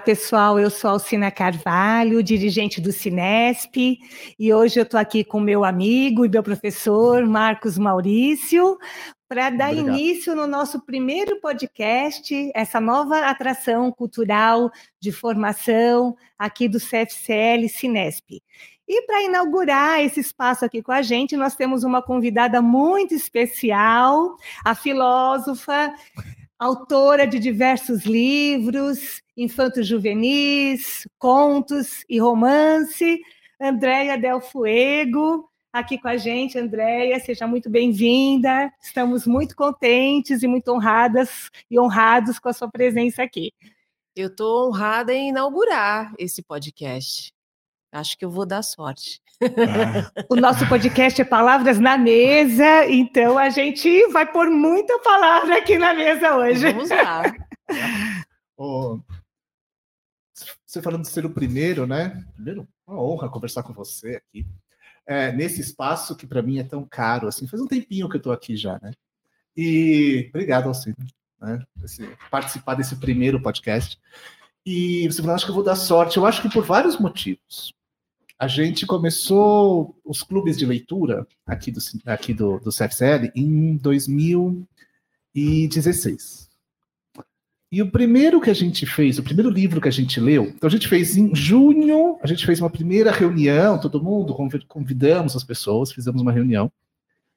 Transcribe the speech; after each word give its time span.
Olá, 0.00 0.06
pessoal. 0.06 0.58
Eu 0.58 0.70
sou 0.70 0.92
Alcina 0.92 1.30
Carvalho, 1.30 2.22
dirigente 2.22 2.80
do 2.80 2.90
Cinesp, 2.90 3.98
e 4.38 4.54
hoje 4.54 4.80
eu 4.80 4.84
estou 4.84 4.98
aqui 4.98 5.22
com 5.22 5.38
meu 5.38 5.62
amigo 5.62 6.24
e 6.24 6.28
meu 6.28 6.42
professor 6.42 7.26
Marcos 7.26 7.76
Maurício 7.76 8.78
para 9.28 9.50
dar 9.50 9.72
Obrigado. 9.72 9.98
início 9.98 10.34
no 10.34 10.46
nosso 10.46 10.80
primeiro 10.86 11.38
podcast, 11.38 12.50
essa 12.54 12.80
nova 12.80 13.26
atração 13.26 13.92
cultural 13.92 14.70
de 14.98 15.12
formação 15.12 16.16
aqui 16.38 16.66
do 16.66 16.78
CFCL 16.80 17.68
Cinesp. 17.68 18.42
E 18.88 19.02
para 19.02 19.22
inaugurar 19.22 20.00
esse 20.00 20.20
espaço 20.20 20.64
aqui 20.64 20.82
com 20.82 20.92
a 20.92 21.02
gente, 21.02 21.36
nós 21.36 21.54
temos 21.54 21.84
uma 21.84 22.00
convidada 22.00 22.62
muito 22.62 23.14
especial, 23.14 24.34
a 24.64 24.74
filósofa 24.74 25.92
autora 26.60 27.26
de 27.26 27.38
diversos 27.38 28.04
livros, 28.04 29.22
infantos 29.34 29.86
juvenis, 29.86 31.08
contos 31.18 32.04
e 32.06 32.20
romance, 32.20 33.18
Andréia 33.58 34.18
Del 34.18 34.42
Fuego, 34.42 35.48
aqui 35.72 35.96
com 35.96 36.08
a 36.08 36.18
gente. 36.18 36.58
Andréia, 36.58 37.18
seja 37.18 37.46
muito 37.46 37.70
bem-vinda. 37.70 38.70
Estamos 38.82 39.26
muito 39.26 39.56
contentes 39.56 40.42
e 40.42 40.46
muito 40.46 40.70
honradas 40.70 41.48
e 41.70 41.80
honrados 41.80 42.38
com 42.38 42.50
a 42.50 42.52
sua 42.52 42.70
presença 42.70 43.22
aqui. 43.22 43.54
Eu 44.14 44.28
estou 44.28 44.68
honrada 44.68 45.14
em 45.14 45.30
inaugurar 45.30 46.12
esse 46.18 46.42
podcast. 46.42 47.32
Acho 47.92 48.16
que 48.16 48.24
eu 48.24 48.30
vou 48.30 48.46
dar 48.46 48.62
sorte. 48.62 49.20
O 50.28 50.36
nosso 50.36 50.68
podcast 50.68 51.20
é 51.20 51.24
Palavras 51.24 51.80
na 51.80 51.96
Mesa, 51.96 52.86
então 52.86 53.38
a 53.38 53.48
gente 53.48 54.06
vai 54.08 54.30
pôr 54.30 54.50
muita 54.50 54.98
palavra 55.00 55.58
aqui 55.58 55.78
na 55.78 55.94
mesa 55.94 56.36
hoje. 56.36 56.72
Vamos 56.72 56.90
lá. 56.90 57.22
oh, 58.56 59.00
você 60.66 60.82
falando 60.82 61.02
de 61.02 61.08
ser 61.08 61.24
o 61.24 61.30
primeiro, 61.30 61.86
né? 61.86 62.22
Primeiro, 62.34 62.68
uma 62.86 63.02
honra 63.02 63.30
conversar 63.30 63.62
com 63.62 63.72
você 63.72 64.16
aqui. 64.16 64.46
É, 65.06 65.32
nesse 65.32 65.60
espaço 65.60 66.14
que 66.14 66.26
para 66.26 66.42
mim 66.42 66.58
é 66.58 66.64
tão 66.64 66.86
caro, 66.86 67.26
assim, 67.26 67.48
faz 67.48 67.62
um 67.62 67.66
tempinho 67.66 68.08
que 68.08 68.16
eu 68.16 68.20
estou 68.20 68.32
aqui 68.32 68.56
já, 68.56 68.78
né? 68.80 68.92
E 69.56 70.26
obrigado, 70.28 70.68
Alcino, 70.68 70.96
né? 71.40 71.64
Esse, 71.82 72.06
participar 72.30 72.74
desse 72.74 72.94
primeiro 72.96 73.42
podcast. 73.42 73.98
E 74.64 75.06
você 75.10 75.22
falou, 75.22 75.34
acho 75.34 75.46
que 75.46 75.50
eu 75.50 75.56
vou 75.56 75.64
dar 75.64 75.76
sorte. 75.76 76.18
Eu 76.18 76.26
acho 76.26 76.42
que 76.42 76.50
por 76.50 76.62
vários 76.62 76.98
motivos 77.00 77.74
a 78.40 78.48
gente 78.48 78.86
começou 78.86 79.94
os 80.02 80.22
clubes 80.22 80.56
de 80.56 80.64
leitura 80.64 81.28
aqui 81.46 81.70
do, 81.70 81.78
aqui 82.06 82.32
do, 82.32 82.58
do 82.58 82.70
CFCL 82.70 83.30
em 83.34 83.76
2016. 83.76 86.48
E 87.70 87.82
o 87.82 87.90
primeiro 87.90 88.40
que 88.40 88.48
a 88.48 88.54
gente 88.54 88.86
fez, 88.86 89.18
o 89.18 89.22
primeiro 89.22 89.50
livro 89.50 89.78
que 89.78 89.88
a 89.88 89.92
gente 89.92 90.18
leu, 90.18 90.44
então 90.44 90.66
a 90.66 90.70
gente 90.70 90.88
fez 90.88 91.18
em 91.18 91.34
junho, 91.34 92.18
a 92.22 92.26
gente 92.26 92.46
fez 92.46 92.60
uma 92.60 92.70
primeira 92.70 93.12
reunião, 93.12 93.78
todo 93.78 94.02
mundo, 94.02 94.34
convidamos 94.66 95.36
as 95.36 95.44
pessoas, 95.44 95.92
fizemos 95.92 96.22
uma 96.22 96.32
reunião, 96.32 96.72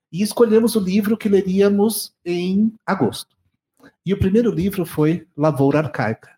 e 0.10 0.22
escolhemos 0.22 0.78
o 0.78 0.80
livro 0.80 1.18
que 1.18 1.28
leríamos 1.28 2.14
em 2.24 2.74
agosto. 2.86 3.36
E 4.06 4.14
o 4.14 4.18
primeiro 4.18 4.52
livro 4.52 4.86
foi 4.86 5.28
Lavoura 5.36 5.80
Arcaica, 5.80 6.33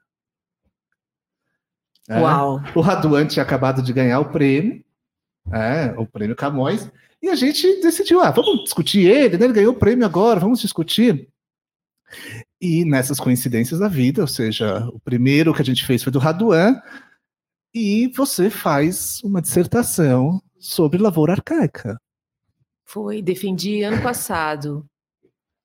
é. 2.10 2.20
Uau! 2.20 2.62
O 2.76 2.82
Raduan 2.82 3.26
tinha 3.26 3.44
acabado 3.44 3.82
de 3.82 3.92
ganhar 3.92 4.20
o 4.20 4.30
prêmio, 4.30 4.84
é, 5.52 5.94
o 5.98 6.06
prêmio 6.06 6.36
Camões, 6.36 6.90
e 7.22 7.30
a 7.30 7.36
gente 7.36 7.82
decidiu, 7.82 8.20
ah, 8.22 8.32
vamos 8.32 8.64
discutir 8.64 9.08
ele, 9.10 9.38
né? 9.38 9.46
Ele 9.46 9.54
ganhou 9.54 9.74
o 9.74 9.78
prêmio 9.78 10.06
agora, 10.06 10.40
vamos 10.40 10.60
discutir. 10.60 11.28
E 12.62 12.86
nessas 12.86 13.20
coincidências 13.20 13.80
da 13.80 13.88
vida, 13.88 14.22
ou 14.22 14.28
seja, 14.28 14.88
o 14.90 15.00
primeiro 15.00 15.54
que 15.54 15.62
a 15.62 15.66
gente 15.66 15.86
fez 15.86 16.04
foi 16.04 16.12
do 16.12 16.20
Raduan, 16.20 16.80
e 17.74 18.08
você 18.10 18.50
faz 18.50 19.22
uma 19.24 19.42
dissertação 19.42 20.42
sobre 20.60 21.02
lavoura 21.02 21.34
arcaica. 21.34 22.00
Foi, 22.86 23.22
defendi 23.22 23.84
ano 23.84 24.02
passado. 24.02 24.86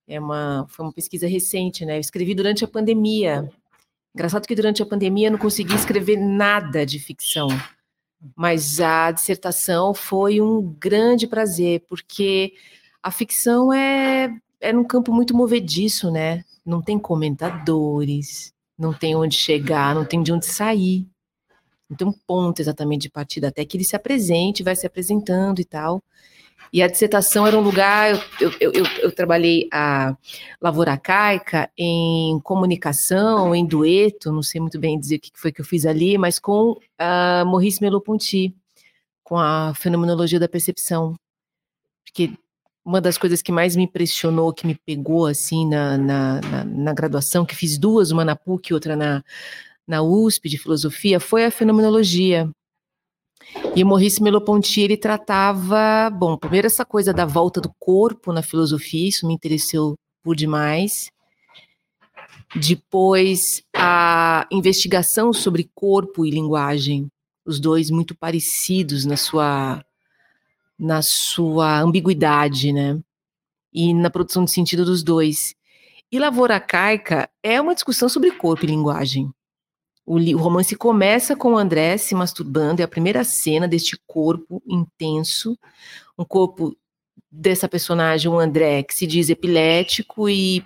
É 0.08 0.18
uma, 0.18 0.66
foi 0.68 0.86
uma 0.86 0.92
pesquisa 0.92 1.28
recente, 1.28 1.84
né? 1.84 1.96
Eu 1.96 2.00
escrevi 2.00 2.34
durante 2.34 2.64
a 2.64 2.68
pandemia. 2.68 3.48
Engraçado 4.14 4.46
que 4.46 4.54
durante 4.54 4.82
a 4.82 4.86
pandemia 4.86 5.28
eu 5.28 5.32
não 5.32 5.38
consegui 5.38 5.74
escrever 5.74 6.16
nada 6.16 6.84
de 6.84 6.98
ficção, 6.98 7.48
mas 8.34 8.80
a 8.80 9.10
dissertação 9.12 9.94
foi 9.94 10.40
um 10.40 10.62
grande 10.78 11.26
prazer, 11.26 11.84
porque 11.88 12.54
a 13.02 13.10
ficção 13.10 13.72
é, 13.72 14.34
é 14.60 14.72
num 14.72 14.84
campo 14.84 15.12
muito 15.12 15.34
movediço, 15.34 16.10
né? 16.10 16.44
Não 16.66 16.82
tem 16.82 16.98
comentadores, 16.98 18.52
não 18.76 18.92
tem 18.92 19.14
onde 19.14 19.36
chegar, 19.36 19.94
não 19.94 20.04
tem 20.04 20.22
de 20.22 20.32
onde 20.32 20.46
sair. 20.46 21.06
Não 21.88 21.96
tem 21.96 22.06
um 22.06 22.12
ponto 22.12 22.60
exatamente 22.60 23.02
de 23.02 23.10
partida, 23.10 23.48
até 23.48 23.64
que 23.64 23.76
ele 23.76 23.84
se 23.84 23.96
apresente, 23.96 24.62
vai 24.62 24.76
se 24.76 24.86
apresentando 24.86 25.60
e 25.60 25.64
tal. 25.64 26.02
E 26.72 26.82
a 26.82 26.86
dissertação 26.86 27.46
era 27.46 27.58
um 27.58 27.60
lugar, 27.60 28.12
eu, 28.40 28.52
eu, 28.60 28.72
eu, 28.72 28.84
eu 29.02 29.12
trabalhei 29.12 29.68
a 29.72 30.16
Lavoura 30.60 30.96
Caica 30.96 31.68
em 31.76 32.38
comunicação, 32.40 33.54
em 33.54 33.66
dueto, 33.66 34.30
não 34.30 34.42
sei 34.42 34.60
muito 34.60 34.78
bem 34.78 34.98
dizer 34.98 35.16
o 35.16 35.20
que 35.20 35.32
foi 35.34 35.50
que 35.50 35.60
eu 35.60 35.64
fiz 35.64 35.84
ali, 35.84 36.16
mas 36.16 36.38
com 36.38 36.76
a 36.96 37.44
Maurice 37.44 37.82
Merleau-Ponty, 37.82 38.54
com 39.24 39.36
a 39.36 39.74
fenomenologia 39.74 40.38
da 40.38 40.48
percepção. 40.48 41.16
Porque 42.04 42.32
uma 42.84 43.00
das 43.00 43.18
coisas 43.18 43.42
que 43.42 43.52
mais 43.52 43.76
me 43.76 43.84
impressionou, 43.84 44.52
que 44.52 44.66
me 44.66 44.74
pegou 44.74 45.26
assim 45.26 45.68
na, 45.68 45.98
na, 45.98 46.40
na, 46.40 46.64
na 46.64 46.92
graduação, 46.92 47.44
que 47.44 47.54
fiz 47.54 47.78
duas, 47.78 48.10
uma 48.10 48.24
na 48.24 48.36
PUC 48.36 48.70
e 48.70 48.74
outra 48.74 48.96
na, 48.96 49.22
na 49.86 50.02
USP 50.02 50.48
de 50.48 50.58
filosofia, 50.58 51.20
foi 51.20 51.44
a 51.44 51.50
fenomenologia. 51.50 52.48
E 53.74 53.84
Maurice 53.84 54.22
Merleau-Ponty, 54.22 54.80
ele 54.80 54.96
tratava, 54.96 56.10
bom, 56.10 56.36
primeiro 56.36 56.66
essa 56.66 56.84
coisa 56.84 57.12
da 57.12 57.24
volta 57.24 57.60
do 57.60 57.72
corpo 57.78 58.32
na 58.32 58.42
filosofia, 58.42 59.08
isso 59.08 59.26
me 59.26 59.34
interessou 59.34 59.96
por 60.22 60.34
demais. 60.34 61.10
Depois, 62.54 63.62
a 63.74 64.46
investigação 64.50 65.32
sobre 65.32 65.70
corpo 65.72 66.26
e 66.26 66.30
linguagem, 66.30 67.08
os 67.44 67.60
dois 67.60 67.90
muito 67.90 68.14
parecidos 68.14 69.04
na 69.04 69.16
sua 69.16 69.84
na 70.78 71.02
sua 71.02 71.80
ambiguidade, 71.80 72.72
né? 72.72 72.98
E 73.72 73.92
na 73.92 74.08
produção 74.08 74.44
de 74.44 74.50
sentido 74.50 74.84
dos 74.84 75.02
dois. 75.02 75.54
E 76.10 76.18
Lavoura 76.18 76.58
Caica 76.58 77.28
é 77.42 77.60
uma 77.60 77.74
discussão 77.74 78.08
sobre 78.08 78.30
corpo 78.32 78.64
e 78.64 78.68
linguagem. 78.68 79.30
O, 80.06 80.16
o 80.16 80.36
romance 80.38 80.74
começa 80.74 81.36
com 81.36 81.56
André 81.56 81.96
se 81.98 82.14
masturbando, 82.14 82.80
é 82.80 82.84
a 82.84 82.88
primeira 82.88 83.22
cena 83.22 83.68
deste 83.68 83.98
corpo 84.06 84.62
intenso, 84.66 85.58
um 86.18 86.24
corpo 86.24 86.76
dessa 87.30 87.68
personagem, 87.68 88.30
o 88.30 88.38
André, 88.38 88.82
que 88.82 88.94
se 88.94 89.06
diz 89.06 89.28
epilético 89.28 90.28
e, 90.28 90.64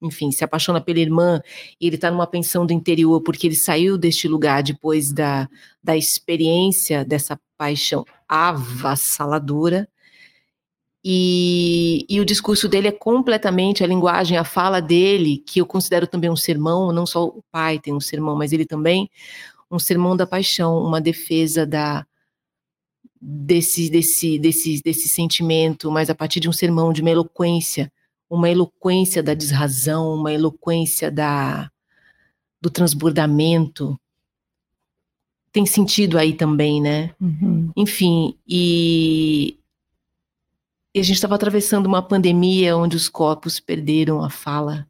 enfim, 0.00 0.30
se 0.30 0.44
apaixona 0.44 0.80
pela 0.80 1.00
irmã, 1.00 1.42
e 1.80 1.86
ele 1.86 1.96
está 1.96 2.10
numa 2.10 2.26
pensão 2.26 2.64
do 2.64 2.72
interior 2.72 3.20
porque 3.20 3.46
ele 3.48 3.56
saiu 3.56 3.98
deste 3.98 4.28
lugar 4.28 4.62
depois 4.62 5.12
da, 5.12 5.48
da 5.82 5.96
experiência 5.96 7.04
dessa 7.04 7.38
paixão 7.56 8.04
avassaladora. 8.28 9.88
E, 11.06 12.06
e, 12.08 12.18
o 12.18 12.24
discurso 12.24 12.66
dele 12.66 12.88
é 12.88 12.92
completamente 12.92 13.84
a 13.84 13.86
linguagem, 13.86 14.38
a 14.38 14.44
fala 14.44 14.80
dele, 14.80 15.36
que 15.36 15.60
eu 15.60 15.66
considero 15.66 16.06
também 16.06 16.30
um 16.30 16.36
sermão, 16.36 16.92
não 16.92 17.04
só 17.04 17.26
o 17.26 17.42
pai 17.52 17.78
tem 17.78 17.92
um 17.92 18.00
sermão, 18.00 18.34
mas 18.34 18.54
ele 18.54 18.64
também, 18.64 19.10
um 19.70 19.78
sermão 19.78 20.16
da 20.16 20.26
paixão, 20.26 20.78
uma 20.78 21.02
defesa 21.02 21.66
da 21.66 22.06
desse, 23.20 23.90
desse, 23.90 24.38
desse, 24.38 24.82
desse 24.82 25.08
sentimento, 25.08 25.90
mas 25.90 26.08
a 26.08 26.14
partir 26.14 26.40
de 26.40 26.48
um 26.48 26.52
sermão, 26.52 26.92
de 26.92 27.00
uma 27.00 27.10
eloquência, 27.10 27.90
uma 28.28 28.50
eloquência 28.50 29.22
da 29.22 29.34
desrazão, 29.34 30.14
uma 30.14 30.32
eloquência 30.32 31.10
da, 31.10 31.70
do 32.60 32.70
transbordamento. 32.70 33.98
Tem 35.52 35.64
sentido 35.64 36.18
aí 36.18 36.34
também, 36.34 36.82
né? 36.82 37.14
Uhum. 37.20 37.70
Enfim, 37.76 38.36
e 38.46 39.58
e 40.94 41.00
a 41.00 41.02
gente 41.02 41.16
estava 41.16 41.34
atravessando 41.34 41.86
uma 41.86 42.00
pandemia 42.00 42.76
onde 42.76 42.96
os 42.96 43.08
corpos 43.08 43.58
perderam 43.58 44.22
a 44.22 44.30
fala. 44.30 44.86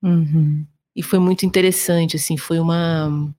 Uhum. 0.00 0.64
E 0.94 1.02
foi 1.02 1.18
muito 1.18 1.44
interessante, 1.44 2.16
assim, 2.16 2.36
foi 2.36 2.60
uma. 2.60 3.34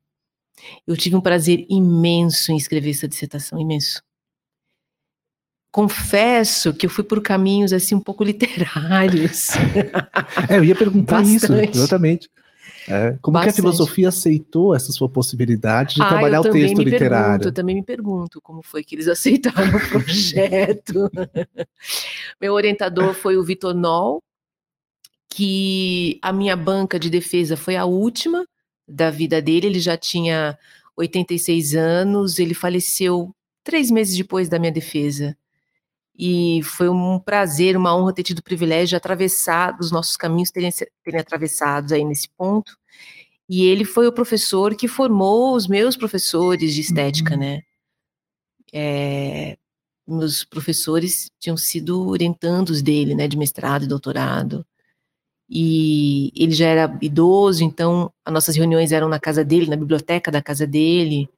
Eu 0.86 0.98
tive 0.98 1.16
um 1.16 1.22
prazer 1.22 1.66
imenso 1.70 2.52
em 2.52 2.58
escrever 2.58 2.90
essa 2.90 3.08
dissertação, 3.08 3.60
imenso. 3.60 4.04
Confesso 5.72 6.74
que 6.74 6.88
eu 6.88 6.90
fui 6.90 7.04
por 7.04 7.22
caminhos 7.22 7.72
assim 7.72 7.96
um 7.96 8.02
pouco 8.02 8.24
literários. 8.26 9.50
é, 10.50 10.58
eu 10.58 10.64
ia 10.64 10.76
perguntar 10.76 11.22
Bastante. 11.22 11.36
isso, 11.36 11.54
exatamente. 11.54 12.30
É, 12.88 13.18
como 13.22 13.34
Bastante. 13.34 13.54
que 13.56 13.60
a 13.60 13.64
filosofia 13.64 14.10
aceitou 14.10 14.76
essa 14.76 14.92
sua 14.92 15.10
possibilidade 15.10 15.96
de 15.96 16.02
ah, 16.02 16.08
trabalhar 16.08 16.42
o 16.42 16.52
texto 16.52 16.82
literário? 16.82 17.24
Pergunto, 17.24 17.48
eu 17.48 17.52
também 17.52 17.76
me 17.76 17.84
pergunto 17.84 18.42
como 18.42 18.62
foi 18.62 18.84
que 18.84 18.96
eles 18.96 19.08
aceitaram 19.10 19.78
o 19.78 19.90
projeto. 19.90 21.12
Meu 22.40 22.54
orientador 22.54 23.14
foi 23.14 23.38
o 23.38 23.44
Vitor 23.44 23.74
Noll, 23.74 24.22
que 25.30 26.20
a 26.22 26.32
minha 26.32 26.56
banca 26.56 27.00
de 27.00 27.10
defesa 27.10 27.56
foi 27.56 27.76
a 27.76 27.86
última, 27.86 28.46
da 28.88 29.12
vida 29.12 29.42
dele. 29.42 29.68
Ele 29.68 29.80
já 29.80 29.96
tinha 29.96 30.58
86 30.96 31.76
anos, 31.76 32.40
ele 32.40 32.54
faleceu 32.54 33.34
três 33.64 33.92
meses 33.92 34.18
depois 34.18 34.50
da 34.50 34.58
minha 34.58 34.72
defesa. 34.72 35.38
E 36.22 36.62
foi 36.64 36.90
um 36.90 37.18
prazer, 37.18 37.78
uma 37.78 37.96
honra 37.96 38.14
ter 38.14 38.24
tido 38.24 38.40
o 38.40 38.44
privilégio 38.44 38.90
de 38.90 38.96
atravessar, 38.98 39.78
os 39.80 39.90
nossos 39.90 40.18
caminhos 40.18 40.52
terem, 40.52 40.70
terem 41.02 41.22
atravessados 41.22 41.94
aí 41.94 42.04
nesse 42.04 42.28
ponto. 42.38 42.78
E 43.48 43.66
ele 43.66 43.86
foi 43.86 44.06
o 44.06 44.12
professor 44.12 44.76
que 44.76 44.86
formou 44.88 45.56
os 45.56 45.66
meus 45.66 45.96
professores 45.96 46.74
de 46.74 46.82
estética, 46.82 47.36
uhum. 47.36 47.40
né? 47.40 47.62
É, 48.74 49.58
meus 50.06 50.44
professores 50.44 51.32
tinham 51.40 51.56
sido 51.56 52.10
orientandos 52.10 52.82
dele, 52.82 53.16
né, 53.16 53.28
de 53.28 53.38
mestrado 53.38 53.86
e 53.86 53.88
doutorado. 53.88 54.66
E 55.50 56.32
ele 56.36 56.52
já 56.52 56.68
era 56.68 56.98
idoso, 57.02 57.64
então 57.64 58.12
as 58.26 58.34
nossas 58.34 58.56
reuniões 58.56 58.92
eram 58.92 59.08
na 59.10 59.20
casa 59.20 59.44
dele, 59.44 59.70
na 59.70 59.78
biblioteca 59.78 60.30
da 60.30 60.42
casa 60.42 60.68
dele. 60.68 61.30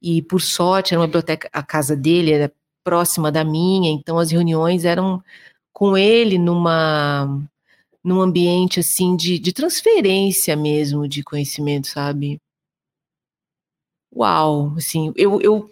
E 0.00 0.22
por 0.22 0.40
sorte, 0.40 0.94
era 0.94 1.00
uma 1.00 1.06
biblioteca, 1.06 1.48
a 1.52 1.62
casa 1.62 1.96
dele 1.96 2.32
era 2.32 2.52
próxima 2.86 3.32
da 3.32 3.42
minha, 3.42 3.90
então 3.90 4.16
as 4.16 4.30
reuniões 4.30 4.84
eram 4.84 5.20
com 5.72 5.98
ele 5.98 6.38
numa 6.38 7.42
num 8.02 8.20
ambiente 8.20 8.78
assim 8.78 9.16
de, 9.16 9.36
de 9.36 9.52
transferência 9.52 10.54
mesmo 10.54 11.08
de 11.08 11.24
conhecimento, 11.24 11.88
sabe? 11.88 12.40
Uau, 14.14 14.72
assim, 14.76 15.12
eu, 15.16 15.40
eu, 15.40 15.68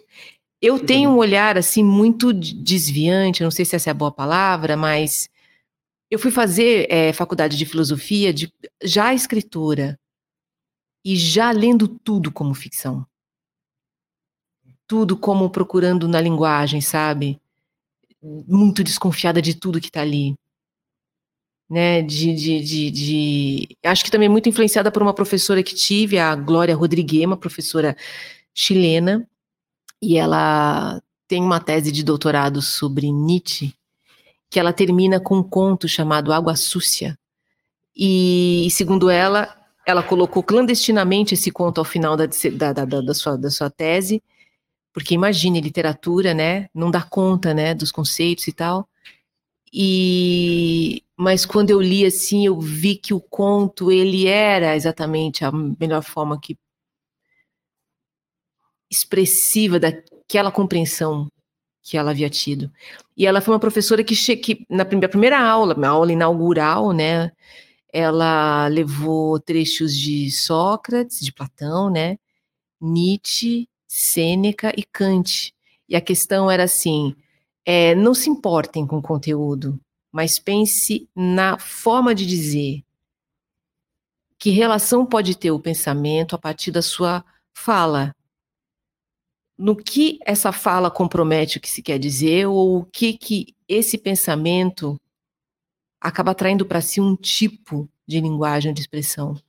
eu 0.61 0.85
tenho 0.85 1.11
um 1.11 1.17
olhar 1.17 1.57
assim 1.57 1.81
muito 1.81 2.33
desviante, 2.33 3.41
não 3.41 3.49
sei 3.49 3.63
se 3.63 3.77
essa 3.77 3.89
é 3.89 3.91
a 3.91 3.93
boa 3.93 4.11
palavra, 4.11 4.75
mas 4.75 5.29
eu 6.11 6.19
fui 6.19 6.31
fazer 6.31 6.91
é, 6.91 7.13
faculdade 7.13 7.55
de 7.55 7.65
filosofia 7.65 8.33
de, 8.33 8.51
já 8.83 9.13
escritora 9.13 9.97
e 11.05 11.15
já 11.15 11.51
lendo 11.51 11.87
tudo 11.87 12.29
como 12.33 12.53
ficção. 12.53 13.07
Tudo 14.87 15.17
como 15.17 15.49
procurando 15.49 16.07
na 16.07 16.21
linguagem, 16.21 16.81
sabe? 16.81 17.39
Muito 18.21 18.83
desconfiada 18.83 19.41
de 19.41 19.55
tudo 19.55 19.79
que 19.79 19.87
está 19.87 20.01
ali 20.01 20.35
né, 21.69 22.01
de, 22.01 22.33
de, 22.33 22.61
de, 22.61 22.91
de, 22.91 23.77
acho 23.83 24.03
que 24.03 24.11
também 24.11 24.29
muito 24.29 24.47
influenciada 24.47 24.91
por 24.91 25.01
uma 25.01 25.13
professora 25.13 25.63
que 25.63 25.73
tive, 25.73 26.19
a 26.19 26.35
Glória 26.35 26.75
Rodrigues, 26.75 27.25
uma 27.25 27.37
professora 27.37 27.97
chilena, 28.53 29.27
e 30.01 30.17
ela 30.17 31.01
tem 31.27 31.41
uma 31.41 31.59
tese 31.59 31.91
de 31.91 32.03
doutorado 32.03 32.61
sobre 32.61 33.11
Nietzsche, 33.11 33.73
que 34.49 34.59
ela 34.59 34.71
termina 34.71 35.19
com 35.19 35.37
um 35.37 35.43
conto 35.43 35.87
chamado 35.87 36.31
Água 36.31 36.55
Súcia, 36.55 37.17
e 37.95 38.67
segundo 38.71 39.09
ela, 39.09 39.55
ela 39.85 40.03
colocou 40.03 40.43
clandestinamente 40.43 41.33
esse 41.33 41.49
conto 41.49 41.79
ao 41.79 41.85
final 41.85 42.15
da, 42.15 42.25
da, 42.53 42.73
da, 42.73 43.01
da, 43.01 43.13
sua, 43.13 43.37
sua 43.49 43.69
tese, 43.69 44.21
porque 44.95 45.13
imagine, 45.13 45.59
literatura, 45.59 46.33
né, 46.33 46.69
não 46.73 46.89
dá 46.89 47.03
conta, 47.03 47.53
né, 47.53 47.73
dos 47.75 47.91
conceitos 47.91 48.47
e 48.47 48.53
tal, 48.53 48.87
e 49.73 51.03
mas 51.17 51.45
quando 51.45 51.69
eu 51.69 51.81
li 51.81 52.05
assim, 52.05 52.45
eu 52.45 52.57
vi 52.61 52.95
que 52.95 53.13
o 53.13 53.19
conto 53.19 53.91
ele 53.91 54.25
era 54.25 54.73
exatamente 54.73 55.43
a 55.43 55.51
melhor 55.51 56.01
forma 56.01 56.39
que 56.39 56.57
expressiva 58.89 59.79
daquela 59.79 60.49
compreensão 60.51 61.27
que 61.83 61.97
ela 61.97 62.11
havia 62.11 62.29
tido. 62.29 62.71
E 63.17 63.25
ela 63.25 63.41
foi 63.41 63.53
uma 63.53 63.59
professora 63.59 64.03
que, 64.03 64.15
que 64.37 64.65
na 64.69 64.85
primeira, 64.85 65.39
aula, 65.41 65.73
na 65.75 65.89
aula 65.89 66.13
inaugural, 66.13 66.93
né, 66.93 67.31
ela 67.91 68.67
levou 68.69 69.39
trechos 69.41 69.93
de 69.93 70.31
Sócrates, 70.31 71.19
de 71.19 71.33
Platão, 71.33 71.89
né, 71.89 72.17
Nietzsche, 72.81 73.67
Sêneca 73.97 74.73
e 74.75 74.83
Kant. 74.83 75.55
E 75.87 75.95
a 75.95 76.01
questão 76.01 76.51
era 76.51 76.65
assim: 76.65 77.15
é, 77.63 77.95
não 77.95 78.13
se 78.13 78.29
importem 78.29 78.85
com 78.85 78.97
o 78.97 79.01
conteúdo, 79.01 79.79
mas 80.11 80.37
pense 80.37 81.09
na 81.15 81.57
forma 81.57 82.13
de 82.13 82.25
dizer. 82.25 82.83
Que 84.37 84.49
relação 84.49 85.05
pode 85.05 85.37
ter 85.37 85.51
o 85.51 85.61
pensamento 85.61 86.35
a 86.35 86.37
partir 86.37 86.71
da 86.71 86.81
sua 86.81 87.23
fala? 87.53 88.13
No 89.57 89.77
que 89.77 90.19
essa 90.25 90.51
fala 90.51 90.91
compromete 90.91 91.57
o 91.57 91.61
que 91.61 91.69
se 91.69 91.81
quer 91.81 91.97
dizer 91.97 92.47
ou 92.47 92.79
o 92.79 92.85
que 92.85 93.13
que 93.13 93.55
esse 93.65 93.97
pensamento 93.97 94.99
acaba 96.01 96.35
traindo 96.35 96.65
para 96.65 96.81
si 96.81 96.99
um 96.99 97.15
tipo 97.15 97.89
de 98.05 98.19
linguagem 98.19 98.73
de 98.73 98.81
expressão? 98.81 99.41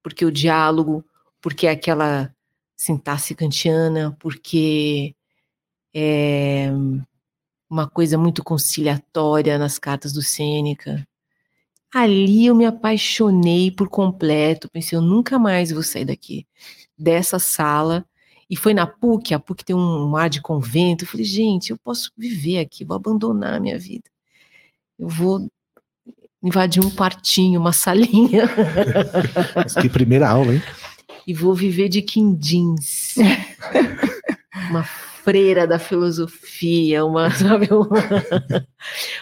Porque 0.00 0.24
o 0.24 0.30
diálogo, 0.30 1.04
porque 1.40 1.66
aquela 1.66 2.32
sintaxe 2.82 3.34
kantiana, 3.34 4.16
porque 4.18 5.14
é, 5.94 6.68
uma 7.70 7.88
coisa 7.88 8.18
muito 8.18 8.42
conciliatória 8.42 9.56
nas 9.56 9.78
cartas 9.78 10.12
do 10.12 10.20
Sêneca. 10.20 11.06
Ali 11.94 12.46
eu 12.46 12.54
me 12.54 12.66
apaixonei 12.66 13.70
por 13.70 13.88
completo, 13.88 14.68
pensei, 14.68 14.98
eu 14.98 15.02
nunca 15.02 15.38
mais 15.38 15.70
vou 15.70 15.82
sair 15.82 16.04
daqui, 16.04 16.46
dessa 16.98 17.38
sala. 17.38 18.04
E 18.50 18.56
foi 18.56 18.74
na 18.74 18.86
PUC, 18.86 19.32
a 19.32 19.38
PUC 19.38 19.64
tem 19.64 19.76
um 19.76 20.16
ar 20.16 20.28
de 20.28 20.42
convento. 20.42 21.04
Eu 21.04 21.08
falei, 21.08 21.24
gente, 21.24 21.70
eu 21.70 21.78
posso 21.78 22.10
viver 22.16 22.58
aqui, 22.58 22.84
vou 22.84 22.96
abandonar 22.96 23.54
a 23.54 23.60
minha 23.60 23.78
vida. 23.78 24.10
Eu 24.98 25.08
vou 25.08 25.48
invadir 26.42 26.84
um 26.84 26.90
quartinho, 26.90 27.60
uma 27.60 27.72
salinha. 27.72 28.48
Que 29.80 29.88
primeira 29.88 30.28
aula, 30.28 30.54
hein? 30.54 30.62
E 31.26 31.32
vou 31.34 31.54
viver 31.54 31.88
de 31.88 32.02
quindins. 32.02 33.16
uma 34.70 34.84
freira 34.84 35.66
da 35.66 35.78
filosofia, 35.78 37.04
uma, 37.04 37.30
sabe? 37.34 37.68
Uma... 37.72 38.66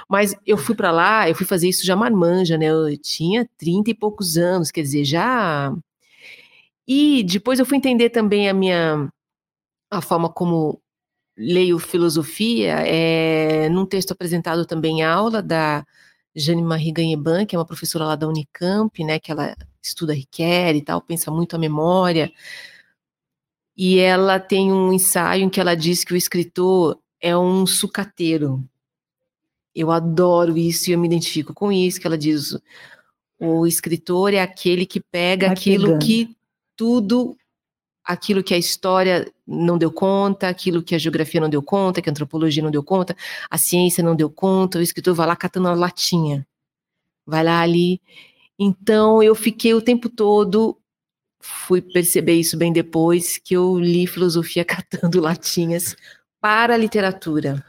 Mas 0.09 0.35
eu 0.47 0.57
fui 0.57 0.75
para 0.75 0.91
lá, 0.91 1.29
eu 1.29 1.35
fui 1.35 1.47
fazer 1.47 1.69
isso 1.69 1.85
já 1.85 1.95
marmanja, 1.95 2.57
né? 2.57 2.67
Eu 2.67 2.97
tinha 2.97 3.49
30 3.59 3.91
e 3.91 3.95
poucos 3.95 4.37
anos, 4.37 4.71
quer 4.71 4.83
dizer, 4.83 5.05
já. 5.05 5.73
E 6.87 7.23
depois 7.25 7.59
eu 7.59 7.67
fui 7.67 7.77
entender 7.77 8.11
também 8.11 8.49
a 8.49 8.55
minha 8.55 9.09
a 9.91 10.01
forma 10.01 10.29
como 10.29 10.81
leio 11.37 11.79
filosofia 11.79 12.75
é 12.87 13.69
num 13.69 13.87
texto 13.87 14.13
apresentado 14.13 14.67
também 14.67 15.01
em 15.01 15.03
aula 15.03 15.43
da 15.43 15.85
Jane 16.35 16.63
Marie 16.63 16.93
Ganheban, 16.93 17.45
que 17.45 17.57
é 17.57 17.59
uma 17.59 17.67
professora 17.67 18.05
lá 18.05 18.17
da 18.17 18.29
Unicamp, 18.29 19.03
né, 19.05 19.19
que 19.19 19.33
ela 19.33 19.57
estuda 19.83 20.13
Riquet 20.13 20.77
e 20.77 20.83
tal, 20.83 21.01
pensa 21.01 21.31
muito 21.31 21.57
a 21.57 21.59
memória, 21.59 22.31
e 23.77 23.99
ela 23.99 24.39
tem 24.39 24.73
um 24.73 24.93
ensaio 24.93 25.45
em 25.45 25.49
que 25.49 25.61
ela 25.61 25.75
diz 25.75 26.05
que 26.05 26.13
o 26.13 26.17
escritor 26.17 26.99
é 27.21 27.37
um 27.37 27.67
sucateiro. 27.67 28.63
Eu 29.75 29.91
adoro 29.91 30.59
isso 30.59 30.91
e 30.91 30.93
eu 30.93 30.99
me 30.99 31.07
identifico 31.07 31.55
com 31.55 31.73
isso, 31.73 32.01
que 32.01 32.07
ela 32.07 32.19
diz, 32.19 32.57
o 33.39 33.67
escritor 33.67 34.35
é 34.35 34.41
aquele 34.41 34.85
que 34.85 35.01
pega 35.01 35.47
Vai 35.47 35.57
aquilo 35.57 35.87
pegando. 35.87 36.05
que 36.05 36.37
tudo, 36.77 37.37
aquilo 38.11 38.43
que 38.43 38.55
a 38.55 38.59
história 38.59 39.31
não 39.47 39.79
deu 39.79 39.93
conta, 39.93 40.49
aquilo 40.49 40.83
que 40.83 40.95
a 40.95 40.99
geografia 40.99 41.41
não 41.41 41.49
deu 41.49 41.63
conta, 41.63 42.03
que 42.03 42.09
a 42.09 42.13
antropologia 42.13 42.63
não 42.63 42.71
deu 42.71 42.83
conta, 42.83 43.17
a 43.49 43.57
ciência 43.57 44.03
não 44.03 44.17
deu 44.17 44.29
conta, 44.31 44.79
o 44.79 44.83
escritor 44.83 45.15
vai 45.15 45.27
lá 45.27 45.37
catando 45.37 45.69
a 45.69 45.75
latinha, 45.75 46.47
vai 47.27 47.45
lá 47.45 47.61
ali. 47.61 48.01
Então 48.59 49.23
eu 49.23 49.35
fiquei 49.35 49.75
o 49.75 49.83
tempo 49.83 50.09
todo 50.09 50.77
fui 51.41 51.81
perceber 51.81 52.35
isso 52.35 52.57
bem 52.57 52.73
depois 52.73 53.39
que 53.39 53.55
eu 53.55 53.79
li 53.79 54.07
filosofia 54.07 54.65
catando 54.67 55.21
latinhas 55.21 55.97
para 56.41 56.75
a 56.75 56.77
literatura. 56.77 57.65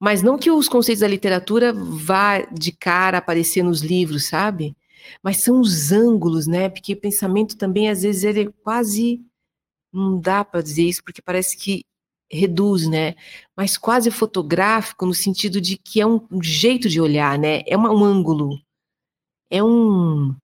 Mas 0.00 0.22
não 0.22 0.38
que 0.38 0.50
os 0.50 0.68
conceitos 0.68 1.00
da 1.00 1.08
literatura 1.08 1.72
vá 1.72 2.40
de 2.40 2.72
cara 2.72 3.18
aparecer 3.18 3.62
nos 3.62 3.82
livros, 3.82 4.26
sabe? 4.26 4.76
Mas 5.22 5.38
são 5.38 5.60
os 5.60 5.92
ângulos, 5.92 6.46
né? 6.46 6.68
Porque 6.68 6.94
o 6.94 7.00
pensamento 7.00 7.56
também, 7.56 7.88
às 7.88 8.02
vezes, 8.02 8.24
ele 8.24 8.42
é 8.42 8.52
quase. 8.62 9.20
Não 9.92 10.18
dá 10.20 10.44
para 10.44 10.62
dizer 10.62 10.84
isso, 10.84 11.04
porque 11.04 11.20
parece 11.22 11.56
que 11.56 11.84
reduz, 12.30 12.88
né? 12.88 13.14
Mas 13.56 13.76
quase 13.76 14.10
fotográfico, 14.10 15.04
no 15.06 15.14
sentido 15.14 15.60
de 15.60 15.76
que 15.76 16.00
é 16.00 16.06
um, 16.06 16.20
jeito 16.42 16.88
de 16.88 17.00
olhar, 17.00 17.38
né? 17.38 17.62
É 17.66 17.76
uma, 17.76 17.90
um 17.92 18.04
ângulo. 18.04 18.58
É 19.50 19.62
um 19.62 20.34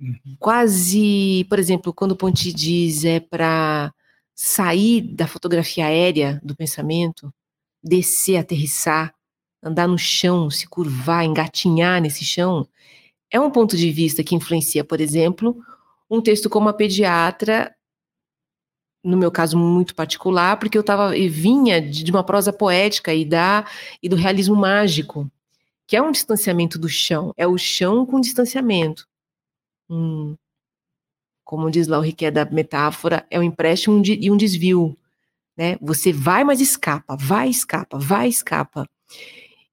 Uhum. 0.00 0.36
Quase, 0.38 1.44
por 1.48 1.58
exemplo, 1.58 1.92
quando 1.92 2.12
o 2.12 2.16
Ponti 2.16 2.52
diz 2.52 3.04
é 3.04 3.18
para 3.20 3.92
sair 4.34 5.02
da 5.02 5.26
fotografia 5.26 5.86
aérea 5.86 6.40
do 6.42 6.54
pensamento, 6.54 7.32
descer, 7.82 8.36
aterrissar, 8.36 9.12
andar 9.62 9.88
no 9.88 9.98
chão, 9.98 10.50
se 10.50 10.68
curvar, 10.68 11.24
engatinhar 11.24 12.00
nesse 12.00 12.24
chão, 12.24 12.68
é 13.30 13.40
um 13.40 13.50
ponto 13.50 13.76
de 13.76 13.90
vista 13.90 14.24
que 14.24 14.34
influencia, 14.34 14.84
por 14.84 15.00
exemplo, 15.00 15.56
um 16.10 16.20
texto 16.20 16.48
como 16.48 16.68
a 16.68 16.72
pediatra, 16.72 17.74
no 19.04 19.16
meu 19.16 19.30
caso 19.30 19.56
muito 19.56 19.94
particular, 19.94 20.58
porque 20.58 20.76
eu 20.76 20.82
tava 20.82 21.16
e 21.16 21.28
vinha 21.28 21.80
de 21.80 22.10
uma 22.10 22.24
prosa 22.24 22.52
poética 22.52 23.14
e 23.14 23.24
da 23.24 23.66
e 24.02 24.08
do 24.08 24.16
realismo 24.16 24.56
mágico, 24.56 25.30
que 25.86 25.96
é 25.96 26.02
um 26.02 26.12
distanciamento 26.12 26.78
do 26.78 26.88
chão, 26.88 27.32
é 27.36 27.46
o 27.46 27.56
chão 27.58 28.04
com 28.06 28.20
distanciamento. 28.20 29.06
Hum. 29.90 30.36
como 31.44 31.70
diz 31.70 31.88
lá 31.88 31.98
o 31.98 32.02
Riquet 32.02 32.30
da 32.30 32.44
metáfora, 32.44 33.26
é 33.30 33.38
um 33.38 33.42
empréstimo 33.42 34.02
e 34.04 34.30
um 34.30 34.36
desvio. 34.36 34.98
Né? 35.56 35.78
Você 35.80 36.12
vai, 36.12 36.44
mas 36.44 36.60
escapa, 36.60 37.16
vai, 37.16 37.48
escapa, 37.48 37.98
vai, 37.98 38.28
escapa. 38.28 38.86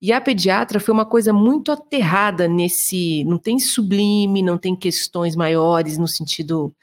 E 0.05 0.13
a 0.13 0.21
pediatra 0.21 0.79
foi 0.79 0.93
uma 0.93 1.03
coisa 1.03 1.33
muito 1.33 1.71
aterrada 1.71 2.47
nesse. 2.47 3.23
Não 3.23 3.39
tem 3.39 3.57
sublime, 3.57 4.43
não 4.43 4.55
tem 4.55 4.75
questões 4.75 5.35
maiores 5.35 5.97
no 5.97 6.07
sentido. 6.07 6.75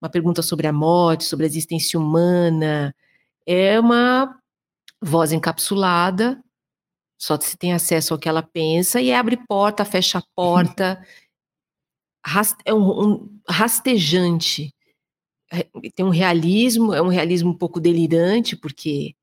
Uma 0.00 0.08
pergunta 0.08 0.40
sobre 0.40 0.68
a 0.68 0.72
morte, 0.72 1.24
sobre 1.24 1.46
a 1.46 1.48
existência 1.48 1.98
humana. 1.98 2.94
É 3.44 3.80
uma 3.80 4.38
voz 5.02 5.32
encapsulada, 5.32 6.40
só 7.18 7.36
se 7.40 7.56
tem 7.56 7.72
acesso 7.72 8.14
ao 8.14 8.20
que 8.20 8.28
ela 8.28 8.42
pensa, 8.42 9.00
e 9.00 9.12
abre 9.12 9.36
porta, 9.48 9.84
fecha 9.84 10.18
a 10.18 10.24
porta. 10.36 11.04
é 12.64 12.72
um, 12.72 13.14
um 13.14 13.40
rastejante. 13.48 14.72
Tem 15.96 16.06
um 16.06 16.10
realismo, 16.10 16.94
é 16.94 17.02
um 17.02 17.08
realismo 17.08 17.50
um 17.50 17.58
pouco 17.58 17.80
delirante, 17.80 18.54
porque 18.56 19.16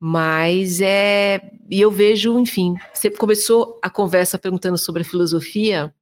mas 0.00 0.80
é. 0.80 1.52
E 1.70 1.80
eu 1.80 1.90
vejo, 1.90 2.38
enfim, 2.38 2.74
você 2.92 3.10
começou 3.10 3.78
a 3.82 3.88
conversa 3.88 4.38
perguntando 4.38 4.76
sobre 4.78 5.02
a 5.02 5.04
filosofia, 5.04 5.94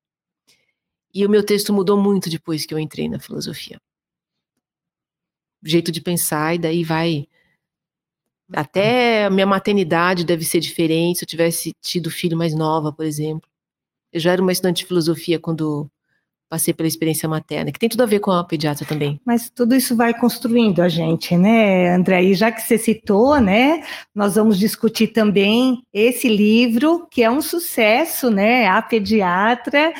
e 1.15 1.27
o 1.27 1.31
meu 1.31 1.45
texto 1.45 1.73
mudou 1.73 1.97
muito 1.97 2.31
depois 2.31 2.65
que 2.65 2.73
eu 2.73 2.79
entrei 2.79 3.09
na 3.09 3.19
filosofia. 3.21 3.81
Jeito 5.63 5.93
de 5.93 6.01
pensar, 6.01 6.55
e 6.55 6.59
daí 6.59 6.83
vai. 6.85 7.29
Até 8.53 9.27
a 9.27 9.31
minha 9.31 9.47
maternidade 9.47 10.25
deve 10.25 10.45
ser 10.45 10.61
diferente 10.61 11.19
se 11.19 11.25
eu 11.25 11.29
tivesse 11.29 11.73
tido 11.81 12.11
filho 12.11 12.37
mais 12.37 12.55
nova, 12.55 12.93
por 12.93 13.05
exemplo. 13.05 13.49
Eu 14.13 14.21
já 14.21 14.33
era 14.33 14.43
uma 14.43 14.53
estudante 14.53 14.79
de 14.79 14.87
filosofia 14.87 15.39
quando 15.39 15.91
passei 16.53 16.75
pela 16.75 16.87
experiência 16.87 17.27
materna, 17.27 17.73
que 17.73 17.79
tem 17.79 17.89
tudo 17.89 18.03
a 18.03 18.07
ver 18.07 18.21
com 18.21 18.31
a 18.31 18.45
pediatra 18.45 18.85
também. 18.87 19.19
Mas 19.25 19.49
tudo 19.49 19.75
isso 19.75 19.97
vai 19.97 20.13
construindo 20.13 20.83
a 20.83 20.89
gente, 20.89 21.35
né, 21.35 21.95
André? 21.95 22.25
E 22.25 22.35
já 22.35 22.53
que 22.53 22.61
você 22.61 22.77
citou, 22.77 23.41
né, 23.41 23.83
nós 24.15 24.35
vamos 24.35 24.59
discutir 24.59 25.07
também 25.09 25.83
esse 25.95 26.29
livro, 26.29 27.07
que 27.11 27.23
é 27.23 27.31
um 27.31 27.41
sucesso, 27.41 28.31
né, 28.31 28.67
A 28.67 28.83
Pediatra, 28.83 29.95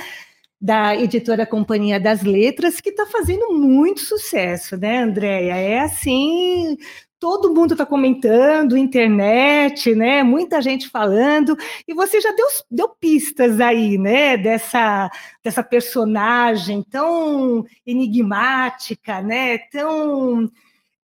da 0.61 0.95
editora 0.95 1.47
Companhia 1.47 1.99
das 1.99 2.23
Letras, 2.23 2.83
que 2.83 2.91
está 2.91 3.07
fazendo 3.07 3.55
muito 3.55 4.03
sucesso, 4.03 4.77
né, 4.77 5.05
Andréia? 5.05 5.55
É 5.55 5.81
assim, 5.81 6.77
todo 7.23 7.55
mundo 7.55 7.75
está 7.75 7.87
comentando, 7.87 8.77
internet, 8.77 9.95
né? 9.95 10.25
Muita 10.25 10.61
gente 10.61 10.89
falando, 10.89 11.57
e 11.87 11.95
você 11.95 12.21
já 12.21 12.33
deu, 12.33 12.47
deu 12.69 12.89
pistas 12.89 13.61
aí, 13.61 13.97
né? 13.97 14.37
Dessa, 14.37 15.09
dessa 15.41 15.63
personagem 15.63 16.83
tão 16.83 17.65
enigmática, 17.87 19.23
né? 19.23 19.59
Tão 19.71 20.51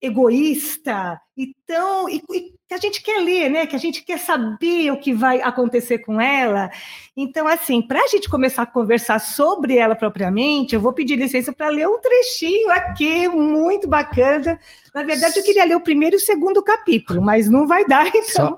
egoísta 0.01 1.21
e 1.37 1.55
tão 1.67 2.09
e, 2.09 2.23
e, 2.33 2.53
que 2.69 2.75
a 2.75 2.79
gente 2.79 3.03
quer 3.03 3.21
ler, 3.21 3.51
né? 3.51 3.67
Que 3.67 3.75
a 3.75 3.79
gente 3.79 4.05
quer 4.05 4.19
saber 4.19 4.91
o 4.91 5.01
que 5.01 5.13
vai 5.13 5.41
acontecer 5.41 5.99
com 5.99 6.21
ela. 6.21 6.71
Então, 7.17 7.49
assim, 7.49 7.83
para 7.83 8.01
a 8.01 8.07
gente 8.07 8.29
começar 8.29 8.63
a 8.63 8.67
conversar 8.67 9.19
sobre 9.19 9.77
ela 9.77 9.97
propriamente, 9.97 10.75
eu 10.75 10.81
vou 10.81 10.93
pedir 10.93 11.17
licença 11.17 11.53
para 11.53 11.69
ler 11.69 11.89
um 11.89 12.01
trechinho 12.01 12.71
aqui 12.71 13.29
muito 13.29 13.89
bacana. 13.89 14.59
Na 14.95 15.03
verdade, 15.03 15.39
eu 15.39 15.45
queria 15.45 15.65
ler 15.65 15.77
o 15.77 15.81
primeiro 15.81 16.17
e 16.17 16.19
o 16.19 16.21
segundo 16.21 16.63
capítulo, 16.63 17.23
mas 17.23 17.49
não 17.49 17.67
vai 17.67 17.87
dar, 17.87 18.07
então. 18.15 18.57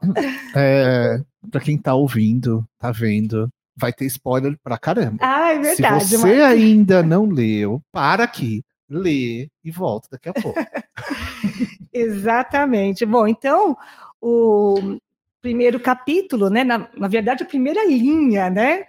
É, 0.55 1.21
para 1.51 1.61
quem 1.61 1.77
está 1.77 1.95
ouvindo, 1.95 2.65
tá 2.79 2.91
vendo, 2.91 3.49
vai 3.77 3.93
ter 3.93 4.07
spoiler 4.07 4.57
pra 4.63 4.77
caramba. 4.77 5.19
Ah, 5.21 5.53
é 5.53 5.59
verdade. 5.59 6.05
Se 6.05 6.17
você 6.17 6.27
mas... 6.27 6.43
ainda 6.43 7.03
não 7.03 7.27
leu, 7.27 7.81
para 7.93 8.25
aqui 8.25 8.63
lê 8.91 9.49
e 9.65 9.71
volta 9.71 10.09
daqui 10.11 10.29
a 10.29 10.35
pouco. 10.35 10.59
Exatamente. 11.93 13.07
Bom, 13.07 13.27
então, 13.29 13.77
o 14.21 14.99
primeiro 15.41 15.79
capítulo, 15.79 16.51
né, 16.51 16.65
na, 16.65 16.91
na 16.95 17.09
verdade, 17.09 17.45
a 17.45 17.47
primeira 17.47 17.87
linha, 17.87 18.51
né? 18.51 18.85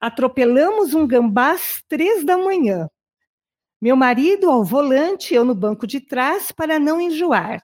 Atropelamos 0.00 0.92
um 0.92 1.06
gambá 1.06 1.52
às 1.52 1.82
três 1.88 2.24
da 2.24 2.36
manhã. 2.36 2.88
Meu 3.80 3.96
marido 3.96 4.50
ao 4.50 4.64
volante, 4.64 5.34
eu 5.34 5.44
no 5.44 5.54
banco 5.54 5.86
de 5.86 6.00
trás 6.00 6.52
para 6.52 6.78
não 6.78 7.00
enjoar. 7.00 7.62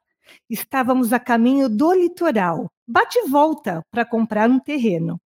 Estávamos 0.49 1.13
a 1.13 1.19
caminho 1.19 1.69
do 1.69 1.93
litoral, 1.93 2.71
bate 2.87 3.21
volta 3.29 3.83
para 3.91 4.05
comprar 4.05 4.49
um 4.49 4.59
terreno. 4.59 5.21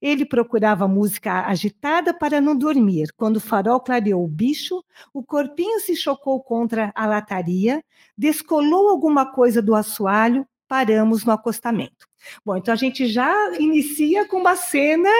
Ele 0.00 0.24
procurava 0.24 0.88
música 0.88 1.46
agitada 1.46 2.12
para 2.12 2.40
não 2.40 2.56
dormir. 2.56 3.12
Quando 3.16 3.36
o 3.36 3.40
farol 3.40 3.80
clareou 3.80 4.24
o 4.24 4.28
bicho, 4.28 4.82
o 5.12 5.22
corpinho 5.22 5.80
se 5.80 5.96
chocou 5.96 6.40
contra 6.40 6.92
a 6.94 7.06
lataria, 7.06 7.82
descolou 8.16 8.88
alguma 8.88 9.32
coisa 9.32 9.60
do 9.60 9.74
assoalho, 9.74 10.46
paramos 10.68 11.24
no 11.24 11.32
acostamento. 11.32 12.08
Bom, 12.44 12.56
então 12.56 12.72
a 12.72 12.76
gente 12.76 13.06
já 13.06 13.32
inicia 13.58 14.28
com 14.28 14.36
uma 14.36 14.56
cena 14.56 15.10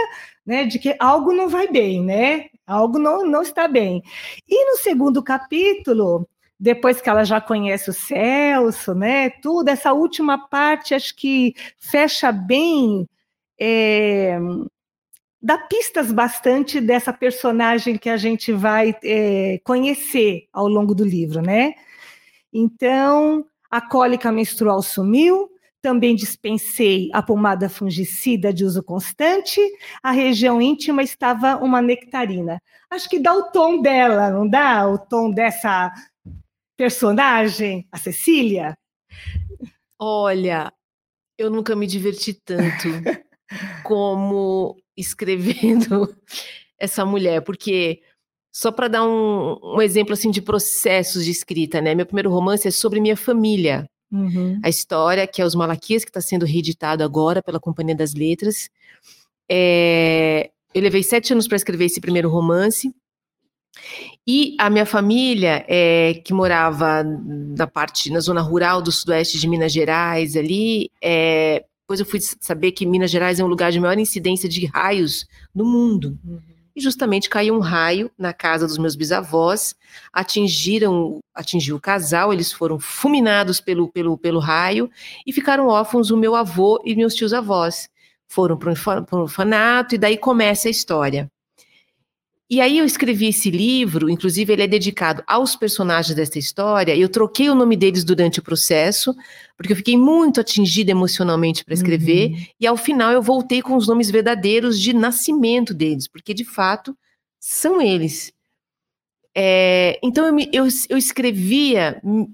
né, 0.45 0.65
de 0.65 0.79
que 0.79 0.95
algo 0.99 1.33
não 1.33 1.49
vai 1.49 1.69
bem, 1.69 2.05
né? 2.05 2.47
Algo 2.67 2.99
não, 2.99 3.25
não 3.25 3.43
está 3.43 3.67
bem. 3.67 4.03
E 4.49 4.71
no 4.71 4.77
segundo 4.79 5.23
capítulo, 5.23 6.29
depois 6.59 7.01
que 7.01 7.09
ela 7.09 7.25
já 7.25 7.41
conhece 7.41 7.89
o 7.89 7.93
Celso, 7.93 8.95
né? 8.95 9.31
Tudo, 9.31 9.69
essa 9.69 9.93
última 9.93 10.47
parte 10.49 10.95
acho 10.95 11.17
que 11.17 11.55
fecha 11.79 12.31
bem 12.31 13.09
é, 13.61 14.39
dá 15.43 15.59
pistas 15.59 16.11
bastante 16.11 16.81
dessa 16.81 17.13
personagem 17.13 17.99
que 17.99 18.09
a 18.09 18.17
gente 18.17 18.53
vai 18.53 18.97
é, 19.05 19.61
conhecer 19.65 20.49
ao 20.53 20.67
longo 20.67 20.95
do 20.95 21.05
livro, 21.05 21.43
né? 21.43 21.75
Então, 22.53 23.45
a 23.71 23.81
cólica 23.81 24.33
menstrual 24.33 24.83
sumiu, 24.83 25.51
também 25.83 26.15
dispensei 26.15 27.09
a 27.13 27.23
pomada 27.23 27.69
fungicida 27.69 28.53
de 28.53 28.65
uso 28.65 28.83
constante, 28.83 29.61
a 30.03 30.11
região 30.11 30.61
íntima 30.61 31.03
estava 31.03 31.57
uma 31.57 31.81
nectarina. 31.81 32.61
Acho 32.91 33.09
que 33.09 33.19
dá 33.19 33.33
o 33.35 33.45
tom 33.51 33.81
dela, 33.81 34.31
não 34.31 34.49
dá? 34.49 34.87
O 34.89 34.99
tom 34.99 35.31
dessa 35.31 35.91
personagem, 36.77 37.87
a 37.91 37.97
Cecília? 37.99 38.77
Olha, 39.99 40.73
eu 41.39 41.51
nunca 41.51 41.75
me 41.75 41.87
diverti 41.87 42.35
tanto 42.35 42.89
como 43.83 44.77
escrevendo 44.97 46.15
essa 46.79 47.05
mulher, 47.05 47.43
porque 47.43 48.01
só 48.53 48.73
para 48.73 48.89
dar 48.89 49.05
um, 49.05 49.59
um, 49.63 49.81
exemplo 49.81 50.13
assim 50.13 50.31
de 50.31 50.43
processos 50.43 51.25
de 51.25 51.31
escrita, 51.31 51.81
né? 51.81 51.95
Meu 51.95 52.07
primeiro 52.07 52.31
romance 52.31 52.67
é 52.67 52.71
sobre 52.71 53.01
minha 53.01 53.17
família. 53.17 53.89
Uhum. 54.11 54.61
A 54.63 54.69
história 54.69 55.27
que 55.27 55.41
é 55.41 55.45
Os 55.45 55.55
Malaquias, 55.55 56.05
que 56.05 56.11
está 56.11 56.21
sendo 56.21 56.45
reeditado 56.45 57.05
agora 57.05 57.43
pela 57.43 57.61
Companhia 57.61 57.95
das 57.95 58.13
Letras. 58.13 58.69
É, 59.49 60.51
eu 60.75 60.83
levei 60.83 61.03
sete 61.03 61.33
anos 61.33 61.47
para 61.47 61.57
escrever 61.57 61.85
esse 61.85 62.01
primeiro 62.01 62.29
romance. 62.29 62.93
E 64.27 64.57
a 64.59 64.69
minha 64.69 64.85
família, 64.85 65.65
é, 65.69 66.15
que 66.25 66.35
morava 66.35 67.05
na 67.05 67.67
parte, 67.67 68.11
na 68.11 68.21
zona 68.21 68.41
rural 68.41 68.83
do 68.83 68.91
sudoeste 68.91 69.39
de 69.39 69.49
Minas 69.49 69.73
Gerais, 69.73 70.37
ali, 70.37 70.91
é, 71.03 71.65
depois 71.91 71.99
eu 71.99 72.07
fui 72.07 72.21
saber 72.21 72.71
que 72.71 72.87
Minas 72.87 73.11
Gerais 73.11 73.41
é 73.41 73.45
um 73.45 73.49
lugar 73.49 73.73
de 73.73 73.81
maior 73.81 73.99
incidência 73.99 74.49
de 74.49 74.65
raios 74.67 75.27
no 75.53 75.65
mundo. 75.65 76.17
Uhum. 76.25 76.39
E 76.77 76.81
justamente 76.81 77.29
caiu 77.29 77.57
um 77.57 77.59
raio 77.59 78.13
na 78.17 78.33
casa 78.33 78.65
dos 78.65 78.79
meus 78.79 78.95
bisavós, 78.95 79.75
atingiram, 80.13 81.19
atingiu 81.35 81.75
o 81.75 81.81
casal, 81.81 82.33
eles 82.33 82.53
foram 82.53 82.79
fulminados 82.79 83.61
pelo, 83.61 83.91
pelo, 83.91 84.17
pelo 84.17 84.39
raio 84.39 84.89
e 85.27 85.33
ficaram 85.33 85.67
órfãos 85.67 86.13
o 86.13 86.17
meu 86.17 86.37
avô 86.37 86.81
e 86.85 86.95
meus 86.95 87.13
tios 87.13 87.33
avós. 87.33 87.89
Foram 88.29 88.57
para 88.57 88.71
um 88.71 89.23
orfanato 89.23 89.97
e 89.97 89.99
daí 89.99 90.17
começa 90.17 90.69
a 90.69 90.71
história. 90.71 91.29
E 92.51 92.61
aí 92.61 92.79
eu 92.79 92.85
escrevi 92.85 93.29
esse 93.29 93.49
livro, 93.49 94.11
inclusive 94.11 94.53
ele 94.53 94.65
é 94.65 94.67
dedicado 94.67 95.23
aos 95.25 95.55
personagens 95.55 96.17
dessa 96.17 96.37
história. 96.37 96.97
Eu 96.97 97.09
troquei 97.09 97.49
o 97.49 97.55
nome 97.55 97.77
deles 97.77 98.03
durante 98.03 98.41
o 98.41 98.43
processo, 98.43 99.15
porque 99.57 99.73
eu 99.73 99.77
fiquei 99.77 99.97
muito 99.97 100.41
atingida 100.41 100.91
emocionalmente 100.91 101.65
para 101.65 101.75
escrever. 101.75 102.31
Uhum. 102.31 102.47
E 102.59 102.67
ao 102.67 102.77
final 102.77 103.13
eu 103.13 103.23
voltei 103.23 103.63
com 103.63 103.77
os 103.77 103.87
nomes 103.87 104.11
verdadeiros 104.11 104.81
de 104.81 104.93
nascimento 104.93 105.73
deles, 105.73 106.09
porque 106.09 106.35
de 106.35 106.45
fato 106.45 106.99
são 107.39 107.81
eles. 107.81 108.33
É, 109.33 110.01
então 110.03 110.27
eu, 110.27 110.49
eu, 110.53 110.69
eu 110.89 110.99
escrevia 110.99 112.01
hum, 112.03 112.33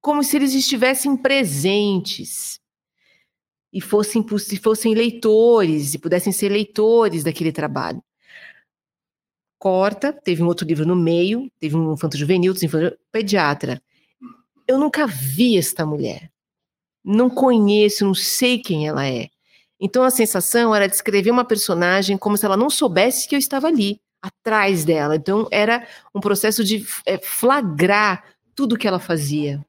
como 0.00 0.22
se 0.22 0.36
eles 0.36 0.54
estivessem 0.54 1.16
presentes 1.16 2.60
e 3.72 3.80
fossem, 3.80 4.24
fossem 4.62 4.94
leitores 4.94 5.94
e 5.94 5.98
pudessem 5.98 6.32
ser 6.32 6.50
leitores 6.50 7.24
daquele 7.24 7.50
trabalho 7.50 8.00
corta, 9.64 10.12
teve 10.12 10.42
um 10.42 10.46
outro 10.46 10.68
livro 10.68 10.84
no 10.84 10.94
meio, 10.94 11.50
teve 11.58 11.74
um 11.74 11.94
infanto 11.94 12.18
juvenil, 12.18 12.52
um 12.52 12.64
infanto 12.66 12.98
pediatra. 13.10 13.80
Eu 14.68 14.78
nunca 14.78 15.06
vi 15.06 15.56
esta 15.56 15.86
mulher. 15.86 16.30
Não 17.02 17.30
conheço, 17.30 18.04
não 18.04 18.14
sei 18.14 18.58
quem 18.58 18.86
ela 18.86 19.08
é. 19.08 19.28
Então 19.80 20.02
a 20.02 20.10
sensação 20.10 20.74
era 20.74 20.86
de 20.86 20.94
escrever 20.94 21.30
uma 21.30 21.46
personagem 21.46 22.18
como 22.18 22.36
se 22.36 22.44
ela 22.44 22.58
não 22.58 22.68
soubesse 22.68 23.26
que 23.26 23.34
eu 23.34 23.38
estava 23.38 23.66
ali, 23.66 23.98
atrás 24.20 24.84
dela. 24.84 25.16
Então, 25.16 25.48
era 25.50 25.88
um 26.14 26.20
processo 26.20 26.62
de 26.62 26.84
é, 27.06 27.16
flagrar 27.16 28.22
tudo 28.54 28.76
que 28.76 28.86
ela 28.86 29.00
fazia. 29.00 29.64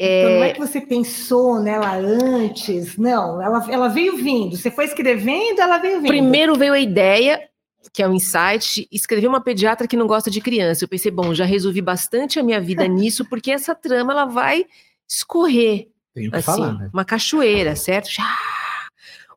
É... 0.00 0.22
Então, 0.22 0.34
não 0.34 0.44
é 0.44 0.52
que 0.52 0.58
você 0.58 0.80
pensou 0.80 1.60
nela 1.60 1.94
antes, 1.94 2.96
não, 2.96 3.40
ela, 3.40 3.64
ela 3.70 3.88
veio 3.88 4.16
vindo, 4.16 4.56
você 4.56 4.70
foi 4.70 4.86
escrevendo, 4.86 5.60
ela 5.60 5.78
veio 5.78 6.00
vindo. 6.00 6.08
Primeiro 6.08 6.56
veio 6.56 6.72
a 6.72 6.80
ideia, 6.80 7.49
que 7.92 8.02
é 8.02 8.08
um 8.08 8.14
insight, 8.14 8.86
escrever 8.90 9.26
uma 9.26 9.40
pediatra 9.40 9.88
que 9.88 9.96
não 9.96 10.06
gosta 10.06 10.30
de 10.30 10.40
criança. 10.40 10.84
Eu 10.84 10.88
pensei, 10.88 11.10
bom, 11.10 11.34
já 11.34 11.44
resolvi 11.44 11.80
bastante 11.80 12.38
a 12.38 12.42
minha 12.42 12.60
vida 12.60 12.86
nisso, 12.88 13.24
porque 13.24 13.50
essa 13.50 13.74
trama 13.74 14.12
ela 14.12 14.26
vai 14.26 14.66
escorrer. 15.08 15.88
Tenho 16.14 16.30
que 16.30 16.36
assim, 16.36 16.46
falar, 16.46 16.78
né? 16.78 16.90
Uma 16.92 17.04
cachoeira, 17.04 17.74
certo? 17.76 18.10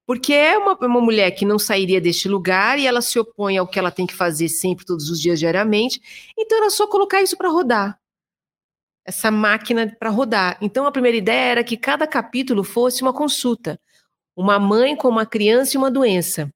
Porque 0.05 0.33
é 0.33 0.57
uma, 0.57 0.73
uma 0.73 1.01
mulher 1.01 1.31
que 1.31 1.45
não 1.45 1.57
sairia 1.57 2.01
deste 2.01 2.27
lugar 2.27 2.77
e 2.77 2.85
ela 2.85 3.01
se 3.01 3.17
opõe 3.17 3.57
ao 3.57 3.67
que 3.67 3.79
ela 3.79 3.91
tem 3.91 4.05
que 4.05 4.13
fazer 4.13 4.49
sempre, 4.49 4.85
todos 4.85 5.09
os 5.09 5.19
dias, 5.19 5.39
diariamente. 5.39 6.01
Então 6.37 6.57
era 6.57 6.69
só 6.69 6.87
colocar 6.87 7.21
isso 7.21 7.37
para 7.37 7.49
rodar. 7.49 7.97
Essa 9.05 9.31
máquina 9.31 9.95
para 9.97 10.09
rodar. 10.09 10.57
Então 10.61 10.85
a 10.85 10.91
primeira 10.91 11.17
ideia 11.17 11.51
era 11.51 11.63
que 11.63 11.77
cada 11.77 12.05
capítulo 12.05 12.63
fosse 12.63 13.01
uma 13.01 13.13
consulta. 13.13 13.79
Uma 14.35 14.59
mãe 14.59 14.95
com 14.95 15.07
uma 15.07 15.25
criança 15.25 15.75
e 15.75 15.77
uma 15.77 15.91
doença. 15.91 16.49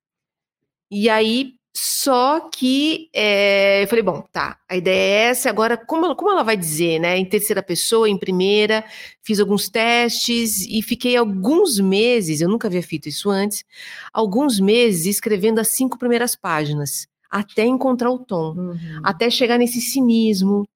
E 0.89 1.09
aí 1.09 1.56
só 1.79 2.49
que 2.49 3.07
é, 3.13 3.83
eu 3.83 3.87
falei, 3.87 4.03
bom, 4.03 4.23
tá, 4.31 4.59
a 4.67 4.75
ideia 4.75 4.97
é 4.97 5.29
essa, 5.29 5.47
agora 5.47 5.77
como, 5.77 6.15
como 6.15 6.31
ela 6.31 6.41
vai 6.41 6.57
dizer, 6.57 6.97
né? 6.97 7.15
Em 7.19 7.23
terceira 7.23 7.61
pessoa, 7.61 8.09
em 8.09 8.17
primeira, 8.17 8.83
fiz 9.21 9.39
alguns 9.39 9.69
testes 9.69 10.65
e 10.65 10.81
fiquei 10.81 11.15
alguns 11.15 11.79
meses, 11.79 12.41
eu 12.41 12.49
nunca 12.49 12.67
havia 12.67 12.81
feito 12.81 13.07
isso 13.07 13.29
antes, 13.29 13.63
alguns 14.11 14.59
meses 14.59 15.05
escrevendo 15.05 15.59
as 15.59 15.67
cinco 15.67 15.99
primeiras 15.99 16.35
páginas, 16.35 17.07
até 17.29 17.63
encontrar 17.63 18.09
o 18.09 18.25
tom, 18.25 18.55
uhum. 18.55 19.01
até 19.03 19.29
chegar 19.29 19.59
nesse 19.59 19.79
cinismo, 19.79 20.67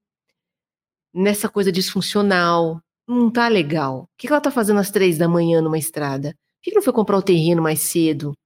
nessa 1.11 1.49
coisa 1.49 1.71
disfuncional. 1.71 2.79
Não 3.07 3.31
tá 3.31 3.47
legal. 3.47 4.03
O 4.03 4.07
que, 4.19 4.27
ela 4.27 4.39
tá 4.39 4.51
fazendo 4.51 4.79
às 4.79 4.91
três 4.91 5.17
da 5.17 5.27
manhã 5.27 5.61
numa 5.61 5.79
estrada? 5.79 6.29
Por 6.29 6.61
que, 6.61 6.69
que 6.69 6.75
não 6.75 6.83
foi 6.83 6.93
comprar 6.93 7.17
o 7.17 7.23
terreno 7.23 7.59
mais 7.59 7.81
cedo? 7.81 8.37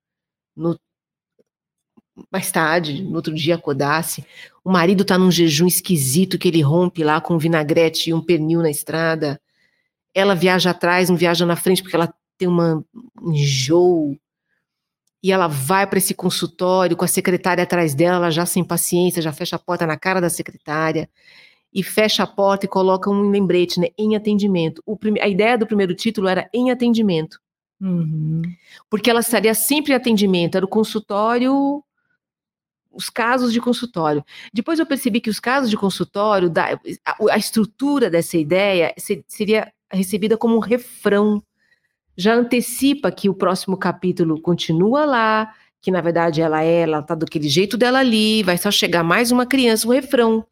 No 0.56 0.80
mais 2.32 2.52
tarde, 2.52 3.04
no 3.04 3.16
outro 3.16 3.34
dia 3.34 3.56
acordasse, 3.56 4.26
o 4.64 4.72
marido 4.72 5.04
tá 5.04 5.18
num 5.18 5.32
jejum 5.32 5.68
esquisito 5.68 6.38
que 6.38 6.48
ele 6.48 6.62
rompe 6.62 7.04
lá 7.04 7.20
com 7.20 7.36
um 7.36 7.38
vinagrete 7.38 8.10
e 8.10 8.14
um 8.14 8.22
pernil 8.22 8.62
na 8.62 8.70
estrada. 8.70 9.40
Ela 10.14 10.34
viaja 10.34 10.72
atrás, 10.72 11.10
não 11.10 11.18
viaja 11.18 11.46
na 11.46 11.56
frente 11.56 11.82
porque 11.82 11.96
ela 11.96 12.14
tem 12.38 12.48
uma 12.48 12.84
um 13.22 13.32
enjoo. 13.34 14.18
E 15.22 15.32
ela 15.32 15.48
vai 15.48 15.88
para 15.88 15.98
esse 15.98 16.14
consultório 16.14 16.96
com 16.96 17.04
a 17.04 17.08
secretária 17.08 17.64
atrás 17.64 17.96
dela, 17.96 18.18
ela 18.18 18.32
já 18.32 18.46
sem 18.46 18.64
paciência, 18.64 19.22
já 19.22 19.34
fecha 19.34 19.56
a 19.56 19.60
porta 19.60 19.86
na 19.86 19.98
cara 19.98 20.22
da 20.22 20.30
secretária 20.30 21.10
e 21.74 21.84
fecha 21.84 22.24
a 22.24 22.28
porta 22.28 22.66
e 22.66 22.70
coloca 22.70 23.10
um 23.10 23.30
lembrete, 23.30 23.80
né, 23.80 23.88
em 23.98 24.16
atendimento. 24.16 24.82
a 25.22 25.28
ideia 25.28 25.58
do 25.58 25.68
primeiro 25.68 25.94
título 25.94 26.30
era 26.30 26.50
em 26.54 26.72
atendimento. 26.72 27.38
Uhum. 27.82 28.42
Porque 28.90 29.10
ela 29.10 29.20
estaria 29.20 29.54
sempre 29.54 29.92
em 29.92 29.96
atendimento, 29.96 30.56
era 30.56 30.66
o 30.66 30.70
consultório 30.70 31.84
os 32.96 33.10
casos 33.10 33.52
de 33.52 33.60
consultório. 33.60 34.24
Depois 34.54 34.80
eu 34.80 34.86
percebi 34.86 35.20
que 35.20 35.30
os 35.30 35.40
casos 35.40 35.70
de 35.70 35.78
consultório, 35.78 36.50
da, 36.50 36.80
a, 37.32 37.38
estrutura 37.38 38.10
dessa 38.10 38.38
ideia 38.38 38.94
seria 39.28 39.72
recebida 39.92 40.38
como 40.38 40.56
um 40.56 40.60
refrão. 40.60 41.44
Já 42.18 42.34
antecipa 42.34 43.12
que 43.12 43.30
o 43.30 43.34
próximo 43.34 43.78
capítulo 43.78 44.42
continua 44.42 45.06
lá, 45.06 45.54
que 45.82 45.92
na 45.92 46.02
verdade 46.02 46.42
ela 46.42 46.64
é, 46.64 46.82
ela 46.82 47.02
tá 47.04 47.14
daquele 47.14 47.50
jeito 47.50 47.78
dela 47.78 48.00
ali, 48.00 48.42
vai 48.42 48.58
só 48.58 48.72
chegar 48.72 49.04
mais 49.04 49.32
uma 49.32 49.46
criança, 49.46 49.88
um 49.88 49.92
refrão. 49.92 50.46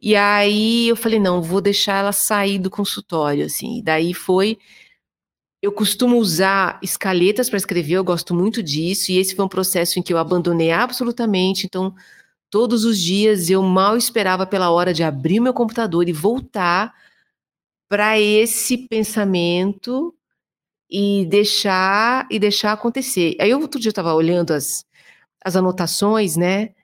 E 0.00 0.14
aí 0.14 0.88
eu 0.88 0.96
falei, 0.96 1.18
não, 1.18 1.40
vou 1.40 1.62
deixar 1.62 1.96
ela 2.00 2.12
sair 2.12 2.58
do 2.58 2.68
consultório, 2.68 3.46
assim. 3.46 3.78
E 3.78 3.82
daí 3.82 4.12
foi 4.12 4.58
eu 5.64 5.72
costumo 5.72 6.18
usar 6.18 6.78
escaletas 6.82 7.48
para 7.48 7.56
escrever, 7.56 7.94
eu 7.94 8.04
gosto 8.04 8.34
muito 8.34 8.62
disso, 8.62 9.10
e 9.10 9.16
esse 9.16 9.34
foi 9.34 9.42
um 9.46 9.48
processo 9.48 9.98
em 9.98 10.02
que 10.02 10.12
eu 10.12 10.18
abandonei 10.18 10.70
absolutamente. 10.70 11.64
Então, 11.64 11.94
todos 12.50 12.84
os 12.84 13.00
dias 13.00 13.48
eu 13.48 13.62
mal 13.62 13.96
esperava 13.96 14.46
pela 14.46 14.70
hora 14.70 14.92
de 14.92 15.02
abrir 15.02 15.40
meu 15.40 15.54
computador 15.54 16.06
e 16.06 16.12
voltar 16.12 16.94
para 17.88 18.20
esse 18.20 18.76
pensamento 18.88 20.14
e 20.90 21.24
deixar 21.26 22.28
e 22.30 22.38
deixar 22.38 22.72
acontecer. 22.72 23.34
Aí 23.40 23.54
outro 23.54 23.80
dia 23.80 23.88
eu 23.88 23.92
estava 23.92 24.14
olhando 24.14 24.52
as, 24.52 24.84
as 25.42 25.56
anotações, 25.56 26.36
né, 26.36 26.74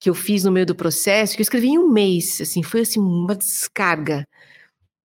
que 0.00 0.10
eu 0.10 0.14
fiz 0.14 0.44
no 0.44 0.52
meio 0.52 0.66
do 0.66 0.74
processo, 0.76 1.34
que 1.34 1.40
eu 1.40 1.44
escrevi 1.44 1.68
em 1.70 1.78
um 1.78 1.88
mês, 1.90 2.40
assim, 2.40 2.62
foi 2.62 2.82
assim 2.82 3.00
uma 3.00 3.34
descarga. 3.36 4.24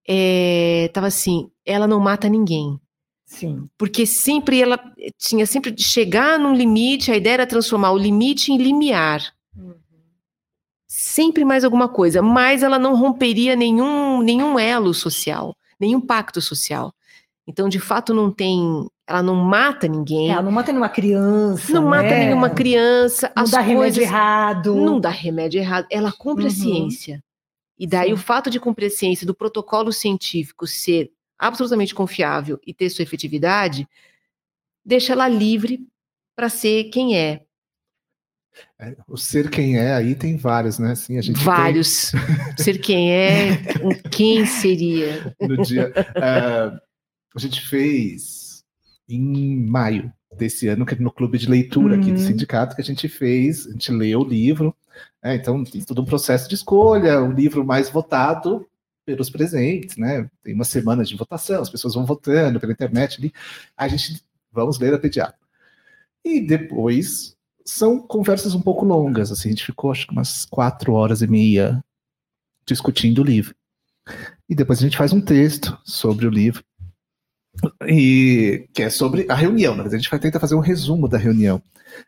É, 0.07 0.89
tava 0.93 1.07
assim, 1.07 1.49
ela 1.65 1.87
não 1.87 1.99
mata 1.99 2.29
ninguém. 2.29 2.79
Sim. 3.25 3.67
Porque 3.77 4.05
sempre 4.05 4.61
ela 4.61 4.79
tinha 5.17 5.45
sempre 5.45 5.71
de 5.71 5.83
chegar 5.83 6.37
num 6.37 6.53
limite, 6.53 7.11
a 7.11 7.17
ideia 7.17 7.33
era 7.33 7.47
transformar 7.47 7.91
o 7.91 7.97
limite 7.97 8.51
em 8.51 8.57
limiar. 8.57 9.33
Uhum. 9.57 9.73
Sempre 10.87 11.43
mais 11.43 11.63
alguma 11.63 11.89
coisa, 11.89 12.21
mas 12.21 12.61
ela 12.61 12.77
não 12.77 12.95
romperia 12.95 13.55
nenhum, 13.55 14.21
nenhum 14.21 14.59
elo 14.59 14.93
social, 14.93 15.55
nenhum 15.79 15.99
pacto 15.99 16.39
social. 16.39 16.93
Então, 17.47 17.67
de 17.67 17.79
fato, 17.79 18.13
não 18.13 18.31
tem. 18.31 18.87
Ela 19.07 19.21
não 19.21 19.35
mata 19.35 19.87
ninguém. 19.87 20.31
Ela 20.31 20.41
não 20.41 20.51
mata 20.51 20.71
nenhuma 20.71 20.89
criança. 20.89 21.73
Não 21.73 21.83
né? 21.83 21.89
mata 21.89 22.09
nenhuma 22.09 22.49
criança. 22.49 23.31
Não 23.35 23.43
dá 23.43 23.63
coisas, 23.63 23.67
remédio 23.67 24.01
errado. 24.01 24.75
Não 24.75 24.99
dá 24.99 25.09
remédio 25.09 25.59
errado. 25.59 25.85
Ela 25.91 26.11
cumpre 26.11 26.45
uhum. 26.45 26.49
a 26.49 26.53
ciência. 26.53 27.23
E 27.77 27.85
daí 27.85 28.07
Sim. 28.07 28.13
o 28.13 28.17
fato 28.17 28.49
de 28.49 28.59
cumprir 28.59 28.87
a 28.87 28.89
ciência 28.89 29.27
do 29.27 29.35
protocolo 29.35 29.91
científico 29.91 30.65
ser 30.65 31.11
absolutamente 31.37 31.93
confiável 31.93 32.59
e 32.65 32.73
ter 32.73 32.89
sua 32.89 33.03
efetividade, 33.03 33.87
deixa 34.83 35.13
ela 35.13 35.27
livre 35.27 35.85
para 36.35 36.49
ser 36.49 36.85
quem 36.85 37.17
é. 37.17 37.43
é. 38.79 38.95
O 39.07 39.17
ser 39.17 39.49
quem 39.49 39.77
é 39.77 39.93
aí 39.93 40.15
tem 40.15 40.37
vários, 40.37 40.79
né? 40.79 40.91
Assim, 40.91 41.17
a 41.17 41.21
gente 41.21 41.43
vários. 41.43 42.11
Tem... 42.11 42.65
ser 42.65 42.77
quem 42.79 43.11
é, 43.11 43.63
quem 44.11 44.45
seria. 44.45 45.35
No 45.39 45.61
dia, 45.63 45.91
uh, 45.91 46.79
a 47.35 47.39
gente 47.39 47.61
fez 47.61 48.63
em 49.07 49.65
maio 49.67 50.11
desse 50.35 50.67
ano, 50.67 50.85
que 50.85 50.95
é 50.95 50.97
no 50.99 51.11
clube 51.11 51.37
de 51.37 51.49
leitura 51.49 51.95
uhum. 51.95 52.01
aqui 52.01 52.11
do 52.11 52.19
uhum. 52.19 52.27
sindicato, 52.27 52.75
que 52.75 52.81
a 52.81 52.85
gente 52.85 53.07
fez, 53.07 53.67
a 53.67 53.71
gente 53.71 53.91
leu 53.91 54.21
o 54.21 54.27
livro, 54.27 54.75
é, 55.23 55.35
então 55.35 55.63
tem 55.63 55.81
todo 55.81 56.01
um 56.01 56.05
processo 56.05 56.47
de 56.49 56.55
escolha, 56.55 57.21
o 57.21 57.31
livro 57.31 57.65
mais 57.65 57.89
votado 57.89 58.65
pelos 59.05 59.29
presentes, 59.29 59.97
né? 59.97 60.29
Tem 60.43 60.53
uma 60.53 60.63
semana 60.63 61.03
de 61.03 61.15
votação, 61.15 61.61
as 61.61 61.69
pessoas 61.69 61.93
vão 61.93 62.05
votando 62.05 62.59
pela 62.59 62.73
internet 62.73 63.19
ali. 63.19 63.33
A 63.77 63.87
gente 63.87 64.23
vamos 64.51 64.79
ler 64.79 64.93
a 64.93 64.99
pediatra. 64.99 65.37
E 66.23 66.41
depois 66.41 67.35
são 67.63 67.99
conversas 67.99 68.55
um 68.55 68.61
pouco 68.61 68.85
longas, 68.85 69.31
assim, 69.31 69.49
a 69.49 69.51
gente 69.51 69.65
ficou 69.65 69.91
acho 69.91 70.07
que 70.07 70.13
umas 70.13 70.45
quatro 70.45 70.93
horas 70.93 71.21
e 71.21 71.27
meia 71.27 71.83
discutindo 72.65 73.19
o 73.19 73.23
livro. 73.23 73.55
E 74.49 74.55
depois 74.55 74.79
a 74.79 74.83
gente 74.83 74.97
faz 74.97 75.11
um 75.13 75.21
texto 75.21 75.77
sobre 75.83 76.25
o 76.27 76.29
livro. 76.29 76.63
E 77.87 78.67
que 78.73 78.83
é 78.83 78.89
sobre 78.89 79.25
a 79.29 79.35
reunião, 79.35 79.75
mas 79.75 79.93
a 79.93 79.97
gente 79.97 80.09
vai 80.09 80.19
tentar 80.19 80.39
fazer 80.39 80.55
um 80.55 80.59
resumo 80.59 81.07
da 81.07 81.17
reunião. 81.17 81.61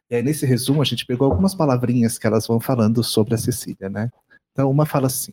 E 0.10 0.16
aí, 0.16 0.22
nesse 0.22 0.46
resumo, 0.46 0.82
a 0.82 0.86
gente 0.86 1.06
pegou 1.06 1.30
algumas 1.30 1.56
palavrinhas 1.56 2.18
que 2.18 2.28
elas 2.28 2.46
vão 2.46 2.60
falando 2.60 3.04
sobre 3.04 3.34
a 3.36 3.38
Cecília, 3.38 3.90
né? 3.90 4.12
Então, 4.52 4.70
uma 4.70 4.86
fala 4.86 5.08
assim: 5.08 5.32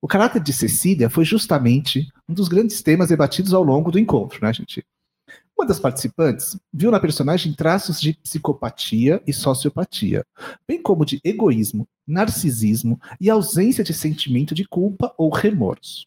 o 0.00 0.08
caráter 0.08 0.42
de 0.42 0.52
Cecília 0.52 1.10
foi 1.10 1.24
justamente 1.24 2.08
um 2.28 2.34
dos 2.34 2.48
grandes 2.48 2.82
temas 2.82 3.08
debatidos 3.08 3.54
ao 3.54 3.62
longo 3.62 3.90
do 3.90 3.98
encontro, 3.98 4.38
né, 4.42 4.52
gente? 4.52 4.84
Uma 5.58 5.66
das 5.66 5.80
participantes 5.80 6.58
viu 6.72 6.90
na 6.90 7.00
personagem 7.00 7.54
traços 7.54 7.98
de 8.00 8.12
psicopatia 8.12 9.22
e 9.26 9.32
sociopatia, 9.32 10.24
bem 10.68 10.82
como 10.82 11.04
de 11.04 11.18
egoísmo, 11.24 11.88
narcisismo 12.06 13.00
e 13.18 13.30
ausência 13.30 13.82
de 13.82 13.94
sentimento 13.94 14.54
de 14.54 14.66
culpa 14.66 15.14
ou 15.16 15.30
remorso. 15.30 16.06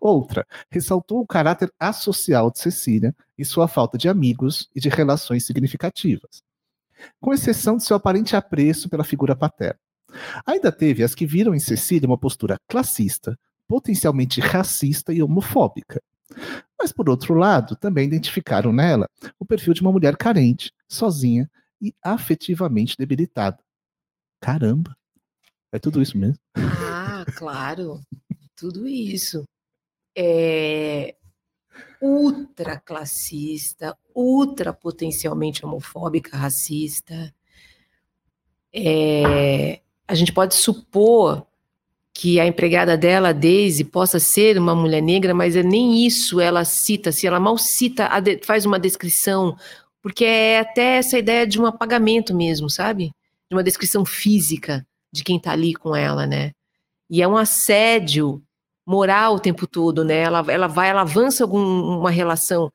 Outra 0.00 0.46
ressaltou 0.70 1.20
o 1.20 1.26
caráter 1.26 1.72
associal 1.78 2.50
de 2.50 2.58
Cecília 2.58 3.14
e 3.38 3.44
sua 3.44 3.68
falta 3.68 3.96
de 3.96 4.08
amigos 4.08 4.68
e 4.74 4.80
de 4.80 4.88
relações 4.88 5.46
significativas, 5.46 6.42
com 7.20 7.32
exceção 7.32 7.76
de 7.76 7.84
seu 7.84 7.96
aparente 7.96 8.34
apreço 8.34 8.88
pela 8.88 9.04
figura 9.04 9.36
paterna. 9.36 9.78
Ainda 10.46 10.70
teve 10.72 11.02
as 11.02 11.14
que 11.14 11.26
viram 11.26 11.54
em 11.54 11.58
Cecília 11.58 12.06
uma 12.06 12.18
postura 12.18 12.56
classista, 12.68 13.38
potencialmente 13.66 14.40
racista 14.40 15.12
e 15.12 15.22
homofóbica. 15.22 16.00
Mas, 16.78 16.92
por 16.92 17.08
outro 17.08 17.34
lado, 17.34 17.76
também 17.76 18.06
identificaram 18.06 18.72
nela 18.72 19.06
o 19.38 19.44
perfil 19.44 19.74
de 19.74 19.82
uma 19.82 19.92
mulher 19.92 20.16
carente, 20.16 20.72
sozinha 20.88 21.50
e 21.80 21.94
afetivamente 22.02 22.96
debilitada. 22.98 23.58
Caramba! 24.40 24.96
É 25.72 25.78
tudo 25.78 26.00
isso 26.02 26.16
mesmo? 26.16 26.38
Ah, 26.56 27.24
claro! 27.36 28.00
tudo 28.60 28.86
isso. 28.86 29.42
É 30.16 31.16
ultra 32.00 32.78
classista, 32.78 33.96
ultra 34.14 34.72
potencialmente 34.72 35.64
homofóbica, 35.64 36.36
racista. 36.36 37.34
É, 38.72 39.80
a 40.10 40.14
gente 40.14 40.32
pode 40.32 40.56
supor 40.56 41.46
que 42.12 42.40
a 42.40 42.46
empregada 42.46 42.98
dela, 42.98 43.32
Daisy, 43.32 43.84
possa 43.84 44.18
ser 44.18 44.58
uma 44.58 44.74
mulher 44.74 45.00
negra, 45.00 45.32
mas 45.32 45.54
é 45.54 45.62
nem 45.62 46.04
isso 46.04 46.40
ela 46.40 46.64
cita, 46.64 47.12
se 47.12 47.28
ela 47.28 47.38
mal 47.38 47.56
cita, 47.56 48.10
faz 48.42 48.66
uma 48.66 48.78
descrição, 48.78 49.56
porque 50.02 50.24
é 50.24 50.58
até 50.58 50.96
essa 50.96 51.16
ideia 51.16 51.46
de 51.46 51.60
um 51.60 51.64
apagamento 51.64 52.34
mesmo, 52.34 52.68
sabe? 52.68 53.12
De 53.48 53.54
uma 53.54 53.62
descrição 53.62 54.04
física 54.04 54.84
de 55.12 55.22
quem 55.22 55.38
tá 55.38 55.52
ali 55.52 55.74
com 55.74 55.94
ela, 55.94 56.26
né? 56.26 56.50
E 57.08 57.22
é 57.22 57.28
um 57.28 57.36
assédio 57.36 58.42
moral 58.84 59.36
o 59.36 59.40
tempo 59.40 59.64
todo, 59.64 60.04
né? 60.04 60.22
Ela, 60.22 60.44
ela 60.48 60.66
vai, 60.66 60.90
ela 60.90 61.02
avança 61.02 61.44
alguma 61.44 62.10
relação 62.10 62.72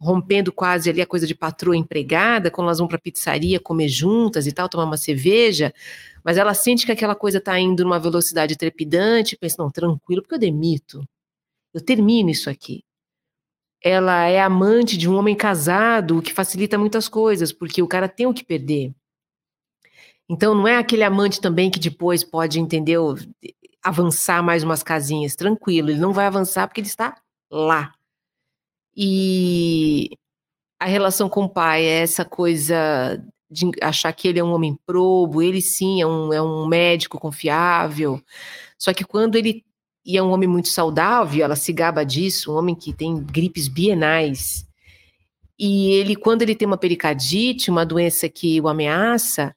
rompendo 0.00 0.50
quase 0.50 0.90
ali 0.90 1.00
a 1.00 1.06
coisa 1.06 1.26
de 1.26 1.34
patroa 1.34 1.76
empregada, 1.76 2.50
quando 2.50 2.66
elas 2.66 2.78
vão 2.78 2.88
para 2.88 2.98
pizzaria 2.98 3.60
comer 3.60 3.88
juntas 3.88 4.48
e 4.48 4.52
tal, 4.52 4.68
tomar 4.68 4.84
uma 4.84 4.96
cerveja, 4.96 5.72
mas 6.24 6.38
ela 6.38 6.54
sente 6.54 6.86
que 6.86 6.92
aquela 6.92 7.14
coisa 7.14 7.38
está 7.38 7.58
indo 7.58 7.84
numa 7.84 7.98
velocidade 7.98 8.56
trepidante, 8.56 9.36
pensa, 9.36 9.56
não, 9.58 9.70
tranquilo, 9.70 10.22
porque 10.22 10.34
eu 10.34 10.38
demito. 10.38 11.06
Eu 11.74 11.80
termino 11.80 12.30
isso 12.30 12.48
aqui. 12.50 12.84
Ela 13.82 14.26
é 14.26 14.40
amante 14.40 14.96
de 14.96 15.08
um 15.08 15.16
homem 15.16 15.34
casado, 15.34 16.18
o 16.18 16.22
que 16.22 16.32
facilita 16.32 16.78
muitas 16.78 17.08
coisas, 17.08 17.52
porque 17.52 17.82
o 17.82 17.88
cara 17.88 18.08
tem 18.08 18.26
o 18.26 18.34
que 18.34 18.44
perder. 18.44 18.94
Então 20.28 20.54
não 20.54 20.68
é 20.68 20.76
aquele 20.76 21.02
amante 21.02 21.40
também 21.40 21.70
que 21.70 21.80
depois 21.80 22.22
pode, 22.22 22.60
entendeu, 22.60 23.16
avançar 23.82 24.42
mais 24.42 24.62
umas 24.62 24.82
casinhas, 24.82 25.34
tranquilo, 25.34 25.90
ele 25.90 25.98
não 26.00 26.12
vai 26.12 26.26
avançar 26.26 26.68
porque 26.68 26.80
ele 26.80 26.88
está 26.88 27.20
lá. 27.50 27.92
E 28.96 30.10
a 30.78 30.86
relação 30.86 31.28
com 31.28 31.44
o 31.44 31.48
pai 31.48 31.84
é 31.84 32.00
essa 32.00 32.24
coisa 32.24 33.22
de 33.52 33.70
achar 33.80 34.12
que 34.12 34.26
ele 34.26 34.38
é 34.38 34.44
um 34.44 34.52
homem 34.52 34.78
probo, 34.86 35.42
ele 35.42 35.60
sim 35.60 36.00
é 36.00 36.06
um, 36.06 36.32
é 36.32 36.42
um 36.42 36.66
médico 36.66 37.18
confiável. 37.18 38.20
Só 38.78 38.92
que 38.92 39.04
quando 39.04 39.36
ele 39.36 39.64
e 40.04 40.16
é 40.16 40.22
um 40.22 40.32
homem 40.32 40.48
muito 40.48 40.68
saudável, 40.68 41.44
ela 41.44 41.56
se 41.56 41.72
gaba 41.72 42.04
disso, 42.04 42.52
um 42.52 42.56
homem 42.56 42.74
que 42.74 42.92
tem 42.92 43.22
gripes 43.22 43.68
bienais. 43.68 44.66
E 45.58 45.92
ele, 45.92 46.16
quando 46.16 46.42
ele 46.42 46.56
tem 46.56 46.66
uma 46.66 46.76
pericardite, 46.76 47.70
uma 47.70 47.86
doença 47.86 48.28
que 48.28 48.60
o 48.60 48.68
ameaça, 48.68 49.54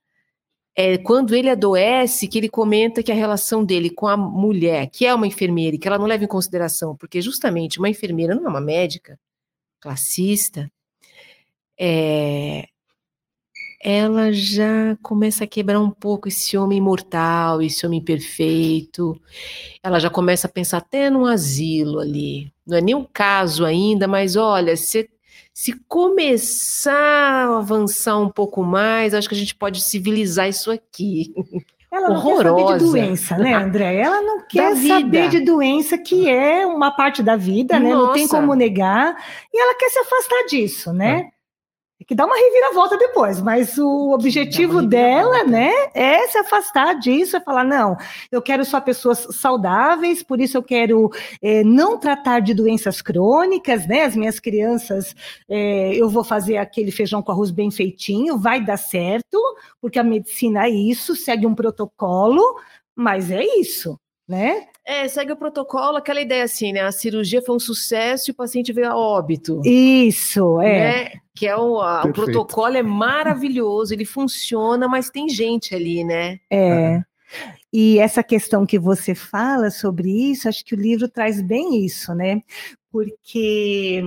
é 0.76 0.98
quando 0.98 1.34
ele 1.34 1.50
adoece, 1.50 2.28
que 2.28 2.38
ele 2.38 2.50
comenta 2.50 3.02
que 3.02 3.12
a 3.12 3.16
relação 3.16 3.66
dele 3.66 3.90
com 3.90 4.08
a 4.08 4.18
mulher, 4.18 4.88
que 4.88 5.06
é 5.06 5.14
uma 5.14 5.26
enfermeira, 5.26 5.76
e 5.76 5.80
que 5.80 5.88
ela 5.88 5.98
não 5.98 6.06
leva 6.06 6.24
em 6.24 6.28
consideração, 6.28 6.96
porque 6.96 7.22
justamente 7.22 7.80
uma 7.80 7.90
enfermeira 7.90 8.36
não 8.36 8.46
é 8.46 8.50
uma 8.50 8.62
médica 8.62 9.18
classista, 9.80 10.72
é, 11.80 12.68
ela 13.88 14.34
já 14.34 14.98
começa 15.04 15.44
a 15.44 15.48
quebrar 15.48 15.80
um 15.80 15.92
pouco 15.92 16.28
esse 16.28 16.58
homem 16.58 16.80
imortal, 16.80 17.62
esse 17.62 17.86
homem 17.86 18.02
perfeito. 18.02 19.16
Ela 19.84 20.00
já 20.00 20.10
começa 20.10 20.48
a 20.48 20.50
pensar 20.50 20.80
até 20.80 21.08
num 21.08 21.24
asilo 21.28 22.00
ali. 22.00 22.52
Não 22.66 22.80
é 22.80 22.82
nem 22.82 22.96
um 22.96 23.04
caso 23.04 23.64
ainda, 23.64 24.08
mas 24.08 24.36
olha, 24.36 24.76
se, 24.76 25.08
se 25.54 25.74
começar 25.88 26.94
a 26.96 27.60
avançar 27.60 28.18
um 28.18 28.28
pouco 28.28 28.64
mais, 28.64 29.14
acho 29.14 29.30
que 29.30 29.36
a 29.36 29.38
gente 29.38 29.54
pode 29.54 29.80
civilizar 29.84 30.50
isso 30.50 30.72
aqui. 30.72 31.32
Ela 31.94 32.10
não 32.10 32.16
Horrorosa. 32.16 32.56
quer 32.56 32.64
saber 32.64 32.74
de 32.80 32.86
doença, 32.86 33.38
né, 33.38 33.54
André? 33.54 33.96
Ela 33.98 34.22
não 34.24 34.48
quer 34.48 34.76
saber 34.76 35.30
de 35.30 35.40
doença, 35.42 35.96
que 35.96 36.28
é 36.28 36.66
uma 36.66 36.90
parte 36.90 37.22
da 37.22 37.36
vida, 37.36 37.80
né? 37.80 37.94
Nossa. 37.94 38.08
Não 38.08 38.14
tem 38.14 38.28
como 38.28 38.56
negar. 38.56 39.16
E 39.54 39.62
ela 39.62 39.78
quer 39.78 39.90
se 39.92 40.00
afastar 40.00 40.46
disso, 40.50 40.92
né? 40.92 41.30
É 42.00 42.04
que 42.04 42.14
dá 42.14 42.26
uma 42.26 42.36
reviravolta 42.36 42.98
depois, 42.98 43.42
mas 43.42 43.78
o 43.78 44.12
objetivo 44.12 44.82
dela, 44.82 45.46
né, 45.46 45.72
é 45.94 46.28
se 46.28 46.38
afastar 46.38 46.94
disso, 46.96 47.38
é 47.38 47.40
falar, 47.40 47.64
não, 47.64 47.96
eu 48.30 48.42
quero 48.42 48.66
só 48.66 48.82
pessoas 48.82 49.26
saudáveis, 49.32 50.22
por 50.22 50.42
isso 50.42 50.58
eu 50.58 50.64
quero 50.64 51.10
é, 51.42 51.64
não 51.64 51.98
tratar 51.98 52.42
de 52.42 52.54
doenças 52.54 53.02
crônicas, 53.02 53.88
né, 53.88 54.04
as 54.04 54.14
minhas 54.14 54.42
crianças, 54.42 55.16
é, 55.48 55.96
eu 55.96 56.10
vou 56.10 56.26
fazer 56.26 56.58
aquele 56.58 56.92
feijão 56.92 57.22
com 57.22 57.32
arroz 57.32 57.50
bem 57.50 57.72
feitinho, 57.72 58.38
vai 58.38 58.62
dar 58.62 58.78
certo, 58.78 59.40
porque 59.80 59.98
a 59.98 60.04
medicina 60.04 60.66
é 60.66 60.70
isso, 60.70 61.16
segue 61.16 61.48
um 61.48 61.56
protocolo, 61.56 62.60
mas 62.94 63.32
é 63.32 63.42
isso, 63.58 63.98
né? 64.28 64.68
É, 64.86 65.08
segue 65.08 65.32
o 65.32 65.38
protocolo, 65.38 65.98
aquela 65.98 66.22
ideia 66.22 66.44
assim, 66.44 66.72
né? 66.72 66.82
A 66.82 66.92
cirurgia 66.92 67.42
foi 67.42 67.56
um 67.56 67.60
sucesso 67.60 68.30
e 68.30 68.32
o 68.32 68.36
paciente 68.36 68.72
veio 68.72 68.88
a 68.88 68.96
óbito. 68.96 69.60
Isso, 69.66 70.62
é. 70.62 70.80
Né? 70.80 71.12
Que 71.34 71.48
é 71.48 71.58
o, 71.58 71.82
a, 71.82 72.04
o 72.04 72.14
protocolo 72.14 72.78
é 72.78 72.84
maravilhoso, 72.84 73.94
ele 73.94 74.06
funciona, 74.06 74.88
mas 74.88 75.10
tem 75.10 75.28
gente 75.28 75.74
ali, 75.74 76.04
né? 76.04 76.40
É. 76.52 77.02
E 77.74 77.98
essa 77.98 78.24
questão 78.24 78.66
que 78.66 78.78
você 78.78 79.16
fala 79.16 79.72
sobre 79.72 80.10
isso, 80.10 80.48
acho 80.48 80.64
que 80.64 80.76
o 80.76 80.80
livro 80.80 81.10
traz 81.10 81.42
bem 81.42 81.84
isso, 81.84 82.14
né? 82.14 82.42
Porque 82.92 84.04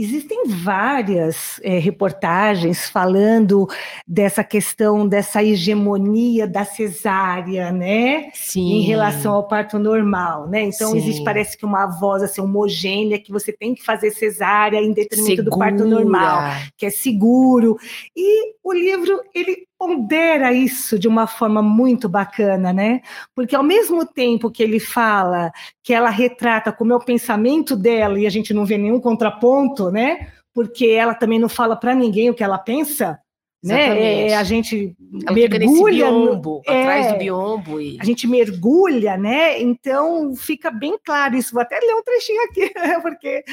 Existem 0.00 0.44
várias 0.46 1.60
é, 1.62 1.78
reportagens 1.78 2.88
falando 2.88 3.68
dessa 4.06 4.42
questão 4.42 5.06
dessa 5.06 5.44
hegemonia 5.44 6.46
da 6.46 6.64
cesárea, 6.64 7.70
né? 7.70 8.30
Sim. 8.32 8.78
Em 8.78 8.80
relação 8.80 9.34
ao 9.34 9.46
parto 9.46 9.78
normal, 9.78 10.48
né? 10.48 10.62
Então 10.62 10.92
Sim. 10.92 10.96
existe 10.96 11.22
parece 11.22 11.58
que 11.58 11.66
uma 11.66 11.86
voz 11.86 12.22
assim 12.22 12.40
homogênea 12.40 13.18
que 13.18 13.30
você 13.30 13.52
tem 13.52 13.74
que 13.74 13.84
fazer 13.84 14.10
cesárea 14.10 14.80
em 14.80 14.94
detrimento 14.94 15.42
Segura. 15.42 15.50
do 15.50 15.58
parto 15.58 15.84
normal, 15.84 16.50
que 16.78 16.86
é 16.86 16.90
seguro. 16.90 17.76
E 18.16 18.54
o 18.64 18.72
livro 18.72 19.20
ele 19.34 19.69
pondera 19.80 20.52
isso 20.52 20.98
de 20.98 21.08
uma 21.08 21.26
forma 21.26 21.62
muito 21.62 22.06
bacana, 22.06 22.70
né? 22.70 23.00
Porque 23.34 23.56
ao 23.56 23.62
mesmo 23.62 24.04
tempo 24.04 24.50
que 24.50 24.62
ele 24.62 24.78
fala 24.78 25.50
que 25.82 25.94
ela 25.94 26.10
retrata 26.10 26.70
como 26.70 26.92
é 26.92 26.96
o 26.96 27.00
pensamento 27.02 27.74
dela 27.74 28.20
e 28.20 28.26
a 28.26 28.30
gente 28.30 28.52
não 28.52 28.66
vê 28.66 28.76
nenhum 28.76 29.00
contraponto, 29.00 29.90
né? 29.90 30.28
Porque 30.52 30.84
ela 30.88 31.14
também 31.14 31.38
não 31.38 31.48
fala 31.48 31.76
para 31.76 31.94
ninguém 31.94 32.28
o 32.28 32.34
que 32.34 32.44
ela 32.44 32.58
pensa, 32.58 33.18
né? 33.62 34.28
É, 34.28 34.36
a 34.36 34.42
gente 34.42 34.96
Ela 35.26 35.32
mergulha 35.34 36.10
biombo, 36.10 36.62
no, 36.66 36.72
atrás 36.72 37.06
é, 37.06 37.12
do 37.12 37.18
biombo 37.18 37.80
e... 37.80 37.98
a 38.00 38.04
gente 38.04 38.26
mergulha, 38.26 39.16
né? 39.18 39.60
Então 39.60 40.34
fica 40.34 40.70
bem 40.70 40.98
claro 41.04 41.36
isso. 41.36 41.52
Vou 41.52 41.60
até 41.60 41.78
ler 41.78 41.94
um 41.94 42.02
trechinho 42.02 42.42
aqui, 42.44 42.72
porque 43.02 43.44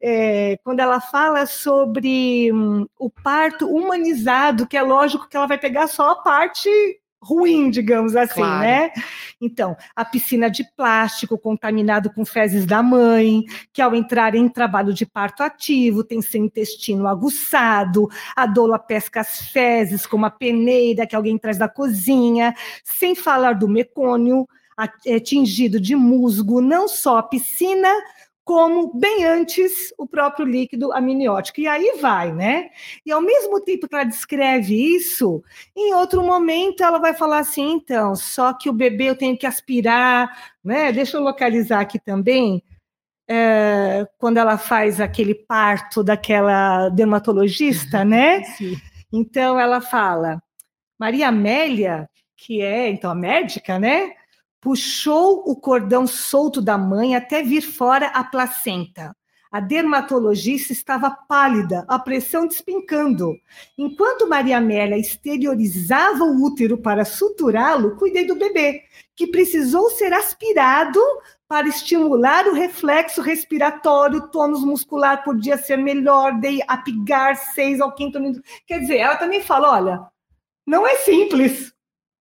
é, 0.00 0.58
quando 0.64 0.80
ela 0.80 1.00
fala 1.00 1.44
sobre 1.44 2.50
hum, 2.52 2.86
o 2.98 3.10
parto 3.10 3.68
humanizado, 3.68 4.66
que 4.66 4.76
é 4.76 4.82
lógico 4.82 5.28
que 5.28 5.36
ela 5.36 5.46
vai 5.46 5.58
pegar 5.58 5.86
só 5.86 6.12
a 6.12 6.16
parte 6.16 6.70
ruim, 7.22 7.70
digamos 7.70 8.16
assim, 8.16 8.40
claro. 8.40 8.62
né? 8.62 8.92
Então, 9.40 9.76
a 9.94 10.04
piscina 10.04 10.50
de 10.50 10.64
plástico 10.76 11.38
contaminado 11.38 12.12
com 12.12 12.24
fezes 12.24 12.66
da 12.66 12.82
mãe, 12.82 13.44
que 13.72 13.80
ao 13.80 13.94
entrar 13.94 14.34
em 14.34 14.48
trabalho 14.48 14.92
de 14.92 15.06
parto 15.06 15.42
ativo 15.42 16.02
tem 16.02 16.20
seu 16.20 16.42
intestino 16.42 17.06
aguçado, 17.06 18.08
a 18.34 18.44
doula 18.46 18.78
pesca 18.78 19.20
as 19.20 19.48
fezes 19.50 20.06
com 20.06 20.16
uma 20.16 20.30
peneira 20.30 21.06
que 21.06 21.14
alguém 21.14 21.38
traz 21.38 21.56
da 21.56 21.68
cozinha, 21.68 22.54
sem 22.82 23.14
falar 23.14 23.52
do 23.52 23.68
mecônio 23.68 24.46
atingido 24.76 25.78
de 25.78 25.94
musgo, 25.94 26.60
não 26.60 26.88
só 26.88 27.18
a 27.18 27.22
piscina, 27.22 27.88
como 28.44 28.92
bem 28.98 29.24
antes 29.24 29.94
o 29.96 30.06
próprio 30.06 30.44
líquido 30.44 30.92
amniótico. 30.92 31.60
E 31.60 31.68
aí 31.68 31.98
vai, 32.00 32.32
né? 32.32 32.70
E 33.06 33.12
ao 33.12 33.20
mesmo 33.20 33.60
tempo 33.60 33.88
que 33.88 33.94
ela 33.94 34.04
descreve 34.04 34.74
isso, 34.96 35.42
em 35.76 35.94
outro 35.94 36.22
momento 36.22 36.82
ela 36.82 36.98
vai 36.98 37.14
falar 37.14 37.38
assim, 37.38 37.72
então, 37.72 38.16
só 38.16 38.52
que 38.52 38.68
o 38.68 38.72
bebê 38.72 39.10
eu 39.10 39.16
tenho 39.16 39.38
que 39.38 39.46
aspirar, 39.46 40.54
né? 40.62 40.92
Deixa 40.92 41.16
eu 41.16 41.22
localizar 41.22 41.80
aqui 41.80 41.98
também. 41.98 42.62
É, 43.28 44.06
quando 44.18 44.38
ela 44.38 44.58
faz 44.58 45.00
aquele 45.00 45.34
parto 45.34 46.02
daquela 46.02 46.88
dermatologista, 46.88 48.04
né? 48.04 48.42
Sim. 48.44 48.76
Então 49.12 49.58
ela 49.58 49.80
fala, 49.80 50.42
Maria 50.98 51.28
Amélia, 51.28 52.08
que 52.36 52.60
é 52.60 52.88
então 52.88 53.10
a 53.10 53.14
médica, 53.14 53.78
né? 53.78 54.14
Puxou 54.62 55.42
o 55.44 55.56
cordão 55.56 56.06
solto 56.06 56.62
da 56.62 56.78
mãe 56.78 57.16
até 57.16 57.42
vir 57.42 57.62
fora 57.62 58.06
a 58.06 58.22
placenta. 58.22 59.14
A 59.50 59.60
dermatologista 59.60 60.72
estava 60.72 61.10
pálida, 61.10 61.84
a 61.86 61.98
pressão 61.98 62.46
despencando. 62.46 63.36
Enquanto 63.76 64.26
Maria 64.26 64.56
Amélia 64.56 64.96
exteriorizava 64.96 66.24
o 66.24 66.42
útero 66.42 66.78
para 66.78 67.04
suturá-lo, 67.04 67.96
cuidei 67.96 68.24
do 68.24 68.36
bebê, 68.36 68.84
que 69.14 69.26
precisou 69.26 69.90
ser 69.90 70.14
aspirado 70.14 71.00
para 71.46 71.68
estimular 71.68 72.46
o 72.46 72.54
reflexo 72.54 73.20
respiratório, 73.20 74.20
o 74.20 74.28
tônus 74.28 74.64
muscular 74.64 75.22
podia 75.22 75.58
ser 75.58 75.76
melhor, 75.76 76.38
dei 76.40 76.62
apigar 76.66 77.36
seis 77.36 77.78
ao 77.78 77.94
quinto 77.94 78.18
minuto. 78.18 78.42
Quer 78.66 78.78
dizer, 78.78 78.98
ela 78.98 79.16
também 79.16 79.42
fala: 79.42 79.72
olha, 79.72 80.06
não 80.64 80.86
é 80.86 80.96
simples 80.98 81.74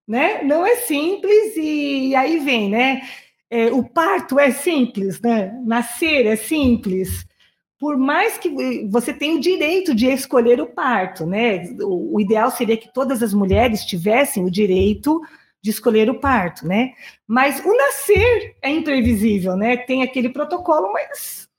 né? 0.08 0.44
Não 0.44 0.66
é 0.66 0.76
simples 0.78 1.56
e 1.56 2.16
aí 2.16 2.40
vem, 2.40 2.70
né? 2.70 3.02
É, 3.50 3.66
o 3.72 3.84
parto 3.84 4.40
é 4.40 4.52
simples, 4.52 5.20
né? 5.22 5.54
Nascer 5.66 6.26
é 6.26 6.36
simples, 6.36 7.26
por 7.80 7.98
mais 7.98 8.38
que 8.38 8.88
você 8.90 9.14
tenha 9.14 9.36
o 9.36 9.42
direito 9.42 9.96
de 9.96 10.08
escolher 10.08 10.62
o 10.62 10.68
parto, 10.68 11.26
né? 11.26 11.64
O, 11.82 12.16
o, 12.16 12.22
ideal 12.22 12.52
seria 12.52 12.78
que 12.78 12.94
todas 12.94 13.24
as 13.24 13.34
mulheres 13.34 13.84
tivessem 13.84 14.46
o 14.46 14.52
direito 14.52 15.20
de 15.62 15.70
escolher 15.70 16.10
o 16.10 16.20
parto, 16.20 16.68
né? 16.68 16.94
Mas 17.28 17.60
o 17.66 17.76
nascer 17.76 18.56
é 18.62 18.70
imprevisível, 18.70 19.56
né? 19.56 19.78
Tem 19.78 20.04
aquele 20.04 20.30
protocolo, 20.30 20.94
mas 20.94 21.50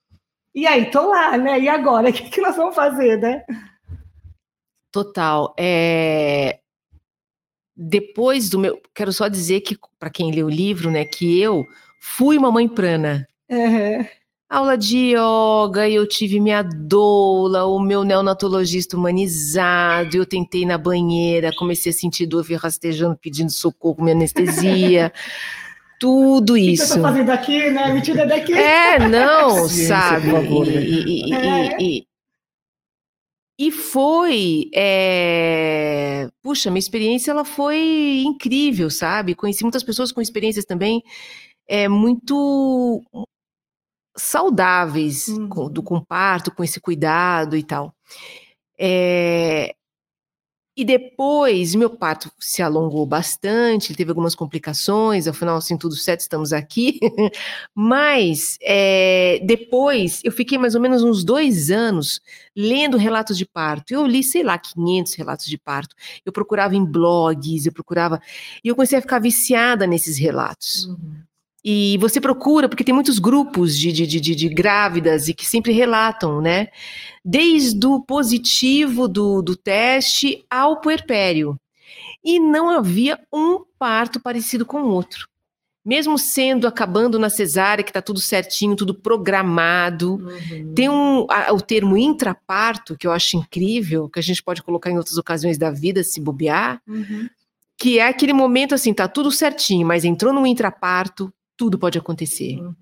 e 0.54 0.66
aí, 0.66 0.90
tô 0.90 1.08
lá, 1.08 1.36
né? 1.38 1.58
E 1.58 1.68
agora, 1.68 2.08
o 2.10 2.12
que, 2.12 2.28
que 2.30 2.40
nós 2.40 2.56
vamos 2.56 2.74
fazer, 2.74 3.18
né? 3.18 3.44
Total. 4.90 5.54
É... 5.58 6.60
Depois 7.84 8.48
do 8.48 8.58
meu, 8.58 8.80
quero 8.94 9.12
só 9.12 9.28
dizer 9.28 9.60
que 9.60 9.76
para 9.98 10.10
quem 10.10 10.32
lê 10.32 10.42
o 10.42 10.48
livro, 10.48 10.90
né, 10.90 11.04
que 11.04 11.40
eu 11.40 11.66
fui 12.00 12.38
uma 12.38 12.50
mãe 12.50 12.68
prana. 12.68 13.26
Uhum 13.50 14.04
aula 14.52 14.76
de 14.76 15.14
yoga, 15.14 15.88
eu 15.88 16.06
tive 16.06 16.38
minha 16.38 16.62
doula, 16.62 17.64
o 17.64 17.80
meu 17.80 18.04
neonatologista 18.04 18.98
humanizado, 18.98 20.14
eu 20.14 20.26
tentei 20.26 20.66
na 20.66 20.76
banheira, 20.76 21.50
comecei 21.56 21.88
a 21.88 21.94
sentir 21.94 22.26
dor, 22.26 22.44
fui 22.44 22.54
rastejando, 22.56 23.16
pedindo 23.16 23.50
socorro, 23.50 24.02
minha 24.04 24.14
anestesia. 24.14 25.10
tudo 25.98 26.54
isso. 26.54 26.82
O 26.82 26.86
que 26.86 26.92
você 26.92 27.00
tá 27.00 27.08
fazendo 27.08 27.30
aqui, 27.30 27.70
né? 27.70 27.92
Me 27.94 28.02
tira 28.02 28.26
daqui. 28.26 28.52
É, 28.52 28.98
não, 29.08 29.68
Ciência, 29.68 29.86
sabe? 29.86 30.30
Favor, 30.30 30.66
né? 30.66 30.82
e, 30.82 31.32
é. 31.32 31.76
e, 31.80 32.06
e, 33.58 33.70
foi, 33.70 34.70
é... 34.74 36.28
puxa, 36.42 36.70
minha 36.70 36.78
experiência 36.78 37.30
ela 37.30 37.44
foi 37.44 38.22
incrível, 38.26 38.90
sabe? 38.90 39.34
Conheci 39.34 39.62
muitas 39.62 39.82
pessoas 39.84 40.12
com 40.12 40.20
experiências 40.20 40.64
também 40.64 41.02
é 41.66 41.88
muito 41.88 43.02
saudáveis 44.16 45.28
uhum. 45.28 45.48
com, 45.48 45.70
do 45.70 45.82
comparto, 45.82 46.54
com 46.54 46.62
esse 46.62 46.80
cuidado 46.80 47.56
e 47.56 47.62
tal. 47.62 47.94
É, 48.78 49.74
e 50.74 50.84
depois, 50.86 51.74
meu 51.74 51.90
parto 51.90 52.32
se 52.38 52.62
alongou 52.62 53.04
bastante, 53.04 53.94
teve 53.94 54.10
algumas 54.10 54.34
complicações, 54.34 55.28
afinal, 55.28 55.56
assim, 55.56 55.76
tudo 55.76 55.94
certo, 55.94 56.20
estamos 56.20 56.50
aqui. 56.52 56.98
Mas, 57.74 58.56
é, 58.62 59.38
depois, 59.44 60.22
eu 60.24 60.32
fiquei 60.32 60.56
mais 60.56 60.74
ou 60.74 60.80
menos 60.80 61.02
uns 61.02 61.24
dois 61.24 61.70
anos 61.70 62.20
lendo 62.56 62.96
relatos 62.96 63.36
de 63.36 63.44
parto. 63.44 63.92
Eu 63.92 64.06
li, 64.06 64.22
sei 64.24 64.42
lá, 64.42 64.58
500 64.58 65.14
relatos 65.14 65.46
de 65.46 65.58
parto. 65.58 65.94
Eu 66.24 66.32
procurava 66.32 66.74
em 66.74 66.84
blogs, 66.84 67.66
eu 67.66 67.72
procurava. 67.72 68.18
E 68.64 68.68
eu 68.68 68.74
comecei 68.74 68.98
a 68.98 69.02
ficar 69.02 69.18
viciada 69.18 69.86
nesses 69.86 70.16
relatos. 70.16 70.86
Uhum. 70.86 71.31
E 71.64 71.96
você 71.98 72.20
procura, 72.20 72.68
porque 72.68 72.82
tem 72.82 72.94
muitos 72.94 73.20
grupos 73.20 73.78
de, 73.78 73.92
de, 73.92 74.06
de, 74.06 74.34
de, 74.34 74.48
grávidas 74.48 75.28
e 75.28 75.34
que 75.34 75.46
sempre 75.46 75.72
relatam, 75.72 76.40
né? 76.40 76.68
Desde 77.24 77.86
o 77.86 78.00
positivo 78.00 79.06
do, 79.06 79.40
do 79.40 79.54
teste 79.54 80.44
ao 80.50 80.80
puerpério. 80.80 81.56
E 82.24 82.40
não 82.40 82.68
havia 82.68 83.18
um 83.32 83.60
parto 83.78 84.20
parecido 84.20 84.66
com 84.66 84.82
o 84.82 84.88
outro. 84.88 85.28
Mesmo 85.84 86.16
sendo 86.18 86.66
acabando 86.66 87.18
na 87.18 87.30
cesárea, 87.30 87.82
que 87.82 87.90
está 87.90 88.02
tudo 88.02 88.20
certinho, 88.20 88.76
tudo 88.76 88.94
programado. 88.94 90.14
Uhum. 90.14 90.74
Tem 90.74 90.88
um, 90.88 91.26
a, 91.28 91.52
o 91.52 91.60
termo 91.60 91.96
intraparto, 91.96 92.96
que 92.96 93.06
eu 93.06 93.12
acho 93.12 93.36
incrível, 93.36 94.08
que 94.08 94.18
a 94.18 94.22
gente 94.22 94.42
pode 94.42 94.62
colocar 94.62 94.90
em 94.90 94.96
outras 94.96 95.16
ocasiões 95.16 95.58
da 95.58 95.70
vida, 95.70 96.02
se 96.02 96.20
bobear. 96.20 96.80
Uhum 96.88 97.28
que 97.82 97.98
é 97.98 98.06
aquele 98.06 98.32
momento 98.32 98.76
assim, 98.76 98.94
tá 98.94 99.08
tudo 99.08 99.32
certinho, 99.32 99.84
mas 99.84 100.04
entrou 100.04 100.32
no 100.32 100.46
intraparto, 100.46 101.34
tudo 101.56 101.78
pode 101.78 101.98
acontecer. 101.98 102.58
Uhum. 102.60 102.74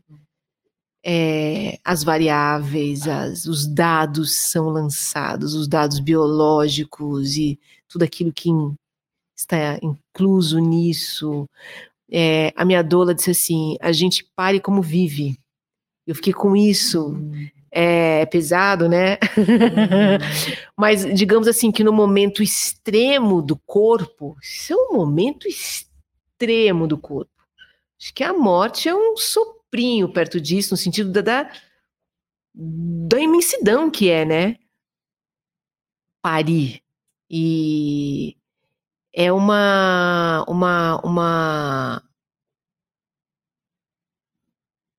É, 1.05 1.79
as 1.83 2.05
variáveis, 2.05 3.09
as, 3.09 3.47
os 3.47 3.67
dados 3.67 4.37
são 4.37 4.69
lançados, 4.69 5.55
os 5.55 5.67
dados 5.67 5.99
biológicos 5.99 7.37
e 7.37 7.59
tudo 7.89 8.03
aquilo 8.03 8.33
que 8.33 8.51
in, 8.51 8.75
está 9.37 9.79
incluso 9.83 10.59
nisso. 10.59 11.49
É, 12.11 12.53
a 12.55 12.65
minha 12.65 12.83
doula 12.83 13.15
disse 13.15 13.31
assim: 13.31 13.77
a 13.81 13.93
gente 13.93 14.25
pare 14.37 14.61
como 14.61 14.83
vive. 14.83 15.39
Eu 16.07 16.15
fiquei 16.15 16.33
com 16.33 16.55
isso. 16.55 17.09
Uhum. 17.09 17.49
É, 17.73 18.23
é 18.23 18.27
pesado, 18.27 18.89
né? 18.89 19.15
Uhum. 19.37 20.19
Mas 20.77 21.05
digamos 21.15 21.47
assim 21.47 21.71
que 21.71 21.85
no 21.85 21.93
momento 21.93 22.43
extremo 22.43 23.41
do 23.41 23.57
corpo, 23.65 24.37
isso 24.43 24.73
é 24.73 24.77
um 24.77 24.97
momento 24.97 25.47
extremo 25.47 26.87
do 26.87 26.99
corpo. 26.99 27.31
Acho 28.01 28.15
que 28.15 28.25
a 28.25 28.33
morte 28.33 28.89
é 28.89 28.95
um 28.95 29.15
soprinho 29.17 30.11
perto 30.11 30.41
disso, 30.41 30.73
no 30.73 30.77
sentido 30.79 31.13
da, 31.13 31.21
da, 31.21 31.53
da 32.55 33.21
imensidão 33.21 33.91
que 33.91 34.09
é, 34.09 34.25
né? 34.25 34.57
Parir. 36.23 36.83
E 37.29 38.37
é 39.13 39.31
uma, 39.31 40.45
uma, 40.49 41.01
uma, 41.05 42.03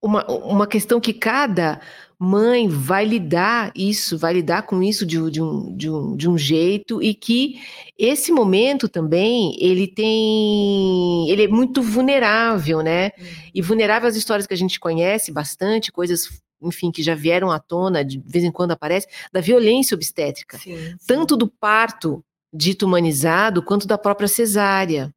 uma, 0.01 0.25
uma 0.27 0.67
questão 0.67 1.01
que 1.01 1.13
cada 1.13 1.81
mãe 2.23 2.67
vai 2.67 3.03
lidar 3.03 3.71
isso, 3.75 4.15
vai 4.15 4.34
lidar 4.34 4.62
com 4.62 4.84
isso 4.84 5.07
de, 5.07 5.17
de, 5.31 5.41
um, 5.41 5.75
de, 5.75 5.89
um, 5.89 6.15
de 6.15 6.29
um 6.29 6.38
jeito 6.38 7.01
e 7.01 7.15
que 7.15 7.60
esse 7.97 8.31
momento 8.31 8.88
também 8.88 9.57
ele 9.60 9.88
tem, 9.88 11.27
ele 11.31 11.45
é 11.45 11.47
muito 11.47 11.81
vulnerável, 11.81 12.84
né? 12.84 13.10
E 13.51 13.60
uhum. 13.60 13.67
vulnerável 13.67 14.07
às 14.07 14.15
histórias 14.15 14.45
que 14.45 14.53
a 14.53 14.57
gente 14.57 14.79
conhece 14.79 15.31
bastante, 15.31 15.91
coisas 15.91 16.29
enfim, 16.62 16.91
que 16.91 17.01
já 17.01 17.15
vieram 17.15 17.49
à 17.49 17.57
tona, 17.57 18.05
de 18.05 18.21
vez 18.23 18.45
em 18.45 18.51
quando 18.51 18.69
aparece, 18.69 19.07
da 19.34 19.41
violência 19.41 19.95
obstétrica. 19.95 20.60
Sim, 20.60 20.77
sim. 20.77 20.95
Tanto 21.07 21.36
do 21.36 21.47
parto 21.47 22.23
dito 22.53 22.86
humanizado, 22.86 23.63
quanto 23.63 23.88
da 23.88 23.97
própria 23.97 24.27
cesárea. 24.27 25.12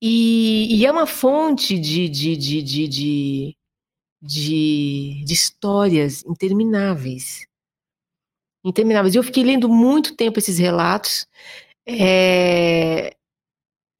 E, 0.00 0.68
e 0.70 0.86
é 0.86 0.92
uma 0.92 1.06
fonte 1.06 1.76
de, 1.76 2.08
de, 2.08 2.36
de, 2.36 2.62
de, 2.62 3.56
de 4.24 5.22
de, 5.24 5.34
histórias 5.34 6.24
intermináveis. 6.24 7.46
Intermináveis. 8.64 9.14
Eu 9.14 9.22
fiquei 9.22 9.44
lendo 9.44 9.68
muito 9.68 10.16
tempo 10.16 10.38
esses 10.38 10.58
relatos, 10.58 11.26
é, 11.86 13.14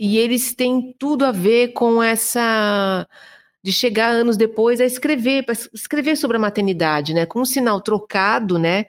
e 0.00 0.18
eles 0.18 0.54
têm 0.54 0.94
tudo 0.98 1.24
a 1.24 1.32
ver 1.32 1.72
com 1.74 2.02
essa 2.02 3.06
de 3.62 3.72
chegar 3.72 4.10
anos 4.10 4.36
depois 4.36 4.80
a 4.80 4.84
escrever, 4.84 5.46
escrever 5.72 6.16
sobre 6.16 6.36
a 6.36 6.40
maternidade, 6.40 7.14
né? 7.14 7.26
Com 7.26 7.40
um 7.40 7.44
sinal 7.46 7.80
trocado, 7.80 8.58
né? 8.58 8.86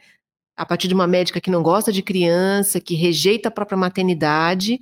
A 0.57 0.65
partir 0.65 0.87
de 0.87 0.93
uma 0.93 1.07
médica 1.07 1.41
que 1.41 1.51
não 1.51 1.63
gosta 1.63 1.91
de 1.91 2.01
criança, 2.01 2.81
que 2.81 2.95
rejeita 2.95 3.49
a 3.49 3.51
própria 3.51 3.77
maternidade, 3.77 4.81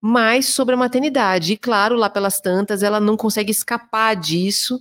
mas 0.00 0.46
sobre 0.46 0.74
a 0.74 0.78
maternidade. 0.78 1.52
E 1.54 1.56
claro, 1.56 1.96
lá 1.96 2.10
pelas 2.10 2.40
tantas, 2.40 2.82
ela 2.82 3.00
não 3.00 3.16
consegue 3.16 3.50
escapar 3.52 4.14
disso 4.16 4.80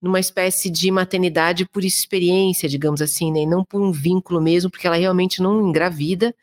numa 0.00 0.18
espécie 0.20 0.70
de 0.70 0.90
maternidade 0.90 1.66
por 1.66 1.84
experiência, 1.84 2.68
digamos 2.68 3.02
assim, 3.02 3.30
né? 3.30 3.40
E 3.40 3.46
não 3.46 3.64
por 3.64 3.80
um 3.80 3.92
vínculo 3.92 4.40
mesmo, 4.40 4.70
porque 4.70 4.86
ela 4.86 4.96
realmente 4.96 5.42
não 5.42 5.68
engravida, 5.68 6.34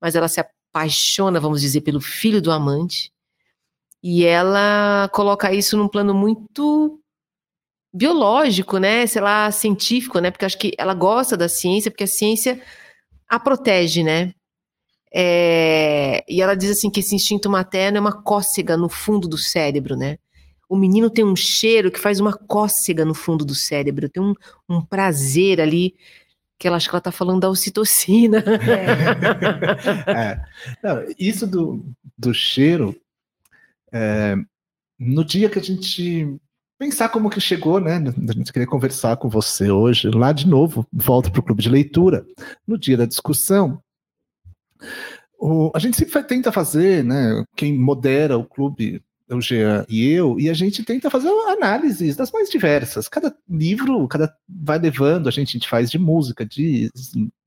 mas 0.00 0.14
ela 0.14 0.28
se 0.28 0.40
apaixona, 0.40 1.40
vamos 1.40 1.60
dizer, 1.60 1.80
pelo 1.80 2.00
filho 2.00 2.42
do 2.42 2.52
amante. 2.52 3.12
E 4.02 4.24
ela 4.24 5.08
coloca 5.12 5.52
isso 5.52 5.76
num 5.76 5.88
plano 5.88 6.14
muito 6.14 7.00
biológico, 7.92 8.78
né? 8.78 9.06
Sei 9.06 9.20
lá, 9.22 9.50
científico, 9.50 10.18
né? 10.20 10.30
Porque 10.30 10.44
acho 10.44 10.58
que 10.58 10.72
ela 10.78 10.94
gosta 10.94 11.36
da 11.36 11.48
ciência, 11.48 11.90
porque 11.90 12.04
a 12.04 12.06
ciência 12.06 12.62
a 13.28 13.40
protege, 13.40 14.02
né? 14.02 14.34
É... 15.12 16.24
E 16.28 16.42
ela 16.42 16.54
diz 16.54 16.70
assim 16.70 16.90
que 16.90 17.00
esse 17.00 17.14
instinto 17.14 17.50
materno 17.50 17.98
é 17.98 18.00
uma 18.00 18.22
cócega 18.22 18.76
no 18.76 18.88
fundo 18.88 19.28
do 19.28 19.38
cérebro, 19.38 19.96
né? 19.96 20.18
O 20.68 20.76
menino 20.76 21.08
tem 21.08 21.24
um 21.24 21.36
cheiro 21.36 21.90
que 21.90 21.98
faz 21.98 22.20
uma 22.20 22.32
cócega 22.32 23.04
no 23.04 23.14
fundo 23.14 23.44
do 23.44 23.54
cérebro, 23.54 24.08
tem 24.08 24.22
um, 24.22 24.34
um 24.68 24.80
prazer 24.80 25.60
ali 25.60 25.94
que 26.58 26.66
ela 26.66 26.76
acha 26.76 26.88
que 26.88 26.94
ela 26.94 26.98
está 26.98 27.12
falando 27.12 27.40
da 27.40 27.48
ocitocina. 27.48 28.42
É. 30.06 30.10
é. 30.10 30.44
Não, 30.82 31.04
isso 31.18 31.46
do, 31.46 31.84
do 32.16 32.34
cheiro, 32.34 32.94
é, 33.92 34.34
no 34.98 35.24
dia 35.24 35.48
que 35.48 35.58
a 35.58 35.62
gente 35.62 36.36
pensar 36.78 37.08
como 37.08 37.30
que 37.30 37.40
chegou, 37.40 37.80
né? 37.80 37.96
A 38.28 38.32
gente 38.32 38.52
queria 38.52 38.66
conversar 38.66 39.16
com 39.16 39.28
você 39.28 39.70
hoje, 39.70 40.10
lá 40.10 40.32
de 40.32 40.46
novo, 40.46 40.86
volta 40.92 41.30
para 41.30 41.40
o 41.40 41.42
clube 41.42 41.62
de 41.62 41.68
leitura, 41.68 42.26
no 42.66 42.76
dia 42.76 42.96
da 42.96 43.06
discussão. 43.06 43.80
O, 45.38 45.70
a 45.74 45.78
gente 45.78 45.96
sempre 45.96 46.22
tenta 46.24 46.50
fazer, 46.50 47.04
né? 47.04 47.44
Quem 47.56 47.72
modera 47.76 48.36
o 48.36 48.44
clube 48.44 49.00
o 49.30 49.40
Jean 49.40 49.84
e 49.88 50.08
eu, 50.08 50.38
e 50.40 50.48
a 50.48 50.54
gente 50.54 50.82
tenta 50.84 51.10
fazer 51.10 51.28
análises 51.28 52.16
das 52.16 52.30
mais 52.32 52.48
diversas. 52.48 53.08
Cada 53.08 53.36
livro, 53.48 54.06
cada 54.08 54.34
vai 54.48 54.78
levando, 54.78 55.28
a 55.28 55.30
gente, 55.30 55.50
a 55.50 55.52
gente 55.52 55.68
faz 55.68 55.90
de 55.90 55.98
música, 55.98 56.46
de 56.46 56.90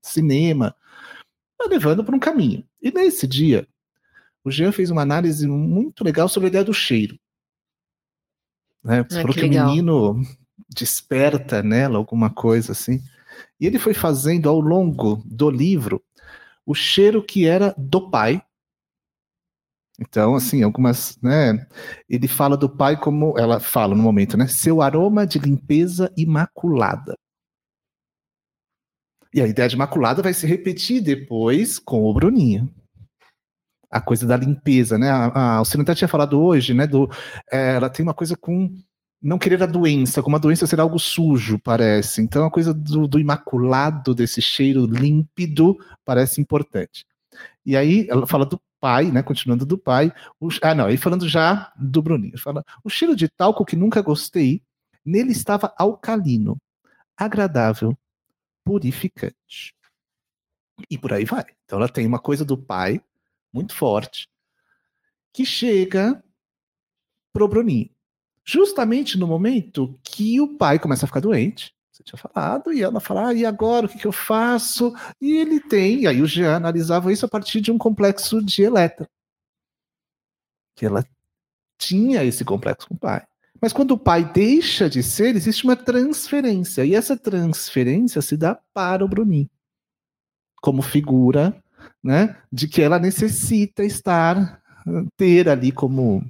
cinema, 0.00 0.74
vai 1.58 1.68
levando 1.68 2.04
para 2.04 2.14
um 2.14 2.20
caminho. 2.20 2.64
E 2.80 2.90
nesse 2.90 3.26
dia, 3.26 3.66
o 4.44 4.50
Jean 4.50 4.72
fez 4.72 4.90
uma 4.90 5.02
análise 5.02 5.46
muito 5.46 6.04
legal 6.04 6.28
sobre 6.28 6.46
a 6.46 6.50
ideia 6.50 6.64
do 6.64 6.74
cheiro. 6.74 7.18
Né? 8.82 9.04
Você 9.08 9.18
ah, 9.18 9.22
falou 9.22 9.34
que, 9.34 9.40
que 9.40 9.46
o 9.46 9.66
menino 9.66 10.22
desperta 10.68 11.62
nela 11.62 11.98
alguma 11.98 12.30
coisa 12.30 12.72
assim. 12.72 13.02
E 13.60 13.66
ele 13.66 13.78
foi 13.78 13.94
fazendo 13.94 14.48
ao 14.48 14.60
longo 14.60 15.22
do 15.24 15.50
livro 15.50 16.02
o 16.66 16.74
cheiro 16.74 17.22
que 17.22 17.46
era 17.46 17.74
do 17.76 18.10
pai. 18.10 18.42
Então, 20.02 20.34
assim, 20.34 20.62
algumas, 20.62 21.18
né? 21.22 21.66
Ele 22.08 22.28
fala 22.28 22.56
do 22.56 22.68
pai 22.68 22.98
como 22.98 23.38
ela 23.38 23.60
fala 23.60 23.94
no 23.94 24.02
momento, 24.02 24.36
né? 24.36 24.46
Seu 24.46 24.82
aroma 24.82 25.26
de 25.26 25.38
limpeza 25.38 26.12
imaculada. 26.16 27.16
E 29.34 29.40
a 29.40 29.46
ideia 29.46 29.68
de 29.68 29.76
imaculada 29.76 30.22
vai 30.22 30.34
se 30.34 30.46
repetir 30.46 31.00
depois 31.02 31.78
com 31.78 32.02
o 32.02 32.12
Bruninho 32.12 32.68
a 33.90 34.00
coisa 34.00 34.26
da 34.26 34.36
limpeza, 34.36 34.96
né? 34.98 35.10
A, 35.10 35.26
a 35.26 35.56
Alcina 35.56 35.94
tinha 35.94 36.08
falado 36.08 36.40
hoje, 36.40 36.72
né? 36.72 36.86
Do, 36.86 37.10
é, 37.52 37.74
ela 37.76 37.90
tem 37.90 38.02
uma 38.02 38.14
coisa 38.14 38.34
com 38.34 38.74
não 39.22 39.38
querer 39.38 39.62
a 39.62 39.66
doença, 39.66 40.22
como 40.22 40.34
a 40.34 40.38
doença 40.38 40.66
ser 40.66 40.80
algo 40.80 40.98
sujo, 40.98 41.58
parece. 41.58 42.22
Então 42.22 42.44
a 42.44 42.50
coisa 42.50 42.72
do, 42.74 43.06
do 43.06 43.20
imaculado, 43.20 44.14
desse 44.14 44.40
cheiro 44.40 44.86
límpido, 44.86 45.76
parece 46.04 46.40
importante. 46.40 47.04
E 47.64 47.76
aí 47.76 48.06
ela 48.10 48.26
fala 48.26 48.46
do 48.46 48.60
pai, 48.82 49.12
né? 49.12 49.22
Continuando 49.22 49.64
do 49.64 49.78
pai. 49.78 50.12
O, 50.40 50.48
ah, 50.60 50.74
não, 50.74 50.86
aí 50.86 50.96
falando 50.96 51.28
já 51.28 51.72
do 51.76 52.02
Bruninho. 52.02 52.36
Fala, 52.36 52.64
o 52.82 52.90
cheiro 52.90 53.14
de 53.14 53.28
talco 53.28 53.64
que 53.64 53.76
nunca 53.76 54.02
gostei, 54.02 54.60
nele 55.04 55.30
estava 55.30 55.72
alcalino, 55.78 56.60
agradável, 57.16 57.96
purificante. 58.64 59.72
E 60.90 60.98
por 60.98 61.12
aí 61.12 61.24
vai. 61.24 61.44
Então 61.64 61.78
ela 61.78 61.88
tem 61.88 62.04
uma 62.04 62.18
coisa 62.18 62.44
do 62.44 62.58
pai, 62.58 63.00
muito 63.52 63.72
forte, 63.72 64.28
que 65.32 65.46
chega 65.46 66.20
pro 67.32 67.46
Bruninho. 67.46 67.88
Justamente 68.44 69.16
no 69.16 69.28
momento 69.28 69.96
que 70.02 70.40
o 70.40 70.58
pai 70.58 70.80
começa 70.80 71.06
a 71.06 71.08
ficar 71.08 71.20
doente, 71.20 71.72
você 72.02 72.16
tinha 72.16 72.18
falado, 72.18 72.72
e 72.72 72.82
ela 72.82 73.00
fala, 73.00 73.28
ah, 73.28 73.34
e 73.34 73.46
agora, 73.46 73.86
o 73.86 73.88
que, 73.88 73.98
que 73.98 74.06
eu 74.06 74.12
faço? 74.12 74.94
E 75.20 75.36
ele 75.36 75.60
tem, 75.60 76.00
e 76.00 76.06
aí 76.06 76.20
o 76.20 76.26
Jean 76.26 76.56
analisava 76.56 77.12
isso 77.12 77.24
a 77.24 77.28
partir 77.28 77.60
de 77.60 77.70
um 77.70 77.78
complexo 77.78 78.42
de 78.42 78.62
Eletra. 78.62 79.08
Que 80.74 80.86
ela 80.86 81.04
tinha 81.78 82.24
esse 82.24 82.44
complexo 82.44 82.88
com 82.88 82.94
o 82.94 82.98
pai. 82.98 83.24
Mas 83.60 83.72
quando 83.72 83.92
o 83.92 83.98
pai 83.98 84.24
deixa 84.24 84.90
de 84.90 85.02
ser, 85.02 85.36
existe 85.36 85.64
uma 85.64 85.76
transferência. 85.76 86.84
E 86.84 86.94
essa 86.94 87.16
transferência 87.16 88.20
se 88.20 88.36
dá 88.36 88.58
para 88.74 89.04
o 89.04 89.08
Bruninho. 89.08 89.48
Como 90.60 90.82
figura 90.82 91.56
né, 92.02 92.36
de 92.52 92.66
que 92.66 92.82
ela 92.82 92.98
necessita 92.98 93.84
estar, 93.84 94.60
ter 95.16 95.48
ali 95.48 95.70
como. 95.70 96.24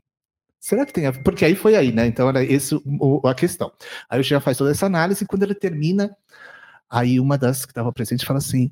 Será 0.63 0.87
que 0.87 0.93
tem 0.93 1.07
a... 1.07 1.13
Porque 1.13 1.45
aí 1.45 1.57
foi 1.57 1.75
aí, 1.75 1.91
né? 1.91 2.07
Então 2.07 2.29
era 2.29 2.45
esse 2.45 2.77
o, 2.77 3.21
a 3.27 3.35
questão. 3.35 3.73
Aí 4.09 4.21
o 4.21 4.23
Jean 4.23 4.39
faz 4.39 4.57
toda 4.57 4.71
essa 4.71 4.87
análise 4.87 5.25
e 5.25 5.27
quando 5.27 5.43
ele 5.43 5.57
termina, 5.57 6.17
aí 6.89 7.19
uma 7.19 7.37
das 7.37 7.67
que 7.67 7.73
estava 7.73 7.93
presente 7.93 8.25
fala 8.25 8.39
assim: 8.39 8.71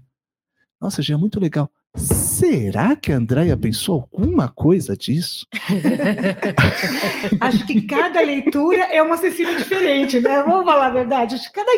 Nossa, 0.80 1.02
Jean, 1.02 1.18
muito 1.18 1.40
legal. 1.40 1.68
Será 1.96 2.94
que 2.94 3.10
a 3.10 3.16
Andréia 3.16 3.56
pensou 3.56 4.08
alguma 4.12 4.48
coisa 4.48 4.96
disso? 4.96 5.44
Acho 7.40 7.66
que 7.66 7.82
cada 7.82 8.20
leitura 8.20 8.84
é 8.84 9.02
uma 9.02 9.16
Cecília 9.16 9.56
diferente, 9.56 10.20
né? 10.20 10.44
Vamos 10.44 10.64
falar 10.64 10.86
a 10.86 10.90
verdade. 10.90 11.34
Acho 11.34 11.50
que 11.50 11.58
cada, 11.58 11.72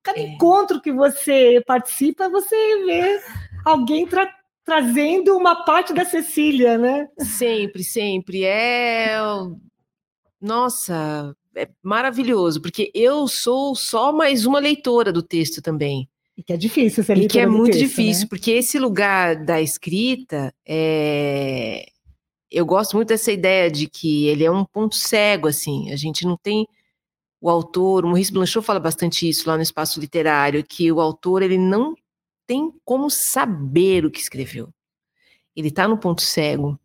cada 0.00 0.20
é. 0.20 0.22
encontro 0.22 0.80
que 0.80 0.92
você 0.92 1.60
participa, 1.66 2.28
você 2.28 2.54
vê 2.86 3.20
alguém 3.64 4.06
tra 4.06 4.32
trazendo 4.64 5.36
uma 5.36 5.64
parte 5.64 5.92
da 5.92 6.04
Cecília, 6.04 6.78
né? 6.78 7.08
Sempre, 7.18 7.82
sempre. 7.82 8.44
É. 8.44 9.16
Nossa, 10.40 11.34
é 11.56 11.68
maravilhoso, 11.82 12.60
porque 12.60 12.90
eu 12.94 13.26
sou 13.28 13.74
só 13.74 14.12
mais 14.12 14.46
uma 14.46 14.58
leitora 14.58 15.12
do 15.12 15.22
texto 15.22 15.60
também. 15.60 16.08
E 16.36 16.42
que 16.42 16.52
é 16.52 16.56
difícil 16.56 17.04
ser 17.04 17.18
E 17.18 17.28
que 17.28 17.38
é 17.38 17.46
muito 17.46 17.72
texto, 17.72 17.86
difícil, 17.86 18.22
né? 18.22 18.28
porque 18.30 18.52
esse 18.52 18.78
lugar 18.78 19.44
da 19.44 19.60
escrita 19.60 20.54
é. 20.66 21.86
Eu 22.50 22.66
gosto 22.66 22.96
muito 22.96 23.08
dessa 23.08 23.30
ideia 23.30 23.70
de 23.70 23.86
que 23.86 24.26
ele 24.26 24.42
é 24.42 24.50
um 24.50 24.64
ponto 24.64 24.96
cego, 24.96 25.46
assim. 25.46 25.92
A 25.92 25.96
gente 25.96 26.26
não 26.26 26.36
tem 26.36 26.66
o 27.40 27.48
autor, 27.48 28.04
o 28.04 28.08
Maurice 28.08 28.32
Blanchot 28.32 28.64
fala 28.64 28.80
bastante 28.80 29.28
isso 29.28 29.48
lá 29.48 29.56
no 29.56 29.62
espaço 29.62 30.00
literário, 30.00 30.64
que 30.64 30.90
o 30.90 31.00
autor 31.00 31.42
ele 31.42 31.56
não 31.56 31.94
tem 32.50 32.72
como 32.84 33.08
saber 33.08 34.04
o 34.04 34.10
que 34.10 34.18
escreveu. 34.18 34.74
Ele 35.54 35.68
está 35.68 35.86
no 35.86 35.96
ponto 35.96 36.20
cego. 36.20 36.76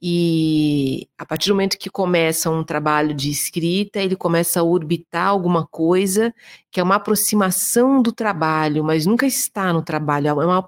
E 0.00 1.06
a 1.18 1.26
partir 1.26 1.48
do 1.48 1.54
momento 1.54 1.76
que 1.76 1.90
começa 1.90 2.48
um 2.48 2.64
trabalho 2.64 3.12
de 3.12 3.30
escrita, 3.30 4.00
ele 4.00 4.16
começa 4.16 4.60
a 4.60 4.62
orbitar 4.62 5.28
alguma 5.28 5.66
coisa 5.66 6.34
que 6.70 6.80
é 6.80 6.82
uma 6.82 6.94
aproximação 6.94 8.00
do 8.00 8.10
trabalho, 8.10 8.82
mas 8.82 9.04
nunca 9.04 9.26
está 9.26 9.74
no 9.74 9.82
trabalho. 9.82 10.28
É 10.28 10.32
uma, 10.32 10.66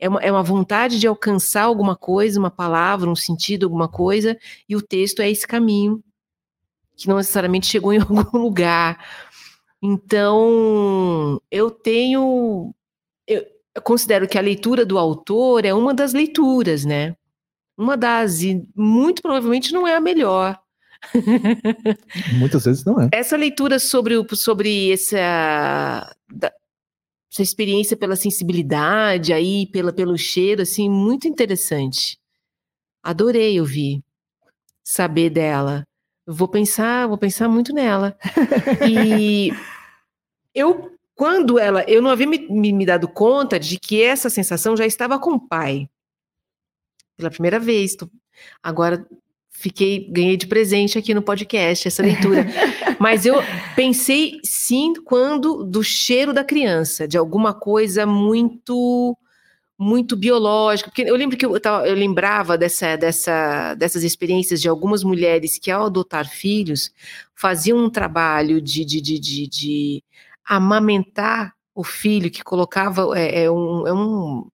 é 0.00 0.08
uma, 0.08 0.20
é 0.20 0.32
uma 0.32 0.42
vontade 0.42 0.98
de 0.98 1.06
alcançar 1.06 1.62
alguma 1.62 1.94
coisa, 1.94 2.40
uma 2.40 2.50
palavra, 2.50 3.08
um 3.08 3.14
sentido, 3.14 3.66
alguma 3.66 3.88
coisa, 3.88 4.36
e 4.68 4.74
o 4.74 4.82
texto 4.82 5.20
é 5.22 5.30
esse 5.30 5.46
caminho, 5.46 6.02
que 6.96 7.06
não 7.06 7.18
necessariamente 7.18 7.68
chegou 7.68 7.92
em 7.92 8.00
algum 8.02 8.36
lugar. 8.36 8.98
Então, 9.80 11.40
eu 11.52 11.70
tenho 11.70 12.74
eu, 13.28 13.46
considero 13.82 14.26
que 14.26 14.38
a 14.38 14.42
leitura 14.42 14.84
do 14.84 14.98
autor 14.98 15.64
é 15.64 15.72
uma 15.72 15.94
das 15.94 16.12
leituras, 16.12 16.84
né? 16.84 17.14
Uma 17.76 17.96
das, 17.96 18.42
e 18.42 18.66
muito 18.74 19.22
provavelmente 19.22 19.72
não 19.72 19.86
é 19.86 19.94
a 19.94 20.00
melhor. 20.00 20.58
Muitas 22.38 22.64
vezes 22.64 22.84
não 22.84 23.00
é. 23.00 23.08
Essa 23.12 23.36
leitura 23.36 23.78
sobre, 23.78 24.16
o, 24.16 24.26
sobre 24.34 24.92
essa, 24.92 26.12
da, 26.32 26.52
essa 27.32 27.42
experiência 27.42 27.96
pela 27.96 28.16
sensibilidade 28.16 29.32
aí, 29.32 29.66
pela, 29.70 29.92
pelo 29.92 30.18
cheiro, 30.18 30.62
assim, 30.62 30.90
muito 30.90 31.28
interessante. 31.28 32.18
Adorei 33.02 33.60
ouvir, 33.60 34.02
saber 34.82 35.30
dela. 35.30 35.84
Vou 36.26 36.48
pensar, 36.48 37.06
vou 37.06 37.16
pensar 37.16 37.48
muito 37.48 37.72
nela. 37.72 38.18
e 38.90 39.52
eu 40.52 40.97
quando 41.18 41.58
ela, 41.58 41.82
eu 41.88 42.00
não 42.00 42.10
havia 42.10 42.28
me, 42.28 42.46
me, 42.48 42.86
dado 42.86 43.08
conta 43.08 43.58
de 43.58 43.76
que 43.76 44.00
essa 44.00 44.30
sensação 44.30 44.76
já 44.76 44.86
estava 44.86 45.18
com 45.18 45.32
o 45.32 45.40
pai. 45.40 45.90
Pela 47.16 47.28
primeira 47.28 47.58
vez. 47.58 47.96
Tô, 47.96 48.08
agora 48.62 49.04
fiquei, 49.50 50.08
ganhei 50.12 50.36
de 50.36 50.46
presente 50.46 50.96
aqui 50.96 51.12
no 51.12 51.20
podcast 51.20 51.88
essa 51.88 52.04
leitura. 52.04 52.46
Mas 53.00 53.26
eu 53.26 53.34
pensei 53.74 54.38
sim 54.44 54.94
quando 55.04 55.64
do 55.64 55.82
cheiro 55.82 56.32
da 56.32 56.44
criança, 56.44 57.08
de 57.08 57.18
alguma 57.18 57.52
coisa 57.52 58.06
muito 58.06 59.18
muito 59.80 60.16
biológica, 60.16 60.90
porque 60.90 61.02
eu 61.02 61.14
lembro 61.14 61.36
que 61.36 61.46
eu, 61.46 61.60
tava, 61.60 61.86
eu 61.86 61.94
lembrava 61.94 62.58
dessa, 62.58 62.96
dessa, 62.96 63.74
dessas 63.74 64.02
experiências 64.02 64.60
de 64.60 64.68
algumas 64.68 65.04
mulheres 65.04 65.56
que 65.56 65.70
ao 65.70 65.86
adotar 65.86 66.28
filhos 66.28 66.92
faziam 67.32 67.78
um 67.78 67.88
trabalho 67.88 68.60
de, 68.60 68.84
de, 68.84 69.00
de, 69.00 69.20
de, 69.20 69.46
de 69.46 70.04
amamentar 70.48 71.54
o 71.74 71.84
filho, 71.84 72.30
que 72.30 72.42
colocava 72.42 73.16
é, 73.16 73.44
é 73.44 73.50
um, 73.50 73.86
é 73.86 73.92
um, 73.92 74.48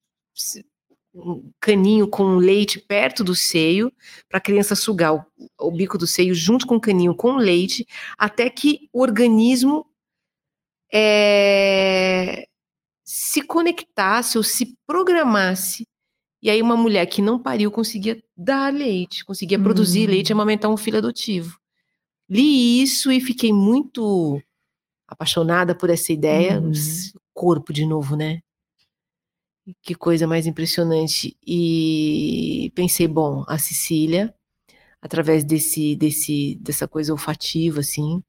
um, 1.14 1.50
caninho 1.61 2.09
com 2.09 2.37
leite 2.37 2.78
perto 2.78 3.24
do 3.24 3.35
seio, 3.35 3.92
para 4.28 4.38
a 4.38 4.40
criança 4.42 4.74
sugar 4.74 5.14
o, 5.14 5.24
o, 5.59 5.70
bico 5.70 5.96
do 5.96 6.07
seio 6.07 6.35
junto 6.35 6.66
com 6.66 6.76
o 6.76 6.80
caninho 6.80 7.14
com 7.14 7.37
leite, 7.37 7.87
até 8.18 8.50
que 8.50 8.88
o 8.92 9.00
organismo 9.00 9.87
é, 10.92 12.46
se 13.04 13.40
conectasse 13.42 14.37
ou 14.37 14.44
se 14.44 14.76
programasse. 14.87 15.87
E 16.42 16.50
aí 16.50 16.61
uma 16.61 16.76
mulher 16.76 17.07
que 17.07 17.23
não 17.23 17.38
pariu 17.38 17.71
conseguia 17.71 18.23
dar 18.37 18.71
leite, 18.71 19.25
conseguia 19.25 19.58
produzir 19.58 20.06
leite 20.06 20.29
e 20.29 20.35
hum. 20.35 20.37
amamentar 20.37 20.71
um 20.71 20.77
filho 20.77 20.98
adotivo. 20.98 21.58
Li 22.29 22.83
isso 22.83 23.10
e 23.10 23.21
fiquei 23.21 23.52
muito 23.52 24.42
apaixonada 25.07 25.75
por 25.75 25.90
essa 25.90 26.13
ideia, 26.13 26.61
uhum. 26.61 26.73
corpo 27.33 27.73
de 27.73 27.87
novo, 27.87 28.17
né? 28.17 28.40
Que 29.83 29.94
coisa 29.94 30.27
mais 30.27 30.46
impressionante. 30.46 31.37
E 31.46 32.71
pensei, 32.75 33.09
bom, 33.09 33.44
a 33.48 33.59
Cecília, 33.59 34.35
através 35.00 35.44
desse, 35.44 35.96
desse, 35.96 36.57
dessa 36.61 36.87
coisa 36.87 37.13
olfativa, 37.13 37.81
assim, 37.81 38.23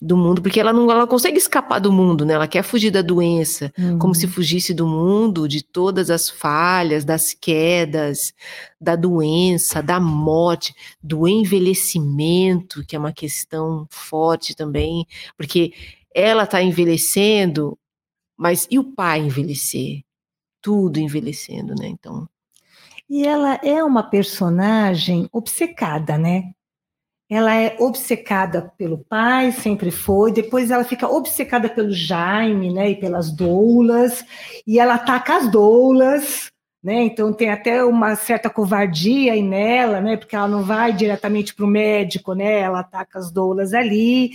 do 0.00 0.16
mundo, 0.16 0.42
porque 0.42 0.60
ela 0.60 0.72
não 0.72 0.90
ela 0.90 1.06
consegue 1.06 1.38
escapar 1.38 1.78
do 1.78 1.90
mundo, 1.90 2.24
né? 2.24 2.34
Ela 2.34 2.46
quer 2.46 2.62
fugir 2.62 2.90
da 2.90 3.00
doença, 3.00 3.72
uhum. 3.78 3.98
como 3.98 4.14
se 4.14 4.26
uhum. 4.26 4.32
fugisse 4.32 4.74
do 4.74 4.86
mundo, 4.86 5.48
de 5.48 5.62
todas 5.62 6.10
as 6.10 6.28
falhas, 6.28 7.04
das 7.04 7.32
quedas, 7.32 8.34
da 8.78 8.94
doença, 8.94 9.82
da 9.82 9.98
morte, 9.98 10.74
do 11.02 11.26
envelhecimento, 11.26 12.84
que 12.86 12.94
é 12.94 12.98
uma 12.98 13.12
questão 13.12 13.86
forte 13.90 14.54
também, 14.54 15.06
porque 15.36 15.72
ela 16.14 16.44
está 16.44 16.62
envelhecendo, 16.62 17.78
mas 18.36 18.66
e 18.70 18.78
o 18.78 18.84
pai 18.84 19.20
envelhecer? 19.20 20.02
Tudo 20.60 20.98
envelhecendo, 20.98 21.74
né? 21.74 21.88
Então. 21.88 22.28
E 23.08 23.26
ela 23.26 23.54
é 23.62 23.82
uma 23.82 24.02
personagem 24.02 25.28
obcecada, 25.32 26.18
né? 26.18 26.52
Ela 27.28 27.54
é 27.54 27.76
obcecada 27.78 28.72
pelo 28.78 28.98
pai, 28.98 29.52
sempre 29.52 29.90
foi. 29.90 30.32
Depois 30.32 30.70
ela 30.70 30.84
fica 30.84 31.08
obcecada 31.08 31.68
pelo 31.68 31.90
Jaime, 31.92 32.72
né, 32.72 32.90
e 32.90 32.96
pelas 32.96 33.30
doulas, 33.30 34.24
e 34.66 34.78
ela 34.78 34.94
ataca 34.94 35.36
as 35.36 35.50
doulas, 35.50 36.50
né? 36.82 37.02
Então 37.02 37.32
tem 37.32 37.50
até 37.50 37.82
uma 37.84 38.14
certa 38.14 38.48
covardia 38.48 39.32
aí 39.32 39.42
nela, 39.42 40.00
né? 40.00 40.16
Porque 40.16 40.36
ela 40.36 40.46
não 40.46 40.62
vai 40.62 40.92
diretamente 40.92 41.52
para 41.54 41.64
o 41.64 41.68
médico, 41.68 42.32
né? 42.32 42.60
Ela 42.60 42.80
ataca 42.80 43.18
as 43.18 43.30
doulas 43.32 43.74
ali 43.74 44.30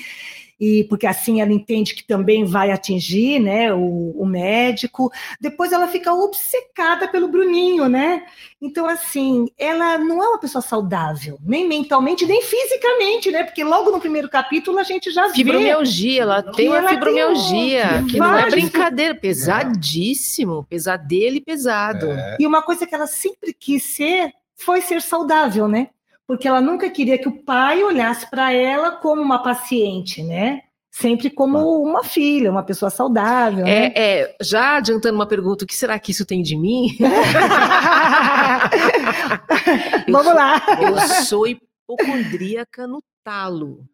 e 0.61 0.83
porque 0.83 1.07
assim 1.07 1.41
ela 1.41 1.51
entende 1.51 1.95
que 1.95 2.03
também 2.03 2.45
vai 2.45 2.69
atingir 2.69 3.39
né, 3.39 3.73
o, 3.73 4.13
o, 4.15 4.27
médico. 4.27 5.11
Depois 5.39 5.71
ela 5.71 5.87
fica 5.87 6.13
obcecada 6.13 7.07
pelo 7.07 7.27
Bruninho, 7.27 7.89
né? 7.89 8.23
Então, 8.61 8.85
assim, 8.85 9.47
ela 9.57 9.97
não 9.97 10.23
é 10.23 10.27
uma 10.27 10.37
pessoa 10.37 10.61
saudável, 10.61 11.39
nem 11.43 11.67
mentalmente, 11.67 12.27
nem 12.27 12.43
fisicamente, 12.43 13.31
né? 13.31 13.43
Porque 13.43 13.63
logo 13.63 13.89
no 13.89 13.99
primeiro 13.99 14.29
capítulo 14.29 14.77
a 14.77 14.83
gente 14.83 15.09
já 15.09 15.29
fibromialgia, 15.29 16.13
vê. 16.13 16.19
Ela 16.19 16.43
tem 16.43 16.69
uma 16.69 16.87
fibromialgia, 16.87 17.89
tem 17.89 18.03
um, 18.03 18.07
que 18.07 18.19
não 18.19 18.37
é 18.37 18.47
brincadeira, 18.51 19.15
pesadíssimo, 19.15 20.63
pesadelo 20.69 21.37
e 21.37 21.41
pesado. 21.41 22.05
É. 22.11 22.37
E 22.39 22.45
uma 22.45 22.61
coisa 22.61 22.85
que 22.85 22.93
ela 22.93 23.07
sempre 23.07 23.51
quis 23.51 23.81
ser 23.81 24.31
foi 24.55 24.79
ser 24.79 25.01
saudável, 25.01 25.67
né? 25.67 25.89
Porque 26.31 26.47
ela 26.47 26.61
nunca 26.61 26.89
queria 26.89 27.17
que 27.17 27.27
o 27.27 27.43
pai 27.43 27.83
olhasse 27.83 28.29
para 28.29 28.53
ela 28.53 28.91
como 28.91 29.21
uma 29.21 29.43
paciente, 29.43 30.23
né? 30.23 30.61
Sempre 30.89 31.29
como 31.29 31.83
uma 31.83 32.05
filha, 32.05 32.49
uma 32.49 32.63
pessoa 32.63 32.89
saudável. 32.89 33.65
É, 33.65 33.89
né? 33.89 33.93
é, 33.93 34.37
já 34.41 34.77
adiantando 34.77 35.15
uma 35.15 35.27
pergunta, 35.27 35.65
o 35.65 35.67
que 35.67 35.75
será 35.75 35.99
que 35.99 36.13
isso 36.13 36.25
tem 36.25 36.41
de 36.41 36.55
mim? 36.55 36.97
Vamos 40.07 40.27
sou, 40.27 40.33
lá. 40.33 40.65
Eu 40.81 40.97
sou 41.25 41.45
hipocondríaca 41.45 42.87
no 42.87 43.03
talo. 43.25 43.85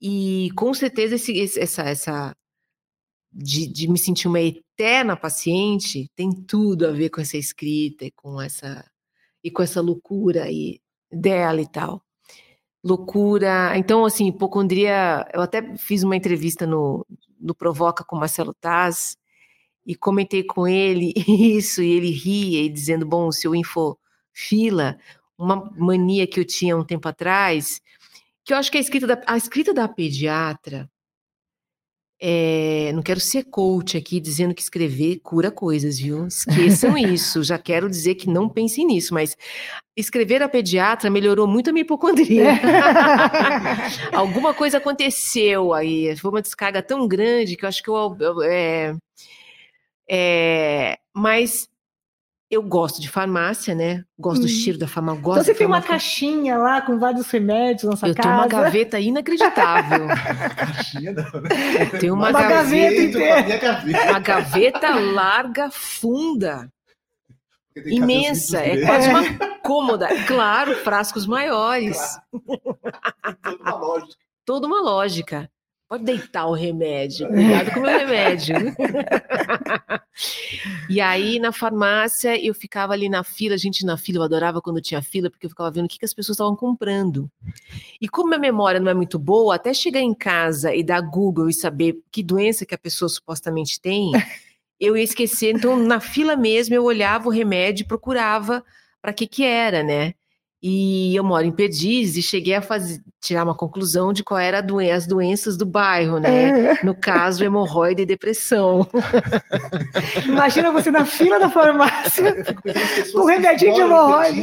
E 0.00 0.52
com 0.54 0.72
certeza 0.72 1.16
esse, 1.16 1.58
essa, 1.58 1.82
essa 1.82 2.36
de, 3.32 3.66
de 3.66 3.88
me 3.88 3.98
sentir 3.98 4.28
uma 4.28 4.40
eterna 4.40 5.16
paciente 5.16 6.08
tem 6.14 6.30
tudo 6.30 6.86
a 6.86 6.92
ver 6.92 7.10
com 7.10 7.20
essa 7.20 7.36
escrita 7.36 8.04
e 8.04 8.12
com 8.12 8.40
essa 8.40 8.88
e 9.42 9.50
com 9.50 9.60
essa 9.60 9.80
loucura 9.80 10.44
aí 10.44 10.78
dela 11.12 11.60
e 11.60 11.68
tal. 11.68 12.02
Loucura. 12.82 13.76
Então, 13.76 14.04
assim, 14.04 14.28
hipocondria. 14.28 15.26
Eu 15.32 15.42
até 15.42 15.76
fiz 15.76 16.02
uma 16.02 16.16
entrevista 16.16 16.66
no, 16.66 17.06
no 17.40 17.54
Provoca 17.54 18.04
com 18.04 18.16
Marcelo 18.16 18.54
Taz 18.54 19.16
e 19.86 19.94
comentei 19.94 20.42
com 20.44 20.66
ele 20.68 21.12
isso, 21.26 21.82
e 21.82 21.92
ele 21.92 22.10
ria 22.10 22.62
e 22.62 22.68
dizendo: 22.68 23.06
bom, 23.06 23.30
seu 23.32 23.54
infofila, 23.54 24.98
uma 25.38 25.70
mania 25.76 26.26
que 26.26 26.40
eu 26.40 26.44
tinha 26.44 26.76
um 26.76 26.84
tempo 26.84 27.08
atrás, 27.08 27.80
que 28.44 28.52
eu 28.52 28.56
acho 28.56 28.70
que 28.70 28.78
a 28.78 28.80
escrita 28.80 29.06
da, 29.06 29.22
a 29.26 29.36
escrita 29.36 29.74
da 29.74 29.88
pediatra 29.88 30.90
é, 32.22 32.92
não 32.92 33.02
quero 33.02 33.18
ser 33.18 33.44
coach 33.44 33.96
aqui 33.96 34.20
dizendo 34.20 34.54
que 34.54 34.60
escrever 34.60 35.20
cura 35.20 35.50
coisas, 35.50 35.98
viu? 35.98 36.26
Esqueçam 36.26 36.96
isso. 36.98 37.42
Já 37.42 37.58
quero 37.58 37.88
dizer 37.88 38.14
que 38.16 38.28
não 38.28 38.46
pensem 38.46 38.86
nisso, 38.86 39.14
mas 39.14 39.34
escrever 39.96 40.42
a 40.42 40.48
pediatra 40.48 41.08
melhorou 41.08 41.46
muito 41.46 41.70
a 41.70 41.72
minha 41.72 41.82
hipocondria. 41.82 42.60
Alguma 44.12 44.52
coisa 44.52 44.76
aconteceu 44.76 45.72
aí. 45.72 46.14
Foi 46.18 46.30
uma 46.30 46.42
descarga 46.42 46.82
tão 46.82 47.08
grande 47.08 47.56
que 47.56 47.64
eu 47.64 47.68
acho 47.68 47.82
que 47.82 47.88
eu. 47.88 48.16
É, 48.42 48.94
é, 50.10 50.98
mas 51.14 51.70
eu 52.50 52.62
gosto 52.62 53.00
de 53.00 53.08
farmácia, 53.08 53.74
né? 53.76 54.04
Gosto 54.18 54.40
hum. 54.40 54.46
do 54.46 54.48
cheiro 54.48 54.76
da 54.78 54.88
farmácia. 54.88 55.20
Então 55.20 55.44
você 55.44 55.54
tem 55.54 55.66
uma 55.66 55.80
caixinha 55.80 56.58
lá 56.58 56.82
com 56.82 56.98
vários 56.98 57.30
remédios 57.30 57.84
na 57.84 57.96
sua 57.96 58.08
eu 58.08 58.14
casa? 58.14 58.28
Eu 58.28 58.32
tenho 58.32 58.34
uma 58.34 58.48
gaveta 58.48 58.98
inacreditável. 58.98 60.08
caixinha 60.56 61.12
não, 61.12 61.40
né? 61.40 61.86
Tem 62.00 62.10
uma, 62.10 62.30
uma 62.30 62.42
gaveta, 62.42 63.18
gaveta 63.18 64.10
Uma 64.10 64.18
gaveta 64.18 64.94
larga, 64.94 65.70
funda. 65.70 66.68
Imensa, 67.86 68.58
é 68.58 68.84
quase 68.84 69.08
uma 69.08 69.22
cômoda. 69.62 70.08
Claro, 70.26 70.74
frascos 70.74 71.26
maiores. 71.26 71.96
Claro. 71.96 73.38
Toda 73.44 73.56
uma 73.62 73.76
lógica. 73.76 74.16
Toda 74.44 74.66
uma 74.66 74.80
lógica. 74.82 75.50
Pode 75.90 76.04
deitar 76.04 76.46
o 76.46 76.52
remédio, 76.52 77.26
cuidado 77.26 77.72
com 77.72 77.80
o 77.80 77.82
meu 77.82 77.98
remédio. 77.98 78.54
e 80.88 81.00
aí, 81.00 81.40
na 81.40 81.50
farmácia, 81.50 82.40
eu 82.40 82.54
ficava 82.54 82.92
ali 82.92 83.08
na 83.08 83.24
fila, 83.24 83.56
a 83.56 83.58
gente 83.58 83.84
na 83.84 83.96
fila, 83.96 84.18
eu 84.18 84.22
adorava 84.22 84.62
quando 84.62 84.80
tinha 84.80 85.02
fila, 85.02 85.28
porque 85.28 85.46
eu 85.46 85.50
ficava 85.50 85.68
vendo 85.68 85.86
o 85.86 85.88
que, 85.88 85.98
que 85.98 86.04
as 86.04 86.14
pessoas 86.14 86.36
estavam 86.36 86.54
comprando. 86.54 87.28
E 88.00 88.08
como 88.08 88.28
minha 88.28 88.38
memória 88.38 88.78
não 88.78 88.88
é 88.88 88.94
muito 88.94 89.18
boa, 89.18 89.56
até 89.56 89.74
chegar 89.74 89.98
em 89.98 90.14
casa 90.14 90.72
e 90.72 90.84
dar 90.84 91.00
Google 91.00 91.48
e 91.48 91.52
saber 91.52 91.96
que 92.12 92.22
doença 92.22 92.64
que 92.64 92.76
a 92.76 92.78
pessoa 92.78 93.08
supostamente 93.08 93.80
tem, 93.80 94.12
eu 94.78 94.96
ia 94.96 95.02
esquecer. 95.02 95.56
Então, 95.56 95.76
na 95.76 95.98
fila 95.98 96.36
mesmo, 96.36 96.72
eu 96.72 96.84
olhava 96.84 97.26
o 97.26 97.32
remédio 97.32 97.82
e 97.82 97.88
procurava 97.88 98.64
para 99.02 99.12
que 99.12 99.26
que 99.26 99.42
era, 99.42 99.82
né? 99.82 100.14
E 100.62 101.16
eu 101.16 101.24
moro 101.24 101.46
em 101.46 101.50
Perdiz 101.50 102.16
e 102.16 102.22
cheguei 102.22 102.54
a 102.54 102.60
fazer, 102.60 103.00
tirar 103.18 103.44
uma 103.44 103.54
conclusão 103.54 104.12
de 104.12 104.22
qual 104.22 104.38
era 104.38 104.60
doen 104.60 104.80
as 104.92 105.06
doenças 105.06 105.56
do 105.56 105.64
bairro, 105.64 106.18
né? 106.18 106.72
É. 106.72 106.84
No 106.84 106.94
caso, 106.94 107.42
hemorroida 107.42 108.02
e 108.02 108.06
depressão. 108.06 108.86
Imagina 110.26 110.70
você 110.70 110.90
na 110.90 111.06
fila 111.06 111.38
da 111.38 111.48
farmácia 111.48 112.44
com 113.10 113.24
remedinho 113.24 113.74
de 113.74 113.80
hemorroida. 113.80 114.38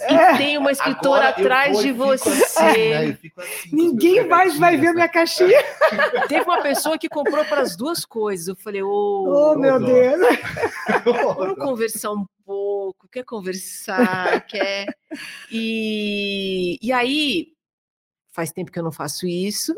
É. 0.00 0.34
E 0.34 0.36
tem 0.36 0.58
uma 0.58 0.70
escritora 0.70 1.28
Agora 1.28 1.40
atrás 1.40 1.78
de 1.78 1.90
você. 1.90 2.28
Assim, 2.28 2.90
né? 2.90 3.18
assim, 3.38 3.70
Ninguém 3.72 4.28
mais 4.28 4.58
vai 4.58 4.76
ver 4.76 4.92
minha 4.92 5.08
caixinha. 5.08 5.64
Teve 6.28 6.44
uma 6.44 6.60
pessoa 6.60 6.98
que 6.98 7.08
comprou 7.08 7.42
para 7.46 7.62
as 7.62 7.74
duas 7.74 8.04
coisas. 8.04 8.48
Eu 8.48 8.56
falei, 8.56 8.82
oh, 8.82 9.52
oh 9.54 9.58
meu 9.58 9.80
Deus. 9.80 10.20
Vamos 11.04 11.56
conversar 11.58 12.12
um 12.12 12.26
pouco, 12.48 13.06
quer 13.08 13.24
conversar, 13.24 14.46
quer. 14.48 14.86
E, 15.52 16.78
e 16.80 16.90
aí, 16.90 17.52
faz 18.32 18.50
tempo 18.50 18.72
que 18.72 18.78
eu 18.78 18.82
não 18.82 18.90
faço 18.90 19.26
isso. 19.26 19.76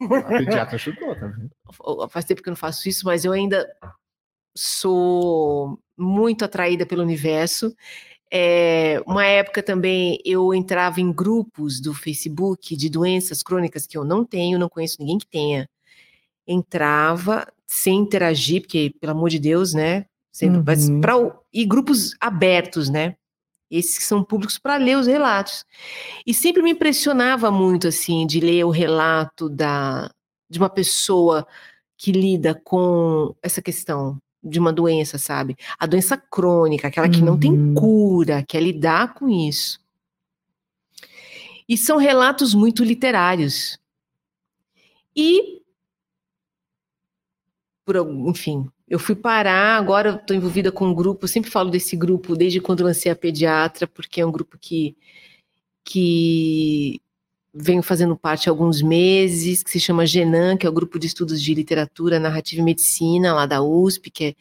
A 0.00 0.38
pediatra 0.38 0.78
tá 0.78 1.26
vendo? 1.26 2.08
Faz 2.08 2.24
tempo 2.24 2.40
que 2.40 2.48
eu 2.48 2.52
não 2.52 2.56
faço 2.56 2.88
isso, 2.88 3.04
mas 3.04 3.24
eu 3.24 3.32
ainda 3.32 3.68
sou 4.56 5.76
muito 5.98 6.44
atraída 6.44 6.86
pelo 6.86 7.02
universo. 7.02 7.74
É, 8.30 9.02
uma 9.06 9.24
época 9.26 9.62
também 9.62 10.18
eu 10.24 10.54
entrava 10.54 11.00
em 11.00 11.12
grupos 11.12 11.80
do 11.80 11.92
Facebook 11.92 12.76
de 12.76 12.88
doenças 12.88 13.42
crônicas 13.42 13.86
que 13.86 13.98
eu 13.98 14.04
não 14.04 14.24
tenho, 14.24 14.58
não 14.58 14.68
conheço 14.68 14.98
ninguém 15.00 15.18
que 15.18 15.26
tenha. 15.26 15.68
Entrava 16.46 17.52
sem 17.66 17.98
interagir, 17.98 18.62
porque, 18.62 18.94
pelo 19.00 19.12
amor 19.12 19.28
de 19.28 19.38
Deus, 19.38 19.74
né? 19.74 20.06
Sempre, 20.32 20.58
uhum. 20.58 21.00
pra, 21.00 21.14
e 21.52 21.64
grupos 21.66 22.16
abertos, 22.18 22.88
né? 22.88 23.16
Esses 23.70 23.98
que 23.98 24.04
são 24.04 24.24
públicos 24.24 24.58
para 24.58 24.76
ler 24.76 24.96
os 24.96 25.06
relatos. 25.06 25.64
E 26.26 26.32
sempre 26.32 26.62
me 26.62 26.70
impressionava 26.70 27.50
muito, 27.50 27.88
assim, 27.88 28.26
de 28.26 28.40
ler 28.40 28.64
o 28.64 28.70
relato 28.70 29.48
da, 29.48 30.10
de 30.48 30.58
uma 30.58 30.70
pessoa 30.70 31.46
que 31.98 32.12
lida 32.12 32.54
com 32.64 33.34
essa 33.42 33.60
questão 33.62 34.18
de 34.42 34.58
uma 34.58 34.72
doença, 34.72 35.18
sabe? 35.18 35.56
A 35.78 35.86
doença 35.86 36.16
crônica, 36.16 36.88
aquela 36.88 37.08
que 37.08 37.20
uhum. 37.20 37.26
não 37.26 37.38
tem 37.38 37.52
uhum. 37.52 37.74
cura, 37.74 38.42
quer 38.42 38.60
lidar 38.60 39.14
com 39.14 39.28
isso. 39.28 39.80
E 41.68 41.76
são 41.76 41.96
relatos 41.96 42.54
muito 42.54 42.82
literários. 42.82 43.78
E, 45.14 45.62
por, 47.84 47.96
enfim, 48.26 48.68
eu 48.92 48.98
fui 48.98 49.14
parar, 49.16 49.78
agora 49.78 50.16
estou 50.20 50.36
envolvida 50.36 50.70
com 50.70 50.86
um 50.86 50.94
grupo, 50.94 51.26
sempre 51.26 51.50
falo 51.50 51.70
desse 51.70 51.96
grupo 51.96 52.36
desde 52.36 52.60
quando 52.60 52.84
lancei 52.84 53.10
a 53.10 53.16
pediatra, 53.16 53.86
porque 53.86 54.20
é 54.20 54.26
um 54.26 54.30
grupo 54.30 54.58
que, 54.60 54.94
que 55.82 57.00
venho 57.54 57.82
fazendo 57.82 58.14
parte 58.14 58.50
há 58.50 58.52
alguns 58.52 58.82
meses, 58.82 59.62
que 59.62 59.70
se 59.70 59.80
chama 59.80 60.04
Genan, 60.04 60.58
que 60.58 60.66
é 60.66 60.68
o 60.68 60.72
grupo 60.74 60.98
de 60.98 61.06
estudos 61.06 61.40
de 61.40 61.54
literatura, 61.54 62.20
narrativa 62.20 62.60
e 62.60 62.64
medicina, 62.64 63.32
lá 63.32 63.46
da 63.46 63.62
USP, 63.62 64.10
que 64.10 64.24
é 64.24 64.34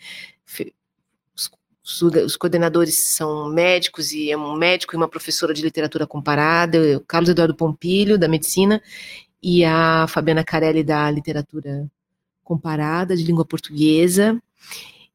os, 1.82 2.36
coordenadores 2.36 3.08
são 3.16 3.48
médicos 3.50 4.12
e 4.12 4.32
é 4.32 4.38
um 4.38 4.58
médico 4.58 4.94
e 4.94 4.98
uma 4.98 5.08
professora 5.08 5.54
de 5.54 5.62
literatura 5.62 6.06
comparada, 6.06 6.98
o 6.98 7.00
Carlos 7.06 7.30
Eduardo 7.30 7.56
Pompilho, 7.56 8.18
da 8.18 8.28
medicina, 8.28 8.82
e 9.42 9.64
a 9.64 10.08
Fabiana 10.10 10.44
Carelli, 10.44 10.84
da 10.84 11.10
literatura 11.10 11.90
comparada 12.44 13.16
de 13.16 13.24
língua 13.24 13.46
portuguesa. 13.46 14.42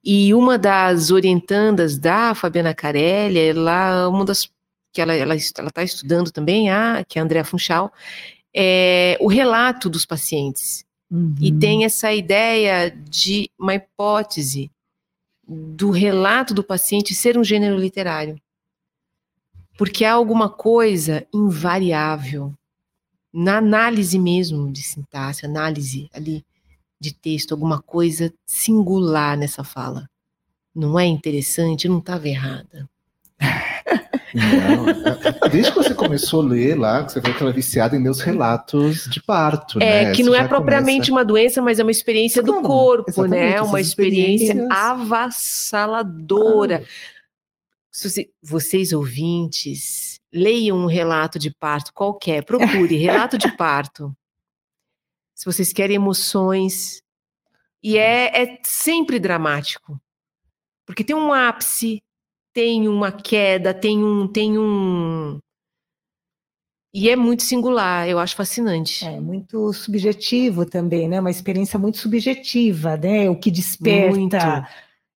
E 0.04 0.32
uma 0.32 0.56
das 0.56 1.10
orientandas 1.10 1.98
da 1.98 2.34
Fabiana 2.34 2.74
Carelli, 2.74 3.38
ela, 3.38 4.08
uma 4.08 4.24
das 4.24 4.48
que 4.92 5.00
ela 5.00 5.14
ela 5.14 5.34
está 5.34 5.82
estudando 5.82 6.30
também, 6.30 6.70
a, 6.70 7.04
que 7.06 7.18
é 7.18 7.22
a 7.22 7.24
Andrea 7.24 7.44
Funchal, 7.44 7.92
é 8.54 9.18
o 9.20 9.26
relato 9.26 9.90
dos 9.90 10.06
pacientes. 10.06 10.86
Uhum. 11.10 11.34
E 11.40 11.52
tem 11.52 11.84
essa 11.84 12.12
ideia 12.12 12.90
de 12.90 13.50
uma 13.58 13.74
hipótese 13.74 14.70
do 15.46 15.90
relato 15.90 16.54
do 16.54 16.64
paciente 16.64 17.14
ser 17.14 17.36
um 17.36 17.44
gênero 17.44 17.76
literário. 17.76 18.40
Porque 19.76 20.04
há 20.04 20.14
alguma 20.14 20.48
coisa 20.48 21.26
invariável 21.32 22.52
na 23.32 23.58
análise 23.58 24.18
mesmo 24.18 24.72
de 24.72 24.82
sintaxe, 24.82 25.44
análise 25.44 26.08
ali 26.14 26.44
de 27.00 27.14
texto, 27.14 27.52
alguma 27.52 27.80
coisa 27.80 28.32
singular 28.44 29.36
nessa 29.36 29.62
fala. 29.64 30.08
Não 30.74 30.98
é 30.98 31.06
interessante, 31.06 31.88
não 31.88 31.98
estava 31.98 32.28
errada. 32.28 32.88
Não, 34.34 34.84
desde 35.50 35.70
que 35.72 35.78
você 35.78 35.94
começou 35.94 36.42
a 36.42 36.46
ler 36.46 36.78
lá, 36.78 37.04
que 37.04 37.12
você 37.12 37.20
falou 37.22 37.36
que 37.36 37.42
ela 37.42 37.52
é 37.52 37.54
viciada 37.54 37.96
em 37.96 38.00
meus 38.00 38.20
relatos 38.20 39.08
de 39.08 39.22
parto. 39.22 39.78
É, 39.80 40.04
né? 40.06 40.10
que 40.12 40.22
Você 40.22 40.28
não 40.28 40.34
é 40.36 40.46
propriamente 40.46 41.10
começa- 41.10 41.12
uma 41.12 41.24
doença, 41.24 41.62
mas 41.62 41.78
é 41.78 41.82
uma 41.82 41.90
experiência 41.90 42.42
do 42.42 42.52
Como? 42.54 42.66
corpo, 42.66 43.24
né? 43.26 43.60
Uma 43.62 43.80
experiência 43.80 44.66
avassaladora. 44.70 46.84
Se 47.90 48.10
você- 48.10 48.28
vocês 48.42 48.92
ouvintes, 48.92 50.20
leiam 50.32 50.76
um 50.76 50.86
relato 50.86 51.38
de 51.38 51.50
parto 51.50 51.92
qualquer, 51.94 52.44
procure 52.44 52.94
relato 52.96 53.38
de 53.38 53.50
parto. 53.56 54.14
Se 55.36 55.44
vocês 55.44 55.72
querem 55.72 55.96
emoções. 55.96 57.02
E 57.82 57.98
é, 57.98 58.42
é 58.42 58.58
sempre 58.64 59.20
dramático. 59.20 60.00
Porque 60.86 61.04
tem 61.04 61.14
um 61.14 61.32
ápice, 61.32 62.02
tem 62.54 62.88
uma 62.88 63.12
queda, 63.12 63.74
tem 63.74 64.02
um. 64.02 64.26
Tem 64.26 64.58
um... 64.58 65.38
E 66.94 67.10
é 67.10 67.16
muito 67.16 67.42
singular, 67.42 68.08
eu 68.08 68.18
acho 68.18 68.34
fascinante. 68.34 69.04
É 69.04 69.20
muito 69.20 69.70
subjetivo 69.74 70.64
também, 70.64 71.06
né? 71.06 71.20
Uma 71.20 71.30
experiência 71.30 71.78
muito 71.78 71.98
subjetiva, 71.98 72.96
né? 72.96 73.28
O 73.28 73.38
que 73.38 73.50
desperta 73.50 74.16
Muito. 74.16 74.36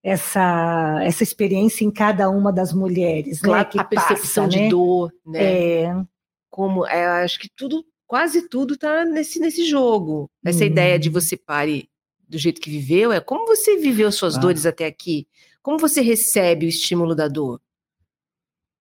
essa, 0.03 0.99
essa 1.01 1.23
experiência 1.23 1.83
em 1.83 1.89
cada 1.89 2.29
uma 2.29 2.53
das 2.53 2.71
mulheres, 2.71 3.41
né? 3.41 3.47
Claro, 3.47 3.69
Que 3.69 3.79
a 3.79 3.83
percepção 3.83 4.43
passa, 4.43 4.55
de 4.55 4.63
né? 4.63 4.69
dor, 4.69 5.11
né? 5.25 5.43
É, 5.43 6.05
Como 6.51 6.85
é, 6.85 7.23
acho 7.23 7.39
que 7.39 7.49
tudo, 7.55 7.83
quase 8.11 8.49
tudo 8.49 8.75
tá 8.77 9.05
nesse, 9.05 9.39
nesse 9.39 9.63
jogo. 9.63 10.29
Essa 10.43 10.65
Uhum. 10.65 10.71
ideia 10.71 10.99
de 10.99 11.09
você 11.09 11.37
pare 11.37 11.89
do 12.27 12.37
jeito 12.37 12.59
que 12.59 12.69
viveu, 12.69 13.09
é 13.13 13.21
como 13.21 13.45
você 13.47 13.77
viveu 13.77 14.11
suas 14.11 14.35
Ah. 14.35 14.39
dores 14.39 14.65
até 14.65 14.85
aqui? 14.85 15.25
Como 15.61 15.77
você 15.79 16.01
recebe 16.01 16.65
o 16.65 16.67
estímulo 16.69 17.15
da 17.15 17.29
dor? 17.29 17.61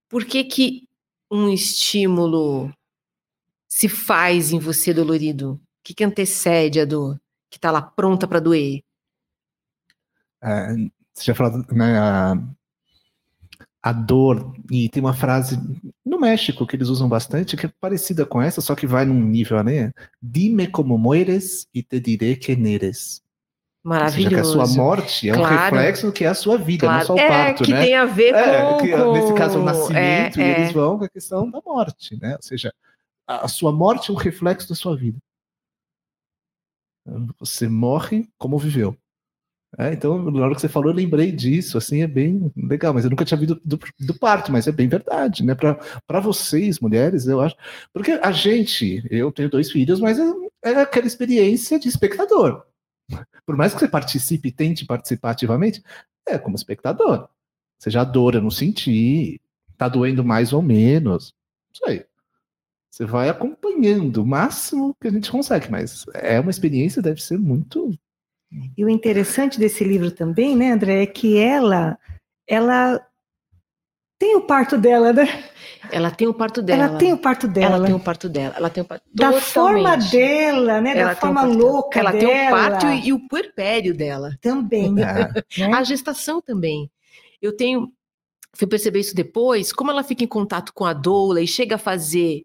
Por 0.09 0.25
que 0.25 0.43
que 0.43 0.89
um 1.31 1.49
estímulo 1.49 2.75
se 3.69 3.89
faz 3.89 4.51
em 4.51 4.59
você 4.59 4.93
dolorido? 4.93 5.53
O 5.53 5.61
que, 5.85 5.95
que 5.95 6.03
antecede 6.03 6.81
a 6.81 6.85
dor? 6.85 7.17
Que 7.49 7.57
tá 7.61 7.71
lá 7.71 7.81
pronta 7.81 8.27
para 8.27 8.41
doer? 8.41 8.83
É, 10.43 10.73
você 11.15 11.23
já 11.27 11.37
falou, 11.37 11.65
né, 11.71 11.97
a, 12.01 12.35
a 13.83 13.93
dor, 13.93 14.53
e 14.71 14.89
tem 14.91 15.03
uma 15.03 15.15
frase 15.15 15.59
no 16.05 16.19
México 16.21 16.67
que 16.67 16.77
eles 16.77 16.89
usam 16.89 17.09
bastante, 17.09 17.57
que 17.57 17.65
é 17.67 17.73
parecida 17.81 18.27
com 18.27 18.41
essa, 18.41 18.61
só 18.61 18.75
que 18.75 18.87
vai 18.87 19.07
num 19.07 19.21
nível, 19.21 19.63
né? 19.65 19.93
Dime 20.21 20.67
como 20.67 20.99
mueres 20.99 21.67
e 21.75 21.83
te 21.83 21.99
diré 21.99 22.35
quem 22.37 22.75
eres. 22.75 23.23
Ou 23.83 23.93
seja, 23.93 24.29
que 24.29 24.35
a 24.35 24.39
Maravilhoso. 24.43 24.53
sua 24.53 24.67
morte 24.77 25.31
é 25.31 25.33
um 25.33 25.37
Claro. 25.39 25.57
reflexo 25.77 26.07
do 26.07 26.13
que 26.13 26.25
é 26.25 26.29
a 26.29 26.35
sua 26.35 26.59
vida, 26.59 26.87
não 26.87 26.93
Claro. 26.93 27.07
só 27.07 27.15
o 27.15 27.19
é, 27.19 27.29
parto, 27.29 27.65
que 27.65 27.73
né? 27.73 27.85
tem 27.85 27.95
a 27.95 28.05
ver 28.05 28.35
É, 28.35 28.61
com, 28.73 28.77
que, 28.79 28.95
nesse 28.95 29.35
caso, 29.35 29.59
o 29.59 29.65
nascimento, 29.65 30.39
é, 30.39 30.43
e 30.43 30.43
é. 30.43 30.61
eles 30.61 30.73
vão 30.73 30.99
com 30.99 31.05
a 31.05 31.09
questão 31.09 31.51
da 31.51 31.63
morte, 31.65 32.19
né? 32.21 32.37
Ou 32.37 32.43
seja, 32.43 32.75
a 33.27 33.49
sua 33.49 33.73
morte 33.73 34.11
é 34.11 34.13
um 34.13 34.17
reflexo 34.17 34.69
da 34.69 34.75
sua 34.75 34.95
vida. 34.95 35.19
Você 37.39 37.67
morre 37.69 38.29
como 38.37 38.59
viveu. 38.59 38.95
É, 39.81 39.95
então, 39.95 40.31
na 40.31 40.45
hora 40.45 40.55
que 40.55 40.61
você 40.61 40.69
falou, 40.69 40.91
eu 40.91 40.95
lembrei 40.95 41.33
disso, 41.33 41.79
assim, 41.79 42.03
é 42.03 42.07
bem 42.07 42.53
legal, 42.55 42.93
mas 42.93 43.05
eu 43.05 43.11
nunca 43.11 43.25
tinha 43.25 43.41
visto 43.41 43.59
do, 43.65 43.81
do 43.99 44.15
parto, 44.19 44.53
mas 44.53 44.67
é 44.67 44.73
bem 44.73 44.87
verdade, 44.87 45.43
né? 45.43 45.55
Para 45.55 46.21
vocês, 46.21 46.79
mulheres, 46.81 47.27
eu 47.27 47.41
acho. 47.41 47.57
Porque 47.91 48.11
a 48.13 48.31
gente, 48.31 49.03
eu 49.11 49.33
tenho 49.33 49.49
dois 49.49 49.73
filhos, 49.73 49.99
mas 49.99 50.19
é, 50.19 50.33
é 50.65 50.83
aquela 50.83 51.07
experiência 51.07 51.79
de 51.79 51.89
espectador. 51.89 52.63
Por 53.47 53.57
mais 53.57 53.73
que 53.73 53.81
você 53.81 53.89
participe 53.89 54.49
e 54.49 54.53
tente 54.53 54.85
participar 54.85 55.31
ativamente, 55.31 55.83
é 56.29 56.37
como 56.37 56.57
espectador. 56.57 57.27
Seja 57.79 58.03
a 58.03 58.05
dor, 58.05 58.35
eu 58.35 58.43
não 58.43 58.51
senti, 58.51 59.41
tá 59.79 59.89
doendo 59.89 60.23
mais 60.23 60.53
ou 60.53 60.61
menos. 60.61 61.33
Isso 61.73 61.87
aí. 61.87 62.05
Você 62.91 63.07
vai 63.07 63.31
acompanhando 63.31 64.19
o 64.19 64.27
máximo 64.27 64.95
que 65.01 65.09
a 65.09 65.11
gente 65.11 65.31
consegue, 65.31 65.71
mas 65.71 66.05
é 66.13 66.39
uma 66.39 66.51
experiência, 66.51 67.01
deve 67.01 67.23
ser 67.23 67.39
muito. 67.39 67.99
E 68.77 68.85
o 68.85 68.89
interessante 68.89 69.59
desse 69.59 69.85
livro 69.85 70.11
também, 70.11 70.57
né, 70.57 70.73
André, 70.73 71.03
é 71.03 71.07
que 71.07 71.39
ela, 71.39 71.99
ela 72.47 73.01
tem 74.19 74.37
o 74.37 74.43
parto 74.43 74.77
dela, 74.77 75.13
né? 75.13 75.45
Ela 75.91 76.11
tem 76.11 76.29
o 76.29 76.35
parto 76.35 76.61
dela. 76.61 76.85
Ela 76.85 76.99
tem 76.99 77.13
o 77.13 77.19
parto 77.19 77.49
dela. 77.49 77.75
Ela 77.77 77.87
tem 77.87 77.95
o 77.95 78.01
parto 78.01 78.29
dela. 78.29 78.55
Ela 78.57 78.71
tem 78.71 78.83
o 78.83 78.87
parto 78.87 79.05
da 79.15 79.33
forma 79.41 79.79
Totalmente. 79.79 80.11
dela, 80.13 80.81
né? 80.81 80.99
Ela 80.99 81.15
da 81.15 81.17
forma 81.17 81.41
parto 81.41 81.57
dela. 81.57 81.71
louca 81.71 82.01
Ela 82.01 82.13
dela. 82.13 82.21
tem 82.27 82.47
o 82.47 82.51
parto 82.51 82.87
e, 82.87 83.09
e 83.09 83.13
o 83.13 83.29
puerpério 83.29 83.95
dela. 83.97 84.37
também. 84.43 84.95
É, 85.01 85.59
né? 85.59 85.73
A 85.75 85.83
gestação 85.83 86.43
também. 86.43 86.91
Eu 87.41 87.57
tenho. 87.57 87.91
Fui 88.55 88.67
perceber 88.67 88.99
isso 88.99 89.15
depois, 89.15 89.73
como 89.73 89.91
ela 89.93 90.03
fica 90.03 90.25
em 90.25 90.27
contato 90.27 90.75
com 90.75 90.85
a 90.85 90.93
doula 90.93 91.41
e 91.41 91.47
chega 91.47 91.77
a 91.77 91.79
fazer 91.79 92.45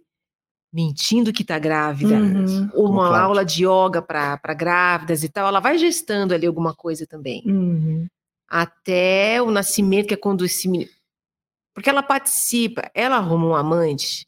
mentindo 0.76 1.32
que 1.32 1.46
tá 1.46 1.58
grávida. 1.58 2.16
Uhum, 2.16 2.70
Uma 2.74 3.08
Cláudia. 3.08 3.20
aula 3.22 3.46
de 3.46 3.66
yoga 3.66 4.02
para 4.02 4.54
grávidas 4.54 5.24
e 5.24 5.30
tal, 5.30 5.48
ela 5.48 5.62
vai 5.62 5.78
gestando 5.78 6.34
ali 6.34 6.46
alguma 6.46 6.76
coisa 6.76 7.08
também. 7.08 7.42
uhum. 7.46 8.06
até 8.48 9.42
o 9.42 9.50
nascimento, 9.50 10.08
que 10.08 10.14
é 10.14 10.18
quando 10.18 10.44
esse 10.44 10.68
menino. 10.68 10.92
Porque 11.74 11.90
ela 11.90 12.04
participa, 12.04 12.92
ela 12.94 13.16
arruma 13.16 13.48
um 13.48 13.56
amante, 13.56 14.28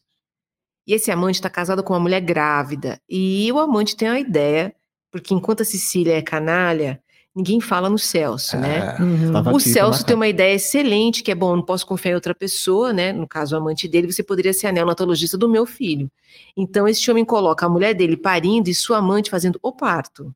e 0.88 0.94
esse 0.94 1.12
amante 1.12 1.36
está 1.36 1.50
casado 1.50 1.84
com 1.84 1.94
uma 1.94 2.00
mulher 2.00 2.22
grávida. 2.22 2.98
E 3.10 3.52
o 3.52 3.60
amante 3.60 3.96
tem 3.96 4.08
a 4.08 4.20
ideia, 4.20 4.74
porque 5.12 5.34
enquanto 5.34 5.62
a 5.62 5.66
Cecília 5.66 6.18
é 6.18 6.22
canalha, 6.22 7.02
ninguém 7.38 7.62
fala 7.62 7.88
no 7.88 8.00
Celso, 8.00 8.58
né? 8.58 8.96
é, 8.98 9.02
Uhum. 9.02 9.54
O 9.56 9.60
Celso 9.60 10.04
tem 10.04 10.16
uma 10.16 10.28
ideia 10.28 10.56
excelente, 10.56 11.22
que 11.22 11.30
é 11.30 11.36
bom, 11.36 11.56
não 11.56 11.62
posso 11.64 11.86
confiar 11.86 12.12
em 12.12 12.16
outra 12.16 12.34
pessoa, 12.34 12.92
né? 12.92 13.14
No 13.14 13.28
caso, 13.28 13.56
o 13.56 13.60
amante 13.60 13.88
dele, 13.88 14.12
você 14.12 14.24
poderia 14.24 14.52
ser 14.54 14.66
a 14.66 14.72
neonatologista 14.72 15.38
do 15.38 15.48
meu 15.48 15.64
filho. 15.66 16.10
Então, 16.58 16.88
esse 16.88 17.10
homem 17.12 17.24
coloca 17.24 17.66
a 17.66 17.70
mulher 17.70 17.94
dele 17.94 18.18
parindo 18.18 18.70
e 18.70 18.74
sua 18.74 18.98
amante 18.98 19.30
fazendo 19.30 19.60
o 19.62 19.72
parto 19.72 20.34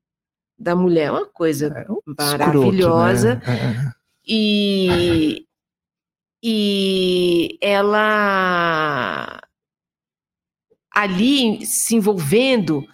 da 0.58 0.76
mulher. 0.76 1.12
Uma 1.12 1.26
coisa 1.26 1.68
É 1.76 1.92
um 1.92 1.98
maravilhosa. 2.18 3.34
escroto, 3.44 3.52
né? 3.52 3.94
E, 4.28 5.46
e 6.44 7.58
ela 7.60 9.42
ali 10.94 11.66
se 11.66 11.96
envolvendo 11.96 12.86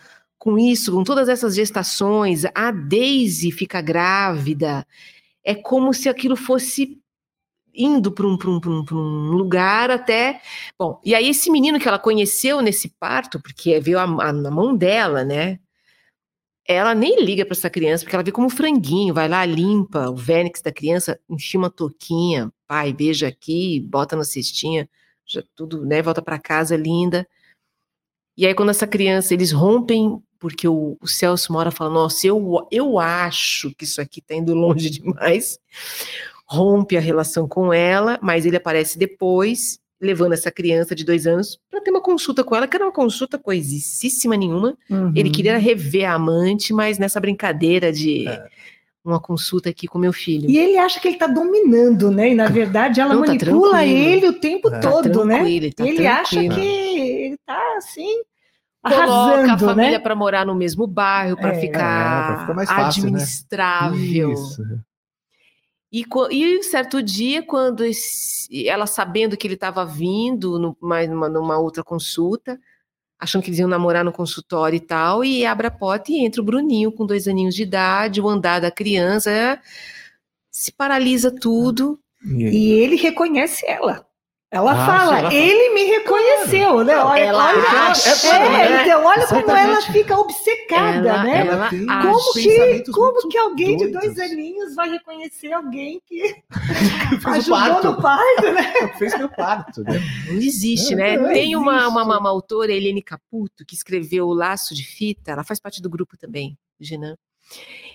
com 0.47 0.57
isso, 0.57 0.93
com 0.93 1.03
todas 1.03 1.27
essas 1.27 1.53
gestações, 1.53 2.45
a 2.55 2.71
Daisy 2.71 3.51
fica 3.51 3.81
grávida, 3.81 4.87
é 5.43 5.53
como 5.53 5.93
se 5.93 6.07
aquilo 6.07 6.37
fosse 6.37 6.97
indo 7.75 8.13
para 8.13 8.25
um, 8.25 8.37
um, 8.45 8.61
um, 8.65 8.85
um 8.93 9.31
lugar 9.33 9.91
até. 9.91 10.39
Bom, 10.79 11.01
e 11.03 11.13
aí 11.13 11.27
esse 11.27 11.51
menino 11.51 11.77
que 11.81 11.87
ela 11.87 11.99
conheceu 11.99 12.61
nesse 12.61 12.87
parto, 12.97 13.41
porque 13.41 13.77
veio 13.81 13.99
a, 13.99 14.31
na 14.31 14.49
mão 14.49 14.73
dela, 14.73 15.25
né? 15.25 15.59
Ela 16.65 16.95
nem 16.95 17.21
liga 17.25 17.45
para 17.45 17.53
essa 17.53 17.69
criança, 17.69 18.05
porque 18.05 18.15
ela 18.15 18.23
vê 18.23 18.31
como 18.31 18.49
franguinho, 18.49 19.13
vai 19.13 19.27
lá, 19.27 19.45
limpa 19.45 20.09
o 20.09 20.15
vênix 20.15 20.61
da 20.61 20.71
criança, 20.71 21.19
enfia 21.29 21.59
uma 21.59 21.69
touquinha, 21.69 22.49
pai, 22.65 22.93
beija 22.93 23.27
aqui, 23.27 23.81
bota 23.81 24.15
na 24.15 24.23
cestinha, 24.23 24.89
já 25.25 25.43
tudo, 25.53 25.85
né? 25.85 26.01
Volta 26.01 26.21
para 26.21 26.39
casa 26.39 26.77
linda. 26.77 27.27
E 28.37 28.45
aí, 28.45 28.53
quando 28.53 28.69
essa 28.69 28.85
criança, 28.85 29.33
eles 29.33 29.51
rompem, 29.51 30.21
porque 30.39 30.67
o, 30.67 30.95
o 31.01 31.07
Celso 31.07 31.51
Mora 31.51 31.71
fala: 31.71 31.89
Nossa, 31.89 32.27
eu, 32.27 32.67
eu 32.71 32.99
acho 32.99 33.73
que 33.75 33.83
isso 33.85 33.99
aqui 33.99 34.21
tá 34.21 34.35
indo 34.35 34.53
longe 34.53 34.89
demais. 34.91 35.57
Rompe 36.45 36.95
a 36.95 37.01
relação 37.01 37.47
com 37.47 37.73
ela, 37.73 38.17
mas 38.21 38.45
ele 38.45 38.55
aparece 38.55 38.97
depois, 38.97 39.79
levando 39.99 40.33
essa 40.33 40.49
criança 40.51 40.95
de 40.95 41.03
dois 41.03 41.27
anos 41.27 41.59
para 41.69 41.81
ter 41.81 41.89
uma 41.91 42.01
consulta 42.01 42.43
com 42.43 42.55
ela, 42.55 42.67
que 42.67 42.75
era 42.75 42.85
uma 42.85 42.93
consulta 42.93 43.37
coisíssima 43.37 44.37
nenhuma. 44.37 44.77
Ele 45.15 45.27
Uhum. 45.29 45.31
queria 45.35 45.57
rever 45.57 46.05
a 46.09 46.13
amante, 46.13 46.71
mas 46.71 46.97
nessa 46.97 47.19
brincadeira 47.19 47.91
de 47.91 48.27
É. 48.27 48.47
uma 49.07 49.19
consulta 49.19 49.69
aqui 49.69 49.87
com 49.87 49.97
meu 49.97 50.11
filho. 50.13 50.49
E 50.49 50.57
ele 50.57 50.77
acha 50.77 50.99
que 50.99 51.07
ele 51.07 51.15
está 51.15 51.27
dominando, 51.27 52.11
né? 52.11 52.31
E 52.31 52.35
na 52.35 52.47
verdade 52.47 52.99
ela 52.99 53.13
Não, 53.13 53.21
tá 53.21 53.27
manipula 53.27 53.71
tranquilo. 53.77 53.97
ele 53.97 54.27
o 54.27 54.33
tempo 54.33 54.67
É. 54.67 54.71
Tá 54.71 54.79
todo, 54.91 55.25
né? 55.25 55.49
ele 55.49 55.71
tá 55.71 55.85
ele 55.85 56.05
acha 56.05 56.39
que 56.39 56.59
ele 56.59 57.33
está 57.35 57.77
assim 57.77 58.21
Coloca 58.83 59.03
a 59.03 59.43
arrasando, 59.43 59.65
família 59.65 59.91
né? 59.97 59.99
para 59.99 60.15
morar 60.15 60.45
no 60.45 60.55
mesmo 60.55 60.85
bairro, 60.87 61.35
para 61.35 61.53
É, 61.53 61.57
é, 61.57 61.59
ficar 61.59 62.27
pra 62.27 62.39
ficar 62.41 62.53
mais 62.53 62.69
fácil, 62.69 63.03
né? 63.03 63.09
administrável. 63.09 64.31
Isso. 64.33 64.63
E, 65.91 66.05
e 66.31 66.57
um 66.59 66.63
certo 66.63 67.01
dia, 67.01 67.41
quando 67.41 67.83
esse- 67.85 68.67
ela 68.67 68.85
sabendo 68.85 69.37
que 69.37 69.47
ele 69.47 69.53
estava 69.55 69.85
vindo 69.85 70.59
no- 70.59 70.77
mais 70.81 71.09
numa, 71.09 71.29
numa 71.29 71.57
outra 71.57 71.83
consulta, 71.83 72.59
achando 73.19 73.41
que 73.43 73.49
eles 73.49 73.59
iam 73.59 73.67
namorar 73.69 74.03
no 74.05 74.11
consultório 74.11 74.77
e 74.77 74.79
tal, 74.79 75.23
e 75.25 75.45
abre 75.45 75.67
a 75.67 75.71
porta 75.71 76.11
e 76.11 76.23
entra 76.25 76.41
o 76.41 76.45
Bruninho 76.45 76.91
com 76.91 77.05
dois 77.05 77.27
aninhos 77.27 77.55
de 77.55 77.63
idade, 77.63 78.21
o 78.21 78.29
andar 78.29 78.59
da 78.61 78.71
criança, 78.71 79.59
se 80.51 80.71
paralisa 80.71 81.31
tudo. 81.31 81.99
E- 82.25 82.43
E 82.45 82.71
ele 82.73 82.95
reconhece 82.95 83.65
ela. 83.67 84.06
Ela 84.49 84.71
ah, 84.71 84.85
fala, 84.85 85.19
ela 85.19 85.33
ele 85.33 85.73
me 85.73 85.83
reconheceu, 85.83 86.81
né? 86.81 86.97
Olha, 86.97 87.19
ela 87.19 87.49
olha, 87.49 87.89
acha, 87.89 88.29
é, 88.29 88.49
né? 88.49 88.83
então 88.83 89.03
olha 89.03 89.23
Exatamente. 89.23 89.45
como 89.45 89.57
ela 89.57 89.81
fica 89.81 90.17
obcecada, 90.17 91.09
ela, 91.09 91.23
né? 91.23 91.47
Ela 91.47 91.69
como 91.69 92.33
que, 92.33 92.91
como 92.93 93.27
que 93.27 93.37
alguém 93.37 93.75
doidos. 93.75 94.01
de 94.01 94.07
dois 94.15 94.31
aninhos 94.31 94.73
vai 94.73 94.89
reconhecer 94.89 95.51
alguém 95.51 96.01
que 96.05 96.33
ajudou 97.27 97.59
parto. 97.59 97.91
no 97.91 98.01
parto, 98.01 98.53
né? 98.53 98.73
Fez 98.97 99.17
meu 99.17 99.27
parto, 99.27 99.83
né? 99.83 100.01
Não 100.27 100.35
existe, 100.35 100.95
né? 100.95 101.17
Não 101.17 101.27
Tem 101.27 101.51
existe. 101.51 101.55
Uma, 101.57 101.87
uma, 101.89 102.17
uma, 102.17 102.29
autora, 102.29 102.71
Helene 102.71 103.01
Caputo, 103.01 103.65
que 103.65 103.75
escreveu 103.75 104.27
O 104.27 104.33
Laço 104.33 104.73
de 104.73 104.83
Fita, 104.85 105.31
ela 105.31 105.43
faz 105.43 105.59
parte 105.59 105.81
do 105.81 105.89
grupo 105.89 106.17
também, 106.17 106.57
Genan. 106.79 107.17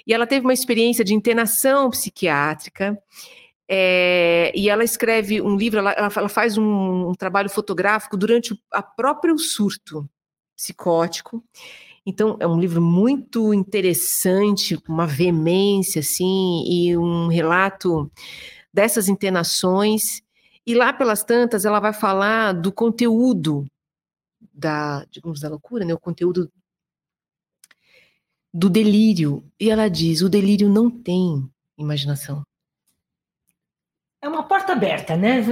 E 0.07 0.12
ela 0.12 0.26
teve 0.26 0.44
uma 0.44 0.53
experiência 0.53 1.03
de 1.03 1.14
internação 1.14 1.88
psiquiátrica 1.88 2.98
é, 3.75 4.53
e 4.55 4.68
ela 4.68 4.85
escreve 4.85 5.41
um 5.41 5.57
livro, 5.57 5.79
ela, 5.79 5.93
ela 5.93 6.29
faz 6.29 6.59
um, 6.59 7.09
um, 7.09 7.14
trabalho 7.14 7.49
fotográfico 7.49 8.18
durante 8.18 8.53
o 8.53 8.59
a 8.70 8.83
próprio 8.83 9.39
surto 9.39 10.07
psicótico. 10.55 11.43
Então, 12.05 12.37
é 12.39 12.47
um 12.47 12.61
livro 12.61 12.83
muito 12.83 13.55
interessante, 13.55 14.77
com 14.77 14.93
uma 14.93 15.07
veemência, 15.07 16.01
assim, 16.01 16.64
e 16.68 16.99
um 16.99 17.29
relato 17.29 18.12
dessas 18.75 19.09
internações. 19.09 20.20
E 20.66 20.75
lá 20.75 20.93
pelas 20.93 21.25
tantas, 21.25 21.64
ela 21.64 21.81
vai 21.81 21.95
falar 21.95 22.53
do 22.53 22.70
conteúdo 22.70 23.64
da, 24.53 25.07
digamos, 25.11 25.41
da 25.41 25.49
loucura, 25.49 25.83
né? 25.83 25.95
O 25.95 25.99
conteúdo 25.99 26.53
do 28.53 28.68
delírio. 28.68 29.43
E 29.59 29.70
ela 29.70 29.89
diz: 29.89 30.20
o 30.20 30.29
delírio 30.29 30.68
não 30.68 30.91
tem 30.91 31.49
imaginação 31.79 32.45
é 34.23 34.29
uma 34.29 34.45
porta 34.45 34.73
aberta, 34.73 35.16
né? 35.16 35.45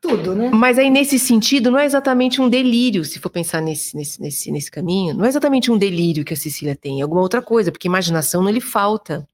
Tudo, 0.00 0.34
né? 0.34 0.48
Mas 0.48 0.78
aí, 0.78 0.88
nesse 0.88 1.18
sentido, 1.18 1.70
não 1.70 1.78
é 1.78 1.84
exatamente 1.84 2.40
um 2.40 2.48
delírio, 2.48 3.04
se 3.04 3.18
for 3.18 3.28
pensar 3.28 3.60
nesse, 3.60 3.94
nesse, 3.94 4.20
nesse, 4.20 4.50
nesse 4.50 4.70
caminho, 4.70 5.14
não 5.14 5.26
é 5.26 5.28
exatamente 5.28 5.70
um 5.70 5.76
delírio 5.76 6.24
que 6.24 6.32
a 6.32 6.36
Cecília 6.36 6.74
tem, 6.74 7.00
é 7.00 7.02
alguma 7.02 7.20
outra 7.20 7.42
coisa, 7.42 7.70
porque 7.70 7.86
imaginação 7.86 8.42
não 8.42 8.50
lhe 8.50 8.62
falta. 8.62 9.28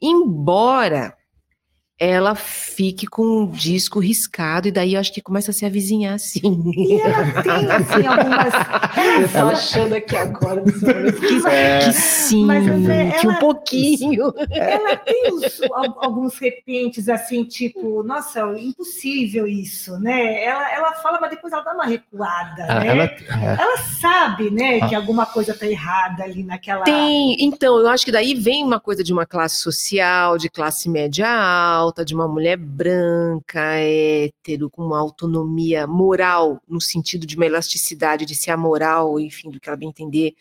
Embora 0.00 1.16
ela 1.98 2.34
fique 2.34 3.06
com 3.06 3.44
o 3.44 3.46
disco 3.46 4.00
riscado, 4.00 4.66
e 4.66 4.72
daí 4.72 4.94
eu 4.94 5.00
acho 5.00 5.12
que 5.12 5.22
começa 5.22 5.52
a 5.52 5.54
se 5.54 5.64
avizinhar 5.64 6.14
assim. 6.14 6.40
E 6.76 7.00
ela 7.00 7.42
tem, 7.42 7.70
assim, 7.70 8.06
algumas. 8.06 9.34
Ela 9.34 9.52
achando 9.52 9.94
aqui 9.94 10.16
agora, 10.16 10.62
que, 10.66 11.46
é. 11.46 11.78
que 11.78 11.92
sim, 11.92 12.44
Mas, 12.44 12.64
que 13.20 13.28
um 13.28 13.34
pouquinho. 13.36 14.34
Ela 14.50 14.96
tem 14.96 15.32
os, 15.32 15.60
alguns 15.98 16.38
repentes, 16.38 17.08
assim, 17.08 17.44
tipo, 17.44 18.02
nossa, 18.02 18.40
impossível 18.58 19.46
isso, 19.46 19.98
né? 19.98 20.42
Ela, 20.42 20.72
ela 20.72 20.92
fala, 20.94 21.18
mas 21.20 21.30
depois 21.30 21.52
ela 21.52 21.62
dá 21.62 21.74
uma 21.74 21.86
recuada, 21.86 22.66
ah, 22.68 22.80
né? 22.80 22.86
Ela, 22.88 23.04
é. 23.04 23.56
ela 23.60 23.76
sabe, 24.00 24.50
né, 24.50 24.80
ah. 24.80 24.88
que 24.88 24.94
alguma 24.94 25.26
coisa 25.26 25.52
está 25.52 25.66
errada 25.66 26.24
ali 26.24 26.42
naquela. 26.42 26.84
Tem, 26.84 27.36
então, 27.40 27.78
eu 27.78 27.88
acho 27.88 28.04
que 28.04 28.12
daí 28.12 28.34
vem 28.34 28.64
uma 28.64 28.80
coisa 28.80 29.04
de 29.04 29.12
uma 29.12 29.26
classe 29.26 29.56
social, 29.56 30.38
de 30.38 30.48
classe 30.48 30.88
média 30.88 31.28
alta 31.28 31.83
alta 31.84 32.04
de 32.04 32.14
uma 32.14 32.26
mulher 32.26 32.56
branca, 32.56 33.60
hétero, 33.78 34.70
com 34.70 34.82
uma 34.82 34.98
autonomia 34.98 35.86
moral, 35.86 36.60
no 36.68 36.80
sentido 36.80 37.26
de 37.26 37.36
uma 37.36 37.46
elasticidade 37.46 38.26
de 38.26 38.34
ser 38.34 38.50
amoral, 38.50 39.20
enfim, 39.20 39.50
do 39.50 39.60
que 39.60 39.68
ela 39.68 39.76
bem 39.76 39.88
entender. 39.90 40.34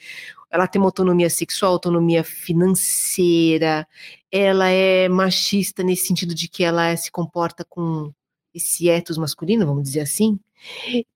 Ela 0.49 0.67
tem 0.67 0.81
uma 0.81 0.87
autonomia 0.87 1.29
sexual, 1.29 1.73
autonomia 1.73 2.23
financeira, 2.23 3.87
ela 4.31 4.69
é 4.69 5.07
machista 5.09 5.83
nesse 5.83 6.07
sentido 6.07 6.33
de 6.33 6.47
que 6.47 6.63
ela 6.63 6.95
se 6.95 7.11
comporta 7.11 7.65
com 7.65 8.11
esse 8.53 8.87
ethos 8.89 9.17
masculino, 9.17 9.65
vamos 9.65 9.83
dizer 9.83 10.01
assim, 10.01 10.39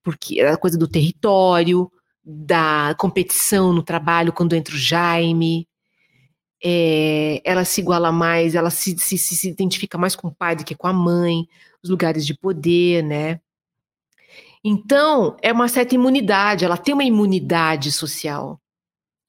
porque 0.04 0.40
é 0.42 0.50
a 0.50 0.58
coisa 0.58 0.78
do 0.78 0.88
território, 0.88 1.92
da 2.24 2.96
competição 3.00 3.72
no 3.72 3.84
trabalho, 3.84 4.34
quando 4.34 4.56
entra 4.56 4.76
o 4.76 4.78
Jaime, 4.78 5.68
é, 6.64 7.42
ela 7.44 7.64
se 7.66 7.82
iguala 7.82 8.12
mais, 8.12 8.56
ela 8.56 8.70
se, 8.70 8.98
se, 8.98 9.18
se 9.18 9.50
identifica 9.50 9.98
mais 9.98 10.16
com 10.16 10.28
o 10.28 10.36
pai 10.36 10.56
do 10.56 10.64
que 10.64 10.76
com 10.76 10.88
a 10.88 10.94
mãe, 10.94 11.48
os 11.84 11.90
lugares 11.90 12.26
de 12.26 12.34
poder, 12.34 13.04
né? 13.04 13.40
Então, 14.64 15.38
é 15.42 15.54
uma 15.54 15.68
certa 15.68 15.96
imunidade, 15.96 16.66
ela 16.66 16.78
tem 16.78 16.94
uma 16.94 17.04
imunidade 17.04 17.92
social. 17.92 18.60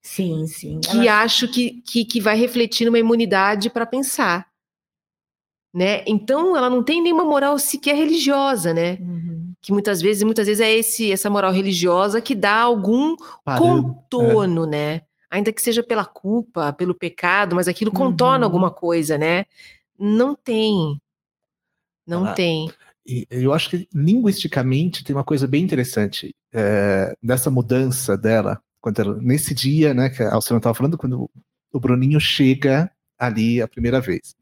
Sim, 0.02 0.46
sim. 0.46 0.80
Que 0.80 1.06
ela... 1.08 1.22
acho 1.22 1.48
que, 1.48 1.82
que, 1.82 2.04
que 2.04 2.20
vai 2.20 2.36
refletir 2.36 2.86
numa 2.86 2.98
imunidade 2.98 3.68
para 3.68 3.86
pensar. 3.86 4.48
Né? 5.72 6.02
Então, 6.06 6.56
ela 6.56 6.70
não 6.70 6.82
tem 6.82 7.02
nenhuma 7.02 7.24
moral 7.24 7.58
sequer 7.58 7.94
religiosa, 7.94 8.72
né? 8.72 8.96
Uhum. 9.00 9.52
Que 9.60 9.70
muitas 9.70 10.00
vezes, 10.00 10.22
muitas 10.22 10.46
vezes 10.46 10.60
é 10.60 10.74
esse, 10.74 11.12
essa 11.12 11.28
moral 11.28 11.52
religiosa 11.52 12.22
que 12.22 12.34
dá 12.34 12.54
algum 12.54 13.14
Parando, 13.44 13.82
contorno, 13.82 14.64
é. 14.64 14.68
né? 14.68 15.02
Ainda 15.30 15.52
que 15.52 15.62
seja 15.62 15.82
pela 15.82 16.04
culpa, 16.04 16.72
pelo 16.72 16.94
pecado, 16.94 17.56
mas 17.56 17.68
aquilo 17.68 17.92
contorna 17.92 18.38
uhum. 18.38 18.44
alguma 18.44 18.70
coisa, 18.70 19.18
né? 19.18 19.44
Não 19.98 20.34
tem. 20.34 21.00
Não 22.06 22.24
ah, 22.24 22.32
tem. 22.32 22.72
Eu 23.30 23.52
acho 23.52 23.70
que 23.70 23.88
linguisticamente 23.94 25.04
tem 25.04 25.14
uma 25.14 25.24
coisa 25.24 25.46
bem 25.46 25.62
interessante 25.62 26.34
é, 26.52 27.14
dessa 27.22 27.50
mudança 27.50 28.16
dela, 28.16 28.60
quando 28.80 29.00
ela, 29.00 29.18
nesse 29.20 29.54
dia, 29.54 29.92
né, 29.92 30.08
que 30.08 30.22
a 30.22 30.34
Alcina 30.34 30.58
estava 30.58 30.74
falando, 30.74 30.98
quando 30.98 31.30
o 31.72 31.80
Bruninho 31.80 32.20
chega 32.20 32.90
ali 33.18 33.60
a 33.60 33.68
primeira 33.68 34.00
vez. 34.00 34.34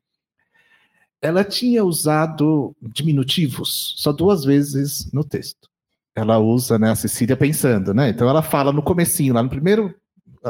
Ela 1.20 1.43
tinha 1.43 1.84
usado 1.84 2.76
diminutivos 2.82 3.95
só 3.97 4.12
duas 4.12 4.45
vezes 4.45 5.11
no 5.12 5.24
texto. 5.24 5.68
Ela 6.14 6.39
usa, 6.39 6.78
né, 6.78 6.91
a 6.91 6.97
Cecília 6.97 7.37
pensando, 7.37 7.93
né? 7.93 8.11
Então 8.11 8.28
ela 8.28 8.43
fala 8.43 8.72
no 8.72 8.82
comecinho, 8.82 9.34
lá 9.34 9.43
no 9.43 9.49
primeiro 9.49 9.95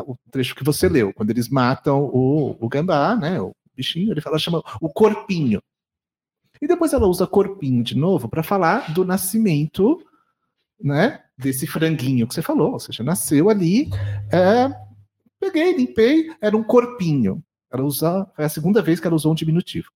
o 0.03 0.17
trecho 0.31 0.55
que 0.55 0.65
você 0.65 0.89
leu, 0.89 1.13
quando 1.13 1.31
eles 1.31 1.49
matam 1.49 2.05
o, 2.05 2.57
o 2.61 2.69
gambá, 2.69 3.17
né, 3.17 3.41
o 3.41 3.55
bichinho, 3.75 4.13
ele 4.13 4.21
fala, 4.21 4.39
chama 4.39 4.63
o 4.81 4.89
corpinho. 4.89 5.63
E 6.61 6.67
depois 6.67 6.93
ela 6.93 7.07
usa 7.07 7.27
corpinho 7.27 7.85
de 7.85 7.97
novo 7.97 8.29
para 8.29 8.43
falar 8.43 8.93
do 8.93 9.05
nascimento, 9.05 10.03
né, 10.83 11.23
desse 11.37 11.67
franguinho 11.67 12.27
que 12.27 12.35
você 12.35 12.43
falou, 12.43 12.73
ou 12.73 12.81
seja, 12.81 13.03
nasceu 13.03 13.51
ali, 13.51 13.91
é, 14.33 14.69
peguei, 15.39 15.77
limpei, 15.77 16.31
era 16.41 16.57
um 16.57 16.63
corpinho. 16.63 17.43
Ela 17.71 17.85
usa, 17.85 18.27
foi 18.35 18.45
a 18.45 18.49
segunda 18.49 18.81
vez 18.81 19.01
que 19.01 19.07
ela 19.07 19.17
usou 19.17 19.33
um 19.33 19.35
diminutivo. 19.35 19.91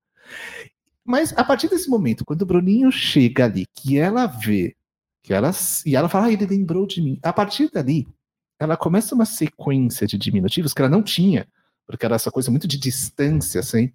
Mas 1.05 1.37
a 1.37 1.43
partir 1.43 1.69
desse 1.69 1.89
momento, 1.89 2.25
quando 2.25 2.43
o 2.43 2.47
Bruninho 2.47 2.93
chega 2.93 3.45
ali, 3.47 3.67
que 3.75 3.99
ela 3.99 4.27
vê, 4.27 4.77
que 5.23 5.33
ela 5.33 5.51
e 5.87 5.97
ela 5.97 6.09
fala, 6.09 6.27
ah, 6.27 6.33
ele 6.33 6.47
lembrou 6.47 6.87
de 6.87 7.01
mim. 7.01 7.19
A 7.23 7.33
partir 7.33 7.71
dali, 7.71 8.07
ela 8.61 8.77
começa 8.77 9.15
uma 9.15 9.25
sequência 9.25 10.07
de 10.07 10.19
diminutivos 10.19 10.75
que 10.75 10.83
ela 10.83 10.91
não 10.91 11.03
tinha, 11.03 11.49
porque 11.87 12.05
era 12.05 12.15
essa 12.15 12.31
coisa 12.31 12.51
muito 12.51 12.69
de 12.69 12.79
distância, 12.79 13.59
assim, 13.59 13.91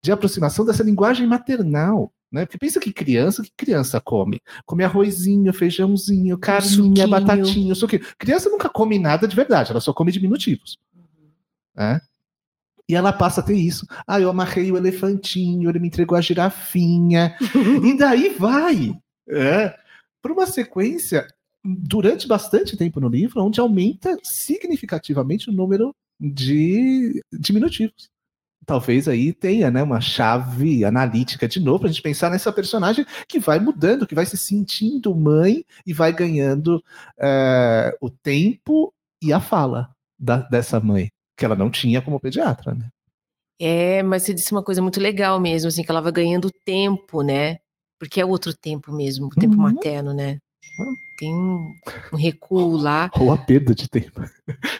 de 0.00 0.12
aproximação 0.12 0.64
dessa 0.64 0.84
linguagem 0.84 1.26
maternal. 1.26 2.12
Né? 2.30 2.46
Porque 2.46 2.58
pensa 2.58 2.78
que 2.78 2.92
criança, 2.92 3.42
que 3.42 3.52
criança 3.56 4.00
come? 4.00 4.40
Come 4.64 4.84
arrozinho, 4.84 5.52
feijãozinho, 5.52 6.38
carninha, 6.38 7.06
batatinha, 7.06 7.74
suquinho. 7.74 8.04
Criança 8.16 8.48
nunca 8.48 8.68
come 8.68 8.98
nada 8.98 9.26
de 9.26 9.34
verdade, 9.34 9.72
ela 9.72 9.80
só 9.80 9.92
come 9.92 10.12
diminutivos. 10.12 10.78
Uhum. 10.94 11.30
Né? 11.74 12.00
E 12.88 12.94
ela 12.94 13.12
passa 13.12 13.40
a 13.40 13.44
ter 13.44 13.56
isso. 13.56 13.84
Ah, 14.06 14.20
eu 14.20 14.30
amarrei 14.30 14.70
o 14.70 14.76
elefantinho, 14.76 15.68
ele 15.68 15.80
me 15.80 15.88
entregou 15.88 16.16
a 16.16 16.20
girafinha. 16.20 17.36
e 17.84 17.98
daí 17.98 18.28
vai. 18.28 18.94
É, 19.28 19.76
para 20.22 20.32
uma 20.32 20.46
sequência 20.46 21.26
durante 21.66 22.28
bastante 22.28 22.76
tempo 22.76 23.00
no 23.00 23.08
livro, 23.08 23.42
onde 23.42 23.60
aumenta 23.60 24.16
significativamente 24.22 25.50
o 25.50 25.52
número 25.52 25.94
de 26.20 27.22
diminutivos. 27.32 28.08
Talvez 28.64 29.06
aí 29.06 29.32
tenha 29.32 29.70
né, 29.70 29.82
uma 29.82 30.00
chave 30.00 30.84
analítica 30.84 31.46
de 31.46 31.60
novo 31.60 31.80
para 31.80 31.88
a 31.88 31.92
gente 31.92 32.02
pensar 32.02 32.30
nessa 32.30 32.52
personagem 32.52 33.06
que 33.28 33.38
vai 33.38 33.60
mudando, 33.60 34.06
que 34.06 34.14
vai 34.14 34.26
se 34.26 34.36
sentindo 34.36 35.14
mãe 35.14 35.64
e 35.86 35.92
vai 35.92 36.12
ganhando 36.12 36.82
é, 37.18 37.96
o 38.00 38.10
tempo 38.10 38.92
e 39.22 39.32
a 39.32 39.40
fala 39.40 39.90
da, 40.18 40.38
dessa 40.38 40.80
mãe, 40.80 41.08
que 41.36 41.44
ela 41.44 41.54
não 41.54 41.70
tinha 41.70 42.02
como 42.02 42.18
pediatra, 42.18 42.74
né? 42.74 42.88
É, 43.58 44.02
mas 44.02 44.22
você 44.22 44.34
disse 44.34 44.52
uma 44.52 44.62
coisa 44.62 44.82
muito 44.82 45.00
legal 45.00 45.40
mesmo, 45.40 45.68
assim, 45.68 45.82
que 45.82 45.90
ela 45.90 46.00
vai 46.00 46.12
ganhando 46.12 46.50
tempo, 46.64 47.22
né? 47.22 47.58
Porque 47.98 48.20
é 48.20 48.26
outro 48.26 48.52
tempo 48.54 48.92
mesmo, 48.92 49.26
o 49.26 49.30
tempo 49.30 49.54
uhum. 49.54 49.62
materno, 49.62 50.12
né? 50.12 50.38
Tem 51.16 51.34
um, 51.34 51.74
um 52.12 52.16
recuo 52.16 52.76
lá. 52.76 53.10
Ou 53.18 53.32
a 53.32 53.38
perda 53.38 53.74
de 53.74 53.88
tempo. 53.88 54.20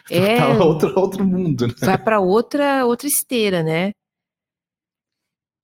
É. 0.09 0.37
Tá 0.37 0.63
outro, 0.63 0.97
outro 0.97 1.25
mundo, 1.25 1.67
né? 1.67 1.73
Vai 1.81 1.97
para 1.97 2.21
outra, 2.21 2.85
outra 2.85 3.09
esteira, 3.09 3.61
né? 3.61 3.91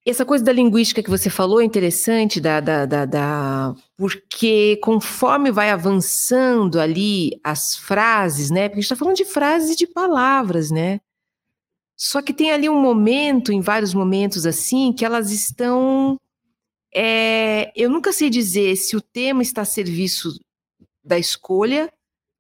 Essa 0.06 0.26
coisa 0.26 0.44
da 0.44 0.52
linguística 0.52 1.02
que 1.02 1.10
você 1.10 1.30
falou 1.30 1.62
é 1.62 1.64
interessante, 1.64 2.42
da, 2.42 2.60
da, 2.60 2.86
da, 2.86 3.06
da, 3.06 3.76
porque 3.96 4.78
conforme 4.84 5.50
vai 5.50 5.70
avançando 5.70 6.78
ali 6.78 7.40
as 7.42 7.78
frases, 7.78 8.50
né? 8.50 8.68
Porque 8.68 8.80
a 8.80 8.82
gente 8.82 8.92
está 8.92 8.98
falando 8.98 9.16
de 9.16 9.24
frases 9.24 9.72
e 9.72 9.78
de 9.78 9.88
palavras, 9.88 10.70
né? 10.70 11.00
Só 11.96 12.22
que 12.22 12.34
tem 12.34 12.52
ali 12.52 12.68
um 12.68 12.82
momento, 12.82 13.54
em 13.54 13.62
vários 13.62 13.94
momentos 13.94 14.46
assim, 14.46 14.92
que 14.92 15.06
elas 15.06 15.32
estão 15.32 16.20
É, 16.96 17.72
eu 17.76 17.90
nunca 17.90 18.14
sei 18.14 18.30
dizer 18.30 18.76
se 18.76 18.96
o 18.96 19.02
tema 19.02 19.42
está 19.42 19.62
a 19.62 19.66
serviço 19.66 20.40
da 21.04 21.18
escolha 21.18 21.92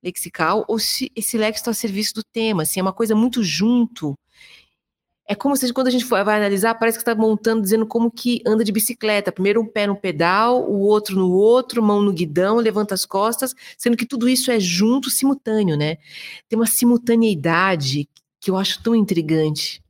lexical 0.04 0.66
ou 0.68 0.78
se 0.78 1.12
esse 1.16 1.38
lex 1.38 1.58
está 1.58 1.72
a 1.72 1.74
serviço 1.74 2.14
do 2.16 2.24
tema, 2.24 2.64
assim, 2.64 2.80
é 2.80 2.84
uma 2.84 2.94
coisa 2.94 3.16
muito 3.16 3.44
junto. 3.44 4.16
É 5.26 5.34
como 5.34 5.56
se 5.56 5.72
quando 5.72 5.88
a 5.88 5.92
gente 5.92 6.06
vai 6.06 6.22
analisar, 6.22 6.76
parece 6.76 6.98
que 6.98 7.02
está 7.02 7.16
montando, 7.16 7.62
dizendo 7.62 7.88
como 7.88 8.12
que 8.12 8.42
anda 8.46 8.64
de 8.64 8.74
bicicleta. 8.74 9.32
Primeiro 9.32 9.62
um 9.62 9.66
pé 9.66 9.88
no 9.88 9.96
pedal, 9.96 10.70
o 10.70 10.82
outro 10.82 11.16
no 11.16 11.32
outro, 11.32 11.82
mão 11.82 12.02
no 12.02 12.12
guidão, 12.12 12.58
levanta 12.58 12.94
as 12.94 13.06
costas, 13.06 13.56
sendo 13.78 13.96
que 13.96 14.06
tudo 14.06 14.28
isso 14.28 14.52
é 14.52 14.60
junto, 14.60 15.10
simultâneo, 15.10 15.78
né? 15.78 15.98
Tem 16.50 16.60
uma 16.60 16.68
simultaneidade 16.68 18.08
que 18.42 18.52
eu 18.52 18.58
acho 18.58 18.84
tão 18.84 18.94
intrigante. 18.94 19.83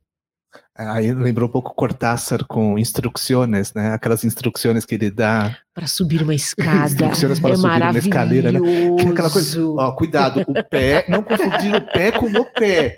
Aí 0.76 1.12
lembrou 1.12 1.48
um 1.48 1.52
pouco 1.52 1.72
Cortázar 1.72 2.44
com 2.46 2.76
instruções, 2.76 3.72
né? 3.74 3.92
Aquelas 3.92 4.24
instruções 4.24 4.84
que 4.84 4.96
ele 4.96 5.08
dá. 5.08 5.56
Para 5.72 5.86
subir 5.86 6.22
uma 6.22 6.34
escada. 6.34 6.86
instruções 6.86 7.38
para 7.38 7.52
é 7.52 7.56
subir 7.56 7.82
uma 7.82 7.98
escaleira, 7.98 8.52
né? 8.52 8.60
Que 8.60 9.06
é 9.06 9.08
aquela 9.08 9.30
coisa, 9.30 9.64
ó, 9.64 9.92
cuidado, 9.92 10.44
o 10.46 10.64
pé, 10.64 11.04
não 11.08 11.22
confundir 11.22 11.76
o 11.76 11.80
pé 11.92 12.10
com 12.10 12.26
o 12.26 12.44
pé. 12.44 12.96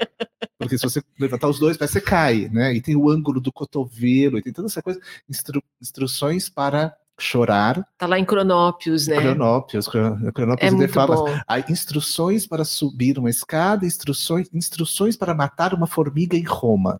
Porque 0.59 0.79
se 0.79 0.85
você 0.85 1.03
levantar 1.21 1.49
os 1.49 1.59
dois 1.59 1.77
pés, 1.77 1.91
você 1.91 2.01
cai, 2.01 2.49
né? 2.51 2.75
E 2.75 2.81
tem 2.81 2.97
o 2.97 3.11
ângulo 3.11 3.41
do 3.41 3.53
cotovelo, 3.53 4.39
e 4.39 4.43
tem 4.43 4.55
toda 4.55 4.69
essa 4.69 4.83
coisa. 4.83 4.99
Instru 5.29 5.63
instruções 5.81 6.49
para 6.49 6.97
chorar. 7.19 7.87
Tá 7.99 8.07
lá 8.07 8.19
em 8.19 8.25
Cronópios, 8.25 9.07
né? 9.07 9.17
Cronópios, 9.17 9.87
Cronópios 9.87 10.73
é 10.73 10.75
ele 10.75 10.89
fala 10.89 11.43
Aí, 11.47 11.65
instruções 11.69 12.47
para 12.47 12.65
subir 12.65 13.19
uma 13.19 13.31
escada, 13.31 13.87
instruções, 13.87 14.49
instruções 14.53 15.17
para 15.17 15.35
matar 15.35 15.75
uma 15.75 15.87
formiga 15.87 16.37
em 16.37 16.45
Roma. 16.45 16.99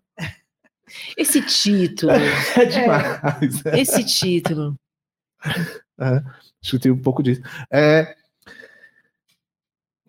Esse 1.17 1.41
título. 1.41 2.13
É 2.55 2.65
demais. 2.65 3.65
É, 3.65 3.79
esse 3.79 4.03
título. 4.03 4.75
É, 5.99 6.21
tem 6.79 6.91
um 6.91 7.01
pouco 7.01 7.23
disso. 7.23 7.41
É, 7.71 8.15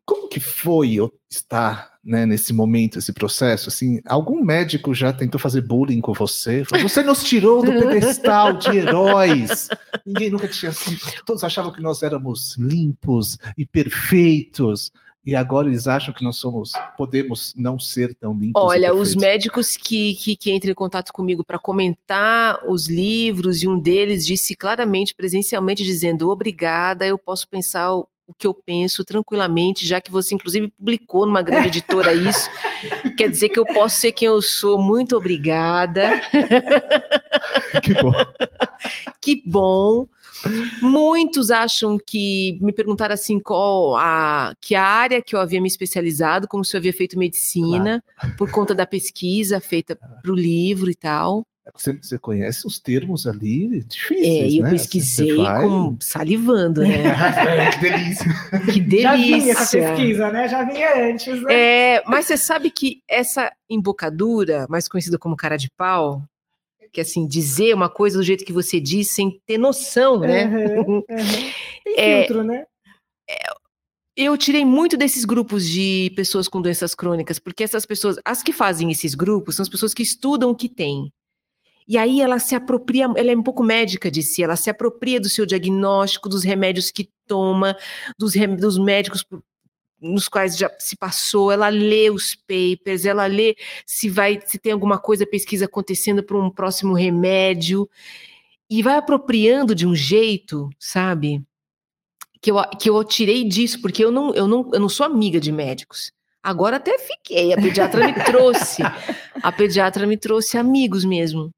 como 0.08 0.28
que 0.28 0.38
foi 0.38 0.96
estar 1.30 1.98
né, 2.04 2.26
nesse 2.26 2.52
momento, 2.52 2.98
esse 2.98 3.10
processo? 3.10 3.70
Assim, 3.70 4.00
algum 4.06 4.44
médico 4.44 4.94
já 4.94 5.12
tentou 5.14 5.40
fazer 5.40 5.62
bullying 5.62 6.02
com 6.02 6.12
você? 6.12 6.62
Você 6.82 7.02
nos 7.02 7.24
tirou 7.24 7.62
do 7.62 7.72
pedestal 7.72 8.54
de 8.54 8.76
heróis. 8.76 9.68
Ninguém 10.04 10.28
nunca 10.28 10.46
tinha 10.48 10.70
assim. 10.70 10.98
Todos 11.24 11.42
achavam 11.42 11.72
que 11.72 11.80
nós 11.80 12.02
éramos 12.02 12.56
limpos 12.58 13.38
e 13.56 13.64
perfeitos 13.64 14.92
e 15.24 15.34
agora 15.34 15.68
eles 15.68 15.86
acham 15.86 16.14
que 16.14 16.24
nós 16.24 16.36
somos, 16.36 16.72
podemos 16.96 17.54
não 17.56 17.78
ser 17.78 18.14
tão 18.14 18.32
limpos. 18.32 18.62
Olha, 18.62 18.94
os 18.94 19.14
médicos 19.14 19.76
que, 19.76 20.14
que, 20.14 20.36
que 20.36 20.50
entram 20.50 20.70
em 20.70 20.74
contato 20.74 21.12
comigo 21.12 21.44
para 21.44 21.58
comentar 21.58 22.60
os 22.66 22.88
livros, 22.88 23.62
e 23.62 23.68
um 23.68 23.78
deles 23.78 24.24
disse 24.24 24.56
claramente, 24.56 25.14
presencialmente, 25.14 25.84
dizendo: 25.84 26.30
obrigada, 26.30 27.06
eu 27.06 27.18
posso 27.18 27.46
pensar 27.48 27.94
o, 27.94 28.08
o 28.26 28.34
que 28.34 28.46
eu 28.46 28.54
penso 28.54 29.04
tranquilamente, 29.04 29.86
já 29.86 30.00
que 30.00 30.10
você, 30.10 30.34
inclusive, 30.34 30.68
publicou 30.68 31.26
numa 31.26 31.42
grande 31.42 31.68
editora 31.76 32.14
isso. 32.14 32.48
Quer 33.16 33.28
dizer 33.28 33.48
que 33.48 33.58
eu 33.58 33.66
posso 33.66 33.96
ser 33.96 34.12
quem 34.12 34.28
eu 34.28 34.40
sou. 34.40 34.80
Muito 34.80 35.16
obrigada. 35.16 36.20
Que 37.82 37.94
bom. 37.94 38.12
que 39.20 39.42
bom. 39.46 40.08
Muitos 40.80 41.50
acham 41.50 41.98
que 41.98 42.58
me 42.60 42.72
perguntaram 42.72 43.14
assim 43.14 43.38
qual 43.38 43.96
a 43.96 44.54
que 44.60 44.74
a 44.74 44.84
área 44.84 45.22
que 45.22 45.34
eu 45.34 45.40
havia 45.40 45.60
me 45.60 45.68
especializado, 45.68 46.46
como 46.46 46.64
se 46.64 46.76
eu 46.76 46.78
havia 46.78 46.92
feito 46.92 47.18
medicina, 47.18 48.02
claro. 48.18 48.36
por 48.36 48.50
conta 48.50 48.74
da 48.74 48.86
pesquisa 48.86 49.60
feita 49.60 49.96
para 49.96 50.32
o 50.32 50.34
livro 50.34 50.90
e 50.90 50.94
tal. 50.94 51.44
Você, 51.74 51.92
você, 51.92 52.18
conhece 52.18 52.66
os 52.66 52.80
termos 52.80 53.26
ali 53.26 53.84
difíceis, 53.84 54.54
É, 54.54 54.58
eu 54.58 54.62
né? 54.62 54.70
pesquisei 54.70 55.36
com, 55.36 55.98
salivando, 56.00 56.80
né? 56.80 56.96
que 57.72 57.80
delícia. 57.80 58.26
Que 58.72 58.80
delícia. 58.80 59.02
Já 59.02 59.16
vinha 59.16 59.52
essa 59.52 59.78
pesquisa, 59.78 60.32
né? 60.32 60.48
Já 60.48 60.64
vinha 60.64 61.10
antes, 61.10 61.42
né? 61.42 61.54
É, 61.54 62.02
mas 62.06 62.24
você 62.24 62.38
sabe 62.38 62.70
que 62.70 63.02
essa 63.06 63.52
embocadura, 63.68 64.66
mais 64.68 64.88
conhecida 64.88 65.18
como 65.18 65.36
cara 65.36 65.58
de 65.58 65.68
pau, 65.76 66.22
que 66.92 67.00
assim, 67.00 67.26
dizer 67.26 67.74
uma 67.74 67.88
coisa 67.88 68.18
do 68.18 68.24
jeito 68.24 68.44
que 68.44 68.52
você 68.52 68.80
diz 68.80 69.10
sem 69.10 69.40
ter 69.46 69.58
noção, 69.58 70.20
né? 70.20 70.46
Uhum, 70.46 70.96
uhum. 70.96 71.02
Tem 71.84 71.94
é, 71.96 72.18
filtro, 72.26 72.44
né? 72.44 72.64
É, 73.28 73.36
eu 74.16 74.36
tirei 74.36 74.64
muito 74.64 74.96
desses 74.96 75.24
grupos 75.24 75.68
de 75.68 76.12
pessoas 76.16 76.48
com 76.48 76.60
doenças 76.60 76.94
crônicas, 76.94 77.38
porque 77.38 77.62
essas 77.62 77.86
pessoas, 77.86 78.16
as 78.24 78.42
que 78.42 78.52
fazem 78.52 78.90
esses 78.90 79.14
grupos, 79.14 79.54
são 79.54 79.62
as 79.62 79.68
pessoas 79.68 79.94
que 79.94 80.02
estudam 80.02 80.50
o 80.50 80.56
que 80.56 80.68
tem. 80.68 81.12
E 81.86 81.96
aí 81.96 82.20
ela 82.20 82.38
se 82.38 82.54
apropria, 82.54 83.04
ela 83.16 83.30
é 83.30 83.36
um 83.36 83.42
pouco 83.42 83.62
médica 83.62 84.10
de 84.10 84.22
si, 84.22 84.42
ela 84.42 84.56
se 84.56 84.68
apropria 84.68 85.20
do 85.20 85.28
seu 85.28 85.46
diagnóstico, 85.46 86.28
dos 86.28 86.44
remédios 86.44 86.90
que 86.90 87.08
toma, 87.26 87.76
dos, 88.18 88.34
dos 88.58 88.76
médicos 88.76 89.24
nos 90.00 90.28
quais 90.28 90.56
já 90.56 90.70
se 90.78 90.96
passou, 90.96 91.50
ela 91.50 91.68
lê 91.68 92.10
os 92.10 92.34
papers, 92.34 93.04
ela 93.04 93.26
lê 93.26 93.56
se 93.86 94.08
vai 94.08 94.40
se 94.44 94.58
tem 94.58 94.72
alguma 94.72 94.98
coisa 94.98 95.26
pesquisa 95.26 95.64
acontecendo 95.64 96.22
para 96.22 96.36
um 96.36 96.50
próximo 96.50 96.94
remédio 96.94 97.88
e 98.70 98.82
vai 98.82 98.96
apropriando 98.96 99.74
de 99.74 99.86
um 99.86 99.94
jeito, 99.94 100.68
sabe? 100.78 101.42
Que 102.40 102.50
eu, 102.50 102.62
que 102.78 102.88
eu 102.88 103.02
tirei 103.02 103.44
disso, 103.44 103.80
porque 103.80 104.04
eu 104.04 104.12
não, 104.12 104.34
eu, 104.34 104.46
não, 104.46 104.70
eu 104.72 104.80
não 104.80 104.88
sou 104.88 105.04
amiga 105.04 105.40
de 105.40 105.50
médicos. 105.50 106.12
Agora 106.42 106.76
até 106.76 106.96
fiquei, 106.98 107.52
a 107.52 107.56
pediatra 107.56 108.06
me 108.06 108.14
trouxe. 108.24 108.82
A 109.42 109.52
pediatra 109.52 110.06
me 110.06 110.16
trouxe 110.16 110.56
amigos 110.56 111.04
mesmo, 111.04 111.50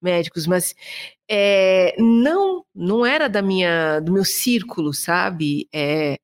médicos, 0.00 0.46
mas 0.46 0.74
é, 1.28 1.94
não 1.98 2.64
não 2.74 3.04
era 3.04 3.28
da 3.28 3.42
minha 3.42 4.00
do 4.00 4.12
meu 4.12 4.24
círculo, 4.24 4.94
sabe? 4.94 5.68
É, 5.72 6.16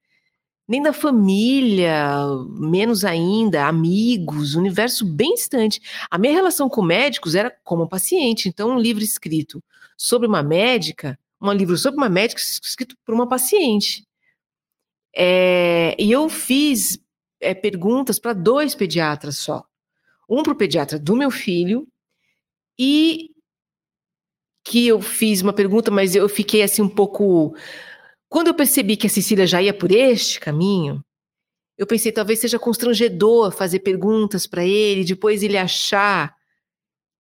nem 0.67 0.83
da 0.83 0.93
família, 0.93 2.27
menos 2.49 3.05
ainda, 3.05 3.67
amigos, 3.67 4.55
universo 4.55 5.05
bem 5.05 5.35
distante. 5.35 5.81
A 6.11 6.19
minha 6.19 6.33
relação 6.33 6.69
com 6.69 6.83
médicos 6.83 7.35
era 7.35 7.55
como 7.63 7.89
paciente, 7.89 8.49
então 8.49 8.71
um 8.71 8.79
livro 8.79 9.03
escrito 9.03 9.63
sobre 9.97 10.27
uma 10.27 10.43
médica, 10.43 11.19
um 11.41 11.53
livro 11.53 11.77
sobre 11.77 11.99
uma 11.99 12.09
médica 12.09 12.41
escrito 12.41 12.97
por 13.05 13.15
uma 13.15 13.29
paciente. 13.29 14.07
É, 15.15 15.95
e 15.99 16.11
eu 16.11 16.29
fiz 16.29 16.99
é, 17.41 17.55
perguntas 17.55 18.19
para 18.19 18.33
dois 18.33 18.75
pediatras 18.75 19.39
só. 19.39 19.65
Um 20.29 20.43
para 20.43 20.55
o 20.55 20.57
pediatra 20.57 20.99
do 20.99 21.15
meu 21.15 21.31
filho 21.31 21.87
e 22.79 23.31
que 24.65 24.87
eu 24.87 25.01
fiz 25.03 25.43
uma 25.43 25.53
pergunta, 25.53 25.91
mas 25.91 26.17
eu 26.17 26.27
fiquei 26.29 26.63
assim 26.63 26.81
um 26.81 26.89
pouco 26.89 27.55
quando 28.35 28.49
eu 28.49 28.55
percebi 28.55 28.97
que 28.97 29.07
a 29.07 29.11
Cecília 29.11 29.47
já 29.47 29.63
ia 29.63 29.73
por 29.73 29.93
este 29.93 30.41
caminho, 30.41 31.01
eu 31.79 31.87
pensei 31.87 32.11
talvez 32.11 32.41
seja 32.41 32.59
constrangedor 32.59 33.53
fazer 33.53 33.79
perguntas 33.79 34.45
para 34.45 34.65
ele, 34.65 35.05
depois 35.05 35.41
ele 35.41 35.57
achar 35.57 36.35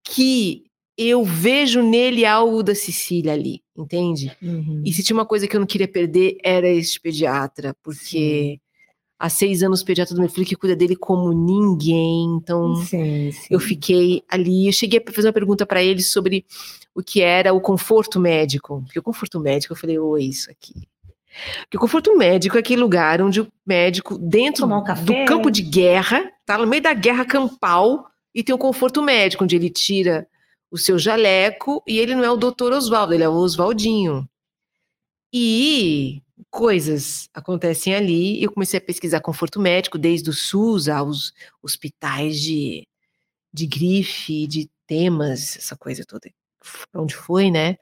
que 0.02 0.64
eu 0.98 1.22
vejo 1.22 1.84
nele 1.84 2.26
algo 2.26 2.64
da 2.64 2.74
Cecília 2.74 3.32
ali, 3.32 3.62
entende? 3.76 4.36
Uhum. 4.42 4.82
E 4.84 4.92
se 4.92 5.04
tinha 5.04 5.16
uma 5.16 5.24
coisa 5.24 5.46
que 5.46 5.54
eu 5.54 5.60
não 5.60 5.68
queria 5.68 5.86
perder, 5.86 6.36
era 6.42 6.68
este 6.68 7.00
pediatra, 7.00 7.76
porque 7.80 8.00
sim. 8.00 8.60
há 9.16 9.28
seis 9.28 9.62
anos 9.62 9.82
o 9.82 9.84
pediatra 9.84 10.16
do 10.16 10.20
meu 10.20 10.28
filho 10.28 10.48
que 10.48 10.56
cuida 10.56 10.74
dele 10.74 10.96
como 10.96 11.32
ninguém, 11.32 12.24
então 12.42 12.74
sim, 12.74 13.30
sim. 13.30 13.46
eu 13.52 13.60
fiquei 13.60 14.24
ali, 14.28 14.66
eu 14.66 14.72
cheguei 14.72 15.00
a 15.00 15.12
fazer 15.12 15.28
uma 15.28 15.32
pergunta 15.32 15.64
para 15.64 15.80
ele 15.80 16.02
sobre 16.02 16.44
o 16.92 17.04
que 17.04 17.22
era 17.22 17.52
o 17.52 17.60
conforto 17.60 18.18
médico, 18.18 18.82
porque 18.84 18.98
o 18.98 19.02
conforto 19.02 19.38
médico, 19.38 19.74
eu 19.74 19.78
falei, 19.78 19.96
oi, 19.96 20.24
isso 20.24 20.50
aqui 20.50 20.92
porque 21.62 21.76
o 21.76 21.80
conforto 21.80 22.16
médico 22.16 22.56
é 22.56 22.60
aquele 22.60 22.80
lugar 22.80 23.20
onde 23.20 23.40
o 23.40 23.48
médico, 23.66 24.18
dentro 24.18 24.66
um 24.66 24.82
do 25.04 25.24
campo 25.26 25.50
de 25.50 25.62
guerra, 25.62 26.30
tá 26.46 26.58
no 26.58 26.66
meio 26.66 26.82
da 26.82 26.94
guerra 26.94 27.24
campal, 27.24 28.06
e 28.34 28.42
tem 28.42 28.54
o 28.54 28.58
conforto 28.58 29.02
médico, 29.02 29.44
onde 29.44 29.54
ele 29.54 29.70
tira 29.70 30.26
o 30.70 30.76
seu 30.76 30.98
jaleco 30.98 31.82
e 31.86 31.98
ele 31.98 32.16
não 32.16 32.24
é 32.24 32.30
o 32.30 32.36
doutor 32.36 32.72
Oswaldo, 32.72 33.14
ele 33.14 33.22
é 33.22 33.28
o 33.28 33.34
Oswaldinho. 33.34 34.28
E 35.32 36.20
coisas 36.50 37.28
acontecem 37.32 37.94
ali. 37.94 38.42
Eu 38.42 38.50
comecei 38.50 38.78
a 38.78 38.82
pesquisar 38.82 39.20
conforto 39.20 39.60
médico, 39.60 39.98
desde 39.98 40.30
o 40.30 40.32
SUS 40.32 40.88
aos 40.88 41.32
hospitais 41.62 42.40
de, 42.40 42.86
de 43.52 43.66
grife, 43.66 44.46
de 44.48 44.68
temas, 44.86 45.56
essa 45.56 45.76
coisa 45.76 46.04
toda. 46.04 46.28
Onde 46.92 47.14
foi, 47.14 47.50
né? 47.50 47.76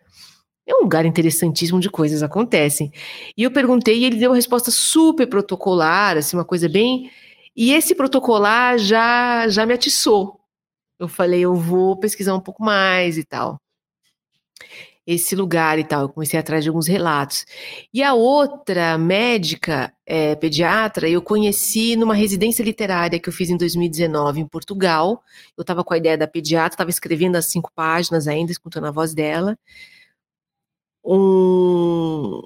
É 0.72 0.74
um 0.74 0.82
lugar 0.84 1.04
interessantíssimo 1.04 1.76
onde 1.76 1.90
coisas 1.90 2.22
acontecem. 2.22 2.90
E 3.36 3.42
eu 3.42 3.50
perguntei 3.50 3.98
e 3.98 4.04
ele 4.06 4.16
deu 4.16 4.30
uma 4.30 4.36
resposta 4.36 4.70
super 4.70 5.26
protocolar, 5.26 6.16
assim, 6.16 6.34
uma 6.34 6.46
coisa 6.46 6.66
bem. 6.66 7.10
E 7.54 7.72
esse 7.72 7.94
protocolar 7.94 8.78
já, 8.78 9.46
já 9.48 9.66
me 9.66 9.74
atiçou. 9.74 10.40
Eu 10.98 11.08
falei, 11.08 11.40
eu 11.42 11.54
vou 11.54 11.96
pesquisar 11.98 12.34
um 12.34 12.40
pouco 12.40 12.62
mais 12.64 13.18
e 13.18 13.24
tal. 13.24 13.60
Esse 15.06 15.36
lugar 15.36 15.78
e 15.78 15.84
tal. 15.84 16.02
Eu 16.02 16.08
comecei 16.08 16.40
atrás 16.40 16.62
de 16.64 16.70
alguns 16.70 16.86
relatos. 16.86 17.44
E 17.92 18.02
a 18.02 18.14
outra 18.14 18.96
médica, 18.96 19.92
é, 20.06 20.34
pediatra, 20.36 21.06
eu 21.08 21.20
conheci 21.20 21.96
numa 21.96 22.14
residência 22.14 22.62
literária 22.62 23.18
que 23.20 23.28
eu 23.28 23.32
fiz 23.32 23.50
em 23.50 23.58
2019 23.58 24.40
em 24.40 24.46
Portugal. 24.46 25.22
Eu 25.56 25.62
estava 25.62 25.84
com 25.84 25.92
a 25.92 25.98
ideia 25.98 26.16
da 26.16 26.26
pediatra, 26.26 26.74
estava 26.74 26.90
escrevendo 26.90 27.36
as 27.36 27.46
cinco 27.46 27.70
páginas 27.74 28.26
ainda, 28.26 28.52
escutando 28.52 28.86
a 28.86 28.90
voz 28.90 29.12
dela. 29.12 29.58
Um, 31.04 32.42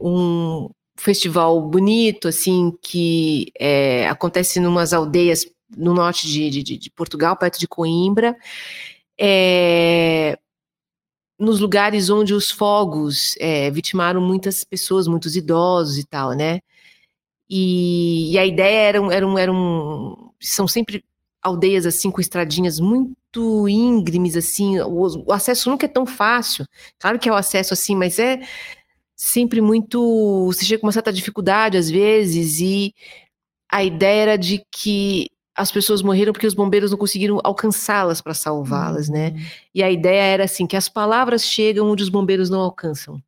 um 0.00 0.70
festival 0.96 1.60
bonito, 1.62 2.28
assim, 2.28 2.72
que 2.82 3.52
é, 3.58 4.08
acontece 4.08 4.58
em 4.58 4.66
umas 4.66 4.92
aldeias 4.92 5.46
no 5.76 5.94
norte 5.94 6.26
de, 6.26 6.50
de, 6.50 6.78
de 6.78 6.90
Portugal, 6.90 7.36
perto 7.36 7.58
de 7.58 7.68
Coimbra, 7.68 8.36
é, 9.18 10.38
nos 11.38 11.60
lugares 11.60 12.10
onde 12.10 12.34
os 12.34 12.50
fogos 12.50 13.34
é, 13.38 13.70
vitimaram 13.70 14.20
muitas 14.20 14.64
pessoas, 14.64 15.06
muitos 15.06 15.36
idosos 15.36 15.98
e 15.98 16.04
tal, 16.04 16.32
né? 16.32 16.60
E, 17.48 18.32
e 18.32 18.38
a 18.38 18.46
ideia 18.46 18.88
era, 18.88 19.14
era, 19.14 19.40
era 19.40 19.52
um, 19.52 20.30
são 20.40 20.68
sempre 20.68 21.04
aldeias 21.48 21.86
assim 21.86 22.10
com 22.10 22.20
estradinhas 22.20 22.80
muito 22.80 23.68
íngremes 23.68 24.36
assim, 24.36 24.78
o, 24.80 25.26
o, 25.26 25.32
acesso 25.32 25.70
nunca 25.70 25.86
é 25.86 25.88
tão 25.88 26.06
fácil. 26.06 26.66
Claro 26.98 27.18
que 27.18 27.28
é 27.28 27.32
o 27.32 27.36
acesso 27.36 27.74
assim, 27.74 27.96
mas 27.96 28.18
é 28.18 28.40
sempre 29.16 29.60
muito, 29.60 30.46
você 30.46 30.64
chega 30.64 30.80
com 30.80 30.86
uma 30.86 30.92
certa 30.92 31.12
dificuldade 31.12 31.76
às 31.76 31.90
vezes 31.90 32.60
e 32.60 32.94
a 33.70 33.82
ideia 33.84 34.22
era 34.22 34.38
de 34.38 34.64
que 34.72 35.28
as 35.54 35.72
pessoas 35.72 36.02
morreram 36.02 36.32
porque 36.32 36.46
os 36.46 36.54
bombeiros 36.54 36.92
não 36.92 36.98
conseguiram 36.98 37.40
alcançá-las 37.42 38.20
para 38.20 38.32
salvá-las, 38.32 39.08
né? 39.08 39.28
uhum. 39.28 39.34
né? 39.34 39.46
E 39.74 39.82
a 39.82 39.90
ideia 39.90 40.22
era 40.22 40.44
assim 40.44 40.66
que 40.66 40.76
as 40.76 40.88
palavras 40.88 41.42
chegam 41.44 41.90
onde 41.90 42.02
os 42.02 42.08
bombeiros 42.08 42.48
não 42.48 42.60
alcançam. 42.60 43.20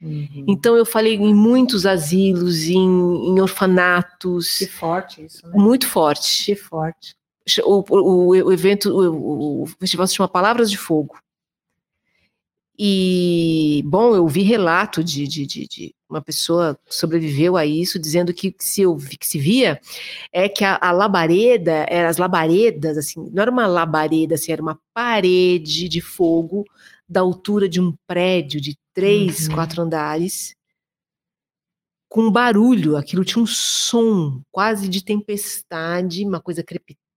Uhum. 0.00 0.44
Então 0.48 0.76
eu 0.76 0.86
falei 0.86 1.14
em 1.14 1.34
muitos 1.34 1.84
asilos, 1.84 2.64
em, 2.64 2.78
em 2.78 3.40
orfanatos. 3.40 4.58
Que 4.58 4.66
forte 4.66 5.24
isso, 5.24 5.46
né? 5.46 5.52
Muito 5.54 5.86
forte. 5.86 6.46
Que 6.46 6.54
forte. 6.54 7.14
O, 7.64 7.84
o, 7.88 8.26
o 8.28 8.52
evento, 8.52 8.90
o, 8.90 9.62
o, 9.62 9.66
festival 9.66 10.06
se 10.06 10.14
chama 10.14 10.28
Palavras 10.28 10.70
de 10.70 10.76
Fogo. 10.76 11.18
E, 12.78 13.82
bom, 13.84 14.14
eu 14.14 14.26
vi 14.26 14.42
relato 14.42 15.04
de, 15.04 15.28
de, 15.28 15.46
de, 15.46 15.66
de 15.66 15.94
uma 16.08 16.22
pessoa 16.22 16.78
que 16.86 16.94
sobreviveu 16.94 17.56
a 17.56 17.66
isso, 17.66 17.98
dizendo 17.98 18.32
que, 18.32 18.54
se, 18.58 18.82
eu, 18.82 18.96
que 18.96 19.26
se 19.26 19.38
via 19.38 19.78
é 20.32 20.48
que 20.48 20.64
a, 20.64 20.78
a 20.80 20.90
labareda, 20.90 21.84
era 21.88 22.08
as 22.08 22.16
labaredas, 22.16 22.96
assim, 22.96 23.28
não 23.32 23.42
era 23.42 23.50
uma 23.50 23.66
labareda, 23.66 24.34
assim, 24.34 24.52
era 24.52 24.62
uma 24.62 24.80
parede 24.94 25.88
de 25.88 26.00
fogo 26.00 26.64
da 27.06 27.20
altura 27.20 27.68
de 27.68 27.80
um 27.80 27.94
prédio 28.06 28.60
de 28.60 28.78
três, 28.94 29.48
uhum. 29.48 29.54
quatro 29.54 29.82
andares, 29.82 30.54
com 32.08 32.30
barulho, 32.30 32.96
aquilo 32.96 33.24
tinha 33.24 33.42
um 33.42 33.46
som 33.46 34.42
quase 34.50 34.88
de 34.88 35.04
tempestade, 35.04 36.24
uma 36.24 36.40
coisa 36.40 36.62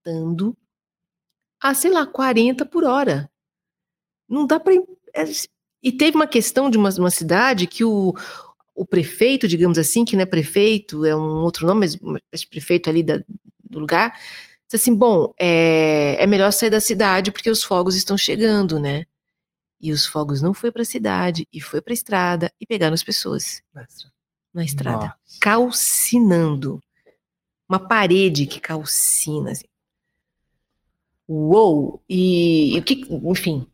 crepitando, 0.03 0.55
a, 1.61 1.73
sei 1.73 1.91
lá, 1.91 2.05
40 2.05 2.65
por 2.65 2.83
hora. 2.83 3.29
Não 4.27 4.45
dá 4.45 4.59
para. 4.59 4.73
É, 5.15 5.23
e 5.81 5.91
teve 5.91 6.15
uma 6.15 6.27
questão 6.27 6.69
de 6.69 6.77
uma, 6.77 6.89
uma 6.97 7.11
cidade 7.11 7.67
que 7.67 7.83
o, 7.83 8.13
o 8.75 8.85
prefeito, 8.85 9.47
digamos 9.47 9.77
assim, 9.77 10.05
que 10.05 10.15
não 10.15 10.23
é 10.23 10.25
prefeito, 10.25 11.05
é 11.05 11.15
um 11.15 11.43
outro 11.43 11.65
nome, 11.65 11.87
mas 12.31 12.45
prefeito 12.45 12.89
ali 12.89 13.03
da, 13.03 13.17
do 13.63 13.79
lugar, 13.79 14.13
disse 14.65 14.75
assim: 14.75 14.95
bom, 14.95 15.33
é, 15.39 16.21
é 16.21 16.27
melhor 16.27 16.51
sair 16.51 16.69
da 16.69 16.79
cidade 16.79 17.31
porque 17.31 17.49
os 17.49 17.63
fogos 17.63 17.95
estão 17.95 18.17
chegando, 18.17 18.79
né? 18.79 19.05
E 19.79 19.91
os 19.91 20.05
fogos 20.05 20.41
não 20.41 20.53
foi 20.53 20.71
para 20.71 20.83
a 20.83 20.85
cidade, 20.85 21.45
e 21.51 21.59
foi 21.59 21.81
para 21.81 21.91
a 21.91 21.93
estrada, 21.93 22.53
e 22.59 22.65
pegaram 22.65 22.93
as 22.93 23.03
pessoas. 23.03 23.61
Na 24.53 24.63
estrada. 24.63 25.07
Nossa. 25.07 25.39
Calcinando. 25.41 26.81
Uma 27.67 27.79
parede 27.79 28.45
que 28.45 28.61
calcina. 28.61 29.51
Assim. 29.51 29.65
Uou! 31.27 32.01
E, 32.09 32.75
o 32.77 32.83
que, 32.83 33.05
enfim. 33.25 33.65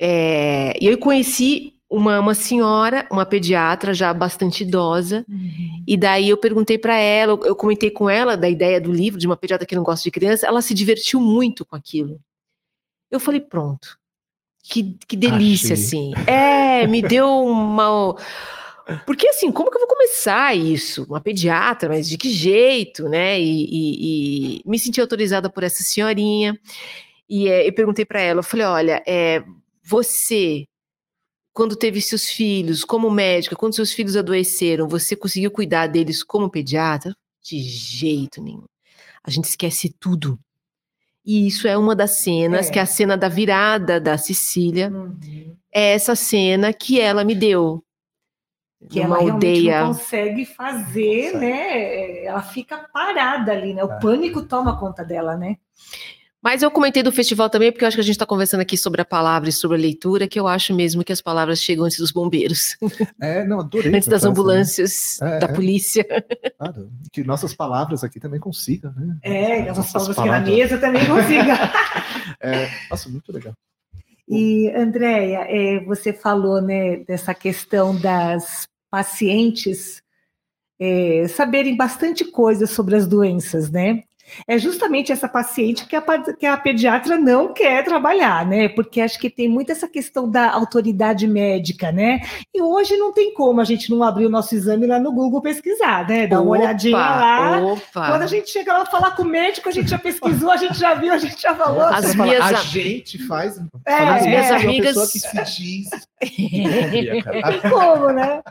É, 0.00 0.76
e 0.80 0.86
eu 0.86 0.98
conheci 0.98 1.74
uma, 1.90 2.20
uma 2.20 2.34
senhora, 2.34 3.06
uma 3.10 3.24
pediatra 3.24 3.94
já 3.94 4.12
bastante 4.12 4.62
idosa, 4.62 5.24
uhum. 5.28 5.84
e 5.86 5.96
daí 5.96 6.28
eu 6.28 6.36
perguntei 6.36 6.76
para 6.76 6.96
ela, 6.96 7.38
eu 7.44 7.56
comentei 7.56 7.90
com 7.90 8.10
ela 8.10 8.36
da 8.36 8.48
ideia 8.48 8.80
do 8.80 8.92
livro 8.92 9.18
de 9.18 9.26
uma 9.26 9.36
pediatra 9.36 9.66
que 9.66 9.74
não 9.74 9.82
gosta 9.82 10.04
de 10.04 10.10
criança, 10.10 10.46
ela 10.46 10.60
se 10.60 10.74
divertiu 10.74 11.20
muito 11.20 11.64
com 11.64 11.74
aquilo. 11.74 12.20
Eu 13.10 13.18
falei, 13.18 13.40
pronto, 13.40 13.98
que, 14.62 14.96
que 15.06 15.16
delícia, 15.16 15.72
Achei. 15.72 15.86
assim. 15.86 16.12
É, 16.26 16.86
me 16.86 17.00
deu 17.00 17.26
uma. 17.26 18.14
Porque 19.04 19.28
assim, 19.28 19.52
como 19.52 19.70
que 19.70 19.76
eu 19.76 19.80
vou 19.80 19.88
começar 19.88 20.56
isso? 20.56 21.04
Uma 21.04 21.20
pediatra, 21.20 21.88
mas 21.88 22.08
de 22.08 22.16
que 22.16 22.30
jeito, 22.30 23.08
né? 23.08 23.38
E, 23.38 23.64
e, 23.64 24.60
e 24.60 24.62
me 24.64 24.78
senti 24.78 25.00
autorizada 25.00 25.50
por 25.50 25.62
essa 25.62 25.82
senhorinha. 25.82 26.58
E 27.28 27.48
é, 27.48 27.68
eu 27.68 27.72
perguntei 27.72 28.04
para 28.04 28.20
ela, 28.20 28.40
eu 28.40 28.44
falei, 28.44 28.66
olha, 28.66 29.02
é, 29.06 29.44
você, 29.84 30.64
quando 31.52 31.76
teve 31.76 32.00
seus 32.00 32.30
filhos, 32.30 32.84
como 32.84 33.10
médica, 33.10 33.54
quando 33.54 33.74
seus 33.74 33.92
filhos 33.92 34.16
adoeceram, 34.16 34.88
você 34.88 35.14
conseguiu 35.14 35.50
cuidar 35.50 35.86
deles 35.86 36.22
como 36.22 36.50
pediatra? 36.50 37.14
De 37.42 37.58
jeito 37.60 38.42
nenhum. 38.42 38.64
A 39.22 39.30
gente 39.30 39.44
esquece 39.44 39.94
tudo. 40.00 40.38
E 41.24 41.46
isso 41.46 41.68
é 41.68 41.76
uma 41.76 41.94
das 41.94 42.20
cenas, 42.20 42.68
é. 42.68 42.72
que 42.72 42.78
é 42.78 42.82
a 42.82 42.86
cena 42.86 43.14
da 43.14 43.28
virada 43.28 44.00
da 44.00 44.16
Cecília. 44.16 44.88
Uhum. 44.88 45.54
É 45.70 45.92
essa 45.92 46.14
cena 46.16 46.72
que 46.72 46.98
ela 46.98 47.22
me 47.22 47.34
deu. 47.34 47.84
Que 48.88 49.00
ela 49.00 49.16
aldeia. 49.16 49.80
não 49.80 49.88
consegue 49.88 50.44
fazer, 50.44 51.36
né? 51.36 52.24
Ela 52.24 52.42
fica 52.42 52.88
parada 52.92 53.52
ali, 53.52 53.74
né? 53.74 53.82
O 53.82 53.92
é. 53.92 53.98
pânico 53.98 54.42
toma 54.42 54.78
conta 54.78 55.04
dela, 55.04 55.36
né? 55.36 55.56
Mas 56.40 56.62
eu 56.62 56.70
comentei 56.70 57.02
do 57.02 57.10
festival 57.10 57.50
também, 57.50 57.72
porque 57.72 57.84
eu 57.84 57.88
acho 57.88 57.96
que 57.96 58.00
a 58.00 58.04
gente 58.04 58.14
está 58.14 58.24
conversando 58.24 58.60
aqui 58.60 58.76
sobre 58.76 59.02
a 59.02 59.04
palavra 59.04 59.48
e 59.48 59.52
sobre 59.52 59.76
a 59.76 59.80
leitura, 59.80 60.28
que 60.28 60.38
eu 60.38 60.46
acho 60.46 60.72
mesmo 60.72 61.02
que 61.02 61.12
as 61.12 61.20
palavras 61.20 61.60
chegam 61.60 61.84
antes 61.84 61.98
dos 61.98 62.12
bombeiros. 62.12 62.76
É, 63.20 63.44
não, 63.44 63.60
adorei. 63.60 63.92
antes 63.92 64.06
das 64.06 64.24
ambulâncias, 64.24 65.20
é, 65.20 65.40
da 65.40 65.46
é. 65.48 65.52
polícia. 65.52 66.06
Claro, 66.56 66.90
que 67.12 67.24
nossas 67.24 67.52
palavras 67.52 68.04
aqui 68.04 68.20
também 68.20 68.38
consigam, 68.38 68.92
né? 68.92 69.16
É, 69.22 69.66
nossas, 69.66 69.92
nossas 69.92 70.14
palavras, 70.14 70.16
palavras 70.16 70.42
aqui 70.42 70.50
na 70.50 70.56
mesa 70.56 70.78
também 70.78 71.06
consigam. 71.06 71.56
é, 72.40 72.68
nossa, 72.88 73.08
muito 73.08 73.32
legal. 73.32 73.54
E, 74.28 74.70
Andréia, 74.70 75.46
é, 75.48 75.80
você 75.84 76.12
falou 76.12 76.60
né, 76.60 76.98
dessa 76.98 77.34
questão 77.34 77.98
das 77.98 78.68
pacientes 78.90 80.02
é, 80.78 81.26
saberem 81.28 81.76
bastante 81.76 82.24
coisa 82.24 82.66
sobre 82.66 82.94
as 82.96 83.06
doenças, 83.06 83.70
né? 83.70 84.04
É 84.46 84.58
justamente 84.58 85.12
essa 85.12 85.28
paciente 85.28 85.86
que 85.86 85.96
a, 85.96 86.02
que 86.38 86.46
a 86.46 86.56
pediatra 86.56 87.16
não 87.18 87.52
quer 87.52 87.84
trabalhar, 87.84 88.46
né? 88.46 88.68
Porque 88.68 89.00
acho 89.00 89.18
que 89.18 89.30
tem 89.30 89.48
muito 89.48 89.72
essa 89.72 89.88
questão 89.88 90.30
da 90.30 90.50
autoridade 90.52 91.26
médica, 91.26 91.92
né? 91.92 92.20
E 92.54 92.60
hoje 92.60 92.96
não 92.96 93.12
tem 93.12 93.32
como 93.34 93.60
a 93.60 93.64
gente 93.64 93.90
não 93.90 94.02
abrir 94.02 94.26
o 94.26 94.30
nosso 94.30 94.54
exame 94.54 94.86
lá 94.86 94.98
no 94.98 95.12
Google 95.12 95.40
pesquisar, 95.40 96.06
né? 96.08 96.26
Dar 96.26 96.40
uma 96.40 96.50
opa, 96.50 96.60
olhadinha 96.60 96.96
lá. 96.96 97.60
Opa. 97.60 98.10
Quando 98.10 98.22
a 98.22 98.26
gente 98.26 98.50
chega 98.50 98.72
lá 98.72 98.86
falar 98.86 99.12
com 99.12 99.22
o 99.22 99.28
médico, 99.28 99.68
a 99.68 99.72
gente 99.72 99.90
já 99.90 99.98
pesquisou, 99.98 100.50
a 100.50 100.56
gente 100.56 100.78
já 100.78 100.94
viu, 100.94 101.12
a 101.12 101.18
gente 101.18 101.40
já 101.40 101.54
falou. 101.54 101.82
As 101.82 102.14
minhas 102.14 102.44
a 102.44 102.52
gente 102.54 103.18
faz. 103.26 103.58
É, 103.86 103.94
as 103.94 104.26
minhas 104.26 104.46
é, 104.46 104.56
amigas. 104.56 104.96
Uma 104.96 105.06
pessoa 105.06 105.34
que 105.34 105.46
se 105.46 105.60
diz. 105.60 105.90
tem 106.20 107.70
como, 107.70 108.12
né? 108.12 108.42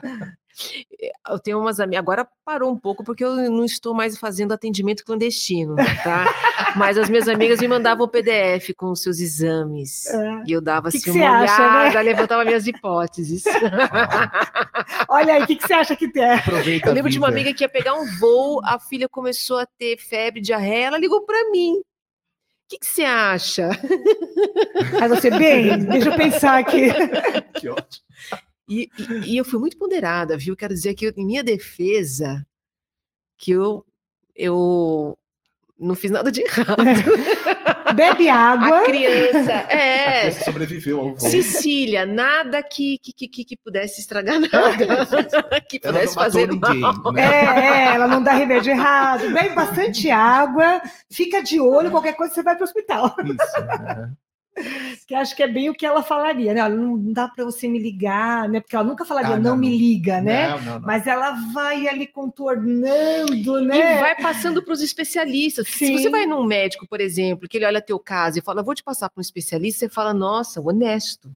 Eu 1.30 1.40
tenho 1.40 1.60
umas 1.60 1.80
amigas, 1.80 2.00
agora 2.00 2.28
parou 2.44 2.72
um 2.72 2.78
pouco 2.78 3.04
porque 3.04 3.24
eu 3.24 3.36
não 3.52 3.64
estou 3.64 3.94
mais 3.94 4.18
fazendo 4.18 4.54
atendimento 4.54 5.06
clandestino, 5.06 5.76
tá? 6.04 6.26
Mas 6.76 6.98
as 6.98 7.10
minhas 7.10 7.28
amigas 7.28 7.60
me 7.60 7.68
mandavam 7.68 8.06
o 8.06 8.10
PDF 8.10 8.74
com 8.76 8.92
os 8.92 9.02
seus 9.02 9.20
exames 9.20 10.06
é. 10.08 10.44
e 10.48 10.52
eu 10.52 10.62
dava 10.62 10.90
que 10.90 10.98
assim 10.98 11.12
que 11.12 11.18
uma 11.18 11.42
olhada, 11.42 11.94
né? 11.94 12.02
levantava 12.02 12.44
minhas 12.46 12.66
hipóteses. 12.66 13.44
Olha 15.08 15.36
aí, 15.36 15.44
o 15.44 15.48
que, 15.48 15.56
que 15.56 15.68
você 15.68 15.74
acha 15.74 15.96
que 15.96 16.08
tem? 16.12 16.24
Aproveita 16.24 16.90
eu 16.90 16.94
lembro 16.94 17.12
de 17.12 17.18
uma 17.18 17.28
amiga 17.28 17.54
que 17.54 17.64
ia 17.64 17.70
pegar 17.70 17.94
um 17.94 18.06
voo, 18.20 18.62
a 18.64 18.80
filha 18.80 19.08
começou 19.08 19.60
a 19.60 19.66
ter 19.66 19.98
febre, 19.98 20.42
diarreia, 20.42 20.88
ela 20.88 20.98
ligou 20.98 21.22
para 21.26 21.50
mim. 21.52 21.74
O 21.80 22.70
que, 22.70 22.80
que 22.80 22.86
você 22.86 23.04
acha? 23.04 23.70
Aí 25.02 25.08
você, 25.08 25.30
bem, 25.30 25.80
deixa 25.80 26.10
eu 26.10 26.16
pensar 26.18 26.60
aqui. 26.60 26.88
Que 27.58 27.70
ótimo. 27.70 28.06
E, 28.68 28.90
e, 28.98 29.34
e, 29.34 29.38
eu 29.38 29.46
fui 29.46 29.60
muito 29.60 29.78
ponderada, 29.78 30.38
viu? 30.38 30.56
Quero 30.56 30.74
dizer 30.74 30.94
que 30.94 31.08
em 31.16 31.26
minha 31.26 31.44
defesa, 31.44 32.46
que 33.38 33.52
eu, 33.52 33.86
eu 34.36 35.18
não 35.80 35.96
fiz 35.96 36.12
nada 36.12 36.32
de 36.32 36.42
errado. 36.42 36.76
Bebe 37.96 38.28
água. 38.30 38.80
A 38.80 38.84
criança, 38.84 39.52
é. 39.70 40.08
A 40.08 40.20
criança 40.22 40.44
sobreviveu 40.44 41.00
ao 41.00 41.16
voo. 41.16 41.30
Cecília, 41.30 42.06
nada 42.06 42.62
que, 42.62 42.98
que, 42.98 43.28
que, 43.28 43.46
que 43.46 43.58
pudesse 43.58 44.02
estragar 44.02 44.40
nada. 44.52 45.62
que 45.70 45.80
pudesse 45.80 46.16
fazer 46.16 46.50
ninguém, 46.50 46.80
mal. 46.80 47.14
Né? 47.14 47.22
É, 47.22 47.60
é, 47.60 47.96
ela 47.96 48.08
não 48.08 48.22
dá 48.22 48.34
remédio 48.34 48.72
errado. 48.72 49.32
Bebe 49.32 49.56
bastante 49.56 50.10
água, 50.10 50.82
fica 51.10 51.42
de 51.42 51.60
olho, 51.60 51.92
qualquer 51.92 52.16
coisa 52.16 52.34
você 52.34 52.44
vai 52.44 52.56
para 52.56 52.64
o 52.64 52.68
hospital. 52.68 53.16
Isso, 53.24 53.66
né? 53.66 54.12
Que 55.08 55.16
acho 55.16 55.36
que 55.36 55.44
é 55.44 55.48
bem 55.48 55.70
o 55.70 55.74
que 55.74 55.86
ela 55.86 56.04
falaria, 56.04 56.54
né? 56.54 56.68
Não 56.70 56.98
dá 57.14 57.28
para 57.28 57.46
você 57.46 57.68
me 57.68 57.80
ligar, 57.80 58.50
né? 58.50 58.60
Porque 58.60 58.76
ela 58.76 58.86
nunca 58.86 59.06
falaria 59.06 59.36
ah, 59.36 59.40
não, 59.40 59.52
não, 59.52 59.58
me 59.58 59.76
liga, 59.78 60.22
né? 60.22 60.50
Não, 60.50 60.62
não, 60.62 60.80
Mas 60.82 61.08
ela 61.08 61.32
vai 61.54 61.88
ali 61.88 62.08
contornando, 62.08 63.62
né? 63.62 63.98
E 63.98 64.02
vai 64.02 64.16
passando 64.16 64.64
para 64.64 64.74
os 64.74 64.82
especialistas. 64.82 65.68
Sim. 65.68 65.98
Se 65.98 66.04
você 66.04 66.10
vai 66.10 66.26
num 66.26 66.44
médico, 66.44 66.88
por 66.88 67.00
exemplo, 67.00 67.48
que 67.48 67.58
ele 67.58 67.66
olha 67.66 67.82
teu 67.82 68.00
caso 68.00 68.40
e 68.40 68.42
fala, 68.42 68.64
vou 68.64 68.76
te 68.76 68.84
passar 68.84 69.10
para 69.10 69.20
um 69.20 69.22
especialista, 69.22 69.80
você 69.80 69.90
fala, 69.90 70.14
nossa, 70.14 70.62
honesto. 70.62 71.32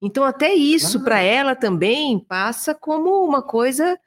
Então, 0.00 0.24
até 0.24 0.52
isso, 0.52 1.02
para 1.02 1.20
ela 1.20 1.54
também, 1.54 2.18
passa 2.18 2.74
como 2.74 3.24
uma 3.24 3.42
coisa 3.42 3.98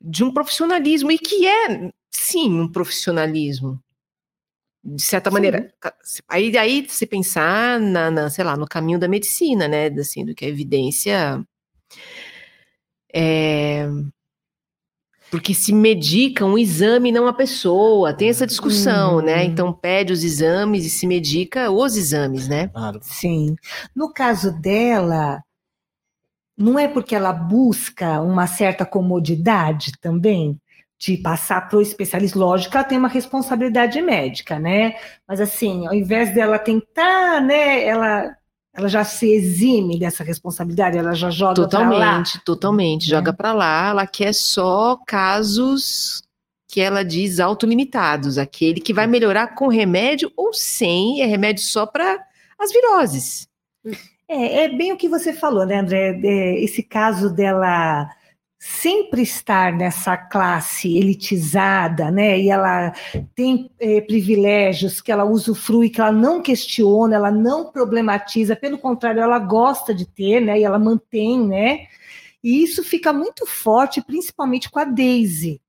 de 0.00 0.22
um 0.22 0.32
profissionalismo, 0.32 1.10
e 1.10 1.18
que 1.18 1.46
é, 1.46 1.90
sim, 2.10 2.60
um 2.60 2.70
profissionalismo. 2.70 3.82
De 4.84 5.02
certa 5.02 5.30
sim. 5.30 5.34
maneira. 5.34 5.72
Aí, 6.28 6.56
aí 6.56 6.86
você 6.88 7.06
pensar 7.06 7.80
na, 7.80 8.10
na, 8.10 8.30
sei 8.30 8.44
lá, 8.44 8.56
no 8.56 8.66
caminho 8.66 8.98
da 8.98 9.08
medicina, 9.08 9.66
né? 9.68 9.86
Assim, 9.88 10.24
do 10.24 10.34
que 10.34 10.44
a 10.44 10.48
evidência. 10.48 11.44
É, 13.12 13.88
porque 15.30 15.52
se 15.52 15.72
medica 15.72 16.44
um 16.44 16.56
exame, 16.56 17.12
não 17.12 17.26
a 17.26 17.32
pessoa. 17.32 18.14
Tem 18.14 18.28
essa 18.28 18.46
discussão, 18.46 19.20
né? 19.20 19.36
Uhum. 19.36 19.42
Então 19.42 19.72
pede 19.72 20.12
os 20.12 20.24
exames 20.24 20.86
e 20.86 20.90
se 20.90 21.06
medica 21.06 21.70
os 21.70 21.96
exames, 21.96 22.48
né? 22.48 22.68
Claro. 22.68 22.98
Sim. 23.02 23.54
No 23.94 24.12
caso 24.12 24.50
dela, 24.58 25.42
não 26.56 26.78
é 26.78 26.88
porque 26.88 27.14
ela 27.14 27.32
busca 27.32 28.20
uma 28.22 28.46
certa 28.46 28.86
comodidade 28.86 29.92
também 30.00 30.58
de 30.98 31.16
passar 31.16 31.68
para 31.68 31.78
o 31.78 31.82
especialista. 31.82 32.38
Lógico 32.38 32.76
ela 32.76 32.84
tem 32.84 32.98
uma 32.98 33.08
responsabilidade 33.08 34.00
médica, 34.02 34.58
né? 34.58 34.96
Mas 35.26 35.40
assim, 35.40 35.86
ao 35.86 35.94
invés 35.94 36.34
dela 36.34 36.58
tentar, 36.58 37.40
né, 37.40 37.84
ela 37.84 38.36
ela 38.74 38.88
já 38.88 39.02
se 39.02 39.28
exime 39.28 39.98
dessa 39.98 40.22
responsabilidade, 40.22 40.96
ela 40.96 41.12
já 41.12 41.30
joga 41.30 41.66
para 41.66 41.78
lá. 41.80 41.88
Totalmente, 41.88 42.44
totalmente, 42.44 43.06
é. 43.06 43.16
joga 43.16 43.32
para 43.32 43.52
lá, 43.52 43.88
ela 43.88 44.06
quer 44.06 44.32
só 44.32 44.96
casos 45.04 46.22
que 46.68 46.80
ela 46.80 47.02
diz 47.02 47.40
autolimitados, 47.40 48.38
aquele 48.38 48.80
que 48.80 48.92
vai 48.92 49.06
melhorar 49.06 49.54
com 49.54 49.68
remédio 49.68 50.30
ou 50.36 50.52
sem, 50.52 51.22
é 51.22 51.26
remédio 51.26 51.64
só 51.64 51.86
para 51.86 52.24
as 52.58 52.70
viroses. 52.70 53.48
É, 54.28 54.64
é, 54.64 54.68
bem 54.68 54.92
o 54.92 54.96
que 54.96 55.08
você 55.08 55.32
falou, 55.32 55.64
né, 55.64 55.80
André? 55.80 56.20
É, 56.22 56.62
esse 56.62 56.82
caso 56.82 57.30
dela 57.30 58.08
sempre 58.58 59.22
estar 59.22 59.72
nessa 59.72 60.16
classe 60.16 60.96
elitizada, 60.96 62.10
né? 62.10 62.38
E 62.40 62.50
ela 62.50 62.92
tem 63.34 63.70
é, 63.78 64.00
privilégios 64.00 65.00
que 65.00 65.12
ela 65.12 65.24
usufrui, 65.24 65.88
que 65.88 66.00
ela 66.00 66.10
não 66.10 66.42
questiona, 66.42 67.14
ela 67.14 67.30
não 67.30 67.70
problematiza, 67.70 68.56
pelo 68.56 68.78
contrário, 68.78 69.20
ela 69.20 69.38
gosta 69.38 69.94
de 69.94 70.04
ter, 70.04 70.40
né? 70.40 70.58
E 70.58 70.64
ela 70.64 70.78
mantém, 70.78 71.46
né? 71.46 71.86
E 72.42 72.62
isso 72.62 72.82
fica 72.82 73.12
muito 73.12 73.46
forte, 73.46 74.02
principalmente 74.02 74.70
com 74.70 74.78
a 74.78 74.84
Daisy, 74.84 75.60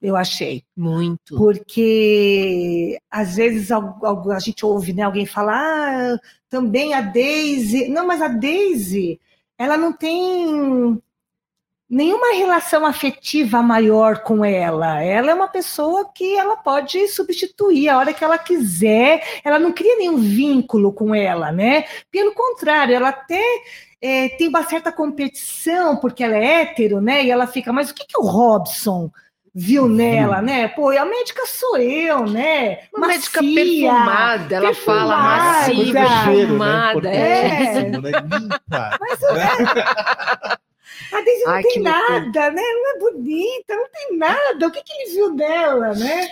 eu 0.00 0.16
achei. 0.16 0.62
Muito. 0.76 1.36
Porque 1.36 2.98
às 3.10 3.36
vezes 3.36 3.70
a 3.70 4.38
gente 4.38 4.64
ouve 4.64 4.92
né, 4.92 5.02
alguém 5.02 5.26
falar 5.26 6.14
ah, 6.14 6.20
também 6.48 6.94
a 6.94 7.00
Daisy. 7.00 7.88
Não, 7.88 8.06
mas 8.06 8.22
a 8.22 8.28
Daisy, 8.28 9.20
ela 9.58 9.76
não 9.76 9.92
tem 9.92 11.00
nenhuma 11.88 12.34
relação 12.34 12.84
afetiva 12.84 13.62
maior 13.62 14.18
com 14.18 14.44
ela. 14.44 15.02
Ela 15.02 15.30
é 15.30 15.34
uma 15.34 15.48
pessoa 15.48 16.10
que 16.14 16.36
ela 16.36 16.56
pode 16.56 17.08
substituir 17.08 17.88
a 17.88 17.98
hora 17.98 18.12
que 18.12 18.22
ela 18.22 18.36
quiser. 18.36 19.40
Ela 19.42 19.58
não 19.58 19.72
cria 19.72 19.96
nenhum 19.96 20.18
vínculo 20.18 20.92
com 20.92 21.14
ela, 21.14 21.50
né? 21.50 21.84
Pelo 22.10 22.34
contrário, 22.34 22.94
ela 22.94 23.08
até 23.08 23.42
é, 24.02 24.28
tem 24.30 24.48
uma 24.48 24.62
certa 24.64 24.92
competição 24.92 25.96
porque 25.96 26.22
ela 26.22 26.36
é 26.36 26.62
hétero, 26.62 27.00
né? 27.00 27.24
E 27.24 27.30
ela 27.30 27.46
fica, 27.46 27.72
mas 27.72 27.90
o 27.90 27.94
que, 27.94 28.06
que 28.06 28.18
o 28.18 28.26
Robson 28.26 29.10
viu 29.54 29.88
nela, 29.88 30.42
né? 30.42 30.68
Pô, 30.68 30.90
a 30.90 31.04
médica 31.04 31.44
sou 31.46 31.78
eu, 31.78 32.26
né? 32.26 32.80
Uma 32.94 33.08
macia, 33.08 33.18
médica 33.18 33.40
perfumada, 33.40 34.54
ela 34.54 34.66
perfumada, 34.66 35.00
fala 35.00 35.16
macia, 35.16 35.92
perfumada. 35.92 37.00
Né? 37.00 37.76
É. 37.76 37.82
Né? 37.82 38.10
Limpa. 38.38 38.98
Mas, 39.00 39.22
é... 39.22 40.67
A 41.12 41.20
Daisy 41.22 41.44
não 41.44 41.52
Ai, 41.52 41.62
tem 41.62 41.82
nada, 41.82 42.50
né? 42.50 42.62
Não 42.62 42.90
é 42.90 42.98
bonita, 42.98 43.76
não 43.76 43.88
tem 43.90 44.18
nada. 44.18 44.66
O 44.66 44.70
que, 44.70 44.82
que 44.82 44.92
ele 44.92 45.14
viu 45.14 45.34
dela, 45.34 45.94
né? 45.94 46.28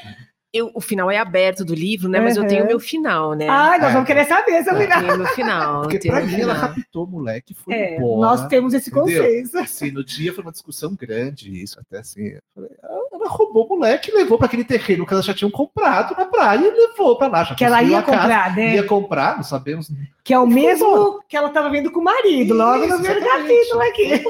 Eu, 0.53 0.71
o 0.75 0.81
final 0.81 1.11
é 1.11 1.19
aberto 1.19 1.65
do 1.65 1.75
livro, 1.75 2.09
né? 2.09 2.19
Mas 2.21 2.37
uhum. 2.37 2.45
eu 2.45 2.49
tenho 2.49 2.65
o 2.65 2.67
meu 2.67 2.81
final, 2.81 3.35
né? 3.35 3.47
Ah, 3.49 3.77
nós 3.79 3.91
é. 3.91 3.93
vamos 3.93 4.07
querer 4.07 4.25
saber 4.25 4.65
seu 4.65 4.75
final. 4.77 5.01
Eu 5.01 5.07
tenho 5.07 5.19
meu 5.19 5.27
final. 5.29 5.83
Porque 5.83 5.99
pra 5.99 6.23
mim 6.23 6.41
ela 6.41 6.55
raptou 6.55 7.05
o 7.05 7.07
moleque, 7.07 7.53
foi 7.53 7.75
é, 7.75 7.97
embora. 7.97 8.21
Nós 8.21 8.47
temos 8.47 8.73
esse 8.73 8.89
entendeu? 8.89 9.23
consenso. 9.23 9.59
Assim, 9.59 9.91
no 9.91 10.03
dia 10.03 10.33
foi 10.33 10.43
uma 10.43 10.53
discussão 10.53 10.95
grande 10.95 11.63
isso, 11.63 11.79
até 11.79 11.99
assim. 11.99 12.39
Ela 12.57 13.16
roubou 13.27 13.67
o 13.67 13.69
moleque 13.69 14.11
e 14.11 14.15
levou 14.15 14.39
para 14.39 14.47
aquele 14.47 14.65
terreno 14.65 15.07
que 15.07 15.13
elas 15.13 15.25
já 15.25 15.35
tinham 15.35 15.51
comprado 15.51 16.15
na 16.17 16.25
praia 16.25 16.67
e 16.67 16.71
levou 16.71 17.17
para 17.17 17.29
lá. 17.29 17.45
Já 17.45 17.55
que 17.55 17.65
ela 17.65 17.83
ia 17.83 18.03
comprar, 18.03 18.45
casa, 18.45 18.57
né? 18.57 18.75
Ia 18.75 18.83
comprar, 18.85 19.37
não 19.37 19.43
sabemos. 19.43 19.91
Que 20.25 20.35
é 20.35 20.39
o 20.39 20.47
mesmo 20.47 21.21
que 21.29 21.37
ela 21.37 21.49
estava 21.49 21.71
vendo 21.71 21.91
com 21.91 22.01
o 22.01 22.05
marido, 22.05 22.55
logo 22.55 22.85
isso, 22.85 22.97
no 22.97 23.03
primeiro 23.03 23.27
capítulo 23.27 23.81
aqui. 23.83 24.25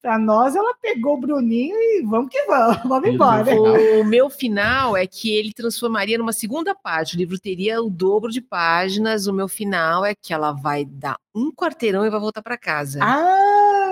Para 0.00 0.18
nós, 0.20 0.54
ela 0.54 0.74
pegou 0.80 1.14
o 1.14 1.20
Bruninho 1.20 1.76
e 1.76 2.02
vamos 2.06 2.30
que 2.30 2.42
vamos, 2.44 2.78
vamos 2.86 3.08
embora. 3.08 3.54
O 4.00 4.04
meu 4.04 4.30
final 4.30 4.96
é 4.96 5.06
que 5.06 5.36
ele 5.36 5.52
transformaria 5.52 6.18
numa 6.18 6.32
segunda 6.32 6.74
página. 6.74 7.18
O 7.18 7.20
livro 7.20 7.38
teria 7.38 7.82
o 7.82 7.90
dobro 7.90 8.30
de 8.30 8.40
páginas. 8.40 9.26
O 9.26 9.32
meu 9.32 9.48
final 9.48 10.04
é 10.04 10.14
que 10.14 10.32
ela 10.32 10.52
vai 10.52 10.84
dar 10.84 11.16
um 11.34 11.50
quarteirão 11.52 12.06
e 12.06 12.10
vai 12.10 12.20
voltar 12.20 12.42
para 12.42 12.56
casa. 12.56 13.00
Ah! 13.02 13.87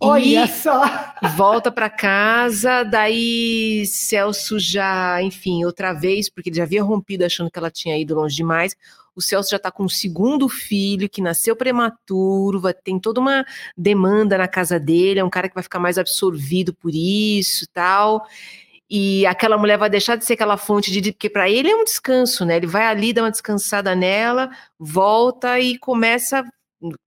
Olha 0.00 0.46
só! 0.46 0.82
Volta 1.36 1.70
para 1.70 1.90
casa, 1.90 2.82
daí 2.82 3.84
Celso 3.86 4.58
já, 4.58 5.22
enfim, 5.22 5.64
outra 5.64 5.92
vez, 5.92 6.30
porque 6.30 6.48
ele 6.48 6.56
já 6.56 6.62
havia 6.62 6.82
rompido 6.82 7.24
achando 7.24 7.50
que 7.50 7.58
ela 7.58 7.70
tinha 7.70 7.98
ido 7.98 8.14
longe 8.14 8.36
demais 8.36 8.74
o 9.14 9.20
Celso 9.20 9.50
já 9.50 9.56
está 9.56 9.70
com 9.70 9.84
um 9.84 9.88
segundo 9.88 10.48
filho 10.48 11.08
que 11.08 11.20
nasceu 11.20 11.54
prematuro, 11.56 12.60
vai, 12.60 12.72
tem 12.72 12.98
toda 12.98 13.20
uma 13.20 13.44
demanda 13.76 14.38
na 14.38 14.48
casa 14.48 14.78
dele, 14.78 15.20
é 15.20 15.24
um 15.24 15.30
cara 15.30 15.48
que 15.48 15.54
vai 15.54 15.62
ficar 15.62 15.78
mais 15.78 15.98
absorvido 15.98 16.72
por 16.74 16.94
isso 16.94 17.66
tal. 17.72 18.26
E 18.88 19.24
aquela 19.26 19.56
mulher 19.56 19.78
vai 19.78 19.90
deixar 19.90 20.16
de 20.16 20.24
ser 20.24 20.32
aquela 20.34 20.56
fonte 20.56 20.90
de. 20.90 21.12
Porque 21.12 21.30
para 21.30 21.48
ele 21.48 21.70
é 21.70 21.76
um 21.76 21.84
descanso, 21.84 22.44
né? 22.44 22.56
Ele 22.56 22.66
vai 22.66 22.86
ali, 22.86 23.12
dá 23.12 23.22
uma 23.22 23.30
descansada 23.30 23.94
nela, 23.94 24.50
volta 24.78 25.60
e 25.60 25.78
começa, 25.78 26.44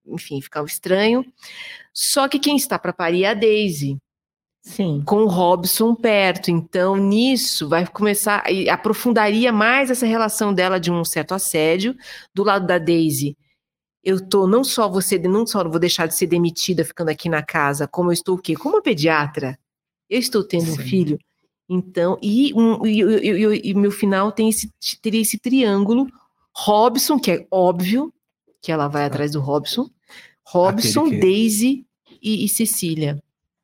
enfim, 0.08 0.41
ficar 0.41 0.64
estranho. 0.64 1.26
Só 1.94 2.28
que 2.28 2.39
quem 2.39 2.56
está 2.56 2.80
para 2.80 2.91
parir 2.91 3.24
é 3.24 3.30
a 3.30 3.34
Daisy. 3.34 3.98
Sim. 4.66 5.04
com 5.06 5.24
o 5.24 5.28
Robson 5.28 5.94
perto. 5.94 6.50
Então, 6.50 6.96
nisso, 6.96 7.68
vai 7.68 7.86
começar, 7.86 8.50
e 8.50 8.70
aprofundaria 8.70 9.52
mais 9.52 9.91
essa 9.91 10.06
relação 10.06 10.54
dela 10.54 10.80
de 10.80 10.89
um 10.89 11.04
certo 11.04 11.34
assédio. 11.34 11.96
Do 12.34 12.44
lado 12.44 12.66
da 12.66 12.78
Daisy, 12.78 13.38
eu 14.04 14.26
tô, 14.26 14.48
não 14.48 14.64
só 14.64 14.88
você, 14.88 15.18
não 15.20 15.46
só 15.46 15.68
vou 15.68 15.80
deixar 15.80 16.08
de 16.08 16.16
ser 16.16 16.28
demitida 16.28 16.86
ficando 16.86 17.10
aqui 17.10 17.28
na 17.28 17.44
casa, 17.44 17.88
como 17.88 18.10
eu 18.10 18.14
estou 18.14 18.36
o 18.36 18.41
quê? 18.41 18.56
Como 18.56 18.82
pediatra. 18.82 19.60
Eu 20.10 20.20
estou 20.20 20.44
tendo 20.44 20.66
Sim. 20.66 20.72
um 20.72 20.78
filho. 20.78 21.20
Então, 21.68 22.18
e, 22.22 22.54
um, 22.54 22.86
e, 22.86 23.02
e, 23.02 23.70
e, 23.70 23.74
meu 23.74 23.91
final 23.91 24.32
tem 24.32 24.50
esse, 24.50 24.70
teria 25.02 25.22
esse 25.22 25.39
triângulo. 25.39 26.08
Robson, 26.56 27.20
que 27.20 27.32
é 27.32 27.48
óbvio 27.50 28.14
que 28.62 28.72
ela 28.72 28.88
vai 28.88 29.06
atrás 29.06 29.32
do 29.32 29.41
Robson. 29.41 29.89
Robson, 30.46 31.10
que... 31.10 31.20
Daisy 31.20 31.86
e 32.22 32.48
Cecília. 32.50 33.22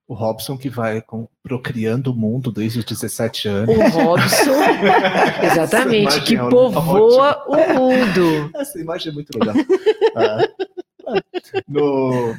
O 0.09 0.15
Robson 0.15 0.57
que 0.57 0.69
vai 0.69 1.03
com, 1.03 1.27
procriando 1.43 2.11
o 2.11 2.15
mundo 2.15 2.51
desde 2.51 2.79
os 2.79 2.85
17 2.85 3.47
anos. 3.47 3.77
O 3.77 3.99
Robson, 3.99 4.55
exatamente, 5.45 6.23
que 6.23 6.35
é 6.35 6.49
povoa 6.49 7.45
o 7.47 7.73
mundo. 7.75 8.51
Essa 8.57 8.79
imagem 8.79 9.11
é 9.11 9.13
muito 9.13 9.37
legal. 9.37 9.55
Ah, 10.15 11.21
no, 11.67 12.35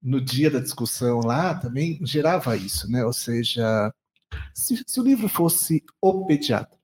no 0.00 0.20
dia 0.20 0.48
da 0.48 0.60
discussão 0.60 1.18
lá, 1.18 1.56
também 1.56 1.98
gerava 2.02 2.56
isso, 2.56 2.88
né? 2.88 3.04
Ou 3.04 3.12
seja, 3.12 3.92
se, 4.54 4.84
se 4.86 5.00
o 5.00 5.02
livro 5.02 5.28
fosse 5.28 5.82
O 6.00 6.26
Pediatra, 6.26 6.78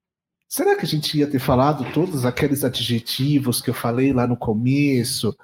será 0.49 0.75
que 0.75 0.85
a 0.85 0.89
gente 0.89 1.17
ia 1.17 1.31
ter 1.31 1.39
falado 1.39 1.85
todos 1.93 2.25
aqueles 2.25 2.65
adjetivos 2.65 3.63
que 3.63 3.71
eu 3.71 3.75
falei 3.75 4.13
lá 4.13 4.27
no 4.27 4.37
começo? 4.37 5.37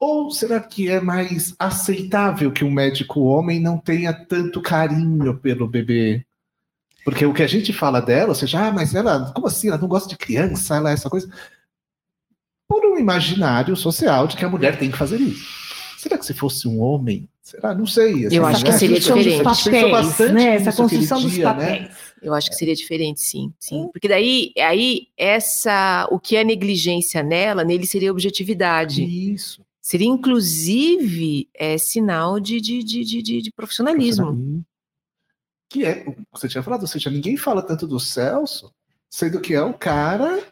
Ou 0.00 0.30
será 0.30 0.60
que 0.60 0.88
é 0.88 1.00
mais 1.00 1.54
aceitável 1.58 2.52
que 2.52 2.64
um 2.64 2.70
médico 2.70 3.20
homem 3.20 3.58
não 3.58 3.78
tenha 3.78 4.12
tanto 4.12 4.62
carinho 4.62 5.36
pelo 5.36 5.66
bebê? 5.66 6.24
Porque 7.04 7.26
o 7.26 7.34
que 7.34 7.42
a 7.42 7.46
gente 7.46 7.72
fala 7.72 8.00
dela, 8.00 8.28
ou 8.28 8.34
seja, 8.34 8.68
ah, 8.68 8.72
mas 8.72 8.94
ela, 8.94 9.32
como 9.32 9.46
assim? 9.46 9.68
Ela 9.68 9.78
não 9.78 9.88
gosta 9.88 10.08
de 10.08 10.16
criança, 10.16 10.76
ela 10.76 10.90
é 10.90 10.92
essa 10.92 11.10
coisa. 11.10 11.28
Por 12.68 12.84
um 12.84 12.98
imaginário 12.98 13.74
social 13.74 14.26
de 14.26 14.36
que 14.36 14.44
a 14.44 14.48
mulher 14.48 14.78
tem 14.78 14.90
que 14.90 14.98
fazer 14.98 15.18
isso. 15.18 15.68
Será 15.98 16.16
que 16.16 16.26
se 16.26 16.34
fosse 16.34 16.68
um 16.68 16.80
homem? 16.80 17.28
Será? 17.42 17.74
Não 17.74 17.86
sei. 17.86 18.26
Assim, 18.26 18.36
eu 18.36 18.46
acho 18.46 18.64
que 18.64 18.72
seria 18.72 19.00
diferente. 19.00 19.42
Papéis, 19.42 20.32
né? 20.32 20.54
Essa 20.54 20.72
construção 20.72 21.20
dos 21.20 21.32
dia, 21.32 21.46
né? 21.46 21.54
papéis. 21.54 21.80
Né? 21.80 21.90
Eu 22.22 22.34
acho 22.34 22.50
que 22.50 22.56
seria 22.56 22.74
diferente, 22.74 23.20
sim, 23.20 23.52
sim. 23.58 23.84
É. 23.84 23.88
Porque 23.92 24.06
daí, 24.06 24.52
aí, 24.58 25.08
essa, 25.16 26.06
o 26.10 26.20
que 26.20 26.36
é 26.36 26.44
negligência 26.44 27.22
nela, 27.22 27.64
nele 27.64 27.86
seria 27.86 28.12
objetividade. 28.12 29.02
Isso. 29.02 29.62
Seria, 29.88 30.06
inclusive, 30.06 31.48
é, 31.56 31.78
sinal 31.78 32.38
de, 32.38 32.60
de, 32.60 32.84
de, 32.84 33.04
de, 33.22 33.40
de 33.40 33.50
profissionalismo. 33.50 34.62
Que 35.70 35.82
é, 35.82 36.04
você 36.30 36.46
tinha 36.46 36.62
falado, 36.62 36.82
ou 36.82 36.86
seja, 36.86 37.08
ninguém 37.08 37.38
fala 37.38 37.62
tanto 37.62 37.86
do 37.86 37.98
Celso, 37.98 38.70
sendo 39.08 39.40
que 39.40 39.54
é 39.54 39.62
o 39.62 39.72
cara 39.72 40.42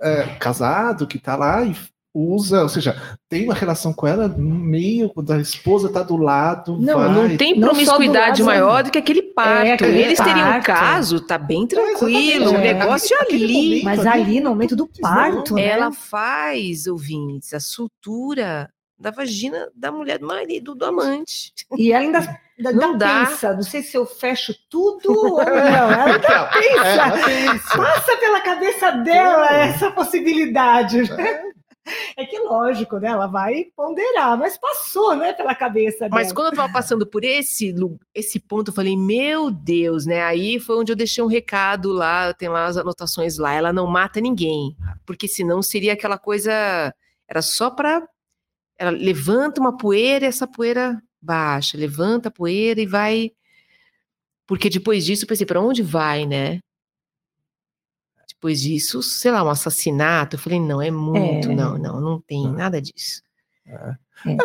é, 0.00 0.36
casado 0.36 1.06
que 1.06 1.18
está 1.18 1.36
lá 1.36 1.66
e 1.66 1.76
usa, 2.14 2.62
ou 2.62 2.68
seja, 2.70 2.96
tem 3.28 3.44
uma 3.44 3.52
relação 3.52 3.92
com 3.92 4.06
ela 4.06 4.26
no 4.26 4.54
meio, 4.54 5.10
quando 5.10 5.34
a 5.34 5.38
esposa 5.38 5.92
tá 5.92 6.02
do 6.02 6.16
lado. 6.16 6.78
Não, 6.78 6.94
vai, 6.98 7.12
não 7.12 7.36
tem 7.36 7.52
Não 7.52 7.68
do 7.68 7.74
promiscuidade 7.74 8.42
lado, 8.42 8.46
maior 8.46 8.84
do 8.84 8.90
que 8.90 8.96
aquele 8.96 9.20
parto. 9.20 9.84
aquele 9.84 10.00
Eles 10.00 10.18
teriam 10.18 10.48
um 10.48 10.52
parto. 10.52 10.64
caso, 10.64 11.20
tá 11.20 11.36
bem 11.36 11.66
tranquilo, 11.66 12.52
o 12.52 12.56
é. 12.56 12.72
negócio 12.72 13.14
Aquele- 13.20 13.44
aquele 13.44 13.44
ali. 13.44 13.82
momento 13.82 13.84
Mas 13.84 14.06
ali, 14.06 14.40
no 14.40 14.48
momento 14.48 14.74
do 14.74 14.88
parto, 14.98 15.56
né? 15.56 15.66
Ela 15.66 15.92
faz, 15.92 16.86
ouvintes, 16.86 17.52
a 17.52 17.60
sutura 17.60 18.70
da 18.98 19.10
vagina 19.10 19.68
da 19.74 19.92
mulher 19.92 20.18
do 20.18 20.26
marido, 20.26 20.74
do 20.74 20.84
amante. 20.84 21.52
E 21.76 21.92
ela 21.92 22.04
ainda, 22.04 22.40
ainda 22.58 22.72
Não 22.72 22.96
dá. 22.98 23.26
pensa, 23.26 23.52
não 23.54 23.62
sei 23.62 23.82
se 23.82 23.96
eu 23.96 24.04
fecho 24.04 24.54
tudo 24.68 25.10
ou 25.16 25.36
não. 25.38 25.48
Ela 25.48 26.04
ainda 26.04 26.18
Então, 26.18 26.48
pensa. 26.52 26.84
é, 26.84 26.92
ela 26.96 27.24
pensa. 27.24 27.76
Passa 27.76 28.16
pela 28.16 28.40
cabeça 28.40 28.90
dela 28.92 29.46
essa 29.54 29.90
possibilidade. 29.90 31.02
né? 31.12 31.42
É 32.18 32.24
que 32.26 32.38
lógico, 32.40 32.98
né? 32.98 33.08
Ela 33.08 33.26
vai 33.26 33.64
ponderar, 33.74 34.36
mas 34.36 34.58
passou, 34.58 35.16
né, 35.16 35.32
pela 35.32 35.54
cabeça 35.54 36.00
dela. 36.00 36.14
Mas 36.16 36.30
quando 36.32 36.48
eu 36.48 36.54
tava 36.56 36.70
passando 36.70 37.06
por 37.06 37.24
esse, 37.24 37.74
esse 38.14 38.38
ponto, 38.38 38.70
eu 38.70 38.74
falei, 38.74 38.94
meu 38.94 39.50
Deus, 39.50 40.04
né? 40.04 40.22
Aí 40.22 40.60
foi 40.60 40.76
onde 40.76 40.92
eu 40.92 40.96
deixei 40.96 41.24
um 41.24 41.28
recado 41.28 41.90
lá, 41.90 42.34
tem 42.34 42.48
lá 42.50 42.66
as 42.66 42.76
anotações 42.76 43.38
lá, 43.38 43.54
ela 43.54 43.72
não 43.72 43.86
mata 43.86 44.20
ninguém, 44.20 44.76
porque 45.06 45.26
senão 45.26 45.62
seria 45.62 45.94
aquela 45.94 46.18
coisa, 46.18 46.52
era 47.26 47.40
só 47.40 47.70
pra, 47.70 48.06
ela 48.78 48.90
levanta 48.90 49.60
uma 49.60 49.76
poeira 49.76 50.24
e 50.24 50.28
essa 50.28 50.46
poeira 50.46 51.02
baixa, 51.20 51.76
levanta 51.76 52.28
a 52.28 52.32
poeira 52.32 52.80
e 52.80 52.86
vai, 52.86 53.32
porque 54.46 54.70
depois 54.70 55.04
disso 55.04 55.24
eu 55.24 55.28
pensei, 55.28 55.44
pra 55.44 55.60
onde 55.60 55.82
vai, 55.82 56.24
né? 56.26 56.60
Depois 58.28 58.60
disso, 58.60 59.02
sei 59.02 59.32
lá, 59.32 59.42
um 59.42 59.50
assassinato, 59.50 60.36
eu 60.36 60.40
falei, 60.40 60.60
não, 60.60 60.80
é 60.80 60.92
muito, 60.92 61.50
É. 61.50 61.54
não, 61.54 61.76
não, 61.76 62.00
não 62.00 62.20
tem 62.20 62.48
nada 62.52 62.80
disso. 62.80 63.20
É. 63.66 63.96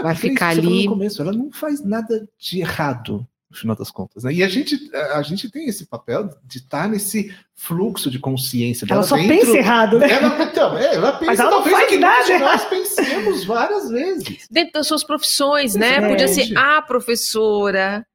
Vai 0.01 0.13
Porque 0.15 0.29
ficar 0.29 0.49
ali. 0.49 0.85
No 0.85 0.91
começo, 0.93 1.21
ela 1.21 1.31
não 1.31 1.51
faz 1.51 1.83
nada 1.83 2.27
de 2.37 2.59
errado, 2.59 3.27
no 3.53 3.59
final 3.59 3.75
das 3.75 3.91
contas. 3.91 4.23
Né? 4.23 4.33
E 4.33 4.43
a 4.43 4.49
gente, 4.49 4.89
a 4.95 5.21
gente 5.21 5.49
tem 5.49 5.67
esse 5.67 5.85
papel 5.85 6.29
de 6.43 6.57
estar 6.57 6.89
nesse 6.89 7.33
fluxo 7.53 8.09
de 8.09 8.17
consciência 8.19 8.85
ela 8.89 9.03
só 9.03 9.15
dentro- 9.15 9.37
pensa 9.37 9.57
errado, 9.57 9.99
né? 9.99 10.11
Ela, 10.11 10.43
então, 10.43 10.77
é, 10.77 10.95
ela 10.95 11.11
pensa 11.13 11.25
Mas 11.31 11.39
ela 11.39 11.51
não 11.51 11.57
talvez 11.63 11.77
faz 11.87 11.99
nada 11.99 12.25
que 12.25 12.37
nós 12.39 12.65
pensemos 12.65 13.43
várias 13.45 13.89
vezes. 13.89 14.47
dentro 14.49 14.73
das 14.73 14.87
suas 14.87 15.03
profissões, 15.03 15.75
né? 15.75 15.97
É. 15.97 16.09
Podia 16.09 16.27
ser 16.27 16.57
a 16.57 16.81
professora, 16.81 18.05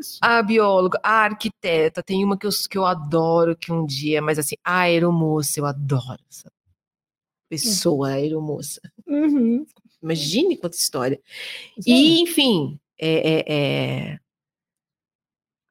Isso. 0.00 0.18
a 0.20 0.42
bióloga, 0.42 0.98
a 1.02 1.22
arquiteta. 1.24 2.02
Tem 2.02 2.24
uma 2.24 2.36
que 2.36 2.46
eu, 2.46 2.50
que 2.68 2.76
eu 2.76 2.84
adoro 2.84 3.56
que 3.56 3.72
um 3.72 3.86
dia, 3.86 4.20
mas 4.20 4.38
assim, 4.38 4.56
a 4.64 4.80
aeromoça, 4.80 5.60
eu 5.60 5.64
adoro 5.66 6.18
essa 6.30 6.50
pessoa, 7.48 8.08
a 8.10 8.12
aeromoça. 8.14 8.80
Uhum. 9.06 9.64
Imagine 10.02 10.56
quanta 10.56 10.76
história. 10.76 11.20
E, 11.86 12.20
enfim, 12.20 12.78
é, 13.00 13.08
é- 13.08 13.44
é- 13.48 14.18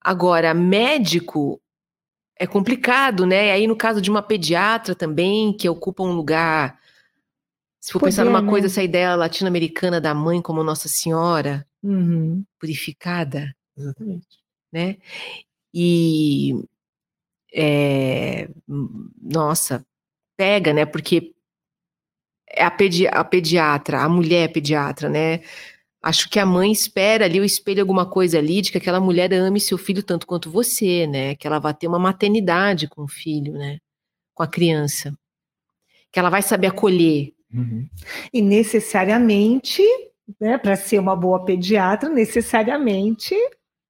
agora, 0.07 0.53
médico 0.53 1.61
é 2.39 2.47
complicado, 2.47 3.25
né? 3.25 3.51
Aí, 3.51 3.67
no 3.67 3.75
caso 3.75 3.99
de 4.01 4.09
uma 4.09 4.21
pediatra 4.21 4.95
também, 4.95 5.51
que 5.51 5.67
ocupa 5.67 6.01
um 6.01 6.13
lugar. 6.13 6.79
Se 7.81 7.91
for 7.91 7.99
pensar 7.99 8.23
Poder, 8.23 8.31
numa 8.31 8.41
né? 8.41 8.49
coisa, 8.49 8.67
essa 8.67 8.81
ideia 8.81 9.15
latino-americana 9.15 9.99
da 9.99 10.13
mãe 10.13 10.41
como 10.41 10.63
Nossa 10.63 10.87
Senhora 10.87 11.67
Uhum. 11.83 12.43
purificada, 12.59 13.53
Exatamente. 13.77 14.27
né? 14.71 14.97
E 15.73 16.53
é, 17.53 18.49
nossa, 19.21 19.85
pega, 20.37 20.73
né? 20.73 20.85
Porque 20.85 21.33
é 22.49 22.63
a, 22.63 22.71
pedi 22.71 23.07
a 23.07 23.23
pediatra, 23.25 24.01
a 24.01 24.09
mulher 24.09 24.51
pediatra, 24.53 25.09
né? 25.09 25.41
Acho 26.01 26.29
que 26.29 26.39
a 26.39 26.45
mãe 26.45 26.71
espera 26.71 27.25
ali, 27.25 27.39
o 27.39 27.45
espelho 27.45 27.81
alguma 27.81 28.05
coisa 28.05 28.37
ali 28.37 28.61
de 28.61 28.71
que 28.71 28.77
aquela 28.77 28.99
mulher 28.99 29.33
ame 29.33 29.59
seu 29.59 29.77
filho 29.77 30.03
tanto 30.03 30.27
quanto 30.27 30.49
você, 30.49 31.07
né? 31.07 31.35
Que 31.35 31.47
ela 31.47 31.59
vai 31.59 31.73
ter 31.73 31.87
uma 31.87 31.99
maternidade 31.99 32.87
com 32.87 33.03
o 33.03 33.07
filho, 33.07 33.53
né? 33.53 33.79
Com 34.33 34.43
a 34.43 34.47
criança. 34.47 35.13
Que 36.11 36.19
ela 36.19 36.29
vai 36.29 36.41
saber 36.41 36.67
acolher. 36.67 37.33
Uhum. 37.53 37.87
E 38.31 38.41
necessariamente, 38.41 39.81
né, 40.39 40.57
para 40.57 40.75
ser 40.75 40.99
uma 40.99 41.15
boa 41.15 41.43
pediatra, 41.43 42.09
necessariamente 42.09 43.35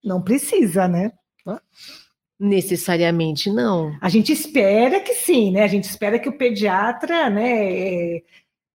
não 0.03 0.22
precisa, 0.22 0.88
né? 0.88 1.12
Necessariamente 2.39 3.51
não. 3.51 3.97
A 3.99 4.10
gente 4.10 4.32
espera 4.32 4.99
que 4.99 5.14
sim, 5.14 5.51
né? 5.51 5.64
A 5.64 5.68
gente 5.68 5.86
espera 5.86 6.20
que 6.20 6.30
o 6.30 6.38
pediatra, 6.38 7.30
né, 7.30 7.74
é, 7.74 8.24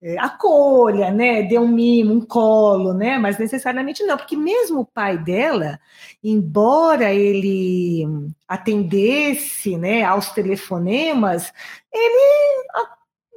é, 0.03 0.19
acolha, 0.19 1.13
né, 1.13 1.45
dê 1.45 1.57
um 1.59 1.69
mimo, 1.69 2.15
um 2.15 2.21
colo, 2.21 2.93
né? 2.93 3.19
Mas 3.19 3.39
necessariamente 3.39 4.03
não, 4.03 4.17
porque 4.17 4.37
mesmo 4.37 4.81
o 4.81 4.85
pai 4.85 5.17
dela, 5.17 5.79
embora 6.25 7.15
ele 7.15 8.05
atendesse, 8.49 9.77
né, 9.77 10.03
aos 10.03 10.31
telefonemas, 10.33 11.53
ele 11.93 12.63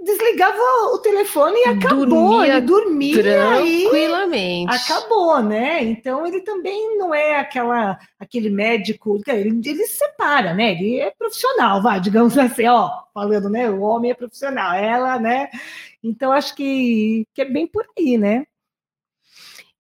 desligava 0.06 0.58
o 0.94 1.00
telefone 1.00 1.58
e 1.66 1.70
acabou, 1.70 2.06
Dormia 2.06 2.58
ele 2.58 2.62
dormia 2.62 3.24
Tranquilamente. 3.24 4.76
acabou, 4.76 5.42
né? 5.42 5.84
Então 5.84 6.26
ele 6.28 6.42
também 6.42 6.98
não 6.98 7.14
é 7.14 7.40
aquela 7.40 7.98
aquele 8.20 8.50
médico, 8.50 9.20
ele, 9.28 9.62
ele 9.66 9.86
separa, 9.88 10.54
né? 10.54 10.74
Ele 10.74 11.00
é 11.00 11.12
profissional, 11.12 11.82
vai, 11.82 12.00
digamos 12.00 12.38
assim, 12.38 12.68
ó, 12.68 12.90
falando, 13.14 13.50
né? 13.50 13.70
O 13.70 13.82
homem 13.82 14.12
é 14.12 14.14
profissional, 14.14 14.74
ela, 14.76 15.20
né? 15.20 15.50
Então 16.06 16.32
acho 16.32 16.56
que, 16.56 17.26
que 17.34 17.42
é 17.42 17.46
bem 17.46 17.66
por 17.66 17.84
aí, 17.98 18.16
né? 18.16 18.46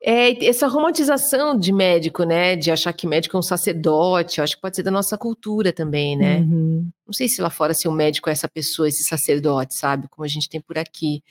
É, 0.01 0.45
essa 0.45 0.67
romantização 0.67 1.57
de 1.57 1.71
médico, 1.71 2.23
né? 2.23 2.55
De 2.55 2.71
achar 2.71 2.93
que 2.93 3.07
médico 3.07 3.37
é 3.37 3.39
um 3.39 3.43
sacerdote, 3.43 4.41
acho 4.41 4.55
que 4.55 4.61
pode 4.61 4.75
ser 4.75 4.83
da 4.83 4.91
nossa 4.91 5.17
cultura 5.17 5.71
também, 5.71 6.17
né? 6.17 6.39
Uhum. 6.39 6.89
Não 7.05 7.13
sei 7.13 7.27
se 7.27 7.41
lá 7.41 7.49
fora 7.49 7.73
se 7.73 7.87
o 7.87 7.91
médico 7.91 8.29
é 8.29 8.31
essa 8.31 8.47
pessoa, 8.47 8.87
esse 8.87 9.03
sacerdote, 9.03 9.75
sabe? 9.75 10.07
Como 10.09 10.25
a 10.25 10.27
gente 10.27 10.49
tem 10.49 10.59
por 10.59 10.77
aqui. 10.77 11.23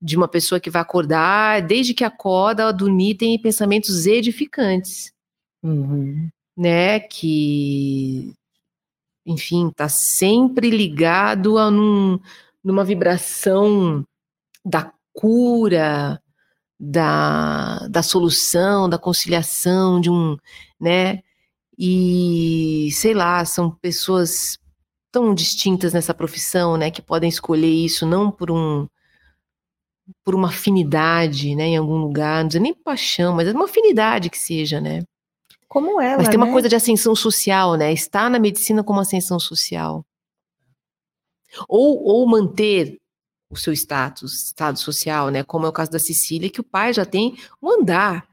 De 0.00 0.16
uma 0.16 0.28
pessoa 0.28 0.60
que 0.60 0.68
vai 0.70 0.82
acordar, 0.82 1.62
desde 1.62 1.94
que 1.94 2.04
acorda, 2.04 2.70
dormir, 2.72 3.14
tem 3.14 3.38
pensamentos 3.40 4.06
edificantes, 4.06 5.12
Uhum. 5.62 6.28
né? 6.56 7.00
Que, 7.00 8.34
enfim, 9.24 9.70
tá 9.74 9.88
sempre 9.88 10.68
ligado 10.68 11.56
a 11.58 11.70
num, 11.70 12.18
numa 12.62 12.84
vibração 12.84 14.04
da 14.64 14.92
cura, 15.12 16.20
da, 16.78 17.86
da 17.88 18.02
solução, 18.02 18.88
da 18.88 18.98
conciliação, 18.98 20.00
de 20.00 20.10
um, 20.10 20.36
né? 20.80 21.22
E 21.78 22.88
sei 22.92 23.14
lá, 23.14 23.44
são 23.44 23.70
pessoas 23.70 24.58
tão 25.10 25.34
distintas 25.34 25.92
nessa 25.92 26.12
profissão, 26.12 26.76
né, 26.76 26.90
que 26.90 27.00
podem 27.00 27.28
escolher 27.28 27.70
isso 27.70 28.04
não 28.04 28.30
por 28.30 28.50
um 28.50 28.88
por 30.24 30.34
uma 30.34 30.48
afinidade, 30.48 31.54
né, 31.54 31.68
em 31.68 31.76
algum 31.76 31.96
lugar, 31.96 32.42
não 32.42 32.48
dizer 32.48 32.60
nem 32.60 32.74
paixão, 32.74 33.34
mas 33.34 33.48
é 33.48 33.52
uma 33.52 33.64
afinidade 33.64 34.28
que 34.28 34.36
seja, 34.36 34.80
né? 34.80 35.02
Como 35.68 36.00
ela, 36.00 36.18
Mas 36.18 36.28
tem 36.28 36.36
uma 36.36 36.46
né? 36.46 36.52
coisa 36.52 36.68
de 36.68 36.76
ascensão 36.76 37.16
social, 37.16 37.74
né? 37.74 37.92
Está 37.92 38.28
na 38.30 38.38
medicina 38.38 38.84
como 38.84 39.00
ascensão 39.00 39.40
social. 39.40 40.04
Ou, 41.68 42.00
ou 42.04 42.26
manter 42.28 43.00
o 43.54 43.58
seu 43.58 43.72
status, 43.72 44.44
estado 44.46 44.78
social, 44.78 45.28
né? 45.30 45.42
Como 45.42 45.66
é 45.66 45.68
o 45.68 45.72
caso 45.72 45.90
da 45.90 45.98
Cecília, 45.98 46.50
que 46.50 46.60
o 46.60 46.64
pai 46.64 46.92
já 46.92 47.04
tem 47.04 47.36
um 47.62 47.80
andar 47.80 48.26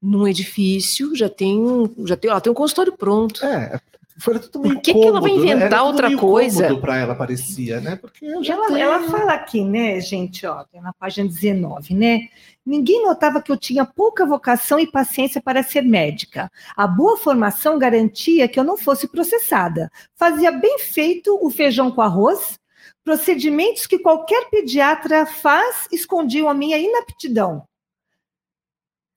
num 0.00 0.26
edifício, 0.28 1.14
já 1.16 1.28
tem 1.28 1.58
um, 1.58 1.92
já 2.06 2.16
tem, 2.16 2.30
ó, 2.30 2.38
tem 2.38 2.50
um 2.52 2.54
consultório 2.54 2.92
pronto. 2.96 3.44
É, 3.44 3.80
foi 4.18 4.38
tudo 4.38 4.60
meio 4.60 4.74
Por 4.76 4.82
que 4.82 4.94
que 4.94 5.04
ela 5.04 5.20
vai 5.20 5.30
né? 5.32 5.36
inventar 5.38 5.80
tudo 5.80 5.86
outra 5.88 6.16
coisa? 6.16 6.76
pra 6.78 6.96
ela, 6.96 7.14
parecia, 7.14 7.80
né? 7.80 7.96
Porque 7.96 8.24
eu 8.24 8.42
já 8.42 8.54
Ela, 8.54 8.66
tenho- 8.68 8.78
ela 8.78 9.02
fala 9.10 9.32
aqui, 9.34 9.62
né, 9.64 10.00
gente, 10.00 10.46
ó, 10.46 10.64
tem 10.64 10.80
na 10.80 10.92
página 10.92 11.26
19, 11.28 11.94
né? 11.94 12.28
Ninguém 12.64 13.02
notava 13.04 13.40
que 13.42 13.52
eu 13.52 13.56
tinha 13.56 13.84
pouca 13.84 14.26
vocação 14.26 14.78
e 14.80 14.90
paciência 14.90 15.40
para 15.40 15.62
ser 15.62 15.82
médica. 15.82 16.50
A 16.76 16.86
boa 16.86 17.16
formação 17.16 17.78
garantia 17.78 18.48
que 18.48 18.58
eu 18.58 18.64
não 18.64 18.76
fosse 18.76 19.06
processada. 19.06 19.90
Fazia 20.16 20.50
bem 20.50 20.78
feito 20.78 21.38
o 21.40 21.48
feijão 21.50 21.90
com 21.92 22.00
arroz, 22.02 22.58
procedimentos 23.06 23.86
que 23.86 24.00
qualquer 24.00 24.50
pediatra 24.50 25.24
faz 25.24 25.86
escondiam 25.92 26.48
a 26.48 26.54
minha 26.54 26.76
inaptidão. 26.76 27.64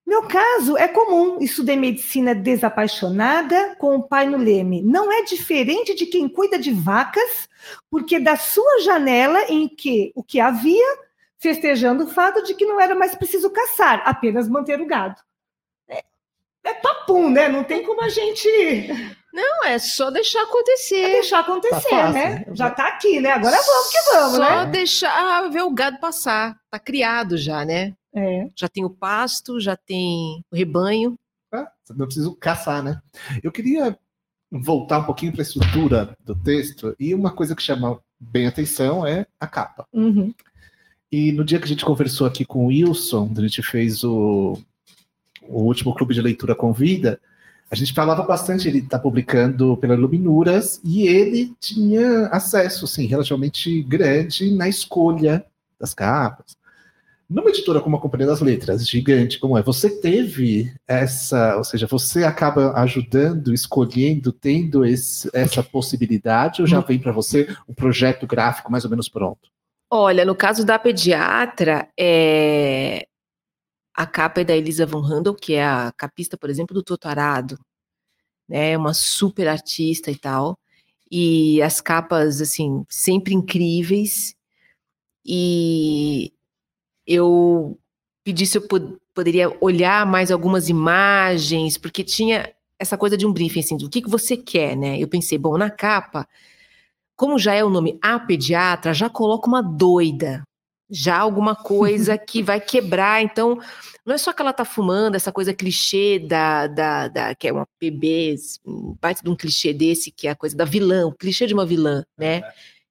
Meu 0.06 0.28
caso 0.28 0.78
é 0.78 0.88
comum. 0.88 1.40
Estudei 1.42 1.76
medicina 1.76 2.36
desapaixonada 2.36 3.76
com 3.80 3.96
o 3.96 4.04
pai 4.04 4.28
no 4.28 4.38
leme. 4.38 4.84
Não 4.84 5.12
é 5.12 5.24
diferente 5.24 5.96
de 5.96 6.06
quem 6.06 6.30
cuida 6.30 6.60
de 6.60 6.72
vacas, 6.72 7.50
porque 7.90 8.20
da 8.20 8.38
sua 8.38 8.80
janela 8.82 9.42
em 9.50 9.68
que 9.68 10.12
o 10.14 10.24
que 10.24 10.40
havia, 10.40 10.86
festejando 11.40 12.04
o 12.04 12.10
fato 12.10 12.44
de 12.44 12.54
que 12.54 12.66
não 12.66 12.80
era 12.80 12.94
mais 12.94 13.16
preciso 13.16 13.50
caçar, 13.50 14.04
apenas 14.06 14.48
manter 14.48 14.80
o 14.80 14.86
gado. 14.86 15.20
É, 15.88 16.04
é 16.64 16.74
papum, 16.76 17.32
né? 17.32 17.50
Não 17.50 17.64
tem 17.64 17.82
como 17.82 18.04
a 18.04 18.10
gente 18.10 18.48
Não, 19.34 19.66
é 19.66 19.78
só 19.78 20.10
deixar 20.10 20.44
acontecer. 20.44 21.02
É 21.02 21.12
deixar 21.14 21.40
acontecer, 21.40 21.90
tá 21.90 22.12
né? 22.12 22.46
Já 22.54 22.70
tá 22.70 22.88
aqui, 22.88 23.20
né? 23.20 23.32
Agora 23.32 23.58
vamos 23.58 23.92
que 23.92 24.12
vamos, 24.12 24.32
só 24.34 24.40
né? 24.40 24.48
Só 24.48 24.66
deixar 24.66 25.50
ver 25.50 25.62
o 25.62 25.72
gado 25.72 26.00
passar. 26.00 26.58
Tá 26.70 26.80
criado 26.80 27.38
já, 27.38 27.64
né? 27.64 27.94
É. 28.14 28.50
Já 28.56 28.68
tem 28.68 28.84
o 28.84 28.90
pasto, 28.90 29.60
já 29.60 29.76
tem 29.76 30.44
o 30.52 30.56
rebanho. 30.56 31.16
Ah, 31.54 31.72
não 31.96 32.06
preciso 32.06 32.36
caçar, 32.36 32.84
né? 32.84 33.02
Eu 33.44 33.52
queria 33.52 33.98
voltar 34.52 35.00
um 35.00 35.04
pouquinho 35.04 35.32
para 35.32 35.42
a 35.42 35.44
estrutura 35.44 36.18
do 36.24 36.36
texto 36.36 36.96
e 37.00 37.14
uma 37.14 37.32
coisa 37.32 37.56
que 37.56 37.62
chama 37.62 38.00
bem 38.20 38.48
atenção 38.48 39.06
é 39.06 39.26
a 39.40 39.48
capa. 39.48 39.86
Uhum. 39.94 40.34
E 41.12 41.32
no 41.32 41.44
dia 41.44 41.60
que 41.60 41.66
a 41.66 41.68
gente 41.68 41.86
conversou 41.86 42.28
aqui 42.28 42.46
com 42.46 42.66
o 42.66 42.68
Wilson, 42.68 43.32
a 43.36 43.42
gente 43.42 43.64
fez 43.64 44.04
o, 44.04 44.58
o 45.44 45.64
último 45.64 45.94
clube 45.96 46.14
de 46.14 46.22
leitura 46.22 46.56
com 46.56 46.74
vida, 46.74 47.20
a 47.72 47.76
gente 47.76 47.94
falava 47.94 48.24
bastante, 48.24 48.68
ele 48.68 48.80
está 48.80 48.98
publicando 48.98 49.78
pela 49.78 49.96
Luminuras, 49.96 50.82
e 50.84 51.08
ele 51.08 51.54
tinha 51.60 52.28
acesso, 52.28 52.86
assim, 52.86 53.06
relativamente 53.06 53.84
grande 53.84 54.52
na 54.56 54.68
escolha 54.68 55.46
das 55.80 55.94
capas. 55.94 56.58
Numa 57.30 57.50
editora 57.50 57.80
como 57.80 57.96
a 57.96 58.02
Companhia 58.02 58.26
das 58.26 58.42
Letras, 58.42 58.90
gigante 58.90 59.38
como 59.40 59.56
é, 59.56 59.62
você 59.62 59.88
teve 60.02 60.74
essa, 60.88 61.58
ou 61.58 61.64
seja, 61.64 61.86
você 61.86 62.24
acaba 62.24 62.74
ajudando, 62.82 63.54
escolhendo, 63.54 64.32
tendo 64.32 64.84
esse, 64.84 65.30
essa 65.32 65.62
possibilidade, 65.62 66.62
ou 66.62 66.68
já 66.68 66.80
vem 66.80 66.98
para 66.98 67.12
você 67.12 67.48
um 67.68 67.74
projeto 67.74 68.26
gráfico 68.26 68.72
mais 68.72 68.84
ou 68.84 68.90
menos 68.90 69.08
pronto? 69.08 69.48
Olha, 69.92 70.26
no 70.26 70.36
caso 70.36 70.66
da 70.66 70.80
pediatra, 70.80 71.88
é... 72.00 73.06
a 74.00 74.06
capa 74.06 74.40
é 74.40 74.44
da 74.46 74.56
Elisa 74.56 74.86
Von 74.86 75.02
Handel, 75.02 75.36
que 75.36 75.56
é 75.56 75.66
a 75.66 75.92
capista, 75.92 76.38
por 76.38 76.50
exemplo, 76.50 76.74
do 76.74 76.82
Totarado, 76.82 77.60
né? 78.48 78.78
Uma 78.78 78.94
super 78.94 79.46
artista 79.46 80.10
e 80.10 80.16
tal. 80.16 80.58
E 81.12 81.62
as 81.62 81.82
capas, 81.82 82.40
assim, 82.40 82.86
sempre 82.88 83.34
incríveis. 83.34 84.34
E 85.26 86.32
eu 87.06 87.78
pedi 88.24 88.46
se 88.48 88.58
eu 88.58 88.68
poderia 89.14 89.54
olhar 89.60 90.06
mais 90.06 90.32
algumas 90.32 90.70
imagens, 90.70 91.78
porque 91.78 92.02
tinha 92.02 92.50
essa 92.80 92.98
coisa 92.98 93.18
de 93.18 93.28
um 93.28 93.34
briefing, 93.34 93.60
assim, 93.60 93.76
do 93.76 93.90
que, 93.90 94.02
que 94.02 94.10
você 94.10 94.38
quer, 94.38 94.78
né? 94.78 94.98
Eu 94.98 95.10
pensei, 95.10 95.38
bom, 95.38 95.58
na 95.58 95.70
capa, 95.70 96.26
como 97.18 97.38
já 97.38 97.54
é 97.54 97.66
o 97.66 97.70
nome 97.70 98.00
A 98.02 98.18
Pediatra, 98.18 98.94
já 98.94 99.10
coloca 99.10 99.46
uma 99.50 99.62
doida, 99.62 100.42
já 100.90 101.18
alguma 101.18 101.56
coisa 101.56 102.18
que 102.20 102.42
vai 102.42 102.60
quebrar. 102.60 103.22
Então, 103.22 103.60
não 104.06 104.16
é 104.16 104.18
só 104.18 104.34
que 104.34 104.42
ela 104.42 104.54
tá 104.54 104.66
fumando, 104.66 105.16
essa 105.16 105.32
coisa 105.32 105.54
clichê 105.54 106.20
da, 106.20 106.68
da, 106.68 107.08
da 107.08 107.36
que 107.36 107.48
é 107.48 107.54
uma 107.54 107.68
PB, 107.80 108.36
parte 109.00 109.24
de 109.24 109.30
um 109.30 109.36
clichê 109.36 109.74
desse, 109.74 110.12
que 110.12 110.28
é 110.28 110.32
a 110.32 110.36
coisa 110.36 110.56
da 110.56 110.66
vilã, 110.66 111.06
o 111.08 111.14
clichê 111.14 111.46
de 111.46 111.54
uma 111.54 111.66
vilã, 111.66 112.04
né? 112.18 112.42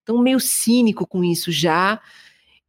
Então, 0.02 0.16
meio 0.18 0.40
cínico 0.40 1.06
com 1.06 1.24
isso 1.24 1.50
já. 1.52 2.00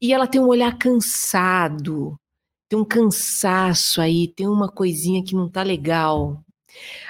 E 0.02 0.14
ela 0.14 0.28
tem 0.28 0.42
um 0.42 0.48
olhar 0.48 0.78
cansado, 0.78 2.20
tem 2.68 2.80
um 2.80 2.86
cansaço 2.86 4.02
aí, 4.02 4.28
tem 4.28 4.48
uma 4.48 4.70
coisinha 4.70 5.24
que 5.24 5.36
não 5.36 5.50
tá 5.50 5.64
legal. 5.64 6.44